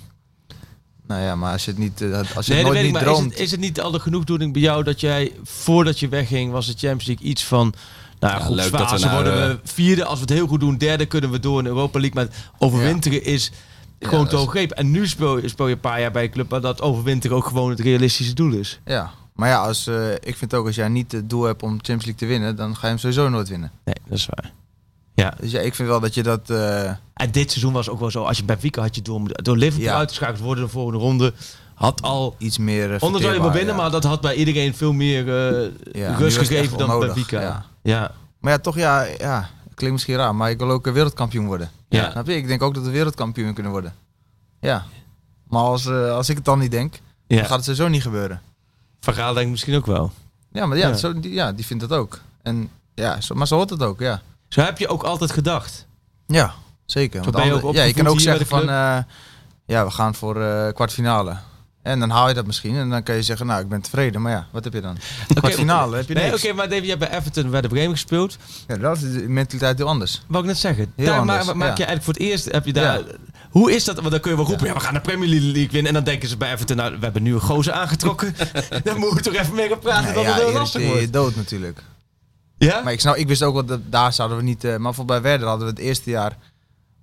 nou 1.08 1.22
ja, 1.22 1.36
maar 1.36 1.52
als 1.52 1.66
je 1.66 1.72
het 1.72 1.80
niet, 1.80 2.02
eh, 2.02 2.36
als 2.36 2.46
je 2.46 2.54
Nee, 2.54 2.64
nooit 2.64 2.78
ik, 2.78 2.84
niet 2.84 2.92
maar 2.94 3.02
is 3.02 3.08
droomt... 3.08 3.32
het, 3.32 3.40
is 3.40 3.52
het 3.52 3.60
niet 3.60 3.82
al 3.82 3.92
de 3.92 4.00
genoegdoening 4.00 4.54
bij 4.54 4.62
jou 4.62 4.84
dat 4.84 5.00
jij, 5.00 5.32
voordat 5.44 6.00
je 6.00 6.08
wegging, 6.08 6.52
was 6.52 6.66
de 6.66 6.72
Champions 6.78 7.06
League 7.06 7.26
iets 7.26 7.44
van... 7.44 7.74
Nou, 8.20 8.40
Ja, 8.40 8.46
goed, 8.46 8.56
leuk 8.56 8.72
dat 8.72 8.92
we 8.92 9.00
nou, 9.00 9.12
worden 9.14 9.34
eh, 9.44 9.50
we 9.50 9.60
vierde. 9.64 10.06
Als 10.06 10.16
we 10.16 10.22
het 10.26 10.34
heel 10.34 10.48
goed 10.48 10.60
doen, 10.60 10.78
derde 10.78 11.06
kunnen 11.06 11.32
we 11.32 11.40
door 11.40 11.58
in 11.58 11.64
de 11.64 11.70
Europa 11.70 12.00
League. 12.00 12.24
Maar 12.26 12.34
overwinteren 12.58 13.24
is 13.24 13.52
gewoon 14.00 14.28
te 14.28 14.36
is- 14.36 14.42
hoog 14.42 14.56
En 14.56 14.92
nu 14.92 15.08
speel, 15.08 15.38
je- 15.38 15.48
speel 15.48 15.68
je 15.68 15.74
een 15.74 15.80
paar 15.80 16.00
jaar 16.02 16.12
bij 16.12 16.24
een 16.24 16.30
club 16.32 16.50
waar 16.50 16.62
dat 16.62 16.82
overwinteren 16.82 17.38
ook 17.38 17.46
gewoon 17.46 17.70
het 17.70 17.80
realistische 17.80 18.34
doel 18.34 18.54
is. 18.54 18.80
Ja, 18.86 19.12
maar 19.42 19.50
ja, 19.50 19.62
als, 19.66 19.88
eh, 19.88 20.14
ik 20.14 20.36
vind 20.38 20.54
ook 20.54 20.66
als 20.66 20.76
jij 20.76 20.88
niet 20.88 21.12
het 21.12 21.30
doel 21.30 21.44
hebt 21.44 21.64
om 21.64 21.70
Champions 21.70 22.06
League 22.06 22.20
te 22.22 22.26
winnen, 22.26 22.56
dan 22.56 22.74
ga 22.76 22.82
je 22.82 22.88
hem 22.88 22.98
sowieso 22.98 23.30
nooit 23.30 23.50
winnen. 23.50 23.72
Nee, 23.86 23.96
dat 24.08 24.18
is 24.18 24.26
waar. 24.30 24.52
Dus 25.40 25.52
ja, 25.52 25.60
ik 25.60 25.76
vind 25.76 25.88
wel 25.88 26.00
dat 26.00 26.14
je 26.14 26.24
dat... 26.24 26.50
eh, 26.50 26.84
En 27.14 27.32
dit 27.32 27.52
seizoen 27.52 27.74
was 27.74 27.90
ook 27.90 28.00
wel 28.00 28.12
zo. 28.12 28.24
Als 28.24 28.38
je 28.38 28.44
bij 28.44 28.58
Wieken 28.60 28.82
had 28.82 28.96
je 28.96 29.02
door, 29.02 29.22
door 29.44 29.58
Liverpool 29.58 29.88
Ja. 29.90 29.96
uitgeschakeld 29.98 30.40
worden 30.40 30.64
de 30.64 30.70
volgende 30.70 31.00
ronde. 31.00 31.34
Had 31.74 32.02
al... 32.02 32.36
iets 32.38 32.58
meer. 32.58 32.94
Uh, 32.94 32.98
Onder 33.00 33.22
zou 33.22 33.34
je 33.34 33.42
wel 33.42 33.52
winnen, 33.52 33.76
ja. 33.76 33.82
maar 33.82 33.92
dat 33.92 34.04
had 34.04 34.22
bij 34.22 34.36
iedereen 34.36 34.76
veel 34.76 34.94
meer 34.94 35.26
Ja, 35.92 36.16
rust 36.16 36.38
gegeven 36.38 36.78
dan 36.78 37.00
bij 37.00 37.14
Wieken. 37.14 37.42
ja. 37.42 37.66
ja. 37.84 38.12
Maar 38.40 38.52
ja, 38.52 38.58
toch, 38.60 38.76
ja, 38.76 39.04
ja, 39.04 39.50
klinkt 39.76 39.94
misschien 39.96 40.16
raar, 40.16 40.36
maar 40.36 40.50
ik 40.50 40.58
wil 40.60 40.70
ook 40.72 40.88
eh, 40.88 40.94
wereldkampioen 40.94 41.46
worden. 41.46 41.70
Ja. 41.90 42.12
Snap 42.12 42.28
je? 42.28 42.36
Ik 42.36 42.48
denk 42.48 42.62
ook 42.62 42.74
dat 42.74 42.84
we 42.84 42.90
wereldkampioen 42.90 43.54
kunnen 43.54 43.72
worden. 43.72 43.94
Ja. 44.60 44.86
Maar 45.48 45.62
als, 45.64 45.88
als 45.90 46.30
ik 46.30 46.36
het 46.36 46.46
dan 46.46 46.60
niet 46.60 46.72
denk, 46.72 47.00
Ja. 47.28 47.36
dan 47.38 47.46
gaat 47.46 47.56
het 47.56 47.66
sowieso 47.66 47.88
niet 47.88 48.02
gebeuren. 48.02 48.42
Van 49.06 49.14
Gaal 49.14 49.34
denk 49.34 49.46
ik 49.46 49.52
misschien 49.52 49.76
ook 49.76 49.86
wel. 49.86 50.12
Ja, 50.52 50.66
maar 50.66 50.78
ja, 50.78 50.88
Ja. 50.88 50.94
Zo, 50.96 51.20
die, 51.20 51.34
ja 51.34 51.52
die 51.52 51.66
vindt 51.66 51.88
dat 51.90 52.00
ook. 52.00 52.20
En 52.42 52.70
ja, 52.94 53.22
zo, 53.22 53.36
maar 53.36 53.48
zo 53.48 53.56
hoort 53.56 53.70
het 53.70 53.84
ook, 53.84 54.00
ja. 54.00 54.22
Zo 54.48 54.62
heb 54.62 54.78
je 54.78 54.88
ook 54.88 55.04
altijd 55.04 55.32
gedacht. 55.32 55.86
Ja, 56.28 56.54
zeker. 56.86 57.32
Want 57.32 57.46
je 57.46 57.64
ook 57.64 57.74
ja, 57.74 57.84
je 57.84 57.94
kan 57.94 58.08
ook 58.08 58.20
zeggen 58.20 58.46
van, 58.46 58.62
eh, 58.70 58.98
ja, 59.66 59.86
we 59.86 59.92
gaan 59.92 60.16
voor 60.16 60.42
eh, 60.42 60.74
kwartfinale. 60.74 61.38
En 61.82 62.00
dan 62.00 62.10
haal 62.10 62.28
je 62.28 62.34
dat 62.34 62.46
misschien 62.46 62.76
en 62.76 62.90
dan 62.90 63.04
kan 63.04 63.16
je 63.16 63.24
zeggen, 63.24 63.46
nou, 63.46 63.62
ik 63.62 63.70
ben 63.70 63.82
tevreden. 63.82 64.22
Maar 64.22 64.32
ja, 64.32 64.48
wat 64.52 64.64
heb 64.64 64.74
je 64.74 64.82
dan? 64.82 64.98
Kwartfinale 65.34 65.96
heb 65.96 66.08
je 66.08 66.14
Nee, 66.14 66.30
niks. 66.32 66.44
oké, 66.46 66.54
maar 66.54 66.70
David, 66.70 66.86
jij 66.86 66.96
hebt 66.98 67.10
bij 67.10 67.20
Everton 67.20 67.50
bij 67.50 67.62
de 67.62 67.68
Bremen 67.68 67.92
gespeeld. 67.92 68.38
Ja, 68.68 68.78
dat 68.78 68.96
is 68.98 69.02
de 69.14 69.30
mentaliteit 69.30 69.78
heel 69.78 69.88
anders. 69.88 70.22
Wou 70.28 70.44
ik 70.44 70.50
net 70.50 70.58
zeggen. 70.60 70.94
Heel 70.96 71.06
daar 71.06 71.20
anders, 71.20 71.46
ma- 71.46 71.54
maak 71.54 71.68
ja. 71.78 71.84
je 71.84 71.86
eigenlijk 71.86 72.04
voor 72.04 72.14
het 72.14 72.22
eerst, 72.24 72.52
heb 72.52 72.66
je 72.66 72.74
daar... 72.74 73.02
Hoe 73.52 73.72
is 73.76 73.84
dat? 73.84 73.96
Want 73.96 74.12
dan 74.12 74.20
kun 74.20 74.32
je 74.32 74.38
wel 74.38 74.46
roepen, 74.46 74.66
ja. 74.68 74.74
we 74.74 74.80
gaan 74.80 74.94
de 74.94 75.02
Premier 75.02 75.30
League 75.30 75.70
winnen. 75.72 75.86
En 75.88 75.94
dan 75.94 76.04
denken 76.04 76.30
ze 76.30 76.38
bij 76.38 76.52
Everton, 76.54 76.78
nou, 76.78 76.92
we 76.92 77.04
hebben 77.04 77.24
nu 77.24 77.34
een 77.34 77.40
gozer 77.42 77.74
aangetrokken. 77.74 78.36
dan 78.84 78.98
moeten 79.00 79.18
we 79.18 79.22
toch 79.30 79.42
even 79.42 79.56
mee 79.56 79.68
gaan 79.70 79.80
praten 79.80 80.04
Nee, 80.04 80.14
dat 80.14 80.24
ja, 80.24 80.46
het 80.46 80.54
lastig 80.54 80.82
je 80.82 80.88
wordt. 80.88 81.14
dood 81.14 81.36
natuurlijk. 81.36 81.84
Ja? 82.58 82.82
Maar 82.82 82.94
ik, 82.94 83.00
snap, 83.00 83.16
ik 83.16 83.28
wist 83.28 83.44
ook 83.44 83.54
wel 83.54 83.66
dat 83.66 83.80
daar 83.90 84.14
zouden 84.14 84.38
we 84.38 84.44
niet. 84.44 84.64
eh, 84.64 84.76
maar 84.78 84.94
voor 84.94 85.06
bij 85.06 85.22
Werder 85.22 85.48
hadden 85.48 85.66
we 85.68 85.74
het 85.74 85.82
eerste 85.82 86.10
jaar. 86.10 86.38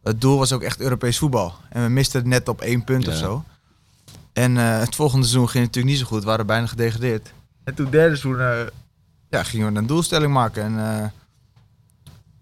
Het 0.03 0.21
doel 0.21 0.39
was 0.39 0.53
ook 0.53 0.63
echt 0.63 0.81
Europees 0.81 1.19
voetbal. 1.19 1.55
En 1.69 1.83
we 1.83 1.89
misten 1.89 2.21
het 2.21 2.29
net 2.29 2.49
op 2.49 2.61
één 2.61 2.85
punt 2.85 3.05
Ja. 3.05 3.11
of 3.11 3.17
zo. 3.17 3.45
En 4.33 4.59
eh, 4.59 4.79
het 4.79 4.95
volgende 4.95 5.27
seizoen 5.27 5.49
ging 5.49 5.65
het 5.65 5.75
natuurlijk 5.75 5.95
niet 5.97 6.07
zo 6.07 6.13
goed. 6.15 6.23
We 6.25 6.29
waren 6.31 6.47
bijna 6.47 6.67
gedegradeerd. 6.67 7.33
En 7.65 7.75
toen 7.75 7.91
derde 7.91 8.17
seizoen 8.17 8.41
eh, 8.41 8.59
ja, 9.31 9.43
gingen 9.43 9.73
we 9.73 9.79
een 9.79 9.87
doelstelling 9.87 10.33
maken. 10.33 10.63
En 10.63 10.79
eh, 11.03 11.07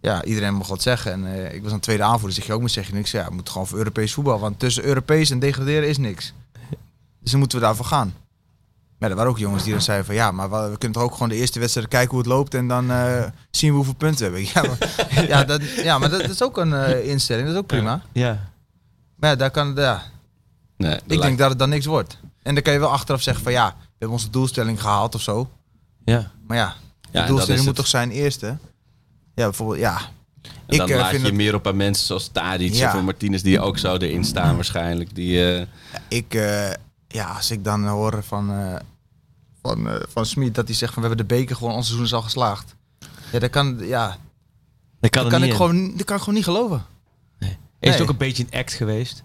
ja, 0.06 0.24
iedereen 0.24 0.54
mocht 0.54 0.68
wat 0.68 0.82
zeggen. 0.82 1.12
En 1.12 1.26
eh, 1.34 1.54
ik 1.54 1.62
was 1.62 1.72
een 1.72 1.80
tweede 1.80 2.02
aanvoerder. 2.02 2.32
Zeg 2.36 2.46
je 2.46 2.52
ook 2.52 2.60
moet 2.60 2.70
zeggen 2.70 2.94
niks. 2.94 3.10
Ja, 3.10 3.26
we 3.28 3.34
moeten 3.34 3.52
gewoon 3.52 3.68
voor 3.68 3.78
Europees 3.78 4.12
voetbal. 4.14 4.38
Want 4.38 4.58
tussen 4.58 4.84
Europees 4.84 5.30
en 5.30 5.38
degraderen 5.38 5.88
is 5.88 5.98
niks. 5.98 6.32
Dus 7.20 7.30
dan 7.30 7.38
moeten 7.40 7.58
we 7.58 7.64
daarvoor 7.64 7.84
gaan. 7.84 8.14
Maar 8.98 9.10
er 9.10 9.16
waren 9.16 9.30
ook 9.30 9.38
jongens 9.38 9.62
die 9.62 9.72
dan 9.72 9.82
zeiden 9.82 10.06
van 10.06 10.14
ja, 10.14 10.30
maar 10.30 10.50
we 10.50 10.78
kunnen 10.78 10.92
toch 10.92 11.02
ook 11.02 11.12
gewoon 11.12 11.28
de 11.28 11.34
eerste 11.34 11.58
wedstrijd 11.58 11.88
kijken 11.88 12.10
hoe 12.10 12.18
het 12.18 12.26
loopt 12.28 12.54
en 12.54 12.68
dan 12.68 12.90
eh, 12.90 13.24
zien 13.50 13.70
we 13.70 13.76
hoeveel 13.76 13.94
punten 13.94 14.32
we 14.32 14.46
hebben. 14.52 14.78
Ja, 14.78 15.06
maar, 15.14 15.28
ja, 15.28 15.44
dat, 15.44 15.62
ja, 15.70 15.98
maar 15.98 16.10
dat, 16.10 16.20
is 16.28 16.42
ook 16.42 16.56
een 16.56 16.72
eh, 16.72 17.08
instelling, 17.08 17.46
dat 17.46 17.54
is 17.54 17.60
ook 17.60 17.66
prima. 17.66 18.02
Ja. 18.12 18.50
Maar 19.16 19.30
ja, 19.30 19.36
daar 19.36 19.50
kan, 19.50 19.72
ja, 19.76 20.02
Nee, 20.76 20.94
ik 20.94 21.02
lijkt- 21.06 21.22
denk 21.22 21.38
dat 21.38 21.48
het 21.50 21.58
dan 21.58 21.68
niks 21.68 21.86
wordt. 21.86 22.18
En 22.42 22.54
dan 22.54 22.62
kan 22.62 22.72
je 22.72 22.78
wel 22.78 22.90
achteraf 22.92 23.22
zeggen 23.22 23.42
van 23.44 23.52
ja, 23.52 23.66
we 23.78 23.84
hebben 23.90 24.16
onze 24.16 24.30
doelstelling 24.30 24.80
gehaald 24.80 25.14
of 25.14 25.20
zo. 25.20 25.50
Ja. 26.04 26.30
Maar 26.46 26.56
ja, 26.56 26.64
Ja, 26.64 26.74
de 27.10 27.18
dat 27.18 27.26
doelstelling 27.26 27.58
moet 27.58 27.66
het. 27.68 27.76
toch 27.76 27.86
zijn 27.86 28.10
eerste? 28.10 28.56
Ja, 29.36 29.44
bijvoorbeeld, 29.44 29.78
ja. 29.80 29.98
En 30.42 30.50
Ik 30.66 30.78
dan 30.78 30.88
eh, 30.90 30.96
laat 30.96 31.08
vind 31.08 31.20
je 31.20 31.26
het, 31.26 31.36
meer 31.36 31.54
op 31.54 31.66
aan 31.66 31.76
mensen 31.76 32.06
zoals 32.06 32.28
Tadic 32.28 32.72
Ja. 32.74 32.96
of 32.96 33.02
Martinez 33.02 33.42
die 33.42 33.60
ook 33.60 33.78
zo 33.78 33.96
erin 33.96 34.24
staan 34.24 34.54
waarschijnlijk. 34.54 35.14
Die, 35.14 35.52
eh, 35.54 35.66
ik, 36.08 36.34
eh, 36.34 36.70
ja, 37.08 37.26
als 37.26 37.50
ik 37.50 37.64
dan 37.64 37.86
hoor 37.86 38.22
van, 38.22 38.50
eh 38.50 38.74
van, 39.62 39.88
eh, 39.88 39.94
van 40.08 40.26
Smit 40.26 40.54
dat 40.54 40.66
hij 40.66 40.76
zegt 40.76 40.92
van 40.92 41.02
we 41.02 41.08
hebben 41.08 41.26
de 41.28 41.34
beker 41.34 41.56
gewoon, 41.56 41.74
ons 41.74 41.84
seizoen 41.86 42.06
is 42.06 42.14
al 42.14 42.22
geslaagd. 42.22 42.74
Ja, 43.32 43.38
dat 43.38 43.50
kan, 43.50 43.78
ja, 43.80 44.16
Dat 45.00 45.10
kan, 45.10 45.22
dat 45.22 45.32
kan, 45.32 45.40
niet 45.40 45.50
ik 45.52 45.60
in. 45.60 45.66
gewoon, 45.66 45.96
dat 45.96 46.04
kan 46.04 46.14
ik 46.16 46.20
gewoon 46.22 46.34
niet 46.34 46.44
geloven. 46.44 46.84
Is 47.38 47.48
het 47.92 47.98
Nee. 47.98 48.02
ook 48.02 48.08
een 48.08 48.16
beetje 48.16 48.46
een 48.50 48.58
act 48.58 48.72
geweest? 48.72 49.22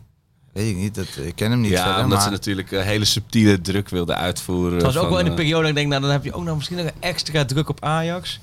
Weet 0.53 0.69
ik 0.69 0.75
niet, 0.75 0.95
dat, 0.95 1.07
ik 1.21 1.35
ken 1.35 1.51
hem 1.51 1.61
niet 1.61 1.71
ja, 1.71 1.83
verder, 1.83 2.03
omdat 2.03 2.17
maar 2.17 2.27
ze 2.27 2.31
natuurlijk 2.31 2.71
een 2.71 2.83
hele 2.83 3.05
subtiele 3.05 3.61
druk 3.61 3.89
wilden 3.89 4.17
uitvoeren. 4.17 4.73
Het 4.73 4.83
was 4.83 4.95
ook 4.95 5.01
van, 5.01 5.09
wel 5.09 5.19
in 5.19 5.25
de 5.25 5.33
periode 5.33 5.59
dat 5.61 5.69
ik 5.69 5.75
denk, 5.75 5.87
nou, 5.87 6.01
dan 6.01 6.11
heb 6.11 6.23
je 6.23 6.33
ook 6.33 6.43
nog 6.43 6.55
misschien 6.55 6.77
nog 6.77 6.85
een 6.85 6.91
extra 6.99 7.45
druk 7.45 7.69
op 7.69 7.83
Ajax. 7.83 8.39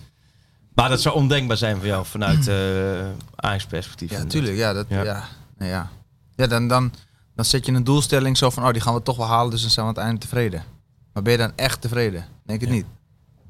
Maar 0.78 0.88
dat 0.88 1.00
zou 1.00 1.14
ondenkbaar 1.14 1.56
zijn 1.56 1.76
voor 1.76 1.86
jou 1.86 2.06
vanuit 2.06 2.48
eh 2.48 3.06
Ajax-perspectief. 3.34 4.10
ja, 4.10 4.18
natuurlijk, 4.18 4.56
ja, 4.56 4.72
dat, 4.72 4.86
Ja. 4.88 5.02
ja. 5.02 5.24
nee, 5.58 5.68
ja. 5.68 5.88
ja 6.36 6.46
dan, 6.46 6.68
dan, 6.68 6.92
dan 7.34 7.44
zet 7.44 7.66
je 7.66 7.72
een 7.72 7.84
doelstelling 7.84 8.36
zo 8.36 8.50
van, 8.50 8.64
oh, 8.66 8.72
die 8.72 8.80
gaan 8.82 8.94
we 8.94 9.02
toch 9.02 9.16
wel 9.16 9.26
halen, 9.26 9.50
dus 9.50 9.60
dan 9.60 9.70
zijn 9.70 9.86
we 9.86 9.90
aan 9.92 9.96
het 9.98 10.04
einde 10.06 10.20
tevreden. 10.20 10.64
Maar 11.12 11.22
ben 11.22 11.32
je 11.32 11.38
dan 11.38 11.52
echt 11.56 11.80
tevreden? 11.80 12.24
Denk 12.46 12.60
het 12.60 12.70
niet. 12.70 12.86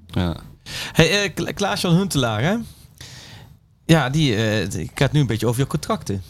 ja. 0.06 0.36
Hey, 0.92 1.30
Kla- 1.30 1.52
Klaas-Jan 1.52 1.94
Huntelaar, 1.94 2.40
hè? 2.42 2.56
Ja, 3.84 4.10
die 4.10 4.36
eh, 4.36 4.70
die 4.70 4.90
gaat 4.94 5.12
nu 5.12 5.20
een 5.20 5.26
beetje 5.26 5.46
over 5.46 5.60
je 5.60 5.66
contracten. 5.66 6.22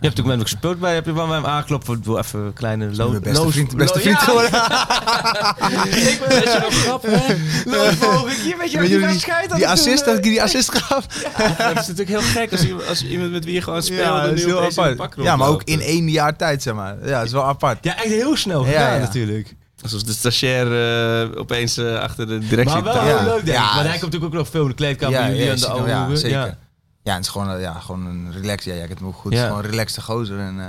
Je 0.00 0.06
hebt 0.06 0.16
natuurlijk 0.16 0.38
met 0.38 0.48
hem 0.48 0.60
gespeeld 0.60 0.80
bij, 0.80 0.94
heb 0.94 1.06
je 1.06 1.12
wel 1.12 1.26
met 1.26 1.36
hem 1.36 1.46
aangelopen 1.46 2.00
voor 2.04 2.18
even 2.18 2.40
een 2.40 2.52
kleine 2.52 2.94
lo 2.94 3.08
Mijn 3.10 3.22
beste 3.22 3.50
vriend, 3.50 3.76
beste 3.76 4.00
vriend 4.00 4.18
geworden. 4.18 4.50
ik 6.12 6.18
ben 6.28 6.40
best 6.40 6.58
wel 6.58 6.70
grappig, 6.70 7.10
hè? 7.12 7.34
Loos 7.70 7.96
mogelijk. 7.98 8.38
Je 8.38 8.56
weet 8.58 8.70
je 8.70 8.78
Weet 8.78 9.54
die 9.54 9.68
assist, 9.68 10.04
dat 10.04 10.16
ik 10.16 10.22
die 10.22 10.42
assist 10.42 10.74
gaf. 10.78 11.06
dat 11.06 11.70
is 11.70 11.86
natuurlijk 11.86 12.08
heel 12.08 12.20
gek 12.20 12.52
als 12.52 12.64
iemand, 12.64 12.88
als 12.88 13.04
iemand 13.04 13.30
met 13.30 13.44
wie 13.44 13.54
je 13.54 13.62
gewoon 13.62 13.82
speelde 13.82 14.32
nu 14.32 14.44
heel 14.44 14.60
de 14.60 14.66
apart. 14.66 14.96
pak 14.96 15.14
Ja, 15.16 15.36
maar 15.36 15.48
ook 15.48 15.62
in 15.64 15.80
één 15.80 16.08
jaar 16.08 16.36
tijd, 16.36 16.62
zeg 16.62 16.74
maar. 16.74 16.96
Ja, 17.04 17.18
dat 17.18 17.26
is 17.26 17.32
wel 17.32 17.44
apart. 17.44 17.84
Ja, 17.84 17.96
echt 17.96 18.04
heel 18.04 18.36
snel 18.36 18.64
Ja, 18.66 18.70
gedaan 18.70 19.00
natuurlijk. 19.00 19.54
Alsof 19.82 20.02
de 20.02 20.12
stagiair 20.12 20.66
eh, 21.30 21.38
opeens 21.38 21.76
eh, 21.76 21.98
achter 21.98 22.26
de 22.26 22.38
directie 22.38 22.82
Maar 22.82 22.94
wel 22.94 23.02
heel 23.02 23.16
Ja. 23.16 23.24
leuk, 23.24 23.44
denk 23.44 23.58
ik. 23.58 23.64
Ja, 23.64 23.74
Maar 23.74 23.84
hij 23.84 23.98
komt 23.98 24.02
natuurlijk 24.12 24.24
ook 24.24 24.38
nog 24.38 24.48
veel 24.48 24.62
in 24.62 24.68
de 24.68 24.74
kleedkamer. 24.74 25.20
Ja, 25.20 25.28
jullie 25.28 25.44
ja, 25.44 25.50
aan 25.50 25.58
de 25.58 25.66
oude 25.68 25.88
ja, 25.90 26.14
zeker. 26.16 26.56
Ja. 27.02 27.10
Ja, 27.10 27.14
het 27.16 27.24
is 27.24 27.30
gewoon, 27.30 27.50
eh, 27.54 27.60
ja, 27.60 27.72
gewoon 27.72 28.06
een 28.06 28.32
relax. 28.32 28.64
Ja, 28.64 28.74
jij 28.74 28.86
kent 28.86 28.98
hem 28.98 29.08
ook 29.08 29.14
goed. 29.16 29.32
Ja. 29.32 29.38
Het 29.38 29.46
is 29.46 29.52
gewoon 29.52 29.64
een 29.64 29.70
relaxte 29.70 30.02
gozer. 30.02 30.38
En, 30.38 30.60
eh, 30.60 30.66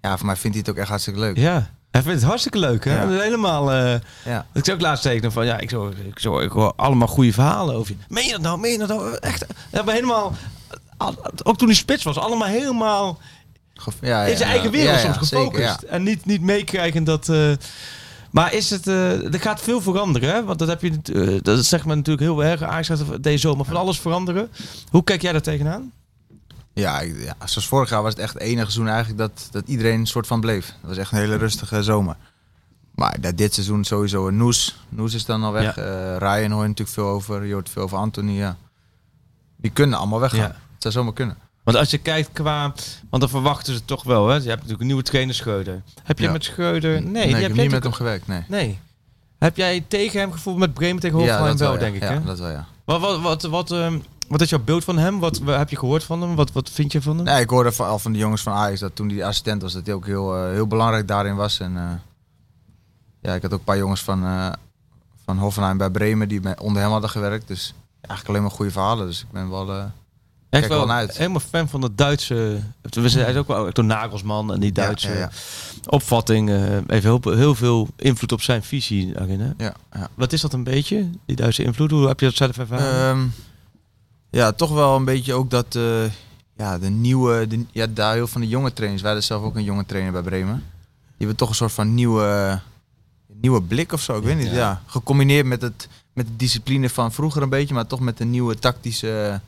ja, 0.00 0.16
voor 0.16 0.26
mij 0.26 0.36
vindt 0.36 0.56
hij 0.56 0.64
het 0.66 0.74
ook 0.74 0.80
echt 0.80 0.88
hartstikke 0.88 1.20
leuk. 1.20 1.36
Ja, 1.36 1.70
hij 1.90 2.02
vindt 2.02 2.18
het 2.18 2.28
hartstikke 2.28 2.58
leuk, 2.58 2.84
hè? 2.84 3.02
Ja. 3.02 3.08
Helemaal... 3.22 3.72
eh, 3.72 3.94
Ja. 4.24 4.46
ik 4.54 4.64
zou 4.64 4.76
ook 4.76 4.82
laatst 4.82 5.02
tekenen 5.02 5.32
van, 5.32 5.46
ja, 5.46 5.58
ik, 5.58 5.70
zo, 5.70 5.92
ik, 6.06 6.18
zo, 6.18 6.38
ik 6.40 6.50
hoor 6.50 6.72
allemaal 6.76 7.08
goede 7.08 7.32
verhalen 7.32 7.74
over 7.74 7.90
je. 7.98 8.04
Meen 8.14 8.24
je 8.26 8.32
dat 8.32 8.40
nou? 8.40 8.58
Meen 8.60 8.72
je 8.72 8.78
dat 8.78 8.88
nou? 8.88 9.16
Echt? 9.20 9.46
We 9.46 9.54
hebben 9.70 9.94
helemaal... 9.94 10.34
al- 10.96 11.16
Ook 11.42 11.58
toen 11.58 11.68
hij 11.68 11.76
spits 11.76 12.04
was, 12.04 12.16
allemaal 12.16 12.48
helemaal 12.48 13.18
Ja, 14.00 14.24
in 14.24 14.36
zijn 14.36 14.50
eigen 14.50 14.70
wereld 14.70 14.94
Ja, 15.00 15.06
ja, 15.06 15.12
soms 15.12 15.28
gefocust. 15.28 15.80
ja. 15.82 15.88
En 15.88 16.02
niet, 16.02 16.24
niet 16.26 16.40
meekrijgen 16.42 17.04
dat... 17.04 17.28
maar 18.30 18.52
is 18.54 18.70
het... 18.70 18.86
eh, 18.86 19.32
er 19.34 19.40
gaat 19.40 19.60
veel 19.60 19.80
veranderen, 19.80 20.28
hè? 20.28 20.44
Want 20.44 20.58
dat 20.58 20.68
heb 20.68 20.82
je... 20.82 20.98
eh, 21.12 21.38
dat 21.42 21.64
zegt 21.64 21.84
men 21.84 21.96
natuurlijk 21.96 22.26
heel 22.26 22.44
erg. 22.44 22.62
Ajax 22.62 22.88
gaat 22.88 23.22
deze 23.22 23.38
zomer 23.38 23.64
van 23.64 23.76
alles 23.76 24.00
veranderen. 24.00 24.50
Hoe 24.90 25.04
kijk 25.04 25.22
jij 25.22 25.32
daar 25.32 25.42
tegenaan? 25.42 25.92
Ja, 26.72 27.00
ja, 27.00 27.34
zoals 27.44 27.66
vorig 27.68 27.90
jaar 27.90 28.02
was 28.02 28.12
het 28.12 28.22
echt 28.22 28.32
het 28.32 28.42
enige 28.42 28.70
seizoen 28.70 28.88
eigenlijk 28.88 29.18
dat, 29.18 29.48
dat 29.50 29.68
iedereen 29.68 30.00
een 30.00 30.06
soort 30.06 30.26
van 30.26 30.40
bleef. 30.40 30.66
Dat 30.66 30.88
was 30.88 30.96
echt 30.96 31.12
een 31.12 31.18
hele 31.18 31.36
rustige 31.36 31.82
zomer. 31.82 32.16
Maar 32.94 33.20
dat 33.20 33.36
dit 33.36 33.54
seizoen 33.54 33.84
sowieso 33.84 34.28
een 34.28 34.36
Noes. 34.36 34.80
Noes 34.88 35.14
is 35.14 35.24
dan 35.24 35.42
al 35.42 35.52
weg. 35.52 35.76
Ja. 35.76 35.82
Eh, 35.82 36.16
Ryan 36.16 36.50
hoor 36.50 36.62
je 36.62 36.68
natuurlijk 36.68 36.88
veel 36.88 37.06
over. 37.06 37.44
Je 37.44 37.52
hoort 37.52 37.68
veel 37.70 37.82
over 37.82 37.98
Anthony. 37.98 38.32
Ja. 38.32 38.56
Die 39.56 39.70
kunnen 39.70 39.98
allemaal 39.98 40.20
weggaan. 40.20 40.40
Ja. 40.40 40.46
Het 40.46 40.82
zou 40.82 40.94
zomaar 40.94 41.12
kunnen. 41.12 41.36
Want 41.68 41.80
als 41.80 41.90
je 41.90 41.98
kijkt 41.98 42.28
qua... 42.32 42.72
Want 43.10 43.22
dan 43.22 43.28
verwachten 43.28 43.74
ze 43.74 43.84
toch 43.84 44.02
wel, 44.02 44.28
hè? 44.28 44.34
Je 44.34 44.40
hebt 44.40 44.54
natuurlijk 44.54 44.80
een 44.80 44.86
nieuwe 44.86 45.02
trainer 45.02 45.34
Schreuder. 45.34 45.82
Heb 46.02 46.18
je 46.18 46.24
Ja. 46.24 46.32
met 46.32 46.44
Schreuder... 46.44 47.02
Nee, 47.02 47.26
die 47.26 47.36
ik 47.36 47.42
heb 47.42 47.54
jij 47.54 47.62
niet 47.62 47.72
met 47.72 47.82
hem 47.82 47.92
gewerkt. 47.92 48.26
Nee. 48.26 48.42
Nee. 48.48 48.78
Heb 49.38 49.56
jij 49.56 49.84
tegen 49.88 50.20
hem 50.20 50.32
gevoeld 50.32 50.58
met 50.58 50.74
Bremen 50.74 51.00
tegen 51.00 51.18
ja, 51.18 51.24
Hoffenheim 51.24 51.56
wel, 51.56 51.72
ja. 51.72 51.78
denk 51.78 51.94
ik, 51.94 52.02
ja, 52.02 52.08
hè? 52.08 52.24
dat 52.24 52.38
wel, 52.38 52.50
ja. 52.50 52.66
Wat, 52.84 53.00
wat, 53.00 53.20
wat, 53.20 53.42
wat, 53.42 53.70
ehm, 53.70 53.98
wat 54.28 54.40
is 54.40 54.50
jouw 54.50 54.62
beeld 54.64 54.84
van 54.84 54.98
hem? 54.98 55.18
Wat, 55.18 55.38
wat 55.38 55.56
heb 55.56 55.70
je 55.70 55.76
gehoord 55.76 56.04
van 56.04 56.22
hem? 56.22 56.34
Wat, 56.34 56.52
wat 56.52 56.70
vind 56.70 56.92
je 56.92 57.02
van 57.02 57.16
hem? 57.16 57.24
Nee, 57.24 57.40
ik 57.40 57.50
hoorde 57.50 57.72
al 57.76 57.98
van 57.98 58.12
de 58.12 58.18
jongens 58.18 58.42
van 58.42 58.52
Ajax 58.52 58.80
dat 58.80 58.96
toen 58.96 59.08
hij 59.08 59.24
assistent 59.24 59.62
was, 59.62 59.72
dat 59.72 59.86
hij 59.86 59.94
ook 59.94 60.06
heel, 60.06 60.36
eh, 60.36 60.50
heel 60.50 60.66
belangrijk 60.66 61.08
daarin 61.08 61.36
was. 61.36 61.60
En 61.60 61.76
eh, 61.76 61.90
ja, 63.20 63.34
ik 63.34 63.42
had 63.42 63.52
ook 63.52 63.58
een 63.58 63.64
paar 63.64 63.78
jongens 63.78 64.02
van, 64.02 64.24
eh, 64.24 64.52
van 65.24 65.38
Hoffenheim 65.38 65.78
bij 65.78 65.90
Bremen 65.90 66.28
die 66.28 66.60
onder 66.60 66.82
hem 66.82 66.90
hadden 66.90 67.10
gewerkt. 67.10 67.48
Dus 67.48 67.74
eigenlijk 68.00 68.28
alleen 68.28 68.42
maar 68.42 68.56
goede 68.56 68.72
verhalen. 68.72 69.06
Dus 69.06 69.20
ik 69.20 69.30
ben 69.30 69.50
wel, 69.50 69.90
Echt 70.50 70.68
wel 70.68 70.90
uit. 70.90 71.16
helemaal 71.16 71.40
fan 71.40 71.68
van 71.68 71.80
de 71.80 71.94
Duitse... 71.94 72.60
We 72.90 73.08
zijn 73.08 73.24
hij 73.24 73.32
is 73.32 73.38
ook 73.38 73.46
wel 73.46 73.72
door 73.72 73.84
Nagelsman 73.84 74.52
en 74.52 74.60
die 74.60 74.72
Duitse 74.72 75.08
Ja, 75.08 75.14
ja, 75.18 75.30
opvatting. 75.86 76.50
eh, 76.50 76.56
heeft 76.86 77.02
heel, 77.04 77.20
heel 77.24 77.54
veel 77.54 77.88
invloed 77.96 78.32
op 78.32 78.42
zijn 78.42 78.62
visie 78.62 79.12
daarin. 79.12 79.40
Hè? 79.40 79.50
ja, 79.64 79.74
ja. 79.92 80.08
Wat 80.14 80.32
is 80.32 80.40
dat 80.40 80.52
een 80.52 80.64
beetje, 80.64 81.10
die 81.26 81.36
Duitse 81.36 81.62
invloed? 81.64 81.90
Hoe 81.90 82.06
heb 82.08 82.20
je 82.20 82.26
dat 82.26 82.34
zelf 82.34 82.58
ervaren? 82.58 83.16
Ehm, 83.18 83.26
ja, 84.30 84.52
toch 84.52 84.70
wel 84.70 84.96
een 84.96 85.04
beetje 85.04 85.34
ook 85.34 85.50
dat 85.50 85.74
eh, 85.74 86.04
ja, 86.56 86.78
de 86.78 86.88
nieuwe, 86.88 87.46
de, 87.46 87.64
ja, 87.72 87.86
daar 87.86 88.14
heel 88.14 88.26
van 88.26 88.40
de 88.40 88.48
jonge 88.48 88.72
trainers. 88.72 89.02
Wij 89.02 89.10
hadden 89.10 89.28
zelf 89.28 89.42
ook 89.42 89.56
een 89.56 89.64
jonge 89.64 89.86
trainer 89.86 90.12
bij 90.12 90.22
Bremen. 90.22 90.54
Die 90.54 91.26
hebben 91.26 91.36
toch 91.36 91.48
een 91.48 91.54
soort 91.54 91.72
van 91.72 91.94
nieuwe, 91.94 92.60
nieuwe 93.40 93.62
blik 93.62 93.92
of 93.92 94.00
zo. 94.02 94.16
Ik 94.16 94.22
weet 94.24 94.36
niet. 94.38 94.50
Ja. 94.50 94.82
Gecombineerd 94.86 95.46
met, 95.46 95.62
het, 95.62 95.88
met 96.12 96.26
de 96.26 96.36
discipline 96.36 96.88
van 96.88 97.12
vroeger 97.12 97.42
een 97.42 97.48
beetje, 97.48 97.74
maar 97.74 97.86
toch 97.86 98.00
met 98.00 98.18
de 98.18 98.24
nieuwe 98.24 98.54
tactische 98.58 99.40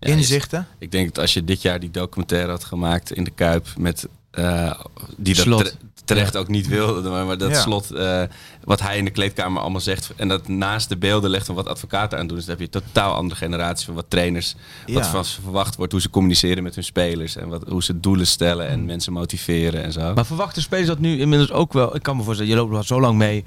Ja, 0.00 0.08
inzichten. 0.14 0.66
Ik 0.78 0.90
denk 0.90 1.06
dat 1.06 1.18
als 1.18 1.34
je 1.34 1.44
dit 1.44 1.62
jaar 1.62 1.80
die 1.80 1.90
documentaire 1.90 2.50
had 2.50 2.64
gemaakt 2.64 3.12
in 3.12 3.24
de 3.24 3.30
Kuip 3.30 3.66
met 3.78 4.08
eh, 4.30 4.80
die 5.16 5.34
dat 5.34 5.76
terecht 6.08 6.36
ook 6.36 6.48
niet 6.48 6.66
wilde, 6.68 7.08
maar, 7.08 7.26
maar 7.26 7.38
dat 7.38 7.50
Ja. 7.50 7.60
slot 7.60 7.90
eh, 7.90 8.22
wat 8.64 8.80
hij 8.80 8.96
in 8.98 9.04
de 9.04 9.10
kleedkamer 9.10 9.60
allemaal 9.62 9.80
zegt 9.80 10.10
en 10.16 10.28
dat 10.28 10.48
naast 10.48 10.88
de 10.88 10.96
beelden 10.96 11.30
legt 11.30 11.46
van 11.46 11.54
wat 11.54 11.66
advocaten 11.68 12.18
aan 12.18 12.26
doen, 12.26 12.36
dus 12.36 12.46
dan 12.46 12.56
heb 12.58 12.68
je 12.72 12.78
een 12.78 12.84
totaal 12.84 13.14
andere 13.14 13.40
generatie 13.40 13.86
van 13.86 13.94
wat 13.94 14.04
trainers, 14.08 14.54
wat 14.86 15.04
Ja. 15.04 15.10
van 15.10 15.24
ze 15.24 15.40
verwacht 15.42 15.76
wordt, 15.76 15.92
hoe 15.92 16.00
ze 16.00 16.10
communiceren 16.10 16.62
met 16.62 16.74
hun 16.74 16.84
spelers 16.84 17.36
en 17.36 17.48
wat, 17.48 17.62
hoe 17.68 17.82
ze 17.82 18.00
doelen 18.00 18.26
stellen 18.26 18.68
en 18.68 18.84
mensen 18.84 19.12
motiveren 19.12 19.82
en 19.82 19.92
zo. 19.92 20.14
Maar 20.14 20.26
verwachten 20.26 20.62
spelers 20.62 20.88
dat 20.88 20.98
nu 20.98 21.20
inmiddels 21.20 21.52
ook 21.52 21.72
wel? 21.72 21.96
Ik 21.96 22.02
kan 22.02 22.16
me 22.16 22.22
voorstellen, 22.22 22.50
je 22.52 22.58
loopt 22.58 22.74
al 22.74 22.82
zo 22.82 23.00
lang 23.00 23.18
mee. 23.18 23.44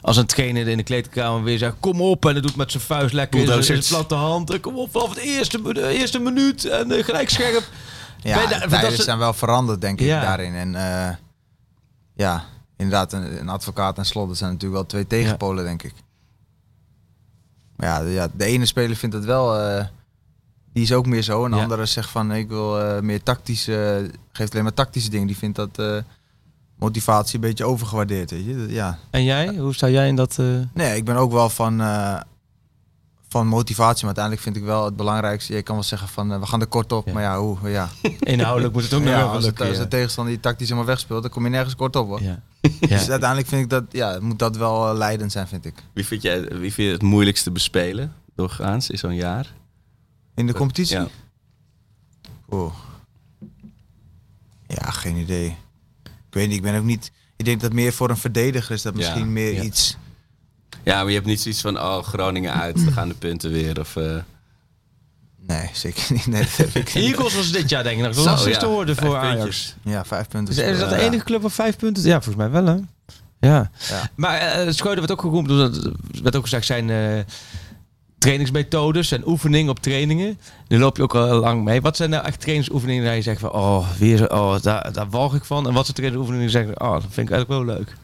Als 0.00 0.16
een 0.16 0.26
trainer 0.26 0.68
in 0.68 0.76
de 0.76 0.82
kleedkamer 0.82 1.42
weer 1.42 1.58
zegt, 1.58 1.74
kom 1.80 2.00
op. 2.00 2.26
En 2.26 2.34
dat 2.34 2.42
doet 2.42 2.56
met 2.56 2.70
zijn 2.70 2.82
vuist 2.82 3.14
lekker 3.14 3.40
in 3.40 3.62
zijn- 3.64 3.82
platte 3.88 4.14
hand. 4.14 4.50
Eh, 4.50 4.60
Kom 4.60 4.76
op, 4.78 4.88
vanaf 4.92 5.08
het 5.08 5.18
eerste, 5.18 5.72
de 5.72 5.88
eerste 5.88 6.18
minuut. 6.18 6.64
En 6.64 6.90
eh, 6.92 7.04
gelijk 7.04 7.30
scherp. 7.30 7.62
Ja, 8.22 8.42
de 8.42 8.48
daar- 8.48 8.68
tijden 8.68 8.90
dat 8.96 9.04
zijn 9.04 9.18
wel 9.18 9.32
veranderd, 9.32 9.80
denk 9.80 10.00
ik, 10.00 10.06
Ja. 10.06 10.20
daarin. 10.20 10.54
En 10.54 10.74
eh, 10.74 11.08
ja, 12.20 12.44
inderdaad, 12.76 13.12
een, 13.12 13.40
een 13.40 13.48
advocaat 13.48 13.98
en 13.98 14.04
slot, 14.06 14.28
dat 14.28 14.36
zijn 14.36 14.50
natuurlijk 14.52 14.80
wel 14.80 14.86
twee 14.88 15.06
tegenpolen, 15.06 15.64
denk 15.64 15.82
ik. 15.82 15.94
Maar 17.76 17.88
ja, 17.88 18.02
de, 18.02 18.10
ja, 18.10 18.28
de 18.36 18.44
ene 18.44 18.66
speler 18.66 18.96
vindt 18.96 19.14
het 19.14 19.24
wel, 19.24 19.58
eh, 19.58 19.84
die 20.72 20.82
is 20.82 20.92
ook 20.92 21.06
meer 21.06 21.22
zo. 21.22 21.44
En 21.44 21.50
de 21.50 21.56
Ja. 21.56 21.62
andere 21.62 21.86
zegt 21.86 22.10
van, 22.10 22.32
ik 22.32 22.48
wil 22.48 22.80
eh, 22.80 23.00
meer 23.02 23.22
tactische, 23.22 24.10
geeft 24.32 24.50
alleen 24.52 24.64
maar 24.64 24.74
tactische 24.74 25.10
dingen. 25.10 25.26
Die 25.26 25.36
vindt 25.36 25.56
dat 25.56 25.78
eh, 25.78 25.96
motivatie 26.76 27.34
een 27.34 27.40
beetje 27.40 27.64
overgewaardeerd, 27.64 28.30
weet 28.30 28.44
je. 28.44 28.66
Ja. 28.68 28.98
En 29.10 29.24
jij? 29.24 29.56
Hoe 29.56 29.74
sta 29.74 29.88
jij 29.88 30.08
in 30.08 30.16
dat... 30.16 30.38
Nee, 30.74 30.96
ik 30.96 31.04
ben 31.04 31.16
ook 31.16 31.32
wel 31.32 31.48
van, 31.48 31.80
van 33.30 33.46
motivatie, 33.46 34.06
maar 34.06 34.16
uiteindelijk 34.16 34.44
vind 34.44 34.56
ik 34.56 34.62
wel 34.62 34.84
het 34.84 34.96
belangrijkste. 34.96 35.54
Je 35.54 35.62
kan 35.62 35.74
wel 35.74 35.84
zeggen 35.84 36.08
van, 36.08 36.32
eh, 36.32 36.40
we 36.40 36.46
gaan 36.46 36.60
er 36.60 36.66
kort 36.66 36.92
op, 36.92 37.06
Ja. 37.06 37.12
maar 37.12 37.22
ja, 37.22 37.38
hoe, 37.38 37.68
ja. 37.70 37.88
inhoudelijk 38.20 38.74
moet 38.74 38.82
het 38.82 38.92
ook 38.92 39.00
nog 39.02 39.10
Ja, 39.10 39.16
wel 39.18 39.26
als, 39.26 39.34
het, 39.36 39.44
lukken. 39.44 39.66
als 39.66 39.76
ja. 39.76 39.82
de 39.82 39.88
tegenstander 39.88 40.32
die 40.32 40.42
tactisch 40.42 40.68
helemaal 40.68 40.88
wegspeelt, 40.88 41.22
dan 41.22 41.30
kom 41.30 41.44
je 41.44 41.50
nergens 41.50 41.76
kort 41.76 41.96
op 41.96 42.06
hoor. 42.08 42.22
Ja. 42.22 42.42
Dus 42.80 43.10
uiteindelijk 43.10 43.48
vind 43.48 43.62
ik 43.62 43.68
dat, 43.70 43.84
ja, 43.90 44.18
moet 44.20 44.38
dat 44.38 44.56
wel 44.56 44.88
eh, 44.90 44.96
leidend 44.96 45.32
zijn, 45.32 45.48
vind 45.48 45.64
ik. 45.64 45.74
Wie 45.92 46.06
vind 46.06 46.22
jij 46.22 46.40
wie 46.40 46.72
vind 46.72 46.86
je 46.88 46.92
het 46.92 47.02
moeilijkste 47.02 47.50
bespelen 47.50 48.12
doorgaans 48.34 48.90
in 48.90 48.98
zo'n 48.98 49.14
jaar? 49.14 49.52
In 50.34 50.46
de 50.46 50.54
competitie? 50.54 50.96
Ja. 50.98 51.06
Oeh. 52.50 52.72
Ja, 54.66 54.90
geen 54.90 55.16
idee. 55.16 55.46
Ik 56.04 56.36
weet 56.36 56.46
niet, 56.48 56.56
ik 56.56 56.62
ben 56.62 56.78
ook 56.78 56.84
niet... 56.84 57.12
Ik 57.36 57.44
denk 57.44 57.60
dat 57.60 57.72
meer 57.72 57.92
voor 57.92 58.10
een 58.10 58.16
verdediger 58.16 58.74
is 58.74 58.82
dat 58.82 58.92
Ja, 58.92 58.98
misschien 58.98 59.32
meer 59.32 59.52
ja. 59.54 59.62
iets... 59.62 59.96
Ja, 60.90 60.96
maar 60.98 61.08
je 61.08 61.14
hebt 61.14 61.26
niet 61.26 61.40
zoiets 61.40 61.60
van, 61.60 61.78
oh, 61.78 62.02
Groningen 62.02 62.52
uit, 62.54 62.84
dan 62.84 62.92
gaan 62.92 63.08
de 63.08 63.14
punten 63.14 63.50
weer. 63.50 63.80
Of, 63.80 63.96
eh, 63.96 64.16
Nee, 65.46 65.70
zeker 65.72 66.02
niet. 66.12 66.26
Nee, 66.26 66.40
dat 66.42 66.56
heb 66.56 66.68
ik 66.74 66.94
niet. 66.94 67.04
Eagles 67.04 67.34
was 67.34 67.52
dit 67.52 67.68
jaar 67.70 67.82
denk 67.82 67.96
ik 67.98 68.04
nog 68.04 68.14
de 68.14 68.20
Zo, 68.22 68.28
lastigste 68.28 68.66
ja, 68.66 68.84
vijf 68.84 68.98
voor 68.98 69.16
Ajax. 69.16 69.36
puntjes. 69.40 69.74
Ja, 69.84 70.04
vijf 70.04 70.28
punten. 70.28 70.54
Is, 70.54 70.60
is 70.72 70.78
dat 70.78 70.90
de 70.90 70.96
Ja. 70.96 71.02
enige 71.02 71.24
club 71.24 71.44
op 71.44 71.52
vijf 71.52 71.76
punten? 71.76 72.02
Ja, 72.02 72.20
volgens 72.22 72.36
mij 72.36 72.50
wel 72.50 72.66
hè. 72.66 72.72
Ja. 73.48 73.70
Ja. 73.88 74.10
Maar 74.14 74.38
eh 74.38 74.72
Schreuder 74.72 74.98
werd 74.98 75.10
ook 75.10 75.20
geroemd, 75.20 75.50
omdat 75.50 75.76
er 75.84 75.92
werd 76.22 76.36
ook 76.36 76.42
gezegd 76.42 76.66
zijn 76.66 76.90
eh, 76.90 77.18
trainingsmethodes 78.18 79.12
en 79.12 79.22
oefeningen 79.28 79.70
op 79.70 79.78
trainingen. 79.80 80.38
Nu 80.68 80.78
loop 80.78 80.96
je 80.96 81.02
ook 81.02 81.14
al 81.14 81.26
lang 81.40 81.64
mee. 81.64 81.80
Wat 81.80 81.96
zijn 81.96 82.10
nou 82.10 82.24
echt 82.24 82.40
trainingsoefeningen 82.40 83.04
waar 83.04 83.14
je 83.16 83.22
zegt 83.22 83.40
van, 83.40 83.52
oh, 83.52 83.90
weer 83.98 84.32
oh, 84.32 84.60
daar, 84.62 84.92
daar 84.92 85.08
walg 85.10 85.34
ik 85.34 85.44
van. 85.44 85.66
En 85.66 85.72
wat 85.74 85.84
zijn 85.84 85.96
trainingsoefeningen 85.96 86.50
die 86.50 86.56
zeggen, 86.60 86.80
oh, 86.80 86.92
dat 86.92 87.04
vind 87.10 87.28
ik 87.28 87.34
eigenlijk 87.34 87.64
wel 87.66 87.76
leuk. 87.76 87.96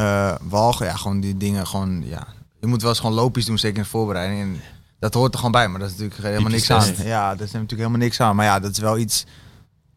Eh, 0.00 0.34
walgen, 0.42 0.86
ja, 0.86 0.96
gewoon 0.96 1.20
die 1.20 1.36
dingen, 1.36 1.66
gewoon, 1.66 2.06
ja. 2.06 2.26
Je 2.60 2.66
moet 2.66 2.80
wel 2.80 2.90
eens 2.90 3.00
gewoon 3.00 3.14
loopjes 3.14 3.44
doen, 3.44 3.58
zeker 3.58 3.76
in 3.76 3.82
de 3.82 3.88
voorbereiding. 3.88 4.40
En 4.40 4.60
dat 4.98 5.14
hoort 5.14 5.32
er 5.32 5.36
gewoon 5.36 5.52
bij, 5.52 5.68
maar 5.68 5.80
dat 5.80 5.90
is 5.90 5.96
natuurlijk 5.96 6.22
helemaal 6.22 6.50
niks 6.50 6.70
aan. 6.70 6.94
Ja, 7.06 7.30
dat 7.30 7.46
is 7.46 7.52
natuurlijk 7.52 7.80
helemaal 7.80 7.98
niks 7.98 8.20
aan. 8.20 8.36
Maar 8.36 8.44
ja, 8.44 8.60
dat 8.60 8.70
is 8.70 8.78
wel 8.78 8.98
iets, 8.98 9.26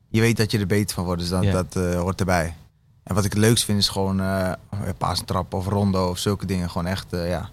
je 0.10 0.22
weet 0.22 0.38
dat 0.38 0.51
je 0.51 0.60
er 0.60 0.68
beter 0.68 0.95
van 0.95 1.04
wordt, 1.06 1.22
dus 1.22 1.30
dat, 1.30 1.43
Ja. 1.43 1.51
dat 1.51 1.76
eh, 1.76 1.99
hoort 1.99 2.20
erbij. 2.20 2.56
En 3.04 3.16
wat 3.16 3.26
ik 3.26 3.32
het 3.34 3.39
leukst 3.41 3.64
vind 3.66 3.80
is 3.80 3.89
gewoon 3.89 4.22
eh 4.22 4.51
paasentrap 4.97 5.54
of 5.54 5.68
rondo 5.68 6.10
of 6.10 6.18
zulke 6.18 6.45
dingen. 6.45 6.70
Gewoon 6.70 6.88
echt, 6.88 7.14
eh, 7.14 7.30
ja. 7.30 7.49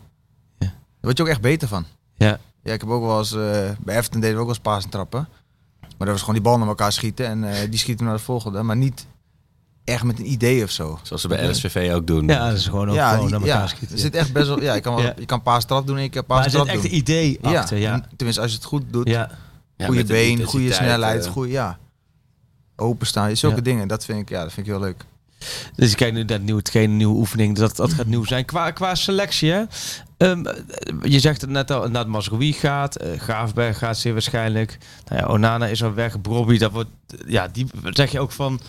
Ja. 0.59 0.67
Daar 0.67 0.73
word 1.01 1.17
je 1.17 1.23
ook 1.23 1.29
echt 1.29 1.41
beter 1.41 1.69
van. 1.69 1.85
Ja. 2.15 2.39
Ja, 2.63 2.73
ik 2.73 2.81
heb 2.81 2.91
ook 2.91 3.05
wel 3.05 3.19
eens, 3.19 3.33
eh, 3.33 3.71
bij 3.81 3.97
Everton 3.97 4.21
deden 4.21 4.35
we 4.37 4.41
ook 4.41 4.47
wel 4.47 4.55
eens 4.55 4.59
pasentrappen. 4.59 5.29
Maar 5.81 6.09
dat 6.09 6.09
was 6.09 6.21
gewoon 6.21 6.35
die 6.35 6.45
bal 6.45 6.59
naar 6.59 6.69
elkaar 6.69 6.93
schieten 6.93 7.27
en 7.27 7.71
die 7.71 7.79
schieten 7.79 8.05
naar 8.07 8.17
de 8.17 8.23
volgende. 8.23 8.63
Maar 8.63 8.77
niet 8.77 9.07
echt 9.91 10.03
met 10.05 10.19
een 10.19 10.31
idee 10.33 10.63
of 10.65 10.71
zo. 10.71 10.99
zoals 11.03 11.23
ze 11.23 11.29
bij 11.29 11.49
LSVV 11.49 11.91
ook 11.95 12.07
doen. 12.07 12.27
Ja, 12.27 12.49
dat 12.49 12.57
is 12.59 12.67
gewoon 12.67 12.89
ook 12.89 12.95
ja, 12.95 13.11
gewoon 13.11 13.27
die- 13.27 13.39
naar 13.39 13.41
elkaar 13.49 13.61
ja, 13.63 13.67
schieten. 13.67 13.97
Er 13.97 14.03
zit 14.03 14.15
echt 14.15 14.33
best 14.33 14.47
wel, 14.49 14.63
ja, 14.63 14.75
je 14.75 14.81
kan, 14.81 14.95
wel, 14.95 15.05
Ja. 15.05 15.15
je 15.19 15.27
kan 15.27 15.43
doen 15.87 15.97
en 15.97 16.03
je 16.03 16.09
kan 16.09 16.25
maar 16.27 16.45
er 16.45 16.51
zit 16.51 16.53
paastrap 16.53 16.67
echt 16.67 16.83
doen. 16.83 16.91
een 16.91 16.97
idee 16.97 17.39
ja, 17.43 17.59
achter, 17.59 17.79
ja. 17.79 18.07
tenminste 18.17 18.43
als 18.43 18.51
je 18.51 18.57
het 18.57 18.67
goed 18.67 18.83
doet. 18.91 19.09
Ja. 19.09 19.31
Goede 19.85 20.05
been, 20.05 20.45
goede 20.45 20.73
snelheid, 20.73 21.25
eh, 21.27 21.31
goede, 21.33 21.51
ja. 21.53 21.79
Openstaan, 22.77 23.37
zulke 23.37 23.57
Ja. 23.57 23.63
dingen. 23.63 23.89
Dat 23.89 24.05
vind 24.05 24.19
ik, 24.21 24.29
ja, 24.29 24.43
dat 24.43 24.53
vind 24.53 24.67
ik 24.67 24.73
heel 24.73 24.81
leuk. 24.83 25.05
Dus 25.77 25.91
je 25.91 25.97
kijkt 25.97 26.15
nu 26.15 26.23
naar 26.23 26.37
het 26.37 26.45
nieuwe 26.45 26.63
trainen, 26.63 26.97
nieuwe 26.97 27.15
oefening. 27.17 27.57
Dat, 27.57 27.77
dat 27.77 27.93
gaat 27.93 28.07
nieuw 28.07 28.25
zijn. 28.25 28.45
Qua, 28.45 28.71
qua 28.71 28.95
selectie, 28.95 29.51
hè? 29.51 29.63
Ehm, 30.17 30.45
je 31.03 31.21
zegt 31.21 31.41
het 31.41 31.51
net 31.51 31.71
al, 31.71 31.89
Nad 31.89 32.07
Mazraoui 32.07 32.53
gaat. 32.53 32.97
eh 32.97 33.19
Graafberg 33.21 33.79
gaat 33.79 33.99
zeer 33.99 34.13
waarschijnlijk. 34.13 34.79
Nou 35.09 35.21
ja, 35.23 35.29
Onana 35.29 35.67
is 35.67 35.83
al 35.85 35.95
weg. 35.95 36.21
Brobby, 36.21 36.59
dat 36.59 36.73
wordt... 36.73 36.91
Ja, 37.27 37.49
die 37.49 37.67
zeg 37.83 38.11
je 38.13 38.21
ook 38.21 38.33
van... 38.33 38.61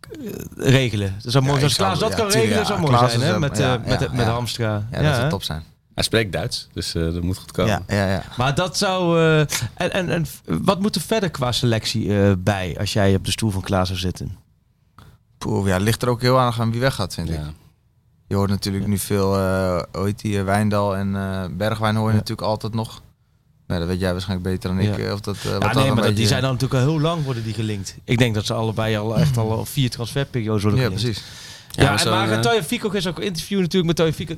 eh, 0.00 0.32
regelen. 0.56 1.14
Dat 1.22 1.32
zou 1.32 1.44
mooi 1.44 1.58
zijn. 1.58 1.70
ik 1.70 1.76
Klaas 1.76 1.98
dat 1.98 2.14
kan 2.14 2.28
regelen. 2.28 2.66
zou 2.66 2.80
mooi 2.80 3.08
zijn, 3.08 3.20
hè? 3.20 3.38
Met, 3.38 3.58
eh, 3.58 3.70
met, 3.86 4.00
ja, 4.00 4.08
met. 4.12 4.26
Hamstra. 4.26 4.86
Ja, 4.92 5.02
dat 5.02 5.14
zou 5.14 5.28
top 5.28 5.42
zijn. 5.42 5.62
Hij 5.94 6.06
spreekt 6.06 6.32
Duits, 6.32 6.68
dus 6.72 6.94
eh, 6.94 7.02
dat 7.02 7.22
moet 7.22 7.38
goed 7.38 7.52
komen. 7.52 7.84
Ja, 7.86 7.96
ja, 7.96 8.10
ja. 8.12 8.22
Maar 8.36 8.54
dat 8.54 8.76
zou... 8.76 9.20
en, 9.74 9.92
en, 9.92 10.08
en 10.08 10.26
wat 10.44 10.80
moet 10.80 10.94
er 10.94 11.00
verder 11.00 11.30
qua 11.30 11.52
selectie 11.52 12.36
bij... 12.36 12.76
als 12.78 12.92
jij 12.92 13.14
op 13.14 13.24
de 13.24 13.30
stoel 13.30 13.50
van 13.50 13.62
Klaas 13.62 13.86
zou 13.86 13.98
zitten? 13.98 14.36
Poeh, 15.38 15.66
ja, 15.68 15.76
ligt 15.76 16.02
er 16.02 16.08
ook 16.08 16.20
heel 16.20 16.38
aan 16.38 16.52
aan 16.58 16.70
wie 16.70 16.80
weggaat, 16.80 17.14
vind 17.14 17.28
ik. 17.28 17.34
Ja. 17.34 17.52
Je 18.26 18.34
hoort 18.34 18.50
natuurlijk 18.50 18.86
nu 18.86 18.98
veel, 18.98 19.36
ooit 19.92 20.20
die 20.20 20.42
Wijndal 20.42 20.96
en 20.96 21.12
Bergwijn 21.56 21.96
hoor 21.96 22.08
je 22.08 22.14
natuurlijk 22.14 22.48
altijd 22.48 22.74
nog. 22.74 23.02
Nou, 23.68 23.80
dat 23.80 23.88
weet 23.88 24.00
jij 24.00 24.12
waarschijnlijk 24.12 24.50
beter 24.50 24.70
dan 24.70 24.78
ik. 24.78 24.96
Ja. 24.98 25.04
eh, 25.04 25.12
Of 25.12 25.20
dat, 25.20 25.36
eh, 25.44 25.56
Ja, 25.60 25.72
nee, 25.74 25.92
maar 25.92 26.14
die 26.14 26.26
zijn 26.26 26.42
dan 26.42 26.52
natuurlijk 26.52 26.80
al 26.84 26.88
heel 26.90 27.00
lang 27.00 27.24
worden 27.24 27.42
die 27.44 27.54
gelinkt. 27.54 27.96
Ik 28.04 28.18
denk 28.18 28.34
dat 28.34 28.46
ze 28.46 28.54
allebei 28.54 28.96
al 28.96 29.18
echt 29.18 29.36
al 29.36 29.64
vier 29.74 29.90
transferperiodes 29.90 30.62
worden 30.62 30.80
Ja, 30.80 30.86
gelinkt. 30.86 31.04
precies. 31.04 31.24
Ja, 31.70 31.90
maar 31.90 32.00
en 32.04 32.10
maar 32.10 32.30
eh, 32.30 32.38
Toya 32.40 32.62
Fico 32.62 32.90
is 32.90 33.06
ook 33.06 33.16
een 33.18 33.24
interview 33.24 33.58
natuurlijk 33.60 33.86
met 33.86 33.96
Toya 33.96 34.12
Fico. 34.12 34.34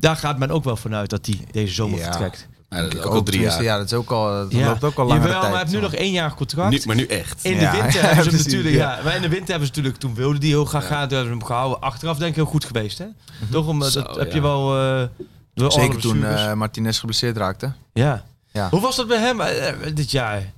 Daar 0.00 0.16
gaat 0.16 0.38
men 0.38 0.50
ook 0.50 0.64
wel 0.64 0.76
vanuit 0.76 1.10
dat 1.10 1.26
hij 1.26 1.40
deze 1.50 1.74
zomer 1.74 1.98
Ja. 1.98 2.04
vertrekt. 2.04 2.48
Ja, 2.70 2.82
dat 2.82 2.94
is 2.94 3.00
ook 3.00 3.14
al 3.14 3.22
drie 3.22 3.40
jaar. 3.40 3.62
Ja, 3.62 3.76
dat 3.76 3.86
is 3.86 3.92
ook 3.92 4.10
al, 4.10 4.24
dat 4.32 4.52
loopt 4.52 4.84
ook 4.84 4.96
al 4.98 5.06
Jawel, 5.08 5.18
langere 5.18 5.32
maar 5.40 5.50
hij 5.50 5.58
heeft 5.58 5.72
nu 5.72 5.80
nog 5.80 5.94
één 5.94 6.12
jaar 6.12 6.34
contract. 6.34 6.70
Nu, 6.70 6.80
maar 6.84 6.96
nu 6.96 7.04
echt. 7.06 7.44
in 7.44 7.54
de 7.54 7.60
Ja, 7.60 7.72
winter 7.72 8.00
ja, 8.02 8.06
hebben 8.14 8.40
ze 8.40 8.44
natuurlijk, 8.48 8.74
ja. 8.74 8.96
ja. 8.96 9.02
Maar 9.04 9.16
in 9.16 9.22
de 9.22 9.28
winter 9.28 9.48
hebben 9.48 9.66
ze 9.66 9.72
natuurlijk, 9.74 9.96
toen 9.96 10.14
wilde 10.14 10.38
die 10.38 10.50
heel 10.50 10.64
graag 10.64 10.86
gaan, 10.86 11.08
toen 11.08 11.16
hebben 11.16 11.32
ze 11.32 11.38
hem 11.38 11.44
gehouden. 11.46 11.80
Achteraf 11.80 12.16
denk 12.18 12.30
ik 12.30 12.36
heel 12.36 12.44
goed 12.44 12.64
geweest, 12.64 12.98
hè? 12.98 13.04
Toch? 13.50 13.66
Om, 13.66 13.82
Zo, 13.82 14.02
dat 14.02 14.16
heb 14.16 14.28
ja. 14.28 14.34
je 14.34 14.40
wel... 14.40 14.76
eh, 14.78 15.08
door 15.54 15.70
alle 15.70 15.80
Zeker 15.80 15.98
toen 16.00 16.24
eh 16.24 16.52
Martinez 16.52 16.98
geblesseerd 17.00 17.36
raakte. 17.36 17.72
ja. 17.92 18.24
Ja. 18.52 18.68
Hoe 18.70 18.80
was 18.80 18.96
dat 18.96 19.06
bij 19.08 19.18
hem 19.18 19.40
eh, 19.40 19.94
dit 19.94 20.10
jaar? 20.10 20.52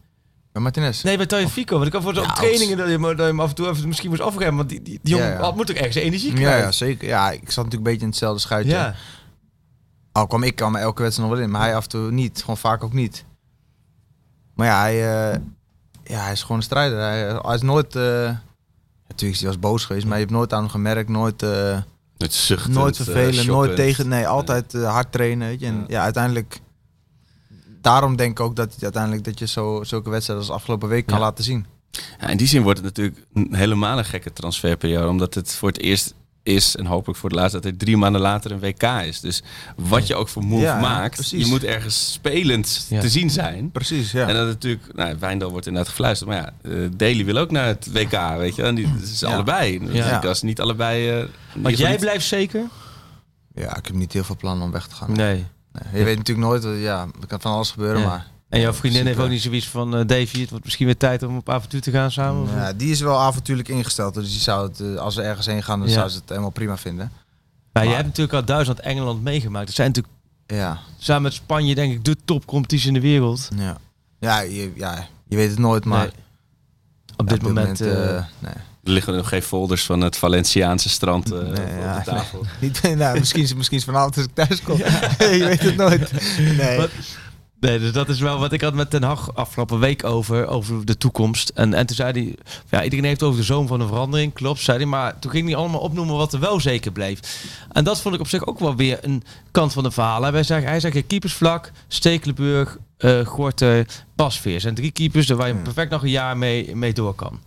Bij 0.52 0.62
Martinez? 0.62 1.02
Nee, 1.02 1.16
bij 1.16 1.26
Toya 1.26 1.48
Fico. 1.48 1.74
Want 1.74 1.86
ik 1.86 1.92
kan 1.92 2.02
voor 2.02 2.14
zo'n 2.14 2.22
Ja, 2.24 2.32
trainingen 2.32 2.76
dat 2.76 2.86
je, 2.86 2.92
hem- 2.92 3.02
dat 3.02 3.16
je 3.16 3.22
hem 3.22 3.40
af 3.40 3.48
en 3.48 3.54
toe 3.54 3.68
even 3.68 3.86
misschien 3.88 4.08
moest 4.10 4.20
afgeven. 4.22 4.56
Want 4.56 4.68
die, 4.68 4.82
die, 4.82 4.98
die 5.02 5.14
jongen 5.16 5.36
had- 5.36 5.56
moet 5.56 5.70
ook 5.70 5.76
ergens 5.76 5.94
energie 5.96 6.30
ja, 6.30 6.36
krijgen. 6.36 6.62
ja, 6.64 6.70
zeker. 6.72 7.08
Ja, 7.08 7.30
ik 7.30 7.38
zat 7.38 7.64
natuurlijk 7.64 7.74
een 7.74 7.82
beetje 7.82 8.00
in 8.00 8.06
hetzelfde 8.08 8.40
schuitje. 8.40 8.70
Ja. 8.72 8.94
Al 10.12 10.26
kwam 10.26 10.42
ik 10.42 10.56
kwam 10.56 10.76
elke 10.76 11.02
wedstrijd 11.02 11.28
nog 11.28 11.38
wel 11.38 11.46
in, 11.46 11.52
maar 11.52 11.60
hij 11.62 11.76
af 11.76 11.82
en 11.82 11.88
toe 11.88 12.10
niet. 12.10 12.40
Gewoon 12.40 12.56
vaak 12.56 12.84
ook 12.84 12.92
niet. 12.92 13.24
Maar 14.54 14.66
ja, 14.66 14.80
hij, 14.80 14.94
eh, 15.32 15.38
ja, 16.04 16.22
hij 16.22 16.32
is 16.32 16.42
gewoon 16.42 16.56
een 16.56 16.62
strijder. 16.62 16.98
Hij, 16.98 17.38
hij 17.42 17.54
is 17.54 17.62
nooit... 17.62 17.96
eh, 17.96 18.02
natuurlijk 19.08 19.34
is 19.34 19.40
hij 19.40 19.48
eens 19.48 19.58
boos 19.58 19.84
geweest, 19.84 20.04
maar 20.06 20.14
je 20.14 20.20
hebt 20.24 20.34
nooit 20.36 20.52
aan 20.52 20.60
hem 20.60 20.70
gemerkt. 20.70 21.08
Nooit, 21.08 21.42
eh, 21.42 21.78
Het 22.18 22.34
zuchtend, 22.34 22.74
nooit 22.74 22.98
eh, 22.98 23.04
vervelen, 23.04 23.46
nooit 23.46 23.76
tegen. 23.76 24.08
Nee, 24.08 24.26
altijd 24.28 24.74
eh, 24.74 24.90
hard 24.92 25.12
trainen. 25.12 25.48
Weet 25.48 25.60
je. 25.60 25.66
En 25.66 25.74
Ja. 25.76 25.84
ja. 25.88 26.02
uiteindelijk... 26.02 26.60
Daarom 27.82 28.16
denk 28.16 28.30
ik 28.30 28.40
ook 28.40 28.56
dat, 28.56 28.76
uiteindelijk 28.80 29.24
dat 29.24 29.38
je 29.38 29.46
zo, 29.46 29.82
zulke 29.84 30.10
wedstrijden 30.10 30.46
als 30.46 30.54
afgelopen 30.56 30.88
week 30.88 31.06
kan 31.06 31.18
Ja. 31.18 31.24
laten 31.24 31.44
zien. 31.44 31.66
Ja, 32.20 32.28
in 32.28 32.36
die 32.36 32.46
zin 32.46 32.62
wordt 32.62 32.78
het 32.78 32.86
natuurlijk 32.86 33.26
een 33.34 33.54
helemaal 33.54 33.98
een 33.98 34.04
gekke 34.04 34.32
transferperiode. 34.32 35.08
Omdat 35.08 35.34
het 35.34 35.52
voor 35.54 35.68
het 35.68 35.80
eerst 35.80 36.14
is, 36.42 36.76
en 36.76 36.86
hopelijk 36.86 37.18
voor 37.18 37.30
het 37.30 37.38
laatst, 37.38 37.52
dat 37.52 37.64
er 37.64 37.76
drie 37.76 37.96
maanden 37.96 38.20
later 38.20 38.50
een 38.52 38.60
WK 38.60 38.82
is. 38.82 39.20
Dus 39.20 39.42
wat 39.76 40.06
je 40.06 40.14
ook 40.14 40.28
voor 40.28 40.44
move 40.44 40.62
Ja, 40.62 40.80
maakt, 40.80 41.14
precies. 41.14 41.44
je 41.44 41.50
moet 41.50 41.64
ergens 41.64 42.12
spelend 42.12 42.86
Ja. 42.88 43.00
te 43.00 43.08
zien 43.08 43.30
zijn. 43.30 43.70
Precies, 43.70 44.12
ja. 44.12 44.28
En 44.28 44.34
dan 44.34 44.46
natuurlijk, 44.46 44.94
nou, 44.94 45.16
Wijndal 45.18 45.50
wordt 45.50 45.66
inderdaad 45.66 45.90
gefluisterd. 45.90 46.30
Maar 46.30 46.38
ja, 46.38 46.70
eh 46.70 46.88
Daly 46.96 47.24
wil 47.24 47.36
ook 47.36 47.50
naar 47.50 47.66
het 47.66 47.92
WK, 47.92 48.36
weet 48.36 48.54
je. 48.54 48.62
En 48.62 48.74
die, 48.74 48.88
is 49.02 49.20
Ja. 49.20 49.32
allebei. 49.34 49.78
Dus 49.78 50.24
als 50.24 50.42
niet 50.42 50.60
allebei... 50.60 51.08
eh, 51.10 51.16
Want 51.16 51.28
geval 51.54 51.72
jij 51.72 51.90
niet- 51.90 52.00
blijft 52.00 52.26
zeker? 52.26 52.62
Ja, 53.54 53.76
ik 53.76 53.86
heb 53.86 53.94
niet 53.94 54.12
heel 54.12 54.24
veel 54.24 54.36
plannen 54.36 54.64
om 54.64 54.72
weg 54.72 54.86
te 54.86 54.94
gaan. 54.94 55.12
Nee. 55.12 55.46
Nee. 55.72 55.98
Je 55.98 56.04
weet 56.04 56.16
natuurlijk 56.16 56.46
nooit, 56.46 56.64
wat- 56.64 56.76
ja, 56.78 57.06
er 57.20 57.26
kan 57.26 57.40
van 57.40 57.52
alles 57.52 57.70
gebeuren, 57.70 58.00
Ja. 58.00 58.06
maar... 58.06 58.30
En 58.48 58.60
jouw 58.60 58.72
vriendin 58.72 59.06
heeft 59.06 59.18
ook 59.18 59.28
niet 59.28 59.42
zoiets 59.42 59.68
van... 59.68 59.96
eh 59.96 60.06
Davy, 60.06 60.40
het 60.40 60.50
wordt 60.50 60.64
misschien 60.64 60.86
weer 60.86 60.96
tijd 60.96 61.22
om 61.22 61.36
op 61.36 61.48
avontuur 61.50 61.80
te 61.80 61.90
gaan 61.90 62.10
samen? 62.10 62.42
of- 62.42 62.72
die 62.76 62.90
is 62.90 63.00
wel 63.00 63.18
avontuurlijk 63.20 63.68
ingesteld, 63.68 64.14
dus 64.14 64.30
die 64.30 64.40
zou 64.40 64.68
het, 64.68 64.80
eh, 64.80 64.94
als 64.96 65.14
we 65.16 65.22
ergens 65.22 65.46
heen 65.46 65.62
gaan, 65.62 65.78
dan 65.80 65.88
zou 65.88 66.08
ze 66.08 66.18
het 66.18 66.28
helemaal 66.28 66.50
prima 66.50 66.76
vinden. 66.76 67.12
Maar 67.72 67.82
je 67.82 67.88
Maar- 67.88 67.98
hebt 67.98 68.08
natuurlijk 68.08 68.36
al 68.38 68.44
Duitsland, 68.44 68.80
Engeland 68.80 69.22
meegemaakt. 69.22 69.66
Dat 69.66 69.74
zijn 69.74 69.88
natuurlijk 69.88 70.14
Ja, 70.46 70.78
samen 70.98 71.22
met 71.22 71.32
Spanje 71.32 71.74
denk 71.74 71.92
ik 71.92 72.04
de 72.04 72.16
topcompetitie 72.24 72.88
in 72.88 72.94
de 72.94 73.00
wereld. 73.00 73.48
ja. 73.56 73.76
Ja, 74.18 74.40
je, 74.40 74.72
ja, 74.74 75.06
je 75.28 75.36
weet 75.36 75.50
het 75.50 75.58
nooit, 75.58 75.84
maar... 75.84 75.98
Nee. 76.06 76.12
Op 77.16 77.28
dit 77.28 77.42
moment... 77.42 77.80
eh, 77.80 78.16
eh, 78.16 78.24
nee. 78.38 78.52
Er 78.84 78.90
liggen 78.90 79.14
nog 79.16 79.28
geen 79.28 79.42
folders 79.42 79.82
van 79.84 80.00
het 80.00 80.16
Valentiaanse 80.16 80.88
strand 80.88 81.32
eh, 81.32 81.38
Nee, 81.38 81.48
op 81.50 81.56
ja, 81.80 81.98
de 81.98 82.04
tafel. 82.04 82.46
Niet, 82.60 82.82
nou, 82.96 83.18
misschien, 83.18 83.42
is- 83.42 83.54
misschien 83.54 83.78
is 83.78 83.84
vanavond 83.84 84.16
als 84.16 84.24
ik 84.26 84.34
thuis 84.34 84.62
kom. 84.62 84.76
je 85.38 85.44
weet 85.44 85.62
het 85.62 85.76
nooit. 85.76 86.12
Nee. 86.56 86.76
Wat- 86.76 86.90
Nee, 87.60 87.78
dus 87.78 87.92
dat 87.92 88.08
is 88.08 88.20
wel 88.20 88.38
wat 88.38 88.52
ik 88.52 88.60
had 88.60 88.74
met 88.74 88.90
Ten 88.90 89.02
Hag 89.02 89.34
afgelopen 89.34 89.78
week 89.78 90.04
over, 90.04 90.46
over 90.46 90.84
de 90.84 90.96
toekomst. 90.96 91.48
En, 91.48 91.74
en 91.74 91.86
toen 91.86 91.96
zei 91.96 92.12
hij, 92.12 92.34
ja, 92.70 92.84
iedereen 92.84 93.04
heeft 93.04 93.22
over 93.22 93.38
de 93.40 93.44
zoon 93.46 93.66
van 93.66 93.80
een 93.80 93.88
verandering, 93.88 94.32
klopt, 94.32 94.60
zei 94.60 94.76
hij. 94.78 94.86
Maar 94.86 95.18
toen 95.18 95.30
ging 95.30 95.46
hij 95.46 95.56
allemaal 95.56 95.80
opnoemen 95.80 96.16
wat 96.16 96.32
er 96.32 96.40
wel 96.40 96.60
zeker 96.60 96.92
bleef. 96.92 97.44
En 97.72 97.84
dat 97.84 98.00
vond 98.00 98.14
ik 98.14 98.20
op 98.20 98.28
zich 98.28 98.46
ook 98.46 98.58
wel 98.58 98.76
weer 98.76 98.98
een 99.02 99.22
kant 99.50 99.72
van 99.72 99.82
de 99.82 99.90
verhaal. 99.90 100.22
Hij 100.22 100.42
zegt, 100.42 100.64
hij 100.64 100.80
zegt 100.80 101.06
keepersvlak, 101.06 101.70
Stekelenburg, 101.88 102.78
eh 102.98 103.26
Gorter, 103.26 103.86
Pasveer. 104.14 104.60
zijn 104.60 104.74
drie 104.74 104.90
keepers 104.90 105.28
waar 105.28 105.48
je 105.48 105.54
Ja. 105.54 105.60
perfect 105.60 105.90
nog 105.90 106.02
een 106.02 106.10
jaar 106.10 106.36
mee, 106.36 106.76
mee 106.76 106.92
door 106.92 107.14
kan. 107.14 107.40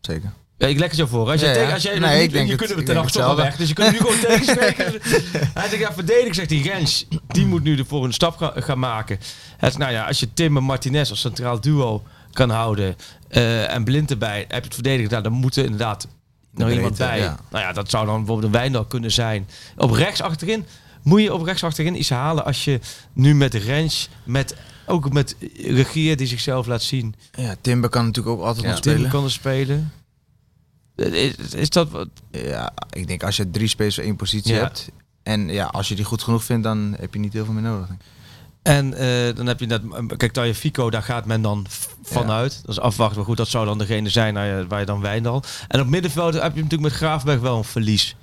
Zeker. 0.00 0.32
Ja, 0.58 0.66
ik 0.68 0.78
leg 0.78 0.88
het 0.88 0.98
zo 0.98 1.06
voor. 1.06 1.30
Als, 1.30 1.40
Ja, 1.40 1.46
ja. 1.48 1.54
tegen, 1.54 1.72
als 1.72 1.82
jij 1.82 1.98
Nee, 1.98 2.28
denk 2.28 2.32
je 2.32 2.38
het- 2.50 2.56
kunt 2.58 2.70
hem 2.70 2.78
ik 2.78 2.86
ten 2.86 2.96
hetzelfde. 2.96 3.42
weg, 3.42 3.56
dus 3.56 3.68
je 3.68 3.74
kunt 3.74 3.86
hem 3.88 3.96
nu 3.96 4.00
gewoon 4.10 4.20
tegenspreken. 4.30 4.84
Hij 5.54 5.68
zegt, 5.68 5.78
ja, 5.82 5.92
verdedig, 5.92 6.34
zegt 6.34 6.48
die 6.48 6.62
Rens, 6.62 7.06
die 7.28 7.46
moet 7.46 7.62
nu 7.62 7.74
de 7.76 7.84
volgende 7.84 8.14
stap 8.14 8.36
ga- 8.36 8.52
gaan 8.56 8.78
maken. 8.78 9.18
Zegt, 9.60 9.78
nou 9.78 9.92
ja, 9.92 10.06
als 10.06 10.20
je 10.20 10.32
Tim 10.34 10.56
en 10.56 10.62
Martinez 10.62 11.10
als 11.10 11.20
centraal 11.20 11.60
duo 11.60 12.02
kan 12.32 12.50
houden 12.50 12.96
eh, 13.28 13.74
en 13.74 13.84
Blind 13.84 14.10
erbij, 14.10 14.38
heb 14.38 14.50
je 14.58 14.64
het 14.64 14.74
verdedigd, 14.74 15.10
nou, 15.10 15.22
dan 15.22 15.32
moet 15.32 15.56
er 15.56 15.64
inderdaad 15.64 16.08
nog 16.54 16.70
iemand 16.70 16.96
bij. 16.98 17.18
ja. 17.18 17.38
Nou 17.50 17.64
ja, 17.64 17.72
dat 17.72 17.90
zou 17.90 18.06
dan 18.06 18.16
bijvoorbeeld 18.16 18.46
een 18.46 18.60
Wijndal 18.60 18.84
kunnen 18.84 19.12
zijn. 19.12 19.48
Op 19.76 19.90
rechts 19.90 20.22
achterin, 20.22 20.64
moet 21.02 21.22
je 21.22 21.34
op 21.34 21.42
rechts 21.42 21.64
achterin 21.64 21.98
iets 21.98 22.10
halen 22.10 22.44
als 22.44 22.64
je 22.64 22.80
nu 23.12 23.34
met 23.34 23.54
Rens, 23.54 24.08
met, 24.24 24.56
ook 24.86 25.12
met 25.12 25.36
Regier 25.66 26.16
die 26.16 26.26
zichzelf 26.26 26.66
laat 26.66 26.82
zien, 26.82 27.14
Ja, 27.32 27.54
Timber 27.60 27.90
kan 27.90 28.04
natuurlijk 28.06 28.36
ook 28.36 28.44
altijd 28.44 28.64
Ja. 28.64 28.70
nog 28.70 28.78
spelen. 28.78 29.10
kan 29.10 29.24
er 29.24 29.30
spelen. 29.30 29.92
Eh, 30.96 31.12
Is, 31.12 31.54
is 31.54 31.70
dat 31.70 31.90
wat? 31.90 32.08
Ja, 32.30 32.72
ik 32.90 33.06
denk 33.06 33.22
als 33.22 33.36
je 33.36 33.50
drie 33.50 33.68
spelers 33.68 33.94
voor 33.94 34.04
één 34.04 34.16
positie 34.16 34.54
Ja. 34.54 34.60
hebt. 34.60 34.88
En 35.22 35.48
ja, 35.48 35.66
als 35.66 35.88
je 35.88 35.94
die 35.94 36.04
goed 36.04 36.22
genoeg 36.22 36.44
vindt, 36.44 36.62
dan 36.62 36.94
heb 36.98 37.14
je 37.14 37.20
niet 37.20 37.32
heel 37.32 37.44
veel 37.44 37.54
meer 37.54 37.62
nodig. 37.62 37.88
En 38.62 38.94
eh, 38.94 39.34
dan 39.36 39.46
heb 39.46 39.60
je 39.60 39.66
net, 39.66 39.82
kijk, 40.16 40.32
Taya 40.32 40.54
Fico, 40.54 40.90
daar 40.90 41.02
gaat 41.02 41.24
men 41.26 41.42
dan 41.42 41.66
vanuit. 42.02 42.60
Dat 42.62 42.70
is 42.70 42.80
afwachten, 42.80 43.16
maar 43.16 43.26
goed, 43.26 43.36
dat 43.36 43.48
zou 43.48 43.66
dan 43.66 43.78
degene 43.78 44.08
zijn 44.08 44.34
nou 44.34 44.46
ja, 44.46 44.66
waar 44.66 44.80
je 44.80 44.86
dan 44.86 45.00
Wijndal. 45.00 45.42
En 45.68 45.80
op 45.80 45.86
middenveld 45.86 46.32
heb 46.34 46.42
je 46.54 46.62
natuurlijk 46.62 46.80
met 46.82 46.92
Graafberg 46.92 47.40
wel 47.40 47.56
een 47.56 47.64
verlies. 47.64 48.16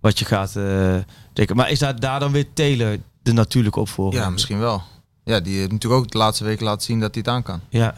Wat 0.00 0.18
je 0.18 0.24
gaat 0.24 0.56
eh 0.56 0.96
denken. 1.32 1.56
Maar 1.56 1.70
is 1.70 1.78
daar, 1.78 2.00
daar 2.00 2.20
dan 2.20 2.32
weer 2.32 2.52
Taylor 2.52 2.98
de 3.22 3.32
natuurlijke 3.32 3.80
opvolger? 3.80 4.20
Ja, 4.20 4.30
misschien 4.30 4.58
wel. 4.58 4.82
Ja, 5.24 5.40
die 5.40 5.58
heeft 5.58 5.72
natuurlijk 5.72 6.02
ook 6.02 6.10
de 6.10 6.18
laatste 6.18 6.44
weken 6.44 6.64
laten 6.64 6.82
zien 6.82 7.00
dat 7.00 7.14
hij 7.14 7.22
het 7.26 7.34
aan 7.34 7.42
kan. 7.42 7.60
Ja. 7.68 7.94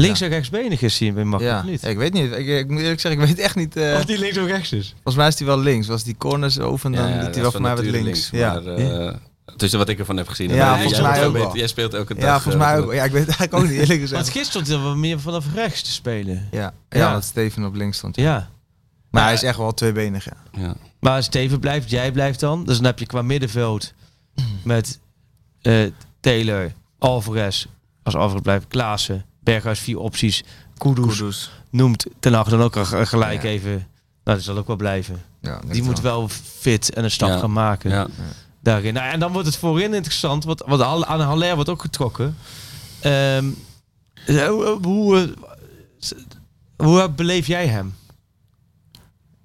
Links 0.00 0.20
en 0.20 0.28
rechtsbenig 0.28 0.82
is 0.82 0.98
hij 0.98 1.12
weer 1.14 1.26
makkelijk 1.26 1.64
ja, 1.64 1.70
niet. 1.70 1.84
ik 1.84 1.96
weet 1.96 2.12
niet. 2.12 2.32
Ik, 2.32 2.46
ik 2.46 2.68
moet 2.68 2.80
eerlijk 2.80 3.00
zeggen, 3.00 3.20
ik 3.20 3.26
weet 3.28 3.38
echt 3.38 3.56
niet. 3.56 3.76
eh, 3.76 3.94
Of 3.96 4.04
die 4.04 4.18
links 4.18 4.38
of 4.38 4.46
rechts 4.46 4.72
is. 4.72 4.88
volgens 4.92 5.14
mij 5.16 5.26
is 5.28 5.38
hij 5.38 5.46
wel 5.46 5.58
links. 5.58 5.86
Was 5.86 6.04
die 6.04 6.16
corners 6.18 6.58
over, 6.58 6.92
dan 6.92 7.08
Ja, 7.08 7.14
liet 7.22 7.22
hij 7.34 7.42
wel 7.42 7.42
van 7.42 7.50
voor 7.52 7.60
mij 7.60 7.74
wat 7.76 7.84
links. 7.84 8.28
ja. 8.32 8.52
Maar, 8.52 8.64
eh, 8.74 9.14
tussen 9.56 9.78
wat 9.78 9.88
ik 9.88 9.98
ervan 9.98 10.16
heb 10.16 10.28
gezien. 10.28 10.50
Ja, 10.54 10.72
volgens 10.78 10.92
jij 10.98 11.02
mij 11.02 11.14
speelt 11.16 11.26
ook 11.36 11.42
wel. 11.42 11.56
Jij 11.56 11.66
speelt 11.66 11.94
elke 11.94 12.14
dag. 12.14 12.22
ja, 12.24 12.40
volgens 12.40 12.64
eh, 12.64 12.70
mij 12.70 12.80
ook. 12.80 12.92
Ja, 12.92 13.04
ik 13.04 13.12
weet 13.12 13.26
eigenlijk 13.26 13.54
ook 13.54 13.62
niet 13.62 13.70
eerlijk 13.80 13.88
Want 13.88 14.00
gezegd. 14.10 14.28
gisteren 14.28 14.46
stond 14.50 14.66
hij 14.66 14.78
wel 14.78 14.96
meer 14.96 15.20
vanaf 15.20 15.44
rechts 15.54 15.82
te 15.82 15.90
spelen. 15.92 16.48
Ja, 16.50 16.58
Ja. 16.60 16.98
ja. 16.98 17.12
dat 17.12 17.24
Steven 17.24 17.64
op 17.64 17.74
links 17.74 17.96
stond. 17.96 18.16
Ja. 18.16 18.48
Maar 19.10 19.24
hij 19.24 19.32
is 19.32 19.42
echt 19.42 19.56
wel 19.58 19.74
tweebenig, 19.74 20.24
ja. 20.24 20.36
Ja. 20.62 20.74
Maar 21.00 21.14
als 21.16 21.24
Steven 21.24 21.60
blijft, 21.60 21.90
jij 21.90 22.12
blijft 22.12 22.40
dan. 22.40 22.64
Dus 22.64 22.76
dan 22.76 22.84
heb 22.84 22.98
je 22.98 23.06
qua 23.06 23.22
middenveld 23.22 23.92
met 24.64 24.98
eh, 25.62 25.74
Taylor, 26.20 26.72
Alvarez. 26.98 27.66
Als 28.02 28.14
Alvarez 28.14 28.42
blijft, 28.42 28.66
Klaassen, 28.68 29.24
Berghuis, 29.52 29.80
vier 29.80 29.98
opties. 29.98 30.44
Kudus, 30.78 31.16
Kudus. 31.18 31.50
noemt 31.70 32.06
Ten 32.20 32.32
Hag 32.32 32.48
dan 32.48 32.60
ook 32.62 32.76
gelijk 32.86 33.42
Ja. 33.42 33.48
even. 33.48 33.70
Nou, 34.24 34.36
dat 34.36 34.42
zal 34.42 34.56
ook 34.56 34.66
wel 34.66 34.76
blijven. 34.76 35.22
Ja, 35.40 35.60
Die 35.66 35.82
moet 35.82 36.00
wel 36.00 36.28
fit 36.58 36.94
en 36.94 37.04
een 37.04 37.10
stap 37.10 37.28
Ja. 37.28 37.38
gaan 37.38 37.52
maken 37.52 37.90
Ja. 37.90 38.06
daarin. 38.62 38.94
Nou, 38.94 39.12
en 39.12 39.20
dan 39.20 39.32
wordt 39.32 39.46
het 39.46 39.56
voorin 39.56 39.94
interessant, 39.94 40.44
want, 40.44 40.62
want 40.66 40.82
aan 41.06 41.20
Haller 41.20 41.54
wordt 41.54 41.70
ook 41.70 41.80
getrokken. 41.80 42.36
Ehm, 43.00 43.44
eh, 44.26 44.48
hoe, 44.48 44.78
hoe, 44.82 45.16
eh, 45.18 46.08
hoe 46.86 47.10
beleef 47.10 47.46
jij 47.46 47.66
hem? 47.66 47.94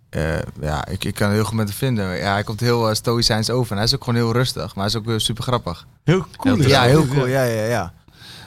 Eh, 0.10 0.38
ja, 0.62 0.86
ik, 0.88 1.04
ik 1.04 1.16
kan 1.16 1.32
heel 1.32 1.44
goed 1.44 1.56
met 1.56 1.68
hem 1.68 1.78
vinden. 1.78 2.18
Ja, 2.18 2.32
hij 2.34 2.44
komt 2.44 2.60
heel 2.60 2.90
uh, 2.90 2.96
stoïcijns 2.96 3.50
over. 3.50 3.72
En 3.72 3.78
hij 3.78 3.86
is 3.86 3.96
ook 3.96 4.04
gewoon 4.04 4.20
heel 4.20 4.32
rustig, 4.34 4.76
maar 4.76 4.86
hij 4.90 4.94
is 4.94 4.96
ook 4.96 5.08
uh, 5.08 5.18
super 5.20 5.44
grappig. 5.44 5.88
Heel 6.04 6.26
cool. 6.38 6.62
ja, 6.62 6.84
heel 6.84 7.08
cool. 7.08 7.26
Ja, 7.28 7.44
ja, 7.44 7.64
ja. 7.66 7.94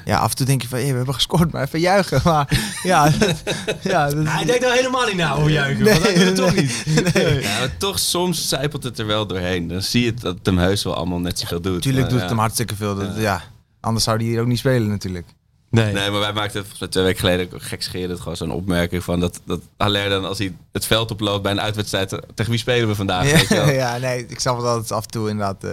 Ja, 0.09 0.19
af 0.19 0.31
en 0.31 0.37
toe 0.37 0.47
denk 0.47 0.63
je 0.63 0.69
van, 0.69 0.79
hey, 0.79 0.89
we 0.91 0.97
hebben 0.97 1.15
gescoord, 1.15 1.53
maar 1.53 1.63
even 1.63 1.81
juichen. 1.81 2.21
Maar 2.25 2.59
ja, 2.83 3.11
dat- 3.11 3.43
ja 3.83 4.11
dat, 4.11 4.27
Hij 4.27 4.45
denkt 4.45 4.65
er 4.65 4.73
helemaal 4.73 5.07
niet 5.07 5.17
na 5.17 5.35
over 5.35 5.51
juichen, 5.51 5.85
Nee, 5.85 5.93
want 5.93 6.05
hij 6.05 6.15
doet 6.15 6.25
het 6.25 6.37
toch 6.37 6.55
nee, 6.55 6.63
niet. 6.85 7.15
nee. 7.15 7.41
Ja, 7.49 7.59
maar 7.59 7.77
toch 7.77 7.99
soms 7.99 8.49
zijpelt 8.49 8.83
het 8.83 8.99
er 8.99 9.07
wel 9.07 9.27
doorheen. 9.27 9.69
Dan 9.69 9.83
zie 9.83 10.05
je 10.05 10.11
het 10.11 10.21
dat 10.21 10.35
het 10.37 10.47
hem 10.47 10.59
heus 10.59 10.83
wel 10.85 10.95
allemaal 10.95 11.19
net 11.19 11.39
zoveel 11.39 11.61
doet. 11.61 11.73
Natuurlijk 11.75 12.01
Maar 12.01 12.09
doet 12.11 12.19
ja. 12.19 12.25
het 12.25 12.31
hem 12.35 12.41
hartstikke 12.41 12.77
veel. 12.77 12.95
Dat, 12.95 13.09
ja. 13.17 13.43
Anders 13.81 14.05
zou 14.05 14.17
hij 14.17 14.27
hier 14.27 14.41
ook 14.41 14.47
niet 14.47 14.59
spelen 14.59 14.89
natuurlijk. 14.89 15.27
Nee. 15.71 15.93
Nee, 15.93 16.11
maar 16.11 16.21
wij 16.21 16.33
maakten 16.33 16.65
het 16.79 16.91
twee 16.91 17.05
weken 17.05 17.21
geleden 17.21 17.49
ook 17.55 17.63
gekscherend 17.63 18.21
gewoon 18.21 18.37
zo'n 18.37 18.51
opmerking 18.51 19.05
van 19.05 19.21
dat, 19.21 19.41
dat 19.45 19.61
Haller 19.77 20.09
dan 20.09 20.25
als 20.25 20.39
hij 20.39 20.55
het 20.73 20.87
veld 20.87 21.11
oploopt 21.11 21.43
bij 21.43 21.53
een 21.53 21.61
uitwedstrijd, 21.61 22.09
tegen 22.35 22.51
wie 22.51 22.61
spelen 22.61 22.89
we 22.89 22.95
vandaag? 22.95 23.31
weet 23.33 23.49
je 23.49 23.55
wel? 23.55 23.65
Ja, 23.71 23.73
ja, 23.95 23.99
nee, 23.99 24.27
ik 24.29 24.41
snap 24.41 24.57
het 24.57 24.67
altijd 24.67 24.93
af 24.93 25.05
en 25.05 25.11
toe 25.11 25.29
inderdaad. 25.29 25.65
eh 25.65 25.71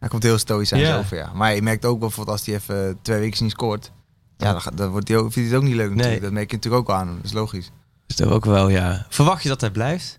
hij 0.00 0.08
komt 0.08 0.22
heel 0.22 0.38
stoïcijns 0.38 0.86
Ja. 0.86 0.98
over, 0.98 1.16
ja. 1.16 1.30
Maar 1.34 1.54
je 1.54 1.62
merkt 1.62 1.84
ook 1.84 1.98
bijvoorbeeld 2.00 2.36
als 2.38 2.46
hij 2.46 2.54
even 2.54 2.98
twee 3.02 3.18
weken 3.20 3.42
niet 3.44 3.52
scoort. 3.52 3.90
Ja, 4.36 4.52
dan, 4.52 4.60
gaat- 4.60 4.76
dan 4.76 4.90
wordt 4.90 5.08
hij 5.08 5.16
ook, 5.16 5.32
vindt 5.32 5.34
hij 5.36 5.44
het 5.48 5.54
ook 5.56 5.62
niet 5.62 5.74
leuk 5.76 5.88
natuurlijk. 5.90 6.12
Nee. 6.12 6.20
Dat 6.20 6.32
merk 6.32 6.50
je 6.50 6.56
natuurlijk 6.56 6.88
ook 6.90 6.96
aan. 6.96 7.06
Dat 7.16 7.24
is 7.24 7.32
logisch. 7.32 7.70
Is 8.06 8.14
toch 8.16 8.30
ook 8.30 8.44
wel, 8.44 8.68
ja. 8.68 9.06
Verwacht 9.08 9.42
je 9.42 9.48
dat 9.48 9.60
hij 9.60 9.70
blijft? 9.70 10.18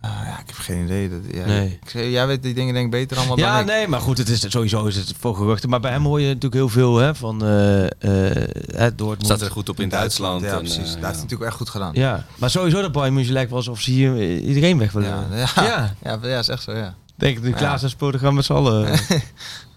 Ah, 0.00 0.10
ja, 0.24 0.38
ik 0.40 0.46
heb 0.46 0.56
geen 0.56 0.84
idee. 0.84 1.08
Dat, 1.08 1.18
ja, 1.32 1.44
Nee. 1.46 1.78
ik, 1.82 1.90
zeg, 1.90 2.10
jij 2.10 2.26
weet 2.26 2.42
die 2.42 2.54
dingen 2.54 2.74
denk 2.74 2.84
ik 2.86 2.90
beter 2.90 3.16
allemaal 3.16 3.38
Ja, 3.38 3.50
dan 3.52 3.60
ik. 3.60 3.66
nee, 3.66 3.88
maar 3.88 4.00
goed, 4.00 4.18
het 4.18 4.28
is, 4.28 4.50
sowieso 4.50 4.84
is 4.86 4.96
het 4.96 5.14
voor 5.18 5.34
geruchten. 5.36 5.68
Maar 5.68 5.80
bij 5.80 5.90
hem 5.90 6.04
hoor 6.04 6.20
je 6.20 6.26
natuurlijk 6.26 6.54
heel 6.54 6.68
veel 6.68 6.96
hè, 6.96 7.14
van 7.14 7.44
eh 7.44 7.84
eh, 7.84 8.48
het 8.74 8.98
Dortmund. 8.98 9.24
Staat 9.24 9.40
er 9.40 9.50
goed 9.50 9.68
op 9.68 9.80
in 9.80 9.88
Duitsland. 9.88 10.42
Ja, 10.42 10.52
en, 10.52 10.58
precies. 10.58 10.76
eh, 10.76 10.84
Daar 10.84 10.92
is 10.94 10.94
ja. 11.00 11.00
hij 11.10 11.12
natuurlijk 11.22 11.42
echt 11.50 11.56
goed 11.56 11.68
gedaan. 11.68 11.90
Ja, 11.94 12.24
maar 12.38 12.50
sowieso 12.50 12.80
dat 12.80 12.92
Bayern 12.92 13.14
München 13.14 13.32
lijkt 13.32 13.48
wel 13.50 13.58
alsof 13.58 13.80
ze 13.80 13.90
hier 13.90 14.38
iedereen 14.40 14.78
weg 14.78 14.92
willen. 14.92 15.08
ja, 15.08 15.26
Ja, 15.36 15.48
ja, 15.54 15.62
Ja. 15.64 15.94
ja. 16.02 16.28
ja, 16.28 16.38
is 16.38 16.48
echt 16.48 16.62
zo, 16.62 16.72
ja. 16.72 16.94
Denk 17.18 17.36
ik, 17.36 17.42
de. 17.42 17.52
Klaas 17.52 17.82
en 17.82 17.90
Spoor 17.90 18.14
gaan 18.18 18.34
met 18.34 18.44
z'n 18.44 18.52
allen 18.52 18.86
eh, 18.92 18.98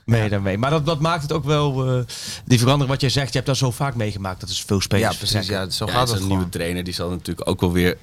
mee 0.06 0.30
daarmee. 0.30 0.58
Maar 0.58 0.70
dat, 0.70 0.86
dat 0.86 1.00
maakt 1.00 1.22
het 1.22 1.32
ook 1.32 1.44
wel, 1.44 1.88
eh, 1.98 2.04
die 2.46 2.58
verandering 2.60 2.92
wat 2.92 3.02
jij 3.02 3.10
zegt, 3.10 3.28
je 3.28 3.34
hebt 3.34 3.46
dat 3.48 3.58
zo 3.58 3.72
vaak 3.72 3.96
meegemaakt. 3.96 4.40
Dat 4.40 4.50
is 4.50 4.62
veel 4.64 4.82
spelers 4.82 5.12
Ja, 5.12 5.18
precies. 5.18 5.48
Ja, 5.48 5.70
zo 5.70 5.86
Ja, 5.86 5.92
gaat 5.92 6.10
het 6.10 6.20
nieuwe 6.20 6.34
gewoon. 6.36 6.50
trainer 6.50 6.84
die 6.84 6.94
zal 6.94 7.10
natuurlijk 7.10 7.50
ook 7.50 7.60
wel 7.60 7.72
weer 7.72 7.98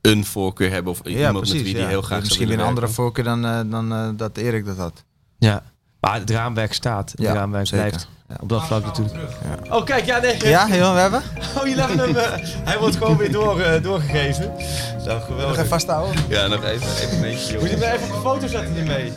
een 0.00 0.24
voorkeur 0.24 0.70
hebben 0.70 0.92
of 0.92 1.00
Ja, 1.04 1.10
iemand 1.10 1.36
precies. 1.36 1.54
met 1.54 1.62
wie 1.64 1.74
die 1.74 1.84
heel 1.84 2.02
graag 2.02 2.08
zou 2.08 2.22
Misschien 2.22 2.48
weer 2.48 2.58
een 2.58 2.64
andere 2.64 2.88
voorkeur 2.88 3.24
dan, 3.24 3.44
eh, 3.44 3.60
dan 3.66 3.92
eh, 3.92 4.08
dat 4.16 4.36
Erik 4.36 4.64
dat 4.66 4.76
had. 4.76 5.04
Ja. 5.38 5.69
Maar 6.00 6.14
het 6.14 6.30
raamwerk 6.30 6.72
staat. 6.72 7.10
Het 7.10 7.20
Ja, 7.20 7.32
raamwerk 7.32 7.66
zeker. 7.66 7.86
blijft. 7.86 8.08
Ja. 8.28 8.36
Op 8.40 8.48
dat 8.48 8.64
vlak 8.66 8.84
natuurlijk. 8.84 9.18
Oh, 9.70 9.84
kijk, 9.84 10.04
ja, 10.04 10.18
nee. 10.18 10.48
Ja, 10.48 10.68
joh, 10.68 10.92
we 10.94 11.00
hebben? 11.00 11.22
Oh, 11.58 11.66
je 11.66 11.76
laat 11.76 11.88
hem, 11.88 12.16
eh, 12.16 12.30
hij 12.64 12.78
wordt 12.78 12.96
gewoon 12.96 13.16
weer 13.16 13.32
door, 13.32 13.60
eh, 13.60 13.82
doorgegeven. 13.82 14.52
Zo, 15.04 15.14
Nog 15.14 15.24
geweldig. 15.24 15.56
even 15.56 15.68
vasthouden. 15.68 16.14
Ja, 16.28 16.46
nog 16.46 16.64
even, 16.64 16.86
even 16.96 17.14
een 17.16 17.20
beetje. 17.20 17.58
Moet 17.58 17.70
je 17.70 17.76
hem 17.76 17.94
even 17.94 18.06
op 18.08 18.14
de 18.14 18.20
foto 18.28 18.46
zetten 18.46 18.74
hiermee? 18.74 19.12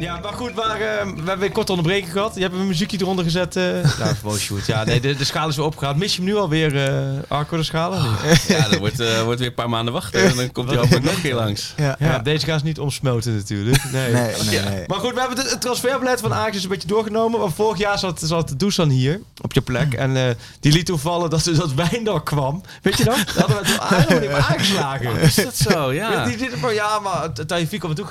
Ja, 0.00 0.18
maar 0.22 0.32
goed, 0.32 0.54
maar, 0.54 0.80
eh, 0.80 1.04
we 1.04 1.22
hebben 1.28 1.42
een 1.46 1.52
korte 1.52 1.72
onderbreking 1.72 2.12
gehad. 2.12 2.34
Je 2.34 2.40
hebt 2.40 2.54
een 2.54 2.66
muziekje 2.66 2.98
eronder 3.00 3.24
gezet. 3.24 3.56
eh 3.56 3.64
nou, 3.98 4.14
gewoon 4.20 4.38
shoot. 4.38 4.66
Ja, 4.66 4.84
nee, 4.84 5.00
de, 5.00 5.16
de 5.16 5.24
schaal 5.24 5.48
is 5.48 5.56
weer 5.56 5.64
opgehaald. 5.64 5.96
Mis 5.96 6.10
je 6.16 6.22
hem 6.22 6.30
nu 6.30 6.36
alweer, 6.36 6.76
eh 6.88 7.02
Arco, 7.28 7.56
de 7.56 7.62
schalen? 7.62 8.02
Ja, 8.48 8.68
dat 8.68 8.78
wordt, 8.78 9.00
eh, 9.00 9.22
wordt 9.22 9.38
weer 9.38 9.48
een 9.48 9.54
paar 9.54 9.68
maanden 9.68 9.92
wachten 9.94 10.22
en 10.22 10.36
dan 10.36 10.52
komt 10.52 10.68
hij 10.68 10.78
hopelijk 10.78 11.04
nog 11.04 11.14
een 11.14 11.20
keer 11.20 11.34
langs. 11.34 11.74
Ja, 11.76 11.96
Ja, 11.98 12.18
deze 12.18 12.46
gaan 12.46 12.58
ze 12.58 12.64
niet 12.64 12.78
omsmelten 12.78 13.36
natuurlijk. 13.36 13.84
Nee. 13.92 14.12
Nee, 14.12 14.34
nee, 14.50 14.60
nee. 14.60 14.84
Maar 14.86 14.98
goed, 14.98 15.14
we 15.14 15.20
hebben 15.20 15.38
het, 15.38 15.50
het 15.50 15.60
transferbeleid 15.60 16.20
van 16.20 16.34
Ajax 16.34 16.62
een 16.62 16.68
beetje 16.68 16.88
doorgenomen. 16.88 17.40
Want 17.40 17.54
vorig 17.54 17.78
jaar 17.78 17.98
zat, 17.98 18.20
zat 18.24 18.54
Dusan 18.56 18.88
hier, 18.88 19.20
op 19.40 19.52
je 19.52 19.60
plek. 19.60 19.94
En 19.94 20.16
eh, 20.16 20.34
die 20.60 20.72
liet 20.72 20.86
toen 20.86 20.98
vallen 20.98 21.30
dat, 21.30 21.44
dat 21.44 21.74
Wijndal 21.74 22.20
kwam. 22.20 22.62
Weet 22.82 22.96
je 22.98 23.04
nog? 23.04 23.24
Dat 23.24 23.34
hadden 23.36 23.56
we 23.58 23.64
toen 23.64 24.32
aangeslagen. 24.34 25.20
Is 25.20 25.34
dat 25.34 25.56
zo? 25.56 25.92
Ja. 25.92 26.24
Die 26.24 26.38
zitten 26.38 26.58
van, 26.58 26.74
ja, 26.74 26.98
maar 26.98 27.32
Taifik 27.46 27.80
kwam 27.80 27.94
toen... 27.94 28.06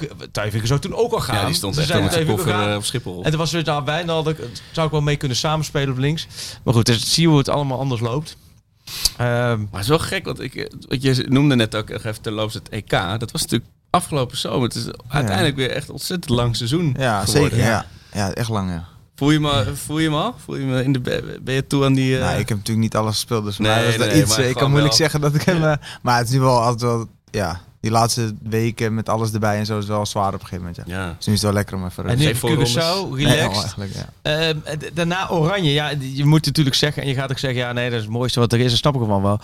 Zou 0.63 0.79
toen 0.79 0.95
ook 0.95 1.11
al 1.13 1.19
gaan. 1.19 1.35
Ja, 1.39 1.45
die 1.45 1.55
stond 1.55 1.75
Ze 1.85 1.93
echt 1.93 2.01
met 2.03 2.13
zijn 2.13 2.25
koffer 2.27 2.51
gaan. 2.53 2.69
eh, 2.69 2.75
op 2.75 2.85
Schiphol. 2.85 3.23
En 3.23 3.29
toen 3.29 3.39
was 3.39 3.51
het 3.51 3.65
nou, 3.65 4.23
dat 4.23 4.35
zou 4.71 4.85
ik 4.85 4.91
wel 4.91 5.01
mee 5.01 5.15
kunnen 5.15 5.37
samenspelen 5.37 5.89
op 5.89 5.97
links. 5.97 6.27
Maar 6.63 6.73
goed, 6.73 6.85
dus 6.85 7.13
zie 7.13 7.23
je 7.23 7.29
hoe 7.29 7.37
het 7.37 7.49
allemaal 7.49 7.79
anders 7.79 8.01
loopt. 8.01 8.37
Ehm, 9.17 9.27
Maar 9.59 9.67
het 9.71 9.81
is 9.81 9.87
wel 9.87 9.99
gek, 9.99 10.25
want 10.25 10.39
ik, 10.41 10.71
wat 10.87 11.01
je 11.01 11.25
noemde 11.29 11.55
net 11.55 11.75
ook 11.75 11.89
nog 11.89 12.03
even 12.03 12.21
terloops 12.21 12.53
het 12.53 12.69
EK. 12.69 12.89
Dat 12.89 13.31
was 13.31 13.41
natuurlijk 13.41 13.69
afgelopen 13.89 14.37
zomer. 14.37 14.61
Het 14.67 14.75
is 14.75 14.85
uiteindelijk 15.07 15.55
weer 15.55 15.69
echt 15.71 15.87
een 15.87 15.93
ontzettend 15.93 16.29
lang 16.29 16.55
seizoen 16.55 16.95
Ja, 16.99 17.23
geworden. 17.25 17.49
zeker. 17.57 17.65
Ja. 17.71 17.85
ja, 18.13 18.31
echt 18.33 18.49
lang, 18.49 18.69
ja. 18.69 18.87
Voel 19.15 19.31
je 19.31 19.39
me, 19.39 19.71
voel 19.75 19.99
je 19.99 20.09
me 20.09 20.15
al? 20.17 20.35
Voel 20.45 20.55
je 20.55 20.65
me 20.65 20.83
in 20.83 20.91
de, 20.93 20.99
ben 21.41 21.53
je 21.53 21.67
toe 21.67 21.85
aan 21.85 21.93
die... 21.93 22.15
eh, 22.17 22.21
Nou, 22.23 22.39
ik 22.39 22.49
heb 22.49 22.57
natuurlijk 22.57 22.85
niet 22.85 22.95
alles 22.95 23.13
gespeeld, 23.13 23.45
dus 23.45 23.57
Nee, 23.57 23.71
maar 23.71 23.79
dat 23.83 23.91
is 23.91 23.97
nee, 23.97 24.07
dat 24.09 24.17
iets. 24.17 24.37
maar 24.37 24.45
Ik 24.45 24.55
kan 24.55 24.69
moeilijk 24.69 24.97
wel. 24.97 24.97
zeggen 24.97 25.21
dat 25.21 25.35
ik 25.35 25.41
hem... 25.41 25.63
eh, 25.63 25.73
maar 26.01 26.17
het 26.17 26.27
is 26.27 26.33
nu 26.33 26.39
wel 26.39 26.61
altijd 26.61 26.81
wel... 26.81 27.07
Ja, 27.31 27.61
die 27.81 27.91
laatste 27.91 28.35
weken 28.43 28.93
met 28.93 29.09
alles 29.09 29.31
erbij 29.31 29.57
en 29.57 29.65
zo 29.65 29.77
is 29.77 29.85
wel 29.85 30.05
zwaar 30.05 30.27
op 30.33 30.33
een 30.33 30.39
gegeven 30.47 30.65
moment, 30.65 30.75
ja. 30.87 30.95
ja. 30.95 31.13
Dus 31.17 31.25
nu 31.25 31.33
is 31.33 31.41
het 31.41 31.47
wel 31.49 31.57
lekker 31.59 31.75
om 31.75 31.85
even 31.85 32.05
en 32.05 32.17
nu 32.17 32.31
Curaçao, 32.33 33.09
Nee, 33.15 33.25
relaxed. 33.25 33.51
wel 33.51 33.61
eigenlijk, 33.61 33.91
ja. 33.93 34.09
Ehm, 34.21 34.57
d- 34.77 34.89
daarna 34.93 35.29
Oranje. 35.29 35.71
Ja, 35.71 35.91
je 35.99 36.25
moet 36.25 36.45
natuurlijk 36.45 36.75
zeggen, 36.75 37.01
en 37.01 37.07
je 37.07 37.13
gaat 37.15 37.31
ook 37.31 37.37
zeggen, 37.37 37.59
ja, 37.59 37.71
nee, 37.73 37.89
dat 37.89 37.97
is 37.99 38.03
het 38.05 38.13
mooiste 38.13 38.39
wat 38.39 38.53
er 38.53 38.59
is. 38.59 38.69
Dat 38.69 38.77
snap 38.79 38.93
ik 38.95 38.99
gewoon 39.01 39.21
wel. 39.21 39.39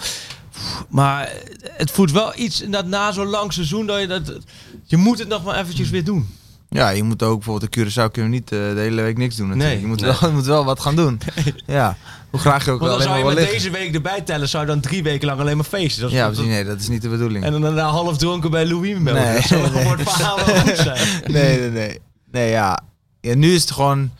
Maar 0.90 1.34
het 1.72 1.92
voelt 1.92 2.12
wel 2.12 2.32
iets 2.36 2.64
dat 2.68 2.86
na 2.88 3.12
zo'n 3.12 3.26
lang 3.28 3.54
seizoen 3.54 3.86
dat 3.86 4.00
je 4.02 4.08
dat. 4.08 4.38
Je 4.84 4.98
moet 4.98 5.20
het 5.20 5.28
nog 5.28 5.44
maar 5.44 5.60
eventjes 5.60 5.90
weer 5.90 6.04
doen. 6.04 6.36
Ja, 6.76 6.90
je 6.90 7.04
moet 7.04 7.24
ook 7.24 7.36
bijvoorbeeld 7.44 7.74
de 7.74 7.80
Curaçao 7.80 8.12
kunnen 8.12 8.32
we 8.32 8.38
niet 8.38 8.52
eh, 8.52 8.60
de 8.60 8.80
hele 8.80 9.02
week 9.02 9.18
niks 9.18 9.36
doen 9.36 9.48
natuurlijk. 9.48 9.74
Nee. 9.74 9.82
je, 9.82 9.88
moet 9.88 10.02
Nee. 10.02 10.12
Wel, 10.20 10.30
je 10.30 10.36
moet 10.36 10.46
wel 10.46 10.66
wat 10.66 10.80
gaan 10.80 10.96
doen. 10.96 11.20
Ja, 11.66 11.98
hoe 12.30 12.40
graag 12.40 12.66
je 12.66 12.72
ook 12.72 12.80
Want 12.80 12.92
dan 12.92 13.00
alleen 13.02 13.14
zou 13.14 13.20
je 13.20 13.26
met 13.36 13.36
liggen. 13.50 13.54
deze 13.54 13.70
week 13.72 13.94
erbij 13.96 14.22
tellen, 14.22 14.50
zou 14.50 14.64
je 14.64 14.70
dan 14.70 14.80
drie 14.80 15.04
weken 15.04 15.28
lang 15.28 15.40
alleen 15.40 15.56
maar 15.58 15.66
feesten. 15.66 16.02
Dat 16.02 16.12
is- 16.12 16.18
Ja, 16.18 16.26
precies, 16.28 16.46
nee, 16.46 16.64
dat 16.66 16.80
is 16.80 16.88
niet 16.88 17.02
de 17.02 17.10
bedoeling. 17.10 17.44
En 17.46 17.52
dan 17.52 17.62
daarna 17.62 17.88
half 17.88 18.18
dronken 18.18 18.52
bij 18.52 18.66
Louis 18.68 18.98
melden. 19.00 19.24
Nee. 19.24 19.34
Dat 19.34 19.44
zou 19.44 19.62
het 19.62 20.10
verhaal 20.10 20.38
goed 20.60 20.78
zijn. 20.78 21.08
Nee, 21.26 21.60
nee, 21.60 21.70
nee. 21.70 22.00
Nee, 22.32 22.50
ja. 22.50 22.80
ja 23.22 23.36
nu 23.36 23.54
is 23.54 23.62
het 23.62 23.72
gewoon... 23.72 24.12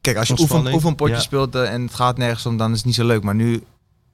Kijk, 0.00 0.16
als 0.16 0.28
je 0.28 0.34
oefen, 0.40 0.72
oefenpotje 0.72 1.14
ja. 1.14 1.20
speelt 1.20 1.54
eh, 1.54 1.72
en 1.72 1.82
het 1.82 1.94
gaat 1.94 2.18
nergens 2.18 2.46
om, 2.46 2.56
dan 2.56 2.70
is 2.70 2.76
het 2.76 2.86
niet 2.86 2.94
zo 2.94 3.06
leuk. 3.06 3.22
Maar 3.22 3.34
nu 3.34 3.62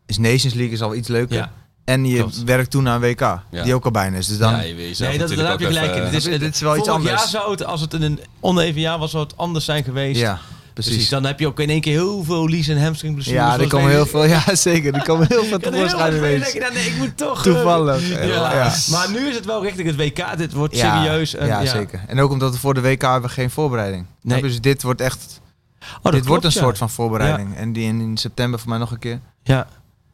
is 0.06 0.18
Nations 0.18 0.54
League 0.54 0.72
is 0.72 0.82
al 0.82 0.94
iets 0.94 1.08
leuker. 1.08 1.36
Ja. 1.36 1.52
En 1.90 2.04
je 2.04 2.16
Klopt. 2.16 2.44
werkt 2.44 2.70
toe 2.70 2.82
naar 2.82 2.94
een 2.94 3.00
WK, 3.00 3.38
die 3.64 3.74
ook 3.74 3.84
al 3.84 3.90
bijna 3.90 4.16
is. 4.16 4.26
Dus 4.26 4.38
dan... 4.38 4.52
ja, 4.52 4.60
je 4.62 4.74
Nee, 4.74 5.18
dat, 5.18 5.28
daar 5.28 5.50
heb 5.50 5.60
je 5.60 5.66
gelijk 5.66 5.94
in. 5.94 6.04
Dit 6.04 6.12
is, 6.12 6.24
Dit 6.38 6.54
is 6.54 6.60
wel 6.60 6.76
iets 6.76 6.88
vorig 6.88 6.94
anders. 7.04 7.20
jaar 7.20 7.28
zou 7.28 7.50
het, 7.50 7.64
als 7.64 7.80
het 7.80 7.94
in 7.94 8.02
een 8.02 8.20
oneven 8.40 8.80
jaar 8.80 8.98
was, 8.98 9.10
zou 9.10 9.22
het 9.22 9.36
anders 9.36 9.64
zijn 9.64 9.84
geweest. 9.84 10.20
ja, 10.20 10.38
precies. 10.74 10.92
Precies. 10.92 11.08
Dan 11.10 11.24
heb 11.24 11.40
je 11.40 11.46
ook 11.46 11.60
in 11.60 11.70
één 11.70 11.80
keer 11.80 11.92
heel 11.92 12.24
veel 12.24 12.48
lies- 12.48 12.68
en 12.68 12.82
hamstringblessures. 12.82 13.42
ja, 13.54 13.58
er 13.60 13.66
komen 13.68 13.90
heel 13.90 14.06
veel... 14.06 14.24
Ja, 14.24 14.54
zeker. 14.54 14.94
Er 14.94 15.02
komen 15.02 15.26
heel 15.28 15.44
veel 15.44 15.58
tevoorschijn 15.70 16.16
ineens. 16.16 16.52
nee, 16.54 16.86
ik 16.86 16.96
moet 16.98 17.16
toch... 17.16 17.46
eh, 17.46 17.52
Toevallig. 17.52 18.08
Ja. 18.08 18.52
Ja. 18.54 18.72
Maar 18.90 19.10
nu 19.10 19.28
is 19.28 19.34
het 19.34 19.44
wel 19.44 19.62
richting 19.62 19.86
het 19.86 19.96
WK. 19.96 20.36
Dit 20.38 20.52
wordt 20.52 20.76
Ja, 20.76 21.02
serieus. 21.04 21.34
En, 21.34 21.46
ja, 21.46 21.66
zeker. 21.66 22.00
En 22.06 22.20
ook 22.20 22.30
omdat 22.30 22.52
we 22.52 22.58
voor 22.58 22.74
de 22.74 22.80
WK 22.80 23.02
hebben 23.02 23.22
we 23.22 23.28
geen 23.28 23.50
voorbereiding. 23.50 24.06
Nee. 24.22 24.42
Dus 24.42 24.60
dit 24.60 24.82
wordt 24.82 25.00
echt... 25.00 25.40
Oh, 26.02 26.12
dit 26.12 26.26
wordt 26.26 26.44
een 26.44 26.50
ja. 26.54 26.60
soort 26.60 26.78
van 26.78 26.90
voorbereiding. 26.90 27.56
En 27.56 27.72
die 27.72 27.84
in, 27.86 28.00
in 28.00 28.16
september 28.16 28.60
voor 28.60 28.68
mij 28.68 28.78
nog 28.78 28.90
een 28.90 28.98
keer. 28.98 29.20
Ja. 29.42 29.66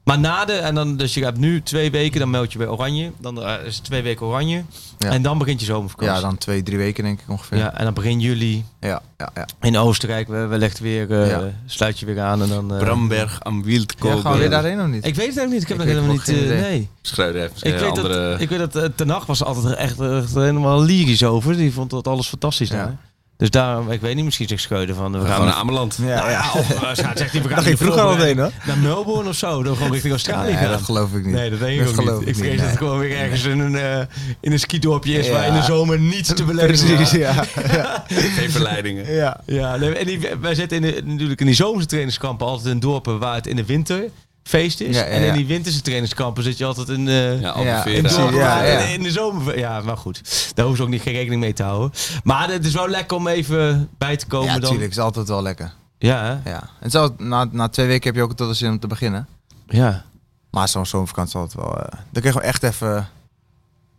Maar 0.06 0.18
na 0.18 0.44
de, 0.44 0.52
en 0.52 0.74
dan, 0.74 0.96
dus 0.96 1.14
je 1.14 1.20
gaat 1.20 1.36
nu 1.36 1.62
twee 1.62 1.90
weken, 1.90 2.20
dan 2.20 2.30
meld 2.30 2.52
je 2.52 2.58
bij 2.58 2.68
Oranje. 2.68 3.12
Dan 3.18 3.42
eh, 3.42 3.64
is 3.66 3.74
het 3.76 3.84
twee 3.84 4.02
weken 4.02 4.26
Oranje. 4.26 4.64
Ja. 4.98 5.10
En 5.10 5.22
dan 5.22 5.38
begint 5.38 5.60
je 5.60 5.66
zomervakantie. 5.66 6.14
Ja, 6.14 6.20
dan 6.20 6.38
twee, 6.38 6.62
drie 6.62 6.78
weken 6.78 7.04
denk 7.04 7.20
ik 7.20 7.28
ongeveer. 7.28 7.58
Ja, 7.58 7.74
en 7.74 7.84
dan 7.84 7.94
begin 7.94 8.20
juli 8.20 8.64
ja, 8.80 9.02
ja. 9.16 9.30
ja. 9.34 9.46
in 9.60 9.76
Oostenrijk. 9.78 10.28
We, 10.28 10.46
wellicht 10.46 10.78
weer, 10.78 11.22
eh, 11.22 11.28
Ja. 11.28 11.42
sluit 11.66 11.98
je 11.98 12.06
weer 12.06 12.20
aan. 12.20 12.42
En 12.42 12.48
dan, 12.48 12.72
eh, 12.74 12.78
Bramberg 12.78 13.42
am 13.42 13.62
Wildkogel. 13.62 14.16
Ja, 14.16 14.22
gaan 14.22 14.32
we 14.32 14.38
weer 14.38 14.50
daarheen 14.50 14.80
of 14.80 14.86
niet? 14.86 15.06
Ik 15.06 15.14
weet 15.14 15.26
het 15.26 15.36
eigenlijk 15.38 15.50
niet. 15.50 15.62
Ik 15.62 15.68
heb 15.68 15.78
Ik 15.78 15.84
nog 15.84 15.94
helemaal 15.94 16.12
niet... 16.12 16.26
idee. 16.26 16.60
nee. 16.60 16.88
Heeft 17.32 17.64
Ik 17.64 17.72
weet, 17.78 17.82
andere... 17.82 18.30
dat, 18.30 18.40
ik 18.40 18.48
weet 18.48 18.58
dat 18.58 18.76
uh, 18.76 18.84
Ten 18.94 19.08
Hag 19.08 19.26
was 19.26 19.44
altijd 19.44 19.74
echt, 19.74 20.00
echt 20.00 20.34
helemaal 20.34 20.82
lyrisch 20.82 21.24
over. 21.24 21.56
Die 21.56 21.72
vond 21.72 21.90
dat 21.90 22.08
alles 22.08 22.28
fantastisch 22.28 22.68
Ja. 22.68 22.76
daar. 22.76 22.96
Dus 23.36 23.50
daarom, 23.50 23.90
ik 23.90 24.00
weet 24.00 24.14
niet, 24.14 24.24
misschien 24.24 24.48
zegt 24.48 24.62
Scheuden 24.62 24.94
van... 24.96 25.12
We 25.12 25.18
gaan 25.18 25.26
Gewoon 25.30 25.46
naar 25.46 25.54
Ameland. 25.54 25.98
Ja, 26.00 26.04
Nou 26.06 26.30
ja. 26.30 26.30
ja, 26.30 26.60
of 26.60 26.82
uh, 26.82 26.88
zegt 26.92 27.32
hij, 27.32 27.42
we 27.42 27.48
gaan 27.48 27.62
ging 27.62 27.78
vroeger 27.78 28.02
al 28.02 28.16
heen, 28.16 28.38
hoor. 28.38 28.50
Naar 28.66 28.78
Melbourne 28.78 29.28
of 29.28 29.34
zo, 29.36 29.62
dan 29.62 29.76
gewoon 29.76 29.90
richting 29.92 30.12
Australië 30.12 30.52
Nee, 30.52 30.56
gaan. 30.62 30.70
dat 30.70 30.82
geloof 30.82 31.12
ik 31.14 31.24
niet. 31.24 31.34
Nee, 31.34 31.50
dat 31.50 31.58
denk 31.58 31.72
ik 31.72 31.78
Dat 31.78 31.88
ook 31.88 31.94
geloof 31.94 32.18
niet. 32.18 32.28
ik 32.28 32.36
Ik 32.36 32.42
vrees 32.44 32.60
dat 32.60 32.68
het 32.68 32.78
gewoon 32.78 32.98
weer 32.98 33.16
ergens 33.16 33.44
in 33.44 33.58
een, 33.58 33.76
eh, 33.76 33.98
in 34.40 34.52
een 34.52 34.58
skidorpje 34.58 35.12
is 35.18 35.28
waar 35.30 35.40
Ja. 35.40 35.46
in 35.46 35.54
de 35.54 35.62
zomer 35.62 35.98
niets 35.98 36.34
te 36.34 36.44
beleven 36.44 36.66
Precies, 36.66 37.00
is. 37.00 37.10
ja. 37.10 37.32
Geen 38.38 38.50
verleidingen. 38.50 39.12
ja. 39.12 39.40
Ja, 39.46 39.76
nee, 39.76 39.94
en 39.94 40.06
die, 40.06 40.18
wij 40.40 40.54
zitten 40.54 40.84
in 40.84 40.94
de, 40.94 41.02
natuurlijk 41.04 41.40
in 41.40 41.46
die 41.46 41.54
zomerse 41.54 41.86
trainingskampen 41.88 42.46
altijd 42.46 42.74
in 42.74 42.80
dorpen 42.80 43.18
waar 43.18 43.34
het 43.34 43.46
in 43.46 43.56
de 43.56 43.64
winter 43.64 44.04
feest 44.47 44.81
is. 44.81 44.97
Ja, 44.97 45.02
ja, 45.05 45.09
En 45.10 45.23
in 45.23 45.32
die 45.35 45.47
winterse 45.47 45.81
trainingskampen 45.82 46.43
zit 46.43 46.59
je 46.59 46.64
altijd 46.64 46.89
in... 46.89 47.09
eh 47.09 47.40
Ja, 47.40 47.55
in 47.56 47.64
ja. 47.64 47.85
in 47.85 49.02
de 49.02 49.10
zomer. 49.10 49.59
Ja, 49.59 49.81
maar 49.81 49.97
goed. 49.97 50.20
Daar 50.55 50.64
hoeven 50.66 50.77
ze 50.77 50.82
ook 50.82 50.89
niet 50.94 51.02
geen 51.02 51.14
rekening 51.14 51.40
mee 51.40 51.52
te 51.52 51.62
houden. 51.62 51.90
Maar 52.24 52.51
het 52.51 52.64
is 52.66 52.73
wel 52.74 52.89
lekker 52.89 53.16
om 53.16 53.27
even 53.28 53.89
bij 53.98 54.16
te 54.16 54.27
komen 54.27 54.47
Ja, 54.47 54.55
natuurlijk. 54.55 54.82
Het 54.82 54.90
is 54.93 54.98
altijd 54.98 55.28
wel 55.28 55.43
lekker. 55.43 55.73
Ja, 55.98 56.24
hè? 56.43 56.51
Ja. 56.51 56.70
En 56.81 56.90
zo, 56.90 57.14
na, 57.18 57.44
na 57.51 57.68
twee 57.68 57.86
weken 57.86 58.06
heb 58.06 58.14
je 58.14 58.23
ook 58.23 58.32
tot 58.36 58.48
de 58.48 58.55
zin 58.55 58.70
om 58.70 58.78
te 58.78 58.86
beginnen. 58.86 59.28
ja. 59.66 60.05
Maar 60.51 60.68
zo'n 60.68 60.86
zomervakantie 60.86 61.39
is 61.39 61.43
altijd 61.43 61.64
wel... 61.66 61.77
eh, 61.78 61.93
dan 61.93 62.02
kun 62.12 62.23
je 62.23 62.28
gewoon 62.32 62.48
echt 62.48 62.62
even 62.62 63.09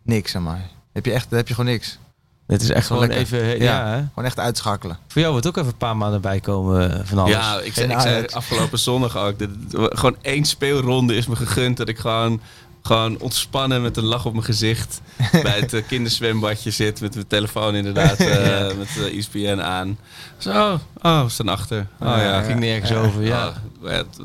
niks, 0.04 0.32
zeg 0.32 0.42
maar. 0.42 0.70
Heb 0.94 1.06
je 1.06 1.12
echt, 1.12 1.30
dan 1.30 1.38
heb 1.38 1.48
je 1.48 1.54
gewoon 1.54 1.72
niks. 1.72 1.98
Het 2.48 2.62
is 2.62 2.70
echt 2.70 2.90
Wel 2.90 2.98
gewoon 2.98 3.16
lekker. 3.18 3.40
even... 3.40 3.60
Ja, 3.60 3.96
Ja. 3.96 4.08
Gewoon 4.10 4.26
echt 4.26 4.40
uitschakelen. 4.40 4.98
Voor 5.08 5.20
jou 5.22 5.32
wordt 5.34 5.48
ook 5.48 5.58
even 5.58 5.70
een 5.70 5.78
paar 5.78 5.98
maanden 5.98 6.22
bijkomen 6.22 6.94
eh, 6.94 7.00
van 7.04 7.18
alles. 7.18 7.32
Ja, 7.32 7.60
ik, 7.60 7.74
zei, 7.74 7.92
ik 7.92 8.00
zei 8.00 8.26
afgelopen 8.26 8.80
zondag 8.80 9.18
ook. 9.18 9.36
Gewoon 9.72 10.16
één 10.22 10.46
speelronde 10.46 11.16
is 11.16 11.28
me 11.28 11.36
gegund. 11.36 11.78
Dat 11.78 11.88
ik 11.90 11.98
gewoon, 11.98 12.42
gewoon 12.82 13.20
ontspannen 13.20 13.82
met 13.82 13.98
een 13.98 14.04
lach 14.04 14.26
op 14.26 14.32
mijn 14.34 14.46
gezicht. 14.46 15.02
bij 15.44 15.60
het 15.60 15.74
eh, 15.74 15.82
kinderzwembadje 15.88 16.72
zit. 16.72 17.02
Met 17.02 17.14
mijn 17.14 17.28
telefoon 17.28 17.76
inderdaad. 17.76 18.16
eh, 18.20 18.66
Met 18.78 18.88
uh, 18.98 19.18
ESPN 19.18 19.60
aan. 19.62 19.98
Zo, 20.38 20.80
oh, 21.02 21.24
we 21.24 21.30
staan 21.30 21.48
achter. 21.50 21.80
Oh 22.00 22.08
ja, 22.08 22.22
Ja, 22.24 22.34
ging 22.36 22.46
Ging 22.48 22.60
nergens 22.60 22.92
over, 22.92 23.24
ja. 23.24 23.54
Het- 23.84 24.20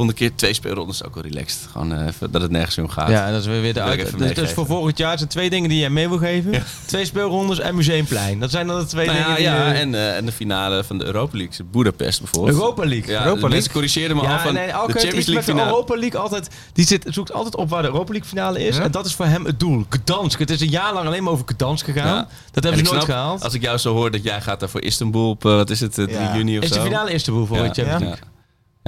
volgende 0.00 0.14
keer 0.28 0.34
twee 0.36 0.54
speelrondes 0.54 1.00
is 1.00 1.06
ook 1.06 1.14
wel 1.14 1.22
relaxed. 1.22 1.68
Gewoon 1.72 1.92
eh, 1.94 2.06
dat 2.30 2.42
het 2.42 2.50
nergens 2.50 2.78
om 2.78 2.88
gaat. 2.88 3.08
Ja, 3.08 3.30
dat 3.30 3.40
is 3.40 3.46
weer 3.46 3.74
de 3.74 3.82
Wil 3.82 3.92
ik 3.92 4.00
uit. 4.04 4.18
Dus, 4.18 4.34
dus 4.34 4.52
voor 4.52 4.66
volgend 4.66 4.98
jaar 4.98 5.16
zijn 5.18 5.28
twee 5.30 5.50
dingen 5.50 5.68
die 5.68 5.78
jij 5.78 5.90
mee 5.90 6.08
wil 6.08 6.18
geven. 6.18 6.64
Twee 6.86 7.04
speelrondes 7.04 7.58
en 7.58 7.74
museumplein. 7.74 8.40
Dat 8.40 8.50
zijn 8.50 8.66
dan 8.66 8.78
de 8.78 8.86
twee 8.86 9.06
Nou 9.06 9.18
ja, 9.18 9.24
dingen 9.24 9.36
die 9.36 9.46
ja, 9.50 9.68
je- 9.72 9.78
en, 9.78 9.94
eh, 9.94 10.16
en 10.16 10.26
de 10.26 10.32
finale 10.32 10.84
van 10.84 10.98
de 10.98 11.04
Europa 11.04 11.36
League. 11.38 11.66
Budapest 11.72 12.18
bijvoorbeeld. 12.20 12.56
Europa 12.58 12.84
League. 12.84 13.12
Ja, 13.12 13.24
Europa 13.24 13.40
de 13.40 13.48
League. 13.48 13.70
corrigeerden 13.72 14.16
me 14.16 14.22
al 14.22 14.28
Ja, 14.28 14.40
van 14.42 14.54
nee, 14.54 14.66
de 14.66 14.72
Champions 14.72 15.02
League 15.12 15.34
met 15.34 15.44
de 15.44 15.50
finale. 15.50 15.68
Europa 15.70 15.96
League 15.96 16.20
altijd. 16.20 16.48
Die 16.72 16.86
zit, 16.86 17.04
zoekt 17.08 17.32
altijd 17.32 17.56
op 17.56 17.68
waar 17.70 17.82
de 17.82 17.88
Europa 17.88 18.10
League 18.12 18.28
finale 18.28 18.64
is. 18.66 18.76
Ja? 18.76 18.82
En 18.82 18.90
dat 18.90 19.06
is 19.06 19.14
voor 19.14 19.26
hem 19.26 19.44
het 19.44 19.60
doel. 19.60 19.84
Gdansk. 19.88 20.38
Het 20.38 20.50
is 20.50 20.60
een 20.60 20.68
jaar 20.68 20.92
lang 20.94 21.06
alleen 21.06 21.22
maar 21.22 21.32
over 21.32 21.44
Gdansk 21.56 21.84
gegaan. 21.84 22.06
Ja. 22.06 22.28
Dat 22.52 22.64
En 22.64 22.68
hebben 22.68 22.86
ze 22.86 22.92
nooit 22.92 23.04
gehaald. 23.04 23.42
Als 23.44 23.54
ik 23.54 23.62
jou 23.62 23.78
zo 23.78 23.94
hoor 23.94 24.10
dat 24.10 24.22
jij 24.22 24.40
gaat 24.40 24.60
daar 24.60 24.68
voor 24.68 24.82
Istanbul 24.82 25.28
op, 25.30 25.44
eh, 25.44 25.52
wat 25.54 25.70
is 25.70 25.80
het, 25.80 25.98
eh, 25.98 26.04
3 26.04 26.18
Ja. 26.18 26.36
juni 26.36 26.58
of 26.58 26.64
Is 26.64 26.70
zo? 26.70 26.74
de 26.74 26.80
finale 26.82 27.12
Istanbul 27.12 27.46
voor 27.46 27.56
Ja. 27.56 27.62
de 27.62 27.68
Champions 27.74 28.02
Ja. 28.02 28.08
League. 28.08 28.28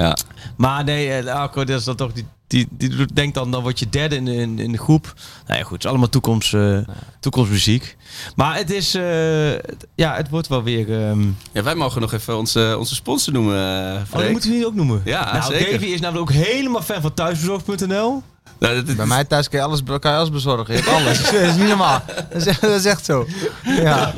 Ja. 0.03 0.17
Maar 0.57 0.85
nee, 0.85 1.13
eh, 1.13 1.35
Alco, 1.41 1.65
dat 1.65 1.79
is 1.79 1.85
dan 1.85 1.97
toch 1.97 2.13
die, 2.13 2.27
die, 2.53 2.67
die 2.71 2.89
doet- 2.97 3.17
denkt 3.17 3.35
dan, 3.35 3.51
dan 3.51 3.63
word 3.63 3.79
je 3.79 3.89
derde 3.89 4.17
in, 4.17 4.29
in, 4.29 4.59
in 4.59 4.73
de 4.73 4.79
groep. 4.79 5.15
Nou 5.47 5.59
ja, 5.59 5.65
goed, 5.65 5.73
het 5.73 5.85
is 5.85 5.91
allemaal 5.91 6.09
toekomst, 6.09 6.55
eh, 6.55 6.79
toekomstmuziek. 7.21 7.97
Maar 8.37 8.57
het 8.57 8.71
is, 8.71 8.95
eh, 8.95 9.51
ja, 9.95 10.15
het 10.17 10.29
wordt 10.31 10.49
wel 10.49 10.63
weer... 10.63 11.09
ehm 11.09 11.23
Ja, 11.53 11.63
wij 11.63 11.75
mogen 11.75 12.01
nog 12.01 12.13
even 12.13 12.37
onze, 12.39 12.77
onze 12.79 12.95
sponsor 12.95 13.33
noemen, 13.33 13.57
eh 13.57 14.01
oh, 14.15 14.21
dat 14.21 14.31
moeten 14.31 14.51
we 14.51 14.57
niet 14.57 14.65
ook 14.65 14.75
noemen. 14.75 15.03
Ja, 15.05 15.33
nou, 15.33 15.53
zeker. 15.53 15.73
Davy 15.73 15.85
is 15.93 16.01
namelijk 16.01 16.31
ook 16.31 16.37
helemaal 16.37 16.83
fan 16.83 17.01
van 17.01 17.15
thuisbezorg.nl. 17.15 18.23
Nou, 18.59 18.75
dat- 18.75 18.87
dat- 18.87 18.97
Bij 18.97 19.07
mij 19.07 19.25
thuis 19.25 19.49
kan 19.49 19.59
je 19.59 19.65
alles, 19.67 19.83
kan 20.01 20.11
je 20.13 20.17
alles 20.17 20.31
bezorgen. 20.31 20.75
Je 20.77 20.81
hebt 20.83 20.95
alles. 20.95 21.23
Dat 21.31 21.33
is 21.41 21.55
niet 21.57 21.69
normaal. 21.69 22.03
Dat 22.31 22.41
is, 22.41 22.47
echt- 22.47 22.61
dat 22.61 22.71
is 22.71 22.85
echt 22.85 23.05
zo. 23.05 23.27
Ja. 23.65 24.15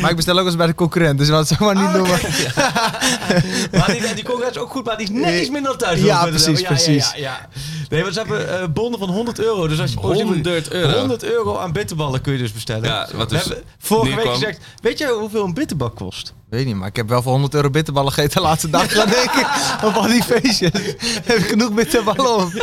Maar 0.00 0.10
ik 0.10 0.16
bestel 0.16 0.38
ook 0.38 0.46
eens 0.46 0.56
bij 0.56 0.66
de 0.66 0.74
concurrent, 0.74 1.18
dus 1.18 1.28
laat 1.28 1.48
het 1.48 1.58
zo 1.58 1.64
maar 1.64 1.74
niet 1.74 1.92
noemen. 1.92 2.18
Maar 3.78 3.86
die, 4.00 4.14
die 4.14 4.24
Conga 4.24 4.48
is 4.50 4.58
ook 4.58 4.70
goed, 4.70 4.84
maar 4.84 4.96
die 4.96 5.06
is 5.06 5.12
net 5.20 5.40
iets 5.40 5.50
minder 5.50 5.70
dan 5.70 5.78
thuis. 5.80 6.00
Ja, 6.00 6.26
precies, 6.26 6.62
precies. 6.62 7.12
Ja, 7.24 7.38
ja, 7.38 7.48
Nee, 7.90 8.02
want 8.02 8.14
ze 8.14 8.20
hebben 8.20 8.60
eh, 8.60 8.68
bonden 8.68 8.98
van 9.00 9.08
100 9.08 9.38
euro. 9.40 9.68
Dus 9.68 9.80
als 9.80 9.90
je 9.92 10.00
positief- 10.00 10.24
100 10.28 10.70
euro. 10.72 10.98
100 10.98 11.24
euro 11.24 11.56
aan 11.58 11.72
bitterballen 11.72 12.20
kun 12.20 12.32
je 12.32 12.38
dus 12.38 12.52
bestellen. 12.52 12.84
Ja, 12.88 13.08
wat 13.14 13.30
We 13.30 13.36
hebben 13.36 13.62
vorige 13.78 14.16
week 14.16 14.26
gezegd, 14.28 14.58
weet 14.82 14.98
je 14.98 15.06
hoeveel 15.06 15.44
een 15.44 15.54
bitterbak 15.54 15.96
kost? 15.96 16.34
Weet 16.48 16.66
niet, 16.66 16.74
maar 16.76 16.88
ik 16.88 16.96
heb 16.96 17.08
wel 17.08 17.22
voor 17.22 17.32
100 17.32 17.54
euro 17.54 17.70
bitterballen 17.70 18.12
gegeten 18.12 18.36
de 18.42 18.46
laatste 18.48 18.70
dag, 18.70 18.86
denk 18.88 19.30
ik. 19.30 19.46
Op 19.86 19.94
al 19.94 20.06
die 20.06 20.22
feestjes. 20.22 20.70
heb 21.24 21.38
ik 21.38 21.46
genoeg 21.48 21.72
bitterballen 21.72 22.34
op. 22.36 22.52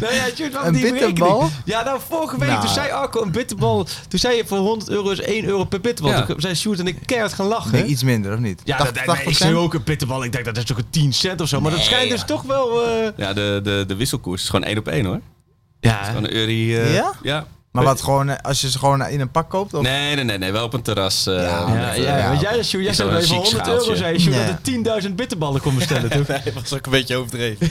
Nou 0.00 0.14
ja, 0.14 0.50
wat 0.52 0.64
Een 0.66 0.72
die 0.72 0.92
bitterbal? 0.92 1.50
Ja, 1.64 1.82
nou, 1.84 2.00
vorige 2.08 2.38
week, 2.38 2.48
Nou. 2.48 2.60
toen 2.60 2.70
zei 2.70 2.90
Arco 2.90 3.22
een 3.22 3.30
bitterbal. 3.30 3.86
Toen 4.08 4.18
zei 4.18 4.36
je 4.36 4.46
voor 4.46 4.58
100 4.58 4.90
euro 4.90 5.10
is 5.10 5.20
1 5.20 5.44
euro 5.44 5.64
per 5.64 5.80
bitterbal. 5.80 6.12
Ja. 6.14 6.26
Toen 6.26 6.40
zijn 6.40 6.56
Sjoerd 6.56 6.78
en 6.78 6.86
ik 6.86 6.98
keihard 7.06 7.32
gaan 7.32 7.46
lachen. 7.46 7.72
Nee, 7.72 7.84
iets 7.84 8.02
minder, 8.02 8.32
of 8.32 8.38
niet? 8.38 8.60
ja, 8.64 8.76
dat, 8.76 8.94
80, 8.94 9.14
nee, 9.16 9.24
ik 9.26 9.36
zei 9.36 9.54
ook 9.54 9.74
een 9.74 9.82
bitterbal. 9.84 10.24
Ik 10.24 10.32
denk 10.32 10.44
dat 10.44 10.56
is 10.56 10.64
toch 10.64 10.76
een 10.78 10.90
10 10.90 11.12
cent 11.12 11.40
of 11.40 11.48
zo. 11.48 11.60
Maar 11.60 11.70
dat 11.70 11.80
schijnt 11.80 12.10
dus 12.10 12.24
toch 12.24 12.42
wel... 12.42 12.86
eh, 12.86 13.08
Ja, 13.16 13.32
de, 13.32 13.60
de, 13.62 13.84
de 13.86 13.94
wisselkoers 13.96 14.31
is 14.34 14.48
gewoon 14.48 14.64
één 14.64 14.78
op 14.78 14.88
één 14.88 15.04
hoor. 15.04 15.20
ja, 15.80 16.02
Gewoon 16.04 16.24
een 16.24 16.34
eurie. 16.34 16.78
eh, 16.80 16.94
Ja? 16.94 17.12
Ja. 17.22 17.46
Maar 17.72 17.84
wat 17.84 18.02
gewoon, 18.02 18.28
eh, 18.28 18.36
als 18.42 18.60
je 18.60 18.70
ze 18.70 18.78
gewoon 18.78 19.06
in 19.08 19.20
een 19.20 19.30
pak 19.30 19.50
koopt? 19.50 19.74
Of? 19.74 19.82
Nee, 19.82 20.14
nee, 20.14 20.24
nee, 20.24 20.38
nee, 20.38 20.52
wel 20.52 20.64
op 20.64 20.72
een 20.74 20.82
terras. 20.82 21.26
eh, 21.26 21.34
Ja, 21.42 21.66
met, 21.66 21.74
ja, 21.74 21.92
eh, 21.94 22.02
ja, 22.02 22.18
ja, 22.18 22.28
want 22.28 22.40
jij, 22.40 22.60
jij 22.82 22.92
zei 22.94 23.08
wel 23.10 23.18
je 23.18 23.24
chic 23.26 23.34
100 23.36 23.68
euro 23.68 23.94
zei 23.94 24.18
Sjoerd, 24.18 24.36
Nee. 24.36 24.46
dat 24.46 24.54
er 24.54 24.62
10.000 24.62 25.16
bitterballen 25.16 25.60
kon 25.60 25.74
bestellen. 25.74 26.10
toch? 26.16 26.26
Nee, 26.26 26.40
dat 26.44 26.52
was 26.54 26.72
ook 26.74 26.84
een 26.86 26.90
beetje 26.92 27.16
overdreven. 27.16 27.68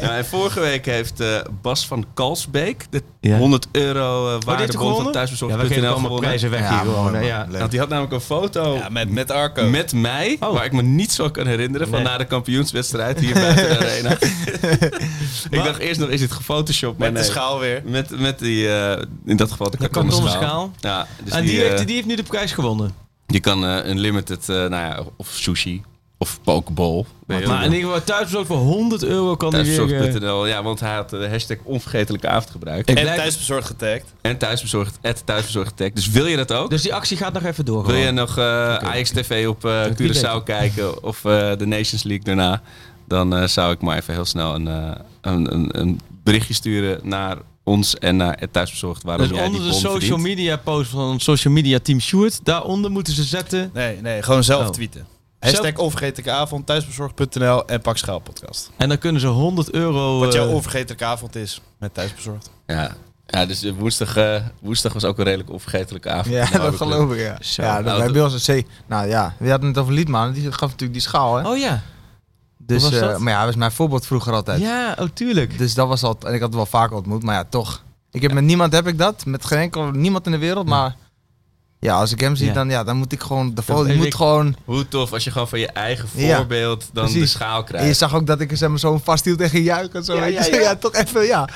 Ja, 0.00 0.10
en 0.16 0.24
vorige 0.26 0.60
week 0.60 0.84
heeft 0.86 1.20
eh, 1.20 1.36
Bas 1.62 1.86
van 1.86 2.06
Kalsbeek 2.14 2.86
de 2.90 3.02
Ja. 3.20 3.36
100 3.36 3.66
euro 3.72 4.28
uh, 4.28 4.34
Oh, 4.34 4.40
waardebon 4.44 4.66
van 4.66 4.68
gewonnen? 4.68 4.96
Ja, 4.96 5.06
we 5.08 5.12
thuisbezorgd.nl 5.12 5.66
geven 5.66 5.82
allemaal 5.82 5.98
gewonnen. 6.00 6.20
prijzen 6.28 6.50
weg 6.50 6.60
Ja, 6.60 6.68
hier 6.82 6.92
gewoon. 6.92 7.24
Ja. 7.24 7.46
Want 7.50 7.70
die 7.70 7.80
had 7.80 7.88
namelijk 7.88 8.12
een 8.14 8.20
foto 8.20 8.74
Ja, 8.74 8.88
met, 8.88 9.10
met 9.10 9.30
Arco. 9.30 9.68
met 9.68 9.92
mij, 9.92 10.36
Oh. 10.40 10.52
waar 10.52 10.64
ik 10.64 10.72
me 10.72 10.82
niet 10.82 11.12
zo 11.12 11.30
kan 11.30 11.46
herinneren 11.46 11.88
van 11.88 12.02
Nee. 12.02 12.08
na 12.08 12.18
de 12.18 12.24
kampioenswedstrijd 12.24 13.18
hier 13.20 13.34
buiten 13.34 13.68
de 13.68 13.78
arena. 13.78 14.16
ik 15.58 15.64
dacht 15.64 15.78
eerst 15.78 16.00
nog, 16.00 16.08
is 16.08 16.20
dit 16.20 16.32
gefotoshopt? 16.32 16.98
Maar 16.98 17.12
met 17.12 17.22
de 17.24 17.28
schaal 17.30 17.58
weer. 17.58 17.82
Met, 17.84 18.20
met 18.20 18.38
die, 18.38 18.68
eh, 18.68 19.02
in 19.24 19.36
dat 19.36 19.50
geval 19.50 19.70
de, 19.70 19.76
De 19.76 19.82
kartonnen 19.82 20.12
kartonnen 20.12 20.40
schaal. 20.42 20.70
schaal. 20.80 20.90
Ja, 20.92 21.06
dus 21.24 21.32
en 21.32 21.42
die, 21.44 21.50
die, 21.50 21.62
eh, 21.62 21.70
heeft, 21.70 21.86
die 21.86 21.94
heeft 21.94 22.06
nu 22.06 22.16
de 22.16 22.22
prijs 22.22 22.52
gewonnen. 22.52 22.94
die 23.26 23.40
kan 23.40 23.64
eh, 23.64 23.86
een 23.88 23.98
limited, 24.00 24.48
eh, 24.48 24.56
nou 24.56 24.70
ja, 24.70 25.02
of 25.16 25.28
sushi, 25.28 25.82
of 26.18 26.38
pokeball. 26.44 26.96
je 26.96 27.04
Maar 27.26 27.40
wel. 27.40 27.56
in 27.56 27.62
ieder 27.72 27.80
geval 27.88 28.04
thuisbezorgd 28.04 28.46
voor 28.46 28.56
100 28.56 29.02
euro 29.04 29.36
kan 29.36 29.54
hij 29.54 29.64
weer... 29.64 29.74
eh, 30.44 30.48
ja, 30.48 30.62
want 30.62 30.80
hij 30.80 30.94
had 30.94 31.10
de 31.10 31.28
hashtag 31.28 31.56
onvergetelijke 31.62 32.28
avond 32.28 32.50
gebruikt. 32.50 32.90
Ik 32.90 32.96
En 32.96 33.02
blijf- 33.02 33.18
thuisbezorgd 33.18 33.66
getagd. 33.66 34.04
En 34.20 34.38
thuisbezorgd, 34.38 34.98
at 35.02 35.26
thuisbezorgd 35.26 35.76
tag. 35.76 35.90
Dus 35.92 36.08
wil 36.10 36.26
je 36.26 36.36
dat 36.36 36.52
ook? 36.52 36.70
Dus 36.70 36.82
die 36.82 36.94
actie 36.94 37.16
gaat 37.16 37.32
nog 37.32 37.44
even 37.44 37.64
door. 37.64 37.86
wil 37.86 37.94
je 37.96 38.10
nog 38.10 38.38
eh 38.38 38.74
Ajax 38.76 39.10
TV 39.10 39.46
op 39.48 39.64
eh, 39.64 39.82
weet 39.82 40.00
Curaçao 40.16 40.42
kijken 40.44 41.02
of 41.10 41.24
eh, 41.24 41.56
de 41.56 41.66
Nations 41.66 42.02
League 42.02 42.24
daarna? 42.24 42.62
Dan 43.06 43.36
eh, 43.36 43.46
zou 43.46 43.72
ik 43.72 43.80
maar 43.82 43.96
even 43.96 44.14
heel 44.14 44.24
snel 44.24 44.54
een, 44.54 44.68
eh, 44.68 44.90
een, 45.20 45.52
een, 45.54 45.78
een 45.80 46.00
berichtje 46.24 46.54
sturen 46.54 47.00
naar 47.02 47.36
ons 47.64 47.98
en 47.98 48.16
naar 48.16 48.36
het 48.40 48.52
thuisbezorgd 48.52 49.02
waarom 49.02 49.28
Dus 49.28 49.36
jij 49.36 49.46
onder 49.46 49.60
die 49.60 49.70
de 49.70 49.74
social 49.76 49.98
verdient. 50.00 50.22
media 50.22 50.56
post 50.56 50.90
van 50.90 51.20
social 51.20 51.52
media 51.54 51.78
team 51.82 52.00
Sjoerd, 52.00 52.40
daaronder 52.44 52.90
moeten 52.90 53.12
ze 53.12 53.24
zetten... 53.24 53.70
Nee, 53.74 54.00
nee, 54.00 54.22
gewoon 54.22 54.44
zelf 54.44 54.66
Oh. 54.66 54.72
tweeten. 54.72 55.06
Hashtag 55.38 55.76
onvergetelijke 55.76 56.30
avond, 56.30 56.66
thuisbezorgd.nl 56.66 57.66
en 57.66 57.80
pak 57.80 57.96
schaal 57.96 58.18
podcast. 58.18 58.70
En 58.76 58.88
dan 58.88 58.98
kunnen 58.98 59.20
ze 59.20 59.26
100 59.26 59.70
euro... 59.72 60.18
Wat 60.18 60.32
jouw 60.32 60.46
eh, 60.48 60.54
onvergetelijke 60.54 61.04
avond 61.04 61.36
is 61.36 61.60
met 61.78 61.94
thuisbezorgd. 61.94 62.50
Ja. 62.66 62.94
ja, 63.26 63.46
dus 63.46 63.62
eh, 63.62 63.72
woensdag, 63.78 64.16
eh, 64.16 64.42
woensdag 64.60 64.92
was 64.92 65.04
ook 65.04 65.18
een 65.18 65.24
redelijk 65.24 65.50
onvergetelijke 65.50 66.10
avond. 66.10 66.34
Ja, 66.34 66.50
dat 66.58 66.74
geloof 66.76 67.12
ik, 67.12 67.18
ja. 67.20 67.36
Zo. 67.40 67.62
ja 67.62 67.72
Nou, 67.72 67.84
bij 67.84 68.04
dat- 68.04 68.12
bij 68.12 68.22
ons 68.22 68.46
een 68.48 68.62
C. 68.62 68.66
Nou 68.86 69.08
ja, 69.08 69.34
we 69.38 69.50
hadden 69.50 69.68
het 69.68 69.78
over 69.78 69.92
Liedman. 69.92 70.32
Die 70.32 70.52
gaf 70.52 70.60
natuurlijk 70.70 70.92
die 70.92 71.00
schaal, 71.00 71.36
hè. 71.36 71.48
Oh 71.50 71.58
ja. 71.58 71.82
Dus, 72.66 72.82
was 72.82 72.92
eh, 72.92 73.00
dat? 73.00 73.18
maar 73.18 73.32
ja, 73.32 73.38
dat 73.38 73.46
was 73.46 73.56
mijn 73.56 73.72
voorbeeld 73.72 74.06
vroeger 74.06 74.32
altijd. 74.32 74.60
Ja, 74.60 74.96
oh 74.98 75.08
tuurlijk. 75.14 75.58
Dus 75.58 75.74
dat 75.74 75.88
was 75.88 76.02
al... 76.02 76.16
En 76.20 76.34
ik 76.34 76.40
had 76.40 76.48
het 76.48 76.54
wel 76.54 76.66
vaker 76.66 76.96
ontmoet, 76.96 77.22
maar 77.22 77.34
ja, 77.34 77.44
toch. 77.44 77.82
Ik 78.10 78.22
heb 78.22 78.32
met 78.32 78.44
niemand 78.44 78.72
heb 78.72 78.86
ik 78.86 78.98
dat. 78.98 79.26
Met 79.26 79.44
geen 79.44 79.58
enkel... 79.58 79.90
Niemand 79.90 80.26
in 80.26 80.32
de 80.32 80.38
wereld, 80.38 80.66
maar... 80.66 80.96
Ja, 81.78 81.94
als 81.94 82.12
ik 82.12 82.20
hem 82.20 82.36
zie, 82.36 82.46
Ja. 82.46 82.52
dan, 82.52 82.68
ja, 82.68 82.84
dan 82.84 82.96
moet 82.96 83.12
ik 83.12 83.22
gewoon... 83.22 83.54
De 83.54 83.62
moet 83.96 84.04
ik. 84.04 84.14
gewoon... 84.14 84.56
Hoe 84.64 84.88
tof 84.88 85.12
als 85.12 85.24
je 85.24 85.30
gewoon 85.30 85.48
van 85.48 85.58
je 85.58 85.66
eigen 85.66 86.08
Ja, 86.14 86.36
voorbeeld 86.36 86.90
dan 86.92 87.12
de 87.12 87.26
schaal 87.26 87.56
En 87.56 87.64
je 87.66 87.72
krijgt. 87.72 87.98
zag 87.98 88.14
ook 88.14 88.26
dat 88.26 88.40
ik 88.40 88.50
er 88.50 88.56
zeg 88.56 88.68
maar, 88.68 88.78
zo 88.78 88.98
vasthield 88.98 89.40
en 89.40 89.50
ging 89.50 89.64
juichen 89.64 89.94
en 89.94 90.04
zo. 90.04 90.14
Ja, 90.14 90.20
weet 90.20 90.32
ja, 90.32 90.44
je. 90.44 90.52
ja. 90.56 90.60
ja, 90.60 90.76
toch 90.76 90.94
even, 90.94 91.26
ja. 91.26 91.48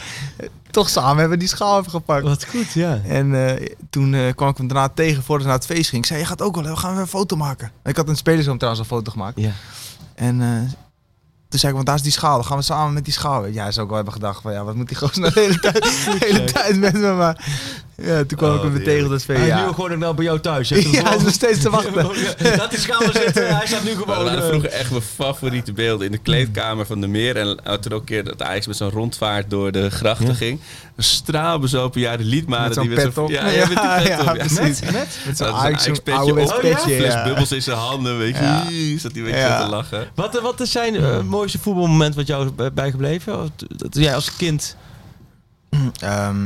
Toch 0.70 0.88
samen 0.88 1.16
hebben 1.16 1.30
we 1.30 1.36
die 1.36 1.48
schaal 1.48 1.78
even 1.78 1.90
gepakt. 1.90 2.22
Wat 2.22 2.44
goed, 2.44 2.72
ja. 2.72 3.00
En 3.04 3.48
eh, 3.48 3.66
toen 3.90 4.14
eh, 4.14 4.34
kwam 4.34 4.48
ik 4.48 4.56
hem 4.56 4.66
daarna 4.68 4.88
tegen 4.88 5.22
voordat 5.22 5.46
we 5.46 5.52
naar 5.52 5.60
het 5.60 5.68
feest 5.68 5.88
ging. 5.88 6.02
Ik 6.02 6.08
zei, 6.08 6.20
je 6.20 6.26
gaat 6.26 6.42
ook 6.42 6.54
wel, 6.54 6.64
we 6.64 6.76
gaan 6.76 6.92
weer 6.92 7.00
een 7.00 7.06
foto 7.06 7.36
maken. 7.36 7.70
En 7.82 7.90
ik 7.90 7.96
had 7.96 8.08
een 8.08 8.16
spelersroom 8.16 8.58
trouwens 8.58 8.84
een 8.84 8.96
foto 8.96 9.10
gemaakt. 9.10 9.40
Ja. 9.40 9.50
En 10.14 10.40
toen 11.56 11.64
zei 11.70 11.72
ik, 11.72 11.84
want 11.84 11.86
daar 11.86 11.96
is 11.96 12.02
die 12.02 12.12
schaal. 12.12 12.34
Dan 12.34 12.44
gaan 12.44 12.56
we 12.56 12.62
samen 12.62 12.94
met 12.94 13.04
die 13.04 13.12
schaal. 13.12 13.46
Ja, 13.46 13.70
zou 13.70 13.80
ook 13.80 13.86
wel 13.86 13.96
hebben 13.96 14.12
gedacht 14.12 14.42
van, 14.42 14.52
ja, 14.52 14.64
wat 14.64 14.74
moet 14.74 14.88
die 14.88 14.96
gozer 14.96 15.20
nou 15.20 15.32
de 15.32 15.40
hele 15.40 15.58
tijd, 15.70 15.82
de 15.82 16.16
hele 16.18 16.44
tijd 16.44 16.78
met 16.78 16.92
me. 16.92 17.12
Maar 17.12 17.44
ja, 18.02 18.24
toen 18.24 18.38
kwam 18.38 18.50
Oh, 18.58 18.64
ik 18.64 18.72
hem 18.72 18.84
tegen 18.84 19.08
dat 19.10 19.22
feest. 19.24 19.38
Hij 19.38 19.48
is 19.48 19.54
Ja. 19.54 19.66
nu 19.66 19.72
gewoon 19.72 19.92
ook 19.92 19.98
nou 19.98 20.14
bij 20.14 20.24
jou 20.24 20.40
thuis. 20.40 20.68
Ja, 20.92 21.02
hij 21.02 21.16
is 21.16 21.22
nog 21.22 21.32
steeds 21.32 21.60
te 21.60 21.70
wachten. 21.70 21.92
Die 22.70 22.78
schaal 22.78 23.00
maar 23.00 23.12
zitten. 23.22 23.56
Hij 23.56 23.66
staat 23.66 23.84
nu 23.84 23.90
gewoon... 23.90 24.06
dat 24.16 24.24
waren 24.24 24.42
eh, 24.42 24.48
vroeger 24.48 24.70
echt 24.70 24.90
mijn 24.90 25.02
favoriete 25.02 25.72
beelden 25.72 26.06
in 26.06 26.12
de 26.12 26.18
kleedkamer 26.18 26.86
van 26.86 27.00
de 27.00 27.06
meer. 27.06 27.36
En 27.36 27.58
toen 27.80 27.92
ook 27.92 27.98
een 28.00 28.04
keer 28.04 28.24
dat 28.24 28.42
Ajax 28.42 28.66
met 28.66 28.76
zo'n 28.76 28.90
rondvaart 28.90 29.50
door 29.50 29.72
de 29.72 29.90
grachten 29.90 30.26
Ja. 30.26 30.34
ging. 30.34 30.60
Een 30.96 31.04
straalbezopen 31.04 32.00
jaar 32.00 32.18
de 32.18 32.24
liedmanen. 32.24 32.64
Met 32.66 32.74
zo'n 32.74 32.86
die 32.86 32.94
met 32.96 33.04
pet 33.04 33.14
zo'n- 33.14 33.24
op. 33.24 33.30
Ja, 33.30 33.46
ja, 33.48 33.58
met 33.58 33.68
die 33.68 33.78
pet 34.16 34.20
op. 34.20 34.34
Met? 34.36 34.58
Met? 34.92 34.92
Met 35.26 35.36
zo'n 35.36 35.46
Dat 35.46 35.56
is 35.56 35.62
Ajax-petje 35.62 36.40
op. 36.40 36.78
Fles 36.78 37.22
bubbels 37.24 37.52
in 37.52 37.62
zijn 37.62 37.76
handen, 37.76 38.18
weet 38.18 38.36
je. 38.36 38.96
Zat 38.98 39.12
hij 39.12 39.20
een 39.20 39.26
beetje 39.30 39.58
te 39.62 39.68
lachen. 39.70 40.08
Wat, 40.14 40.40
wat 40.40 40.60
is 40.60 40.70
zijn 40.70 40.94
eh, 40.96 41.20
mooiste 41.22 41.58
voetbalmoment 41.58 42.14
wat 42.14 42.26
jou 42.26 42.44
is 42.46 42.54
bij- 42.54 42.72
bijgebleven? 42.72 43.50
Dat 43.76 43.94
jij 43.94 44.14
als 44.14 44.36
kind... 44.36 44.76
Ehm, 46.00 46.36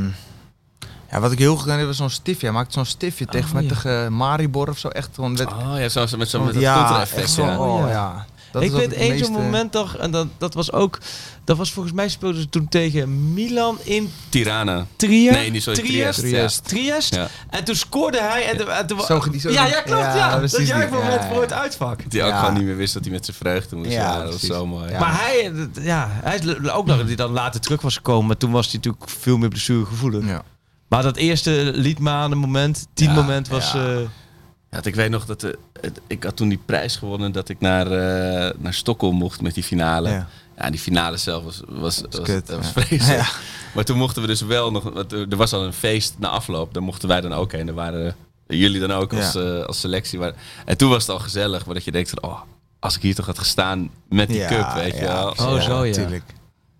ja, 1.10 1.20
wat 1.20 1.32
ik 1.32 1.38
heel 1.38 1.52
goed 1.52 1.62
gedaan 1.62 1.78
heb, 1.78 1.86
was 1.86 1.96
zo'n 1.96 2.10
stiftje. 2.10 2.46
Hij 2.46 2.54
maakte 2.54 2.72
zo'n 2.72 2.84
stiftje 2.84 3.26
tegen, 3.26 3.48
Oh, 3.48 3.54
met 3.54 3.62
ja. 3.62 3.68
tegen 3.74 4.16
Maribor 4.16 4.68
of 4.68 4.78
zo. 4.78 4.88
Echt 4.88 5.08
gewoon... 5.14 5.32
Met, 5.32 5.46
Oh 5.52 5.74
ja, 5.78 5.88
zo, 5.88 6.00
met 6.00 6.28
zo'n 6.28 6.44
met 6.44 6.54
ja, 6.54 7.04
zo. 7.26 7.42
Ja. 7.44 7.58
Oh, 7.58 7.88
Ja. 7.88 8.26
Dat 8.52 8.62
ik 8.62 8.70
weet 8.70 8.92
één 8.92 9.18
zo'n 9.18 9.32
moment 9.32 9.72
toch, 9.72 9.96
en 9.96 10.10
dat, 10.10 10.26
dat 10.38 10.54
was 10.54 10.72
ook... 10.72 10.98
Dat 11.44 11.56
was 11.56 11.72
volgens 11.72 11.94
mij 11.94 12.08
speelden 12.08 12.40
ze 12.40 12.48
toen 12.48 12.68
tegen 12.68 13.32
Milan 13.34 13.78
in 13.82 14.12
Tirana. 14.28 14.86
Trier. 14.96 15.32
Nee, 15.32 15.50
niet 15.50 15.62
zo 15.62 15.72
Triest. 15.72 16.18
Triest. 16.18 16.68
Triest. 16.68 17.14
Ja. 17.14 17.28
En 17.50 17.64
toen 17.64 17.74
scoorde 17.74 18.20
hij. 18.20 18.46
En, 18.50 18.56
de- 18.56 18.64
en 18.64 18.86
toen, 18.86 19.00
Zo 19.00 19.20
die- 19.30 19.40
zo- 19.40 19.50
ja, 19.50 19.66
ja, 19.66 19.80
klopt. 19.80 20.00
Ja, 20.00 20.14
ja, 20.16 20.30
dat 20.30 20.38
precies 20.38 20.68
jij 20.68 20.80
die. 20.80 20.94
moment 20.94 21.14
Ja, 21.14 21.26
ja. 21.26 21.32
voor 21.32 21.40
het 21.42 21.52
uitvak. 21.52 22.10
Die 22.10 22.22
ook 22.22 22.28
Ja. 22.28 22.38
gewoon 22.38 22.54
niet 22.54 22.64
meer 22.64 22.76
wist 22.76 22.94
dat 22.94 23.02
hij 23.04 23.12
met 23.12 23.24
zijn 23.24 23.36
vreugde 23.36 23.76
moest. 23.76 23.90
Ja, 23.90 24.12
Ja, 24.12 24.22
dat 24.22 24.32
was 24.32 24.40
zo 24.42 24.66
mooi. 24.66 24.90
Ja. 24.90 24.98
Maar 24.98 25.20
hij, 25.20 25.52
eh, 25.52 25.84
ja, 25.84 26.08
hij 26.12 26.36
is 26.38 26.70
ook 26.70 26.86
nog 26.86 26.96
dat 26.96 27.06
hij 27.06 27.16
dan 27.16 27.30
later 27.30 27.60
terug 27.60 27.80
was 27.80 27.96
gekomen. 27.96 28.26
Maar 28.26 28.36
toen 28.36 28.50
was 28.50 28.66
hij 28.66 28.74
natuurlijk 28.76 29.10
veel 29.10 29.36
meer 29.38 29.48
blessuregevoelig. 29.48 30.26
Ja. 30.26 30.42
Maar 30.90 31.02
dat 31.02 31.16
eerste 31.16 31.70
liedmanen 31.74 32.38
moment, 32.38 32.86
tien 32.94 33.08
Ja, 33.08 33.14
moment 33.14 33.48
was... 33.48 33.72
ja. 33.72 33.78
eh, 33.86 34.00
Ja, 34.00 34.76
want 34.76 34.86
ik 34.86 34.94
weet 34.94 35.10
nog 35.10 35.26
dat 35.26 35.40
de, 35.40 35.58
het- 35.80 36.00
ik 36.06 36.24
had 36.24 36.36
toen 36.36 36.48
die 36.48 36.60
prijs 36.66 36.96
gewonnen 36.96 37.32
dat 37.32 37.48
ik 37.48 37.60
naar, 37.60 37.86
eh, 37.86 38.54
naar 38.58 38.74
Stockholm 38.74 39.16
mocht 39.16 39.40
met 39.42 39.54
die 39.54 39.62
finale. 39.62 40.08
Ja, 40.08 40.26
Ja. 40.56 40.70
die 40.70 40.80
finale 40.80 41.16
zelf 41.16 41.44
was, 41.44 41.60
was, 41.68 42.02
was, 42.10 42.20
kut, 42.22 42.56
vreselijk. 42.60 43.20
Ja. 43.20 43.26
Maar 43.74 43.84
toen 43.84 43.98
mochten 43.98 44.22
we 44.22 44.28
dus 44.28 44.40
wel 44.40 44.70
nog, 44.70 44.94
er 45.10 45.28
er 45.30 45.36
was 45.36 45.52
al 45.52 45.64
een 45.64 45.72
feest 45.72 46.14
na 46.18 46.28
afloop, 46.28 46.74
daar 46.74 46.82
mochten 46.82 47.08
wij 47.08 47.20
dan 47.20 47.32
ook 47.32 47.52
heen. 47.52 47.66
Daar 47.66 47.74
waren 47.74 48.16
jullie 48.46 48.80
dan 48.80 48.92
ook 48.92 49.12
als, 49.14 49.32
Ja. 49.32 49.40
eh, 49.40 49.64
als 49.64 49.80
selectie. 49.80 50.18
Maar, 50.18 50.32
en 50.64 50.76
toen 50.76 50.90
was 50.90 51.02
het 51.06 51.10
al 51.10 51.18
gezellig, 51.18 51.64
maar 51.66 51.74
dat 51.74 51.84
je 51.84 51.92
denkt 51.92 52.10
van, 52.10 52.22
oh, 52.22 52.40
als 52.78 52.96
ik 52.96 53.02
hier 53.02 53.14
toch 53.14 53.26
had 53.26 53.38
gestaan 53.38 53.90
met 54.08 54.28
die 54.28 54.38
Ja, 54.38 54.48
cup, 54.48 54.72
weet 54.82 54.94
je 54.98 55.04
wel. 55.06 55.28
Oh, 55.30 55.60
zo, 55.60 55.84
ja. 55.84 55.92
Tuurlijk. 55.92 56.24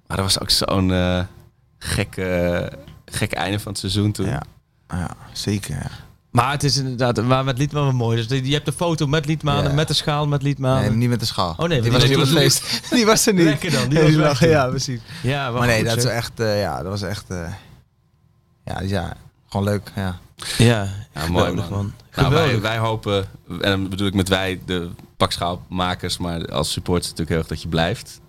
Maar 0.06 0.16
dat 0.16 0.26
was 0.34 0.40
ook 0.40 0.50
zo'n 0.50 0.92
eh 0.92 1.20
gek, 3.10 3.32
einde 3.32 3.58
van 3.60 3.70
het 3.72 3.80
seizoen 3.80 4.12
toen. 4.12 4.26
Ja. 4.26 4.42
ja, 4.88 5.10
zeker. 5.32 5.74
Ja. 5.74 5.90
Maar 6.30 6.50
het 6.52 6.62
is 6.64 6.76
inderdaad, 6.76 7.22
maar 7.24 7.44
met 7.44 7.58
Liedman 7.58 7.82
wel 7.84 7.92
mooi. 7.92 8.16
Dus 8.16 8.28
die- 8.28 8.44
je 8.46 8.52
hebt 8.52 8.64
de 8.66 8.72
foto 8.72 9.06
met 9.06 9.26
Liedmanen, 9.26 9.68
Ja. 9.70 9.74
met 9.74 9.88
de 9.88 9.94
schaal 9.94 10.26
met 10.26 10.42
Liedmanen. 10.42 10.82
Nee, 10.88 10.96
niet 10.96 11.08
met 11.08 11.20
de 11.20 11.26
schaal. 11.26 11.54
Oh, 11.56 11.68
nee, 11.68 11.80
die 11.80 11.90
was 11.92 12.00
die 12.00 12.08
niet 12.10 12.18
op 12.18 12.24
het 12.24 12.38
feest. 12.38 12.80
Die 12.94 13.06
was 13.06 13.26
er 13.26 13.34
niet. 13.34 13.44
Lekker 13.44 13.70
dan, 13.70 13.88
die 13.88 13.98
Nee, 13.98 14.02
was 14.06 14.14
weg 14.16 14.26
lag- 14.28 14.38
toen. 14.38 14.48
Ja, 14.48 14.66
precies. 14.68 15.00
Ja, 15.22 15.50
Maar 15.50 15.66
nee, 15.66 15.78
goed, 15.78 15.88
dat 15.88 15.96
is 15.96 16.04
echt, 16.04 16.40
eh, 16.40 16.60
ja, 16.60 16.76
dat 16.76 16.86
was 16.86 17.02
echt, 17.02 17.24
eh, 17.30 17.52
ja, 18.64 18.80
ja, 18.80 19.14
gewoon 19.48 19.66
leuk. 19.66 19.92
Ja. 19.96 20.18
Ja, 20.58 20.88
Ja, 21.14 21.26
mooi 21.28 21.44
geweldig, 21.46 21.70
man. 21.70 21.78
man. 21.78 21.92
Nou, 22.14 22.34
wij, 22.34 22.60
wij 22.60 22.78
hopen, 22.78 23.24
en 23.48 23.70
dan 23.70 23.88
bedoel 23.88 24.06
ik 24.06 24.14
met 24.14 24.28
wij, 24.28 24.60
de 24.66 24.88
pakschaalmakers, 25.16 26.18
maar 26.18 26.46
als 26.52 26.72
supporters 26.72 27.04
natuurlijk 27.10 27.30
heel 27.30 27.38
erg 27.38 27.48
dat 27.48 27.62
je 27.62 27.68
blijft. 27.68 28.20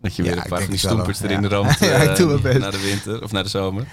Dat 0.00 0.16
je 0.16 0.22
Ja, 0.22 0.28
weer 0.30 0.38
een 0.42 0.48
paar 0.48 0.60
van 0.60 0.70
die 0.70 0.78
stoempers 0.78 1.20
erin 1.20 1.42
Ja. 1.42 1.48
ramt 1.48 1.78
Ja, 1.80 1.86
ik 1.94 2.08
eh, 2.10 2.16
doe 2.16 2.26
mijn 2.26 2.42
best. 2.42 2.58
naar 2.58 2.70
de 2.70 2.80
winter 2.80 3.22
of 3.22 3.32
naar 3.32 3.42
de 3.42 3.48
zomer. 3.48 3.86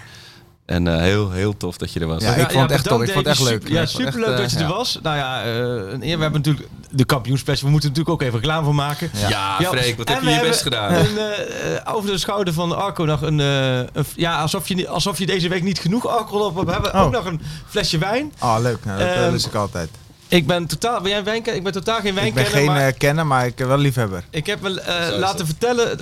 En 0.67 0.87
eh, 0.87 0.99
heel, 1.01 1.31
heel 1.31 1.57
tof 1.57 1.77
dat 1.77 1.93
je 1.93 1.99
er 1.99 2.07
was. 2.07 2.21
Ja, 2.23 2.33
ik 2.35 2.49
vond 2.51 2.61
het 2.63 2.71
echt 2.71 2.83
bedankt, 2.83 3.07
Ik 3.07 3.13
vond 3.13 3.25
het 3.25 3.35
echt 3.39 3.43
leuk. 3.49 3.61
Super- 3.61 3.71
Ja, 3.73 3.85
superleuk 3.85 4.27
echt, 4.29 4.37
dat 4.37 4.49
je 4.51 4.55
eh, 4.57 4.63
er 4.63 4.69
ja. 4.69 4.75
was. 4.75 4.99
Nou 5.03 5.17
ja, 5.17 5.43
eh, 5.43 5.49
een 5.93 6.03
eer. 6.03 6.15
we 6.17 6.21
hebben 6.21 6.31
natuurlijk 6.41 6.67
de 6.91 7.05
kampioenspecial. 7.05 7.65
We 7.65 7.71
moeten 7.71 7.89
natuurlijk 7.89 8.15
ook 8.15 8.27
even 8.27 8.39
reclame 8.39 8.65
van 8.65 8.75
maken. 8.75 9.09
Ja. 9.13 9.29
Ja, 9.29 9.55
Ja, 9.59 9.67
Freek, 9.69 9.97
wat 9.97 10.07
en 10.07 10.13
heb 10.13 10.23
je 10.23 10.29
je 10.29 10.39
best 10.41 10.61
gedaan? 10.61 10.93
Een, 10.93 11.17
eh, 11.17 11.75
eh, 11.75 11.95
over 11.95 12.11
de 12.11 12.17
schouder 12.17 12.53
van 12.53 12.75
Arco 12.77 13.03
nog 13.05 13.21
een... 13.21 13.39
eh, 13.39 13.77
een 13.77 14.05
ja, 14.15 14.41
alsof 14.41 14.67
je, 14.67 14.87
alsof 14.87 15.17
je 15.19 15.25
deze 15.25 15.47
week 15.49 15.63
niet 15.63 15.79
genoeg 15.79 16.07
alcohol 16.07 16.45
op 16.45 16.55
hebt. 16.55 16.65
We 16.67 16.71
hebben 16.73 16.93
Oh. 16.93 17.01
ook 17.01 17.11
nog 17.11 17.25
een 17.25 17.41
flesje 17.67 17.97
wijn. 17.97 18.33
Oh, 18.41 18.55
leuk. 18.61 18.85
Nou, 18.85 18.99
dat 18.99 19.07
eh, 19.07 19.27
lust 19.31 19.45
ik 19.45 19.53
altijd. 19.55 19.89
Ik 20.27 20.47
ben 20.47 20.65
totaal... 20.65 21.01
Ben 21.01 21.09
jij 21.09 21.17
een 21.19 21.23
wijnkenner? 21.25 21.55
Ik 21.57 21.63
ben 21.63 21.73
totaal 21.73 21.99
geen 21.99 22.05
Ik 22.07 22.13
ben 22.13 22.23
wijnkenner, 22.23 22.51
geen 22.51 22.65
maar 22.65 22.87
eh, 22.87 22.97
kenner, 22.97 23.27
maar 23.27 23.45
ik 23.45 23.55
ben 23.55 23.67
wel 23.67 23.77
liefhebber. 23.77 24.23
ik 24.29 24.45
heb 24.45 24.61
me 24.61 24.81
eh, 24.81 25.17
laten 25.19 25.37
dat. 25.37 25.45
vertellen... 25.47 25.99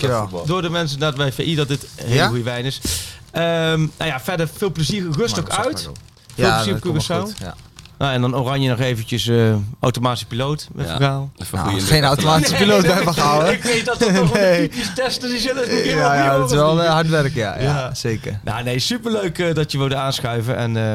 Eh, 0.00 0.22
door 0.46 0.62
de 0.62 0.70
mensen 0.70 0.98
dat 0.98 1.16
bij 1.16 1.32
VI 1.32 1.54
dat 1.54 1.68
dit 1.68 1.82
een 1.82 2.04
hele 2.04 2.14
Ja? 2.14 2.26
goede 2.26 2.42
wijn 2.42 2.64
is. 2.64 2.80
Ehm, 3.36 3.78
nou 3.78 4.10
ja, 4.10 4.20
verder 4.20 4.48
veel 4.48 4.72
plezier. 4.72 5.06
Rust 5.12 5.38
ook 5.38 5.48
uit. 5.50 5.80
Veel 5.82 5.92
plezier 6.54 6.72
dat 6.80 6.84
op 6.86 6.94
Curaçao. 6.94 7.22
goed, 7.22 7.38
Ja. 7.38 7.54
Nou, 7.98 8.12
en 8.12 8.20
dan 8.20 8.36
Oranje 8.36 8.68
nog 8.68 8.78
eventjes 8.80 9.28
eh, 9.28 9.54
automatische 9.80 10.26
piloot 10.26 10.68
met 10.72 10.86
Ja. 10.86 10.96
verhaal. 10.96 11.30
Nou, 11.66 11.80
geen 11.80 12.04
automatische 12.14 12.54
piloot 12.56 12.82
bij 12.82 13.04
me 13.04 13.12
gehouden. 13.12 13.52
Ik 13.58 13.62
weet 13.62 13.84
dat 13.86 13.98
dat 13.98 14.12
nog 14.12 14.32
Nee. 14.32 14.62
een 14.62 14.70
typisch 14.70 14.90
testen. 14.94 15.28
Die 15.28 15.38
zullen 15.38 15.62
het 15.62 15.70
nog 15.72 15.78
Ja, 15.78 15.84
helemaal 15.84 16.14
ja, 16.14 16.22
niet 16.30 16.40
dat 16.40 16.50
is 16.50 16.56
wel 16.56 16.82
eh, 16.82 16.90
hard 16.90 17.08
werken, 17.08 17.40
ja. 17.40 17.54
ja. 17.58 17.62
Ja. 17.62 17.94
zeker. 17.94 18.40
Nou, 18.44 18.62
nee, 18.64 18.78
superleuk 18.78 19.38
eh, 19.38 19.54
dat 19.54 19.72
je 19.72 19.78
wilde 19.78 19.96
aanschuiven. 19.96 20.56
En 20.56 20.76
eh, 20.76 20.94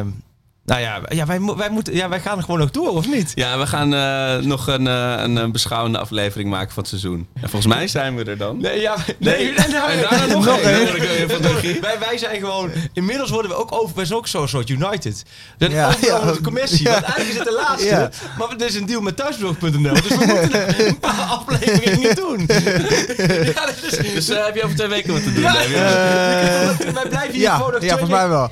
nou 0.72 0.84
ja, 0.84 1.02
ja, 1.10 1.26
wij, 1.26 1.40
wij, 1.58 1.70
moeten, 1.70 1.96
ja, 1.96 2.10
wij 2.10 2.20
gaan 2.20 2.38
er 2.38 2.44
gewoon 2.44 2.60
nog 2.60 2.72
door, 2.72 2.90
of 2.90 3.08
niet? 3.08 3.32
Ja, 3.36 3.58
we 3.58 3.68
gaan 3.68 3.94
eh, 3.94 4.46
nog 4.46 4.68
een, 4.68 4.88
eh, 4.88 5.14
een, 5.18 5.38
eh, 5.38 5.46
beschouwende 5.52 5.98
aflevering 5.98 6.50
maken 6.50 6.70
van 6.74 6.78
het 6.84 6.88
seizoen. 6.88 7.28
En 7.42 7.50
volgens 7.50 7.74
mij 7.74 7.88
zijn 7.88 8.16
we 8.16 8.24
er 8.24 8.38
dan. 8.38 8.58
Nee, 8.62 8.80
ja, 8.82 8.96
nee, 9.18 9.54
en 9.54 9.72
daar- 9.72 9.90
En 9.90 10.02
daarna 10.02 10.26
nog 10.34 10.46
de 10.46 11.38
regie. 11.42 11.82
wij, 11.82 12.00
wij 12.00 12.18
zijn 12.18 12.40
gewoon... 12.40 12.72
Inmiddels 12.94 13.30
worden 13.30 13.52
we 13.52 13.58
ook 13.58 13.72
over... 13.72 13.96
Wij 13.96 14.06
zijn 14.06 14.18
ook 14.20 14.28
zo'n 14.28 14.48
soort 14.48 14.70
United. 14.70 15.24
Dat 15.58 15.72
Ja, 15.72 15.90
de 16.00 16.40
commissie. 16.44 16.84
Ja. 16.84 16.92
Want 16.92 17.04
eigenlijk 17.04 17.30
is 17.32 17.38
het 17.38 17.48
de 17.48 17.64
laatste. 17.68 17.88
Ja. 17.88 18.10
Maar 18.38 18.50
het 18.50 18.62
is 18.62 18.76
een 18.76 18.86
deal 18.86 19.02
met 19.02 19.16
thuisbezorg.nl. 19.18 19.94
Dus 19.94 20.08
we 20.08 20.26
moeten 20.26 20.88
een 20.88 21.00
paar 21.00 21.26
afleveringen 21.40 22.16
doen. 22.16 22.40
ja, 23.56 23.66
dat 23.66 23.76
is, 23.92 23.98
Dus 24.14 24.30
eh, 24.30 24.46
heb 24.46 24.56
je 24.56 24.64
over 24.64 24.76
twee 24.76 24.88
weken 24.88 25.14
wat 25.14 25.24
te 25.24 25.34
doen? 25.34 25.44
Wij 25.44 27.08
blijven 27.10 27.32
hier 27.32 27.42
Ja, 27.42 27.56
gewoon 27.56 27.72
nog 27.72 27.82
ja, 27.82 27.96
twee 27.96 28.08
volgens 28.08 28.20
mij 28.20 28.30
wel. 28.30 28.48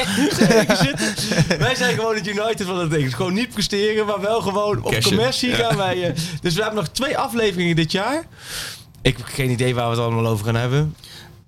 Wij 1.58 1.76
zijn 1.76 1.94
gewoon 1.96 2.09
het 2.16 2.28
United 2.28 2.66
van 2.68 2.80
het 2.80 2.90
ding. 2.92 3.04
Dus 3.04 3.14
gewoon 3.14 3.34
niet 3.34 3.50
presteren, 3.54 4.06
maar 4.06 4.22
wel 4.22 4.42
gewoon 4.42 4.78
op 4.84 4.92
Cashen. 4.92 5.04
commercie 5.16 5.52
gaan 5.54 5.78
wij. 5.78 6.04
eh, 6.04 6.16
dus 6.42 6.54
we 6.56 6.62
hebben 6.62 6.80
nog 6.80 6.88
twee 6.90 7.18
afleveringen 7.18 7.76
dit 7.76 7.92
jaar. 7.92 8.24
Ik 9.02 9.18
heb 9.18 9.26
geen 9.26 9.50
idee 9.50 9.76
waar 9.76 9.84
we 9.90 9.96
het 9.96 10.00
allemaal 10.00 10.28
over 10.28 10.46
gaan 10.46 10.56
hebben. 10.56 10.96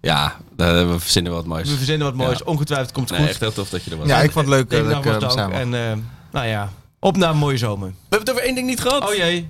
Ja, 0.02 0.36
eh, 0.58 0.68
we 0.92 0.96
verzinnen 1.00 1.32
wat 1.32 1.46
moois. 1.46 1.70
We 1.70 1.76
verzinnen 1.76 2.08
wat 2.08 2.16
moois. 2.16 2.38
Ja. 2.40 2.46
Ongetwijfeld 2.46 2.92
komt 2.92 3.10
het 3.10 3.18
Nee, 3.18 3.28
goed. 3.28 3.36
echt 3.36 3.42
heel 3.44 3.54
tof 3.64 3.70
dat 3.70 3.84
je 3.84 3.92
er 3.92 3.98
was. 3.98 4.08
Ja, 4.08 4.22
ik 4.22 4.32
vond 4.32 4.46
het 4.46 4.56
leuk 4.56 4.72
eh, 4.72 4.90
dat 5.04 5.24
ik 5.24 5.30
samen. 5.30 5.58
En 5.60 5.90
eh, 5.92 5.98
nou 6.32 6.48
ja, 6.48 6.72
op 7.00 7.18
naar 7.18 7.30
een 7.30 7.38
mooie 7.38 7.58
zomer. 7.58 7.88
We 7.88 7.94
hebben 8.10 8.20
het 8.20 8.30
over 8.30 8.44
één 8.44 8.56
ding 8.56 8.68
niet 8.68 8.80
gehad. 8.82 9.10
Oh 9.10 9.16
jee, 9.16 9.50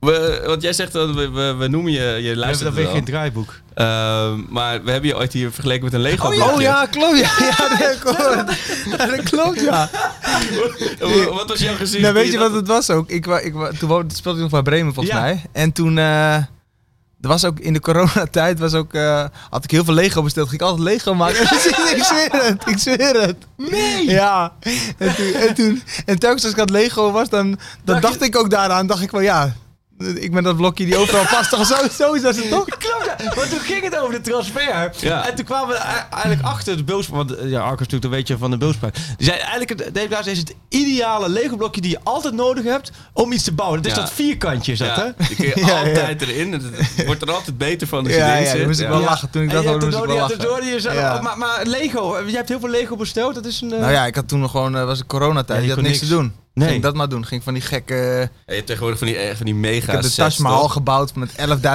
We, 0.00 0.42
want 0.46 0.62
jij 0.62 0.72
zegt 0.72 0.92
dat 0.92 1.10
we, 1.14 1.30
we, 1.30 1.54
we 1.54 1.68
noemen 1.68 1.92
je, 1.92 1.98
je 1.98 2.04
we 2.04 2.12
hebben 2.22 2.36
luistert 2.36 2.74
dan 2.74 2.84
weer 2.84 2.92
geen 2.92 3.04
draaiboek. 3.04 3.54
Ehm, 3.74 4.40
maar 4.48 4.82
we 4.84 4.90
hebben 4.90 5.08
je 5.10 5.16
ooit 5.16 5.32
hier 5.32 5.52
vergeleken 5.52 5.84
met 5.84 5.92
een 5.92 6.00
Lego 6.00 6.26
Oh 6.28 6.34
blokje. 6.34 6.62
ja, 6.62 6.86
klopt. 6.90 7.18
Ja, 7.18 7.30
ja, 7.38 7.68
dat 7.78 7.98
klopt. 7.98 8.52
Ja, 8.98 9.06
dat 9.06 9.22
klopt, 9.22 9.60
ja. 9.60 9.90
Wat- 11.30 11.48
was 11.48 11.58
jouw 11.58 11.74
gezien? 11.76 12.00
Nou, 12.00 12.14
weet 12.14 12.32
je 12.32 12.38
wat 12.38 12.52
het 12.52 12.66
was 12.66 12.90
ook? 12.90 13.10
Ik, 13.10 13.26
ik, 13.26 13.54
toen 13.78 13.88
woonde, 13.88 14.14
speelde 14.14 14.36
ik 14.38 14.42
nog 14.42 14.52
bij 14.52 14.62
Bremen 14.72 14.94
volgens 14.94 15.14
Ja. 15.14 15.20
mij. 15.22 15.42
En 15.52 15.72
toen... 15.72 15.98
eh, 15.98 16.34
er 17.20 17.28
was 17.28 17.44
ook 17.44 17.58
in 17.60 17.72
de 17.72 17.80
coronatijd 17.80 18.58
was 18.58 18.74
ook, 18.74 18.94
eh, 18.94 19.24
had 19.50 19.64
ik 19.64 19.70
heel 19.70 19.84
veel 19.84 19.94
Lego 19.94 20.22
besteld. 20.22 20.48
Ging 20.48 20.60
ik 20.60 20.66
altijd 20.66 20.84
Lego 20.88 21.14
maken. 21.14 21.42
ik 21.96 22.02
zweer 22.04 22.28
het, 22.32 22.62
ik 22.66 22.78
zweer 22.78 23.20
het. 23.20 23.36
Nee! 23.56 24.04
Ja. 24.10 24.52
En 24.98 25.14
toen, 25.14 25.32
en, 25.32 25.54
toen, 25.54 25.82
en 26.06 26.18
telkens 26.18 26.42
als 26.42 26.52
ik 26.52 26.58
aan 26.58 26.64
het 26.66 26.74
Lego 26.74 27.10
was, 27.12 27.28
dan, 27.28 27.46
dan 27.48 27.58
Dacht 27.84 28.02
dacht 28.02 28.22
ik 28.22 28.36
ook 28.36 28.50
daaraan. 28.50 28.86
Dacht 28.86 29.02
ik 29.02 29.10
van 29.10 29.22
ja, 29.22 29.54
ik 29.98 30.32
ben 30.32 30.42
dat 30.42 30.56
blokje 30.56 30.84
die 30.84 30.96
overal 30.96 31.24
past. 31.30 31.50
Toch? 31.50 31.66
Zo, 31.66 31.74
zo 31.90 32.12
is 32.12 32.22
dat 32.22 32.36
het 32.36 32.48
toch? 32.50 32.64
Klopt, 32.78 33.04
ja. 33.18 33.34
Want 33.34 33.50
toen 33.50 33.58
ging 33.60 33.82
het 33.82 33.98
over 33.98 34.12
de 34.14 34.20
transfer. 34.20 34.92
Ja. 35.00 35.28
En 35.28 35.34
toen 35.34 35.44
kwamen 35.44 35.68
we 35.68 35.74
e- 35.74 36.12
eigenlijk 36.14 36.42
achter 36.42 36.76
de 36.76 36.84
beulspraak. 36.84 37.16
Want 37.16 37.36
eh, 37.36 37.50
ja, 37.50 37.60
Arcus 37.60 37.78
natuurlijk, 37.78 38.02
dan 38.02 38.10
weet 38.10 38.28
je 38.28 38.38
van 38.38 38.50
de 38.50 38.56
beulspraak. 38.58 38.94
Die 38.94 39.26
zei 39.26 39.38
eigenlijk, 39.38 39.68
het- 39.68 39.94
Dave 40.10 40.30
is 40.30 40.38
het 40.38 40.54
ideale 40.68 41.28
Lego 41.28 41.56
blokje 41.56 41.80
die 41.80 41.90
je 41.90 41.98
altijd 42.02 42.34
nodig 42.34 42.64
hebt 42.64 42.90
om 43.12 43.32
iets 43.32 43.44
te 43.44 43.52
bouwen. 43.52 43.82
Dat 43.82 43.90
is 43.90 43.96
Ja. 43.96 44.02
dat 44.04 44.12
vierkantje, 44.12 44.72
is 44.72 44.78
dat 44.78 44.96
hè? 44.96 45.04
Die 45.28 45.36
kun 45.36 45.46
je 45.46 45.52
Ja, 45.60 45.66
ja. 45.66 45.78
altijd 45.88 46.22
erin. 46.22 46.52
Het 46.52 47.06
wordt 47.06 47.22
er 47.22 47.32
altijd 47.32 47.58
beter 47.58 47.86
van 47.86 47.98
als 47.98 48.08
je 48.08 48.14
Ja, 48.14 48.30
erin 48.32 48.42
ja, 48.44 48.48
zit. 48.50 48.58
dan 48.58 48.66
moest 48.66 48.80
ik 48.80 48.88
wel 48.88 48.98
Ja. 49.00 49.04
lachen. 49.04 49.30
Toen 49.30 49.42
ik 49.42 49.50
dat 49.50 49.62
je 49.62 49.68
hoorde, 49.68 49.84
moest 49.86 49.98
ik 49.98 50.04
wel 50.04 50.14
je 50.14 50.20
lachen. 50.20 50.38
door, 50.38 50.64
je 50.64 50.80
Ja. 50.82 51.14
oh, 51.16 51.22
maar, 51.22 51.38
maar 51.38 51.60
Lego, 51.66 52.14
eh, 52.14 52.24
jij 52.26 52.34
hebt 52.36 52.48
heel 52.48 52.60
veel 52.60 52.68
Lego 52.68 52.96
besteld. 52.96 53.34
Dat 53.34 53.44
is 53.46 53.60
een... 53.60 53.72
eh, 53.72 53.78
Nou 53.80 53.92
ja, 53.92 54.06
ik 54.06 54.14
had 54.14 54.28
toen 54.28 54.40
nog 54.40 54.50
gewoon, 54.50 54.76
eh, 54.76 54.84
was 54.84 54.98
het 54.98 55.06
coronatijd. 55.06 55.58
Ja, 55.58 55.64
je 55.64 55.68
je 55.70 55.74
had 55.74 55.82
niks. 55.82 55.98
te 55.98 56.06
doen. 56.08 56.32
Nee. 56.56 56.66
Ging 56.68 56.80
ik 56.80 56.84
dat 56.84 56.94
maar 56.94 57.08
doen. 57.08 57.26
Ging 57.26 57.36
ik 57.40 57.42
van 57.42 57.54
die 57.54 57.62
gekke... 57.62 57.94
Ja, 57.94 58.28
je 58.46 58.54
hebt 58.54 58.66
tegenwoordig 58.66 58.98
van 58.98 59.08
die, 59.08 59.16
eh, 59.16 59.36
van 59.36 59.44
die 59.44 59.54
mega 59.54 59.86
Ik 59.86 59.92
heb 59.92 60.02
de 60.02 60.14
Taj 60.14 60.34
Mahal 60.38 60.68
gebouwd 60.68 61.14
met 61.14 61.30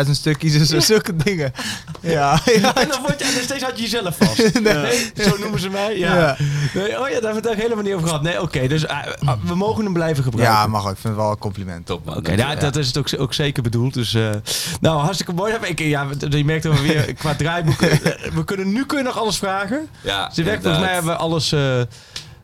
11.000 0.06 0.12
stukjes 0.12 0.54
en 0.54 0.66
zo, 0.66 0.80
zulke 0.80 1.16
dingen. 1.16 1.54
Ja, 2.00 2.40
ja. 2.46 2.76
En 2.82 2.88
dan 2.88 3.02
word 3.02 3.20
je, 3.20 3.26
en 3.26 3.44
steeds 3.44 3.64
had 3.64 3.78
je 3.78 3.82
jezelf 3.82 4.18
vast. 4.18 4.60
Nee, 4.62 5.12
zo 5.16 5.38
noemen 5.38 5.60
ze 5.60 5.70
mij. 5.70 5.98
Ja. 5.98 6.16
Ja. 6.16 6.38
Nee, 6.74 6.84
oh 6.84 6.90
ja, 6.90 6.98
daar 7.00 7.12
hebben 7.12 7.34
we 7.34 7.36
het 7.36 7.48
ook 7.48 7.56
helemaal 7.56 7.84
niet 7.84 7.94
over 7.94 8.08
gehad. 8.08 8.24
Nee, 8.24 8.42
oké. 8.42 8.68
dus 8.68 8.86
eh, 8.86 8.98
ah, 9.26 9.34
we 9.44 9.56
mogen 9.56 9.84
hem 9.84 9.94
blijven 9.94 10.24
gebruiken. 10.24 10.56
Ja, 10.56 10.68
mag 10.68 10.84
ook. 10.84 10.92
Ik 10.92 10.98
vind 10.98 11.14
het 11.14 11.24
wel 11.24 11.32
een 11.32 11.38
compliment. 11.38 11.86
Top 11.86 12.06
man. 12.06 12.18
Oké, 12.18 12.32
ja, 12.32 12.56
dat 12.56 12.76
is 12.76 12.88
het 12.88 12.98
ook, 12.98 13.08
ook 13.18 13.34
zeker 13.34 13.64
bedoeld. 13.64 13.94
Dus, 13.94 14.14
eh, 14.14 14.30
nou, 14.82 15.00
hartstikke 15.00 15.34
mooi. 15.34 15.54
Ik, 15.62 15.80
ja, 15.80 16.08
je 16.30 16.46
merkt 16.46 16.64
dat 16.64 16.74
we 16.74 16.82
weer 16.82 17.14
qua 17.14 17.36
draaiboeken... 17.36 17.90
we 18.38 18.44
kunnen, 18.46 18.72
nu 18.72 18.86
kun 18.86 18.98
je 18.98 19.04
nog 19.04 19.18
alles 19.18 19.38
vragen. 19.38 19.88
Ja, 20.04 20.32
Dus 20.34 20.46
werkt, 20.46 20.64
volgens 20.64 20.84
mij 20.84 20.94
hebben 20.94 21.12
we 21.12 21.18
alles 21.18 21.52
eh, 21.52 21.82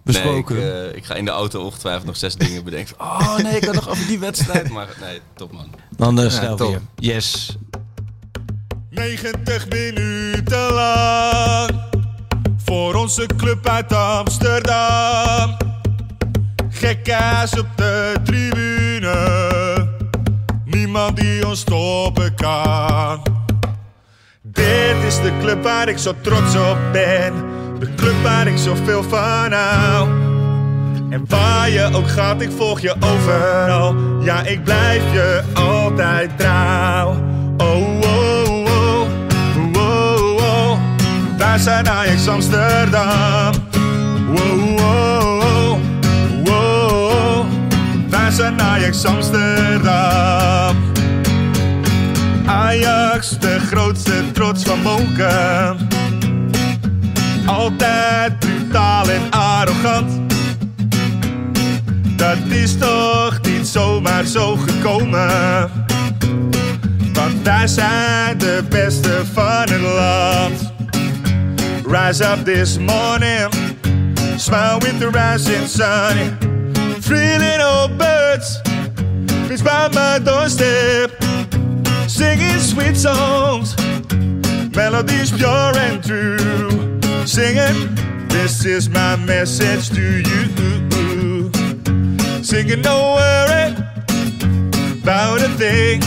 besproken. 0.08 0.56
Nee, 0.56 0.66
ik, 0.66 0.92
eh, 0.92 0.98
ik 0.98 1.06
ga 1.06 1.16
in 1.16 1.26
de 1.26 1.32
auto 1.32 1.64
ongetwijfeld 1.64 2.06
nog 2.06 2.18
zes 2.18 2.36
dingen 2.46 2.64
bedenken. 2.64 2.96
Oh 3.00 3.38
nee, 3.38 3.56
ik 3.56 3.66
had 3.66 3.76
nog 3.76 3.90
over 3.90 4.08
die 4.08 4.20
wedstrijd. 4.20 4.70
Maar 4.70 4.88
nee, 5.02 5.22
top 5.36 5.52
man. 5.52 5.72
Dan 5.98 6.22
eh, 6.22 6.30
snel 6.30 6.56
top. 6.56 6.70
weer. 6.70 6.82
Yes. 6.96 7.58
90 8.90 9.70
minuten 9.70 10.74
lang 10.74 11.72
voor 12.66 12.96
onze 12.96 13.26
club 13.38 13.68
uit 13.68 13.94
Amsterdam. 13.94 15.58
Gekkaas 16.70 17.60
op 17.60 17.68
de 17.76 18.16
tribune, 18.24 19.88
niemand 20.66 21.18
die 21.18 21.48
ons 21.48 21.60
stoppen 21.60 22.36
kan. 22.36 23.24
Dit 24.42 24.96
is 25.08 25.16
de 25.22 25.32
club 25.40 25.64
waar 25.64 25.88
ik 25.88 25.98
zo 25.98 26.14
trots 26.22 26.56
op 26.56 26.78
ben, 26.92 27.34
de 27.80 27.96
club 27.96 28.24
waar 28.24 28.48
ik 28.48 28.58
zoveel 28.58 29.04
van 29.04 29.52
hou. 29.52 30.08
En 31.10 31.26
waar 31.28 31.70
je 31.70 31.90
ook 31.94 32.10
gaat, 32.10 32.42
ik 32.42 32.50
volg 32.58 32.80
je 32.80 32.96
overal. 33.00 33.96
Ja, 34.22 34.44
ik 34.44 34.64
blijf 34.64 35.04
je 35.14 35.42
altijd 35.54 36.38
trouw. 36.38 37.10
Oh, 37.58 38.02
oh, 38.02 38.50
oh, 38.50 39.08
oh, 39.56 39.78
oh, 39.78 40.36
oh. 40.36 40.80
Wij 41.38 41.58
zijn 41.58 41.90
Ajax 41.90 42.28
Amsterdam. 42.28 43.52
Wow, 44.28 44.80
wow, 44.80 45.42
wow, 45.42 45.80
wow. 46.46 47.46
Wij 48.10 48.32
zijn 48.32 48.62
Ajax 48.62 49.06
Amsterdam. 49.06 50.76
Ajax, 52.46 53.40
de 53.40 53.60
grootste 53.60 54.32
trots 54.34 54.64
van 54.64 54.82
Moken. 54.82 55.88
Altijd 57.48 58.40
brutaal 58.40 59.10
en 59.10 59.22
arrogant. 59.30 60.12
Dat 62.16 62.38
is 62.50 62.78
toch 62.78 63.40
niet 63.42 63.68
zomaar 63.68 64.26
zo 64.26 64.56
gekomen. 64.56 65.70
Want 67.14 67.44
wij 67.44 67.68
zijn 67.68 68.38
de 68.38 68.64
beste 68.70 69.22
van 69.34 69.70
het 69.70 69.82
land. 69.82 70.74
Rise 71.90 72.24
up 72.24 72.46
this 72.46 72.78
morning, 72.78 73.50
smile 74.38 74.80
with 74.80 75.00
the 75.00 75.10
rising 75.10 75.68
sun. 75.68 76.38
Three 77.00 77.38
little 77.38 77.90
birds, 77.98 78.62
fits 79.48 79.62
by 79.62 79.88
my 79.94 80.20
doorstep, 80.24 81.12
singing 82.06 82.60
sweet 82.60 82.98
songs, 82.98 83.76
melodies 84.76 85.32
pure 85.32 85.80
and 85.80 86.04
true. 86.04 86.87
Singing, 87.28 87.94
this 88.30 88.64
is 88.64 88.88
my 88.90 89.18
message 89.18 89.90
to 89.90 90.02
you. 90.02 91.52
Singing, 92.42 92.82
don't 92.82 93.16
worry 93.16 93.76
about 95.02 95.42
a 95.42 95.50
thing. 95.58 96.00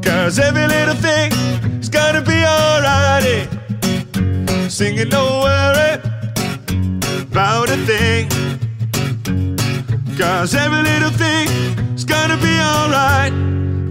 Cause 0.00 0.38
every 0.38 0.68
little 0.68 0.94
thing 0.94 1.32
is 1.80 1.88
gonna 1.88 2.22
be 2.22 2.44
alright. 2.46 3.48
Singing, 4.70 5.08
don't 5.08 5.42
worry 5.42 6.00
about 7.20 7.68
a 7.68 7.78
thing. 7.84 8.28
Cause 10.16 10.54
every 10.54 10.84
little 10.84 11.10
thing 11.10 11.48
is 11.96 12.04
gonna 12.04 12.36
be 12.36 12.60
alright. 12.60 13.32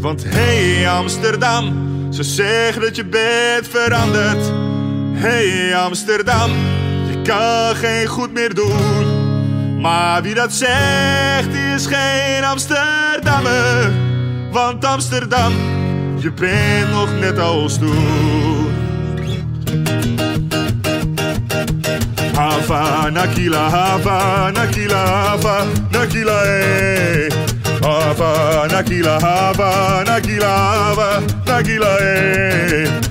Want 0.02 0.24
hey 0.24 0.88
Amsterdam, 0.88 2.14
ze 2.14 2.24
zeggen 2.24 2.82
dat 2.82 2.96
je 2.96 3.06
bent 3.06 3.68
veranderd. 3.68 4.62
Hey 5.22 5.76
Amsterdam, 5.76 6.52
je 7.10 7.22
kan 7.24 7.76
geen 7.76 8.08
goed 8.08 8.34
meer 8.34 8.54
doen. 8.54 9.82
Maar 9.82 10.22
wie 10.22 10.34
dat 10.34 10.54
zegt, 10.54 11.54
is 11.76 11.86
geen 11.86 12.44
Amsterdammer. 12.44 13.92
Want 14.52 14.86
Amsterdam, 14.86 15.54
je 16.18 16.32
bent 16.32 16.92
nog 16.92 17.10
net 17.20 17.40
als 17.40 17.78
toen. 17.78 18.68
Hava, 22.36 23.10
Nakila, 23.10 23.70
Hava, 23.70 24.50
Nakila, 24.52 25.06
Hava, 25.06 25.64
Nakila, 25.90 26.42
eh. 26.44 27.32
Hava, 27.82 28.66
Nakila, 28.68 29.20
Hava, 29.20 30.04
Nakila, 30.04 30.56
Hava, 30.56 31.20
Nakila, 31.46 31.98
eh. 31.98 33.11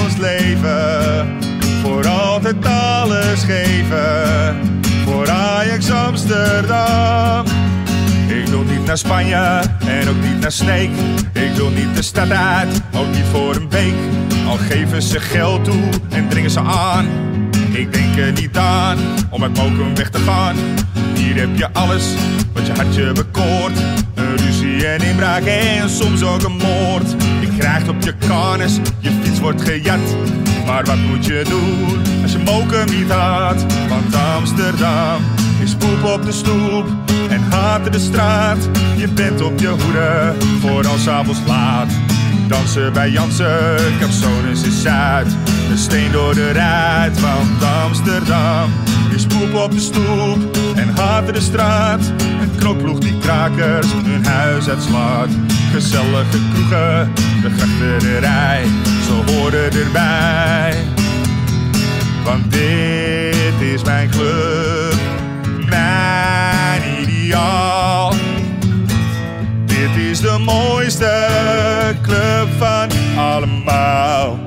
leven. 0.21 1.27
Voor 1.81 2.07
altijd 2.07 2.65
alles 2.65 3.43
geven, 3.43 4.57
voor 5.05 5.29
Ajax 5.29 5.91
Amsterdam. 5.91 7.45
Ik 8.27 8.47
wil 8.47 8.63
niet 8.63 8.85
naar 8.85 8.97
Spanje 8.97 9.61
en 9.85 10.09
ook 10.09 10.21
niet 10.21 10.39
naar 10.39 10.51
Sneek. 10.51 10.89
Ik 11.33 11.51
wil 11.55 11.69
niet 11.69 11.95
de 11.95 12.01
stad 12.01 12.31
uit, 12.31 12.81
ook 12.95 13.07
niet 13.07 13.25
voor 13.31 13.55
een 13.55 13.69
week. 13.69 13.93
Al 14.47 14.57
geven 14.57 15.01
ze 15.01 15.19
geld 15.19 15.63
toe 15.63 15.83
en 16.09 16.27
dringen 16.29 16.51
ze 16.51 16.59
aan. 16.59 17.07
Ik 17.71 17.93
denk 17.93 18.17
er 18.17 18.31
niet 18.31 18.57
aan 18.57 18.97
om 19.29 19.43
uit 19.43 19.57
Mokum 19.57 19.95
weg 19.95 20.09
te 20.09 20.19
gaan. 20.19 20.55
Hier 21.13 21.35
heb 21.35 21.57
je 21.57 21.73
alles 21.73 22.05
wat 22.53 22.65
je 22.65 22.73
hartje 22.73 23.11
bekoort. 23.11 23.77
Een 24.15 24.37
ruzie 24.37 24.87
en 24.87 25.01
inbraak 25.01 25.43
en 25.43 25.89
soms 25.89 26.23
ook 26.23 26.43
een 26.43 26.57
moord. 26.57 27.11
Je 27.41 27.47
krijgt 27.57 27.89
op 27.89 28.01
je 28.01 28.13
karnes, 28.27 28.79
je 28.99 29.11
fiets 29.23 29.39
wordt 29.39 29.61
gejat. 29.61 30.15
Maar 30.65 30.85
wat 30.85 30.97
moet 30.97 31.25
je 31.25 31.45
doen 31.49 32.01
als 32.21 32.31
je 32.31 32.37
Mokum 32.37 32.95
niet 32.97 33.11
had? 33.11 33.65
Want 33.89 34.15
Amsterdam 34.15 35.21
is 35.63 35.75
poep 35.75 36.03
op 36.03 36.25
de 36.25 36.31
stoep 36.31 36.87
en 37.29 37.41
haat 37.49 37.93
de 37.93 37.99
straat. 37.99 38.69
Je 38.95 39.07
bent 39.07 39.41
op 39.41 39.59
je 39.59 39.67
hoede 39.67 40.33
voor 40.59 40.87
als 40.87 41.07
avonds 41.09 41.39
laat. 41.47 41.91
Dansen 42.51 42.93
bij 42.93 43.09
Jansen, 43.09 43.97
Capsones 43.99 44.63
is 44.63 44.81
Zuid. 44.81 45.27
Een 45.69 45.77
steen 45.77 46.11
door 46.11 46.33
de 46.33 46.51
ruit, 46.51 47.19
want 47.19 47.63
Amsterdam 47.83 48.71
is 49.15 49.25
poep 49.25 49.53
op 49.53 49.71
de 49.71 49.79
stoep 49.79 50.57
en 50.75 50.89
haat 50.89 51.33
de 51.33 51.41
straat. 51.41 52.13
Een 52.41 52.55
knokploeg 52.57 52.99
die 52.99 53.17
krakers 53.17 53.87
hun 53.93 54.25
huis 54.25 54.69
uitslaat. 54.69 55.29
Gezellige 55.71 56.37
kroegen, 56.53 57.11
de 57.41 57.49
grachterij, 57.57 58.63
ze 59.05 59.31
horen 59.31 59.71
erbij. 59.71 60.75
Want 62.23 62.51
dit 62.51 63.73
is 63.73 63.83
mijn 63.83 64.09
club, 64.09 64.95
mijn 65.69 66.81
ideaal. 67.01 68.00
Is 70.09 70.19
de 70.19 70.37
mooiste 70.37 71.27
club 72.01 72.47
van 72.57 72.89
allemaal. 73.17 74.39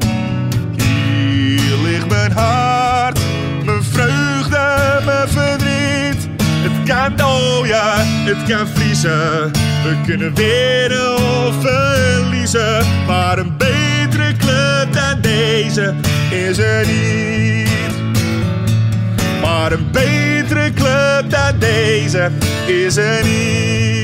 Hier 0.76 1.76
ligt 1.84 2.08
mijn 2.08 2.32
hart, 2.32 3.18
mijn 3.64 3.82
vreugde, 3.82 5.00
mijn 5.04 5.28
verdriet. 5.28 6.28
Het 6.42 6.88
kan 6.88 7.26
oh 7.26 7.66
ja, 7.66 7.94
het 7.96 8.48
kan 8.48 8.66
vriezen. 8.74 9.52
We 9.82 9.96
kunnen 10.06 10.34
winnen 10.34 11.16
of 11.16 11.54
verliezen. 11.60 12.84
Maar 13.06 13.38
een 13.38 13.56
betere 13.56 14.36
club 14.36 14.92
dan 14.92 15.20
deze 15.20 15.94
is 16.30 16.58
er 16.58 16.86
niet. 16.86 17.68
Maar 19.42 19.72
een 19.72 19.90
betere 19.92 20.72
club 20.72 21.30
dan 21.30 21.58
deze 21.58 22.30
is 22.66 22.96
er 22.96 23.24
niet. 23.24 24.03